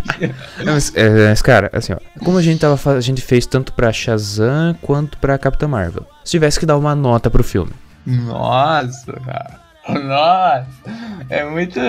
Mas, 0.64 0.92
é, 0.94 1.28
mas, 1.28 1.40
cara, 1.40 1.70
assim, 1.72 1.92
ó. 1.92 1.98
Como 2.22 2.38
a 2.38 2.42
gente, 2.42 2.60
tava, 2.60 2.92
a 2.92 3.00
gente 3.00 3.22
fez 3.22 3.46
tanto 3.46 3.72
pra 3.72 3.92
Shazam 3.92 4.74
quanto 4.82 5.16
pra 5.18 5.38
Capitã 5.38 5.66
Marvel. 5.66 6.06
Se 6.24 6.32
tivesse 6.32 6.60
que 6.60 6.66
dar 6.66 6.76
uma 6.76 6.94
nota 6.94 7.30
pro 7.30 7.42
filme. 7.42 7.72
Nossa, 8.04 9.12
cara. 9.24 9.66
Nossa, 9.88 10.66
é 11.30 11.44
muito. 11.44 11.80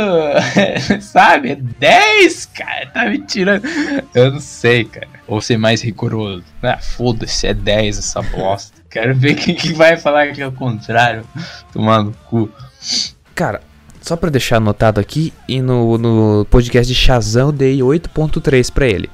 Sabe? 1.01 1.51
É 1.51 1.55
10, 1.55 2.45
cara. 2.45 2.87
Tá 2.87 3.05
me 3.05 3.19
tirando. 3.19 3.63
Eu 4.13 4.31
não 4.31 4.39
sei, 4.39 4.85
cara. 4.85 5.07
Ou 5.27 5.41
ser 5.41 5.57
mais 5.57 5.81
rigoroso. 5.81 6.43
Ah, 6.61 6.77
foda-se, 6.77 7.47
é 7.47 7.53
10 7.53 7.97
essa 7.97 8.21
bosta. 8.21 8.76
Quero 8.89 9.13
ver 9.15 9.35
quem 9.35 9.53
que 9.55 9.73
vai 9.73 9.97
falar 9.97 10.31
que 10.31 10.41
é 10.41 10.47
o 10.47 10.51
contrário. 10.51 11.23
Tomando 11.73 12.13
cu. 12.29 12.49
Cara, 13.35 13.61
só 14.01 14.15
pra 14.15 14.29
deixar 14.29 14.57
anotado 14.57 14.99
aqui, 14.99 15.33
e 15.47 15.61
no, 15.61 15.97
no 15.97 16.45
podcast 16.49 16.91
de 16.91 16.97
Shazam 16.97 17.47
eu 17.47 17.51
dei 17.51 17.79
8.3 17.79 18.71
pra 18.71 18.87
ele. 18.87 19.09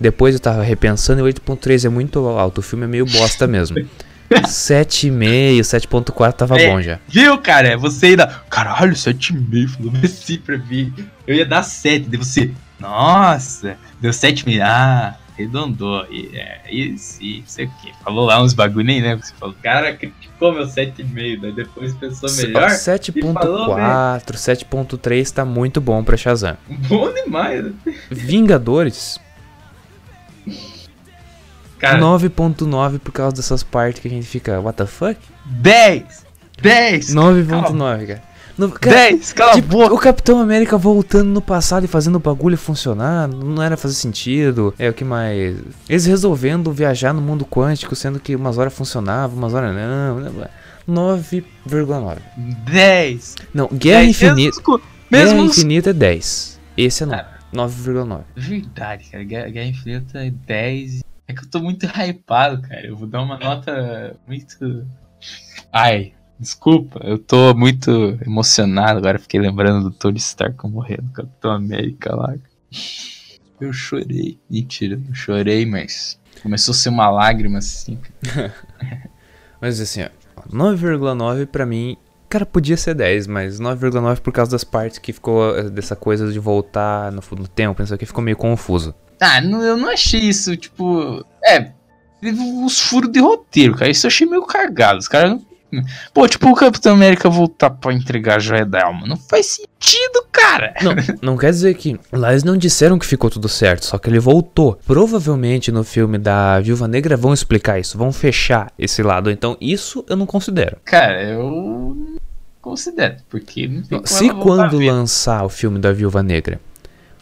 Depois 0.00 0.34
eu 0.34 0.40
tava 0.40 0.62
repensando 0.62 1.26
e 1.28 1.32
8.3 1.32 1.84
é 1.84 1.88
muito 1.88 2.26
alto, 2.26 2.58
o 2.58 2.62
filme 2.62 2.84
é 2.84 2.88
meio 2.88 3.04
bosta 3.06 3.46
mesmo. 3.46 3.76
7,5, 4.30 5.60
7.4 5.60 6.32
tava 6.34 6.60
É. 6.60 6.70
bom 6.70 6.80
já. 6.82 6.98
Viu, 7.08 7.38
cara? 7.38 7.76
Você 7.78 8.06
ainda. 8.06 8.26
Caralho, 8.50 8.92
7,5. 8.92 9.68
Falou 9.68 9.92
assim 10.04 10.38
pra 10.38 10.58
mim. 10.58 10.92
Eu 11.26 11.34
ia 11.34 11.46
dar 11.46 11.62
7. 11.62 12.08
Daí 12.08 12.18
você. 12.18 12.50
Nossa, 12.78 13.76
deu 14.00 14.10
7,5. 14.10 14.60
Ah, 14.62 15.14
arredondou. 15.38 16.06
E, 16.10 16.36
é, 16.36 16.62
isso, 16.70 17.22
isso, 17.22 17.44
sei 17.46 17.66
o 17.66 17.70
que. 17.80 17.92
Falou 18.02 18.26
lá 18.26 18.42
uns 18.42 18.52
bagulho, 18.52 18.84
nem 18.86 19.00
lembro. 19.00 19.24
Você 19.24 19.32
falou, 19.34 19.54
cara, 19.62 19.94
criticou 19.96 20.52
meu 20.52 20.66
7,5. 20.66 21.40
Daí 21.40 21.52
depois 21.52 21.94
pensou 21.94 22.30
melhor. 22.30 22.68
7.4, 22.70 24.22
7.3 24.34 25.30
tá 25.30 25.44
muito 25.44 25.80
bom 25.80 26.02
pra 26.02 26.16
Shazam. 26.16 26.56
Bom 26.68 27.12
demais. 27.12 27.64
né? 27.64 27.72
Vingadores, 28.10 29.20
Cara, 31.78 32.00
9.9 32.00 32.98
por 32.98 33.12
causa 33.12 33.36
dessas 33.36 33.62
partes 33.62 34.00
que 34.02 34.08
a 34.08 34.10
gente 34.10 34.26
fica, 34.26 34.60
what 34.60 34.76
the 34.76 34.86
fuck? 34.86 35.16
10. 35.46 36.26
10. 36.60 37.14
9.9, 37.14 38.06
cara. 38.06 38.27
No, 38.58 38.70
cara 38.72 38.96
10. 38.96 39.32
Cala 39.32 39.52
a 39.52 39.54
Tipo, 39.54 39.68
boca. 39.68 39.94
o 39.94 39.98
Capitão 39.98 40.40
América 40.40 40.76
voltando 40.76 41.28
no 41.30 41.40
passado 41.40 41.84
e 41.84 41.86
fazendo 41.88 42.16
o 42.16 42.20
bagulho 42.20 42.58
funcionar, 42.58 43.28
não 43.28 43.62
era 43.62 43.76
fazer 43.76 43.94
sentido. 43.94 44.74
É 44.78 44.88
o 44.88 44.92
que 44.92 45.04
mais. 45.04 45.56
Eles 45.88 46.06
resolvendo 46.06 46.72
viajar 46.72 47.12
no 47.14 47.20
mundo 47.22 47.46
quântico, 47.46 47.94
sendo 47.94 48.18
que 48.18 48.34
umas 48.34 48.58
horas 48.58 48.74
funcionava, 48.74 49.34
umas 49.36 49.54
horas 49.54 49.74
não. 49.74 50.20
blá, 50.20 50.30
blá. 50.30 50.50
9,9. 50.88 52.18
10. 52.64 53.34
Não, 53.54 53.68
Guerra 53.68 54.00
10. 54.02 54.22
Eu 54.22 54.28
Infinita. 54.32 54.56
escu- 54.56 54.78
Guerra 55.10 55.24
Mesmo 55.24 55.42
os... 55.44 55.56
Infinita 55.58 55.90
é 55.90 55.92
10. 55.92 56.60
Esse 56.76 57.04
é 57.04 57.06
Ah. 57.14 57.26
9,9. 57.52 58.20
Verdade, 58.36 59.04
cara. 59.10 59.24
Guerra, 59.24 59.48
Guerra 59.50 59.66
Infinita 59.68 60.18
é 60.18 60.30
10. 60.30 61.00
É 61.26 61.32
que 61.34 61.42
eu 61.44 61.48
tô 61.50 61.60
muito 61.60 61.86
hypado, 61.86 62.62
cara. 62.62 62.86
Eu 62.86 62.96
vou 62.96 63.06
dar 63.06 63.22
uma 63.22 63.38
nota 63.38 64.16
muito. 64.26 64.86
Ai, 65.72 66.12
desculpa. 66.38 67.00
Eu 67.04 67.18
tô 67.18 67.54
muito 67.54 68.18
emocionado 68.26 68.98
agora. 68.98 69.18
Fiquei 69.18 69.40
lembrando 69.40 69.84
do 69.84 69.90
Tony 69.90 70.18
Stark 70.18 70.66
morrendo, 70.68 71.10
Capitão 71.12 71.50
América 71.50 72.14
lá. 72.14 72.34
Eu 73.60 73.72
chorei. 73.72 74.38
Mentira, 74.48 75.00
eu 75.08 75.14
chorei, 75.14 75.66
mas. 75.66 76.18
Começou 76.42 76.72
a 76.72 76.76
ser 76.76 76.88
uma 76.90 77.10
lágrima 77.10 77.58
assim. 77.58 77.98
Mas 79.60 79.80
assim, 79.80 80.02
ó, 80.04 80.08
9,9 80.52 81.46
pra 81.46 81.66
mim. 81.66 81.96
Cara, 82.28 82.46
podia 82.46 82.76
ser 82.76 82.94
10, 82.94 83.26
mas 83.26 83.58
9,9 83.58 84.20
por 84.20 84.32
causa 84.32 84.50
das 84.52 84.62
partes 84.62 84.98
que 84.98 85.12
ficou 85.12 85.56
eh, 85.58 85.70
dessa 85.70 85.96
coisa 85.96 86.30
de 86.30 86.38
voltar 86.38 87.10
no, 87.10 87.22
no 87.36 87.48
tempo, 87.48 87.82
isso 87.82 87.92
aqui 87.94 88.04
ficou 88.06 88.22
meio 88.22 88.36
confuso. 88.36 88.94
Ah, 89.20 89.40
não- 89.40 89.62
eu 89.62 89.76
não 89.76 89.88
achei 89.90 90.20
isso, 90.20 90.56
tipo. 90.56 91.24
É, 91.42 91.72
teve 92.20 92.38
uns 92.38 92.78
furos 92.78 93.10
de 93.10 93.18
roteiro, 93.18 93.74
cara. 93.74 93.90
Isso 93.90 94.06
eu 94.06 94.08
achei 94.08 94.26
meio 94.28 94.46
cagado. 94.46 94.98
Os 95.00 95.08
caras 95.08 95.30
não. 95.30 95.47
Pô, 96.14 96.26
tipo 96.26 96.48
o 96.48 96.54
Capitão 96.54 96.94
América 96.94 97.28
voltar 97.28 97.70
pra 97.70 97.92
entregar 97.92 98.36
a 98.36 98.38
joia 98.38 98.64
da 98.64 98.86
alma. 98.86 99.06
Não 99.06 99.16
faz 99.16 99.46
sentido, 99.46 100.24
cara. 100.32 100.74
Não, 100.82 100.92
não 101.20 101.36
quer 101.36 101.50
dizer 101.50 101.74
que. 101.74 101.98
Lá 102.12 102.30
eles 102.30 102.44
não 102.44 102.56
disseram 102.56 102.98
que 102.98 103.06
ficou 103.06 103.28
tudo 103.28 103.48
certo, 103.48 103.84
só 103.84 103.98
que 103.98 104.08
ele 104.08 104.18
voltou. 104.18 104.78
Provavelmente 104.86 105.70
no 105.70 105.84
filme 105.84 106.18
da 106.18 106.58
Viúva 106.60 106.88
Negra 106.88 107.16
vão 107.16 107.34
explicar 107.34 107.78
isso, 107.78 107.98
vão 107.98 108.12
fechar 108.12 108.72
esse 108.78 109.02
lado. 109.02 109.30
Então 109.30 109.56
isso 109.60 110.04
eu 110.08 110.16
não 110.16 110.26
considero. 110.26 110.78
Cara, 110.84 111.22
eu. 111.22 112.18
Considero, 112.60 113.16
porque 113.30 113.68
não 113.68 113.82
tem 113.82 113.98
Não, 113.98 114.06
Se 114.06 114.28
quando 114.30 114.78
lançar 114.78 115.44
o 115.44 115.48
filme 115.48 115.78
da 115.78 115.92
Viúva 115.92 116.22
Negra 116.22 116.60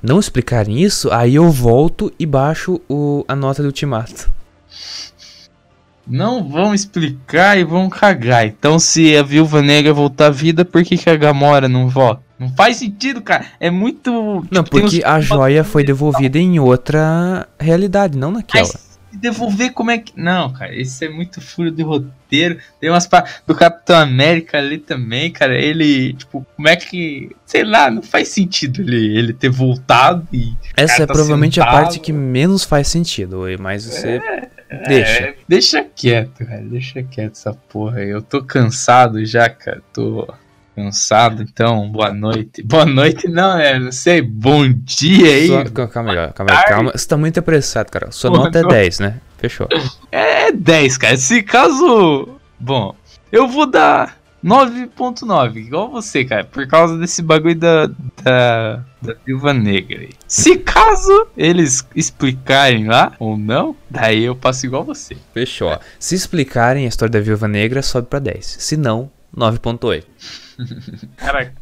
não 0.02 0.18
explicarem 0.18 0.80
isso, 0.82 1.12
aí 1.12 1.34
eu 1.34 1.50
volto 1.50 2.12
e 2.18 2.24
baixo 2.24 2.80
o, 2.88 3.24
a 3.26 3.34
nota 3.34 3.62
do 3.62 3.66
Ultimato. 3.66 4.30
Não 6.06 6.48
vão 6.48 6.72
explicar 6.74 7.58
e 7.58 7.64
vão 7.64 7.88
cagar. 7.88 8.46
Então, 8.46 8.78
se 8.78 9.16
a 9.16 9.22
viúva 9.22 9.60
negra 9.60 9.92
voltar 9.92 10.26
à 10.26 10.30
vida, 10.30 10.64
por 10.64 10.84
que, 10.84 10.96
que 10.96 11.10
a 11.10 11.16
Gamora 11.16 11.68
não 11.68 11.88
volta? 11.88 12.22
Não 12.38 12.48
faz 12.54 12.76
sentido, 12.76 13.20
cara. 13.22 13.46
É 13.58 13.70
muito. 13.70 14.10
Não, 14.50 14.62
tipo, 14.62 14.78
porque 14.78 14.98
uns- 14.98 15.04
a 15.04 15.20
joia 15.20 15.64
foi 15.64 15.82
devolvida 15.82 16.38
em 16.38 16.58
outra 16.60 17.48
realidade, 17.58 18.16
não 18.18 18.30
naquela. 18.30 18.62
Mas 18.66 18.86
devolver 19.12 19.72
como 19.72 19.90
é 19.90 19.96
que. 19.96 20.12
Não, 20.14 20.52
cara, 20.52 20.74
isso 20.76 21.02
é 21.02 21.08
muito 21.08 21.40
furo 21.40 21.70
de 21.70 21.82
roteiro. 21.82 22.58
Tem 22.78 22.90
umas 22.90 23.06
pa... 23.06 23.24
do 23.46 23.54
Capitão 23.54 23.98
América 23.98 24.58
ali 24.58 24.76
também, 24.76 25.30
cara. 25.30 25.58
Ele, 25.58 26.12
tipo, 26.12 26.46
como 26.54 26.68
é 26.68 26.76
que. 26.76 27.30
Sei 27.46 27.64
lá, 27.64 27.90
não 27.90 28.02
faz 28.02 28.28
sentido 28.28 28.82
ele, 28.82 29.16
ele 29.16 29.32
ter 29.32 29.48
voltado 29.48 30.28
e. 30.30 30.52
Essa 30.76 31.04
é 31.04 31.06
tá 31.06 31.14
provavelmente 31.14 31.58
a 31.58 31.64
sentado. 31.64 31.82
parte 31.82 32.00
que 32.00 32.12
menos 32.12 32.64
faz 32.64 32.88
sentido, 32.88 33.44
mas 33.58 33.86
você 33.86 34.20
deixa. 34.86 35.22
É, 35.24 35.34
deixa 35.48 35.84
quieto, 35.84 36.44
cara. 36.44 36.62
Deixa 36.62 37.02
quieto 37.02 37.32
essa 37.32 37.52
porra 37.52 37.98
aí. 37.98 38.08
Eu 38.10 38.22
tô 38.22 38.42
cansado 38.42 39.24
já, 39.24 39.48
cara. 39.48 39.82
Tô 39.92 40.26
cansado, 40.74 41.42
então, 41.42 41.88
boa 41.90 42.12
noite. 42.12 42.62
Boa 42.62 42.84
noite, 42.84 43.28
não, 43.28 43.58
é, 43.58 43.78
não 43.78 43.90
sei, 43.90 44.20
bom 44.20 44.68
dia 44.70 45.26
aí. 45.26 45.46
Sua- 45.46 45.64
calma, 45.64 45.88
calma, 45.90 46.10
aí, 46.12 46.32
calma, 46.32 46.52
aí, 46.52 46.64
calma. 46.66 46.92
Você 46.94 47.08
tá 47.08 47.16
muito 47.16 47.38
apressado, 47.40 47.90
cara. 47.90 48.10
Sua 48.10 48.30
Porra, 48.30 48.44
nota 48.44 48.58
é 48.58 48.62
não. 48.62 48.68
10, 48.68 48.98
né? 49.00 49.20
Fechou. 49.38 49.68
É 50.12 50.52
10, 50.52 50.98
cara. 50.98 51.16
Se 51.16 51.42
caso. 51.42 52.36
Bom, 52.58 52.94
eu 53.32 53.48
vou 53.48 53.66
dar 53.70 54.18
9.9, 54.44 55.56
igual 55.56 55.90
você, 55.90 56.24
cara, 56.24 56.44
por 56.44 56.66
causa 56.66 56.96
desse 56.98 57.22
bagulho 57.22 57.56
da, 57.56 57.86
da, 58.22 58.84
da 59.02 59.14
Viúva 59.24 59.52
Negra 59.52 60.00
aí. 60.00 60.10
Se 60.26 60.56
caso 60.58 61.28
eles 61.36 61.86
explicarem 61.94 62.86
lá 62.86 63.12
ou 63.18 63.36
não, 63.36 63.76
daí 63.90 64.24
eu 64.24 64.36
passo 64.36 64.66
igual 64.66 64.84
você. 64.84 65.16
Fechou. 65.32 65.68
ó. 65.70 65.78
Se 65.98 66.14
explicarem 66.14 66.84
a 66.84 66.88
história 66.88 67.12
da 67.12 67.20
Viúva 67.20 67.48
Negra, 67.48 67.82
sobe 67.82 68.08
pra 68.08 68.18
10. 68.18 68.44
Se 68.44 68.76
não, 68.76 69.10
9.8. 69.36 70.04
Caraca. 71.16 71.52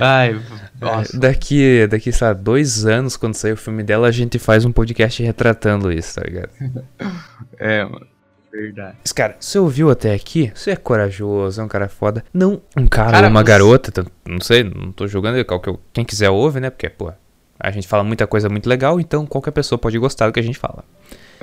Ai, 0.00 0.40
nossa. 0.80 1.18
Daqui, 1.18 1.86
daqui, 1.86 2.12
sei 2.12 2.26
lá, 2.26 2.32
dois 2.32 2.86
anos, 2.86 3.16
quando 3.16 3.34
sair 3.34 3.52
o 3.52 3.56
filme 3.56 3.82
dela, 3.82 4.08
a 4.08 4.12
gente 4.12 4.38
faz 4.38 4.64
um 4.64 4.72
podcast 4.72 5.22
retratando 5.22 5.92
isso, 5.92 6.14
tá 6.14 6.22
ligado? 6.24 6.50
É, 7.58 7.84
mano. 7.84 8.11
Verdade. 8.52 8.96
Mas, 9.02 9.12
cara, 9.12 9.36
você 9.40 9.58
ouviu 9.58 9.90
até 9.90 10.12
aqui? 10.12 10.52
Você 10.54 10.72
é 10.72 10.76
corajoso, 10.76 11.60
é 11.60 11.64
um 11.64 11.68
cara 11.68 11.88
foda. 11.88 12.22
Não 12.34 12.60
um 12.76 12.86
cara, 12.86 13.10
Cara, 13.12 13.26
ou 13.26 13.30
uma 13.30 13.40
você- 13.40 13.46
garota, 13.46 14.04
não 14.28 14.40
sei, 14.40 14.62
não 14.62 14.92
tô 14.92 15.06
julgando. 15.08 15.42
qualquer- 15.44 15.74
Quem 15.92 16.04
quiser 16.04 16.28
ouve, 16.30 16.60
né? 16.60 16.68
Porque, 16.68 16.88
pô, 16.90 17.10
a 17.58 17.70
gente 17.70 17.88
fala 17.88 18.04
muita 18.04 18.26
coisa 18.26 18.48
muito 18.50 18.68
legal, 18.68 19.00
então 19.00 19.24
qualquer 19.26 19.52
pessoa 19.52 19.78
pode 19.78 19.98
gostar 19.98 20.26
do 20.26 20.32
que 20.32 20.40
a 20.40 20.42
gente 20.42 20.58
fala. 20.58 20.84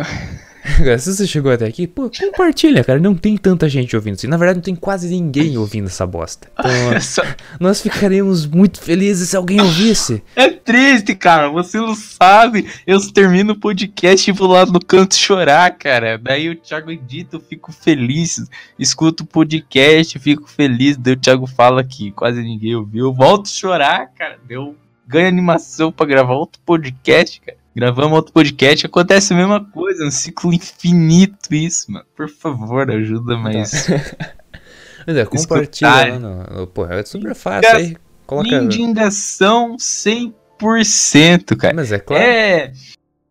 Se 0.99 1.13
você 1.13 1.27
chegou 1.27 1.51
até 1.51 1.65
aqui, 1.65 1.87
pô, 1.87 2.09
compartilha, 2.09 2.83
cara. 2.83 2.99
Não 2.99 3.15
tem 3.15 3.37
tanta 3.37 3.67
gente 3.67 3.95
ouvindo 3.95 4.15
isso. 4.15 4.27
Na 4.27 4.37
verdade, 4.37 4.57
não 4.57 4.63
tem 4.63 4.75
quase 4.75 5.09
ninguém 5.09 5.57
ouvindo 5.57 5.87
essa 5.87 6.05
bosta. 6.05 6.49
Então, 6.59 7.25
nós 7.59 7.81
ficaríamos 7.81 8.45
muito 8.45 8.79
felizes 8.81 9.29
se 9.29 9.37
alguém 9.37 9.59
ouvisse. 9.59 10.23
É 10.35 10.49
triste, 10.49 11.15
cara. 11.15 11.49
Você 11.49 11.77
não 11.77 11.95
sabe. 11.95 12.67
Eu 12.85 12.99
termino 13.11 13.53
o 13.53 13.59
podcast 13.59 14.29
e 14.29 14.33
vou 14.33 14.47
lá 14.47 14.65
no 14.65 14.79
canto 14.79 15.15
chorar, 15.15 15.71
cara. 15.77 16.17
Daí 16.17 16.49
o 16.49 16.55
Thiago 16.55 16.91
edita, 16.91 17.37
eu 17.37 17.39
fico 17.39 17.71
feliz. 17.71 18.47
Escuto 18.77 19.23
o 19.23 19.27
podcast, 19.27 20.17
fico 20.19 20.47
feliz. 20.47 20.97
Daí 20.97 21.13
o 21.13 21.19
Thiago 21.19 21.47
fala 21.47 21.83
que 21.83 22.11
quase 22.11 22.41
ninguém 22.41 22.75
ouviu. 22.75 23.05
Eu 23.07 23.13
volto 23.13 23.47
a 23.47 23.49
chorar, 23.49 24.07
cara. 24.15 24.37
Deu 24.47 24.75
ganho 25.07 25.27
animação 25.27 25.91
pra 25.91 26.05
gravar 26.05 26.35
outro 26.35 26.61
podcast, 26.63 27.41
cara. 27.41 27.58
Gravamos 27.79 28.11
outro 28.11 28.33
podcast, 28.33 28.85
acontece 28.85 29.33
a 29.33 29.37
mesma 29.37 29.63
coisa, 29.63 30.05
um 30.05 30.11
ciclo 30.11 30.53
infinito 30.53 31.55
isso, 31.55 31.89
mano. 31.89 32.05
Por 32.13 32.27
favor, 32.27 32.91
ajuda 32.91 33.37
mais. 33.37 33.87
Mas 35.07 35.15
é, 35.15 35.23
compartilha 35.25 35.89
lá 35.89 36.19
no, 36.19 36.43
no- 36.43 36.67
Pô, 36.67 36.85
é 36.85 37.01
super 37.05 37.33
fácil 37.33 37.73
aí. 37.77 37.95
Coloca. 38.27 38.53
Indignação 38.53 39.77
100%, 39.77 41.55
cara. 41.55 41.73
Mas 41.73 41.93
é 41.93 41.99
claro. 41.99 42.21
É. 42.21 42.73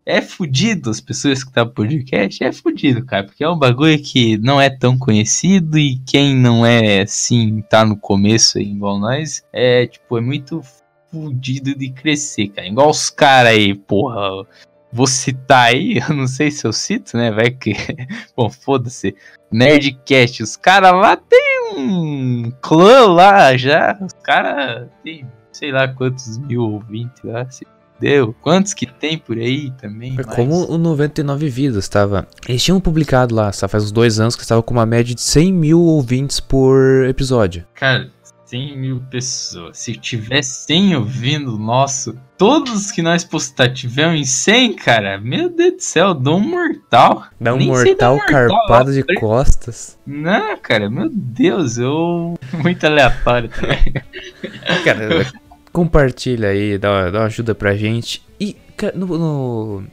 É 0.07 0.23
fudido 0.23 0.89
as 0.89 0.99
pessoas 1.03 1.45
que 1.45 1.53
tá 1.53 1.67
no 1.67 1.71
podcast, 1.71 2.43
é 2.43 2.51
fudido, 2.51 3.05
cara, 3.05 3.25
porque 3.25 3.45
é 3.45 3.51
um 3.51 3.59
bagulho 3.59 4.03
que 4.03 4.39
não 4.39 4.59
é 4.59 4.71
tão 4.71 4.97
conhecido 4.97 5.79
e 5.79 5.99
quem 6.07 6.35
não 6.35 6.65
é 6.65 7.03
assim, 7.03 7.61
tá 7.69 7.85
no 7.85 7.95
começo 7.95 8.57
aí, 8.57 8.65
igual 8.65 8.99
nós, 8.99 9.45
é 9.53 9.87
tipo, 9.87 10.17
é 10.17 10.23
muito 10.23 10.63
fudido 11.11 11.75
de 11.75 11.91
crescer, 11.91 12.49
cara. 12.49 12.67
Igual 12.67 12.91
os 12.91 13.11
caras 13.11 13.53
aí, 13.53 13.75
porra. 13.75 14.47
Vou 14.91 15.07
citar 15.07 15.75
aí, 15.75 15.99
eu 16.09 16.15
não 16.15 16.27
sei 16.27 16.51
se 16.51 16.67
eu 16.67 16.73
cito, 16.73 17.17
né? 17.17 17.31
Vai 17.31 17.51
que. 17.51 17.75
Bom, 18.37 18.49
foda-se. 18.49 19.15
Nerdcast, 19.51 20.43
os 20.43 20.57
caras 20.57 20.93
lá 20.93 21.17
tem 21.17 21.75
um 21.77 22.51
clã 22.61 23.07
lá 23.07 23.57
já. 23.57 23.99
Os 24.01 24.13
caras 24.23 24.89
tem 25.03 25.27
sei 25.53 25.73
lá 25.73 25.89
quantos 25.89 26.39
mil 26.39 26.63
ouvintes 26.63 27.23
lá. 27.25 27.49
Se 27.51 27.67
deu. 28.01 28.35
Quantos 28.41 28.73
que 28.75 28.87
tem 28.87 29.19
por 29.19 29.37
aí 29.37 29.71
também? 29.73 30.13
Mais? 30.13 30.27
como 30.27 30.71
o 30.71 30.79
99 30.79 31.49
Vidas 31.49 31.85
estava. 31.85 32.27
Eles 32.49 32.63
tinham 32.63 32.81
publicado 32.81 33.35
lá, 33.35 33.53
sabe, 33.53 33.73
faz 33.73 33.85
uns 33.85 33.93
dois 33.93 34.21
anos, 34.21 34.37
que 34.37 34.43
estava 34.43 34.63
com 34.63 34.73
uma 34.73 34.87
média 34.87 35.15
de 35.15 35.21
100 35.21 35.53
mil 35.53 35.81
ouvintes 35.81 36.41
por 36.41 37.05
episódio. 37.09 37.67
Cara, 37.75 38.09
100 38.49 38.77
mil 38.79 39.01
pessoas. 39.11 39.79
Se 39.79 39.95
tiver 39.95 40.43
100 40.43 40.97
ouvindo 40.97 41.55
o 41.55 41.59
nosso, 41.59 42.19
todos 42.39 42.91
que 42.91 43.03
nós 43.03 43.23
postar 43.25 43.69
tiver 43.73 44.15
em 44.15 44.25
100, 44.25 44.75
cara, 44.75 45.21
meu 45.21 45.51
Deus 45.51 45.75
do 45.77 45.83
céu, 45.83 46.15
dou 46.15 46.39
um 46.39 46.49
mortal. 46.49 47.25
Dá 47.41 47.53
um 47.55 47.59
dar 47.59 47.65
mortal 47.67 48.19
carpado 48.27 48.93
de 48.93 49.03
costas. 49.17 49.99
Não, 50.07 50.57
cara, 50.59 50.89
meu 50.89 51.11
Deus, 51.13 51.77
eu. 51.79 52.39
Muito 52.63 52.87
aleatório 52.87 53.49
também. 53.51 53.93
Cara, 54.85 55.27
compartilha 55.73 56.49
aí, 56.49 56.79
dá, 56.79 57.11
dá 57.11 57.19
uma 57.21 57.27
ajuda 57.27 57.55
pra 57.55 57.77
gente. 57.77 58.23
E, 58.41 58.57
cara, 58.77 58.97
no. 58.97 59.07
no- 59.07 59.85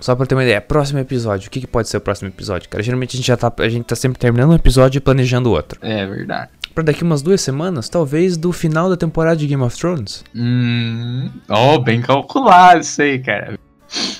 Só 0.00 0.14
pra 0.16 0.24
ter 0.24 0.34
uma 0.34 0.42
ideia, 0.44 0.60
próximo 0.60 0.98
episódio, 0.98 1.48
o 1.48 1.50
que, 1.50 1.60
que 1.60 1.66
pode 1.66 1.88
ser 1.88 1.98
o 1.98 2.00
próximo 2.00 2.28
episódio, 2.28 2.68
cara? 2.70 2.82
Geralmente 2.82 3.14
a 3.14 3.16
gente 3.18 3.26
já 3.26 3.36
tá. 3.36 3.52
A 3.58 3.68
gente 3.68 3.84
tá 3.84 3.94
sempre 3.96 4.18
terminando 4.18 4.50
um 4.50 4.54
episódio 4.54 4.98
e 4.98 5.00
planejando 5.00 5.50
outro. 5.50 5.78
É 5.82 6.06
verdade. 6.06 6.50
Pra 6.74 6.84
daqui 6.84 7.02
umas 7.02 7.20
duas 7.20 7.40
semanas, 7.40 7.88
talvez 7.88 8.36
do 8.36 8.52
final 8.52 8.88
da 8.88 8.96
temporada 8.96 9.36
de 9.36 9.46
Game 9.46 9.62
of 9.62 9.76
Thrones. 9.76 10.24
Hum. 10.34 11.28
Oh, 11.48 11.78
bem 11.78 12.00
calculado 12.00 12.80
isso 12.80 13.02
aí, 13.02 13.18
cara. 13.18 13.58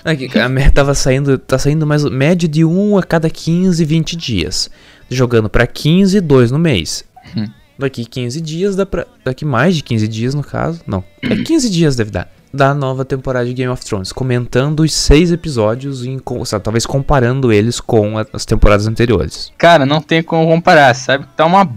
Aqui, 0.04 0.36
a 0.38 0.48
média 0.48 0.72
tava 0.72 0.94
saindo, 0.94 1.38
tá 1.38 1.58
saindo 1.58 1.86
mais 1.86 2.04
média 2.04 2.48
de 2.48 2.64
1 2.64 2.98
a 2.98 3.02
cada 3.02 3.30
15, 3.30 3.84
20 3.84 4.16
dias. 4.16 4.70
Jogando 5.08 5.48
pra 5.48 5.66
15, 5.66 6.20
2 6.20 6.50
no 6.50 6.58
mês. 6.58 7.04
Hum. 7.36 7.46
Daqui 7.78 8.04
15 8.04 8.40
dias 8.40 8.76
dá 8.76 8.84
pra. 8.84 9.06
Daqui 9.24 9.44
mais 9.44 9.76
de 9.76 9.82
15 9.82 10.08
dias, 10.08 10.34
no 10.34 10.42
caso. 10.42 10.80
Não. 10.86 11.02
É 11.22 11.36
15 11.36 11.70
dias 11.70 11.96
deve 11.96 12.10
dar. 12.10 12.30
Da 12.52 12.74
nova 12.74 13.04
temporada 13.04 13.46
de 13.46 13.54
Game 13.54 13.70
of 13.72 13.84
Thrones. 13.84 14.12
Comentando 14.12 14.80
os 14.80 14.92
seis 14.92 15.30
episódios, 15.30 16.02
com- 16.24 16.44
sabe, 16.44 16.64
talvez 16.64 16.84
comparando 16.84 17.52
eles 17.52 17.80
com 17.80 18.14
as 18.18 18.44
temporadas 18.44 18.86
anteriores. 18.88 19.52
Cara, 19.56 19.86
não 19.86 20.00
tem 20.00 20.20
como 20.22 20.46
comparar, 20.48 20.92
sabe? 20.94 21.26
Tá 21.36 21.46
uma. 21.46 21.68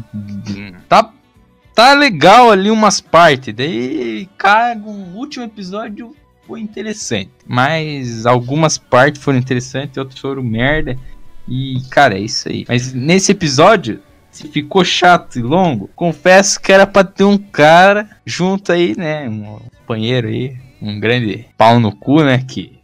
Tá 0.90 1.12
tá 1.76 1.94
legal 1.94 2.50
ali 2.52 2.72
umas 2.72 3.00
partes. 3.00 3.54
Daí, 3.54 4.28
cara, 4.38 4.78
o 4.80 5.16
último 5.16 5.46
episódio 5.46 6.16
foi 6.48 6.60
interessante. 6.60 7.30
Mas 7.48 8.26
algumas 8.26 8.78
partes 8.78 9.22
foram 9.22 9.38
interessantes, 9.38 9.98
outras 9.98 10.20
foram 10.20 10.42
merda. 10.44 10.98
E, 11.48 11.82
cara, 11.92 12.16
é 12.16 12.22
isso 12.22 12.50
aí. 12.50 12.66
Mas 12.68 12.94
nesse 12.94 13.32
episódio, 13.32 14.00
se 14.34 14.48
ficou 14.48 14.84
chato 14.84 15.38
e 15.38 15.42
longo, 15.42 15.90
confesso 15.96 16.60
que 16.60 16.72
era 16.72 16.88
pra 16.88 17.04
ter 17.04 17.24
um 17.24 17.38
cara 17.38 18.10
junto 18.26 18.72
aí, 18.72 18.96
né? 18.98 19.30
Um 19.30 19.60
companheiro 19.80 20.28
aí, 20.28 20.58
um 20.82 21.00
grande 21.00 21.46
pau 21.58 21.80
no 21.80 21.96
cu, 21.96 22.24
né? 22.24 22.44
Que 22.46 22.82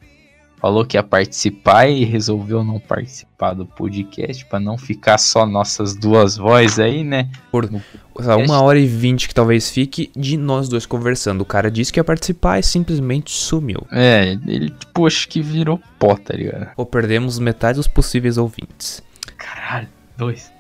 falou 0.62 0.86
que 0.86 0.98
ia 0.98 1.04
participar 1.04 1.88
e 1.88 2.04
resolveu 2.04 2.64
não 2.64 2.80
participar 2.80 3.54
do 3.54 3.66
podcast 3.66 4.46
para 4.46 4.60
não 4.60 4.78
ficar 4.78 5.18
só 5.18 5.46
nossas 5.46 5.96
duas 5.96 6.38
vozes 6.38 6.80
aí, 6.80 7.04
né? 7.04 7.30
Por 7.50 7.70
uma 8.14 8.62
hora 8.62 8.78
e 8.78 8.86
vinte 8.86 9.28
que 9.28 9.34
talvez 9.34 9.72
fique 9.72 10.12
de 10.16 10.38
nós 10.38 10.70
dois 10.70 10.86
conversando. 10.86 11.42
O 11.42 11.46
cara 11.46 11.72
disse 11.72 11.92
que 11.92 12.00
ia 12.00 12.04
participar 12.04 12.60
e 12.60 12.64
simplesmente 12.64 13.32
sumiu. 13.32 13.88
É, 13.92 14.38
ele, 14.46 14.70
tipo, 14.70 15.08
acho 15.08 15.28
que 15.28 15.42
virou 15.42 15.82
pó, 15.98 16.16
tá 16.16 16.36
ligado? 16.36 16.72
Ou 16.76 16.86
perdemos 16.86 17.40
metade 17.40 17.78
dos 17.78 17.88
possíveis 17.88 18.38
ouvintes. 18.38 19.02
Caralho, 19.38 19.88
dois. 20.20 20.52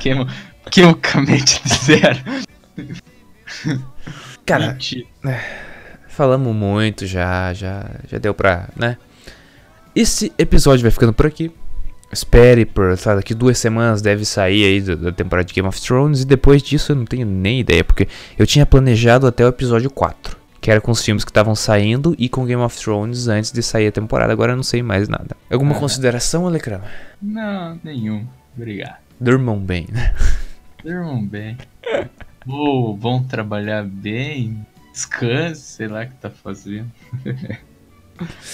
Queimo, 0.00 0.26
quimicamente 0.70 1.62
de 1.64 1.74
zero. 1.76 2.18
Cara, 4.44 4.72
Mentira. 4.72 5.06
falamos 6.08 6.54
muito 6.54 7.06
já, 7.06 7.52
já, 7.54 7.88
já 8.06 8.18
deu 8.18 8.34
pra, 8.34 8.68
né? 8.76 8.96
Esse 9.94 10.32
episódio 10.36 10.82
vai 10.82 10.90
ficando 10.90 11.12
por 11.12 11.26
aqui. 11.26 11.50
Espere 12.12 12.66
por, 12.66 12.96
sabe, 12.98 13.16
daqui 13.18 13.34
duas 13.34 13.56
semanas 13.56 14.02
deve 14.02 14.24
sair 14.24 14.64
aí 14.64 14.80
da, 14.80 14.96
da 14.96 15.12
temporada 15.12 15.46
de 15.46 15.54
Game 15.54 15.68
of 15.68 15.80
Thrones 15.80 16.22
e 16.22 16.26
depois 16.26 16.60
disso 16.60 16.90
eu 16.90 16.96
não 16.96 17.04
tenho 17.04 17.24
nem 17.24 17.60
ideia, 17.60 17.84
porque 17.84 18.08
eu 18.36 18.44
tinha 18.44 18.66
planejado 18.66 19.28
até 19.28 19.44
o 19.44 19.48
episódio 19.48 19.88
4, 19.88 20.36
que 20.60 20.72
era 20.72 20.80
com 20.80 20.90
os 20.90 21.04
filmes 21.04 21.24
que 21.24 21.30
estavam 21.30 21.54
saindo 21.54 22.16
e 22.18 22.28
com 22.28 22.44
Game 22.44 22.60
of 22.60 22.76
Thrones 22.76 23.28
antes 23.28 23.52
de 23.52 23.62
sair 23.62 23.86
a 23.86 23.92
temporada, 23.92 24.32
agora 24.32 24.52
eu 24.52 24.56
não 24.56 24.64
sei 24.64 24.82
mais 24.82 25.08
nada. 25.08 25.36
Alguma 25.48 25.76
consideração, 25.76 26.48
Alecrama? 26.48 26.82
Não, 27.22 27.78
nenhum. 27.84 28.26
Obrigado. 28.56 28.98
Durmam 29.20 29.58
bem, 29.58 29.86
né? 29.90 30.14
Durmam 30.82 31.26
bem. 31.26 31.58
Ou 32.46 32.96
vão 32.96 33.22
trabalhar 33.22 33.84
bem. 33.84 34.66
Descanse, 34.92 35.60
sei 35.60 35.88
lá 35.88 36.02
o 36.02 36.08
que 36.08 36.14
tá 36.14 36.30
fazendo. 36.30 36.90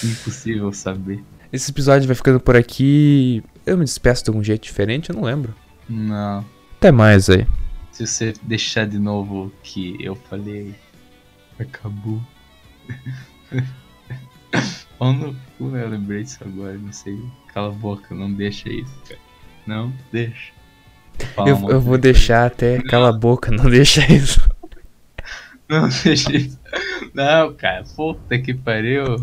Impossível 0.05 0.73
saber. 0.73 1.23
Esse 1.53 1.71
episódio 1.71 2.07
vai 2.07 2.17
ficando 2.17 2.41
por 2.41 2.57
aqui. 2.57 3.43
Eu 3.65 3.79
me 3.79 3.85
despeço 3.85 4.25
de 4.25 4.31
algum 4.31 4.43
jeito 4.43 4.63
diferente, 4.63 5.11
eu 5.11 5.17
não 5.17 5.23
lembro. 5.23 5.55
Não. 5.89 6.45
Até 6.77 6.93
mais 6.93 7.31
aí. 7.31 7.47
Se 7.93 8.07
você 8.07 8.35
deixar 8.43 8.87
de 8.87 8.99
novo 8.99 9.47
o 9.47 9.53
que 9.63 9.97
eu 10.05 10.15
falei, 10.15 10.75
acabou. 11.59 12.21
Ou 14.99 15.13
no 15.13 15.37
cu, 15.57 15.69
né? 15.69 15.83
Eu 15.83 15.89
lembrei 15.89 16.23
disso 16.23 16.39
agora, 16.43 16.77
não 16.77 16.93
sei. 16.93 17.19
Cala 17.53 17.69
a 17.69 17.73
boca, 17.73 18.15
não 18.15 18.33
deixa 18.33 18.69
isso, 18.69 18.95
cara. 19.09 19.21
Não, 19.67 19.93
deixa. 20.13 20.53
Fala 21.35 21.49
Eu, 21.49 21.71
eu 21.71 21.81
vou 21.81 21.99
deixar 21.99 22.47
até 22.47 22.81
cala 22.83 23.09
a 23.09 23.13
boca, 23.13 23.51
não 23.51 23.65
deixa 23.71 24.01
isso. 24.13 24.41
Não, 25.69 25.89
deixa 26.05 26.37
isso. 26.37 26.61
Não, 27.13 27.53
cara, 27.55 27.85
puta 27.97 28.39
que 28.39 28.55
pariu. 28.55 29.17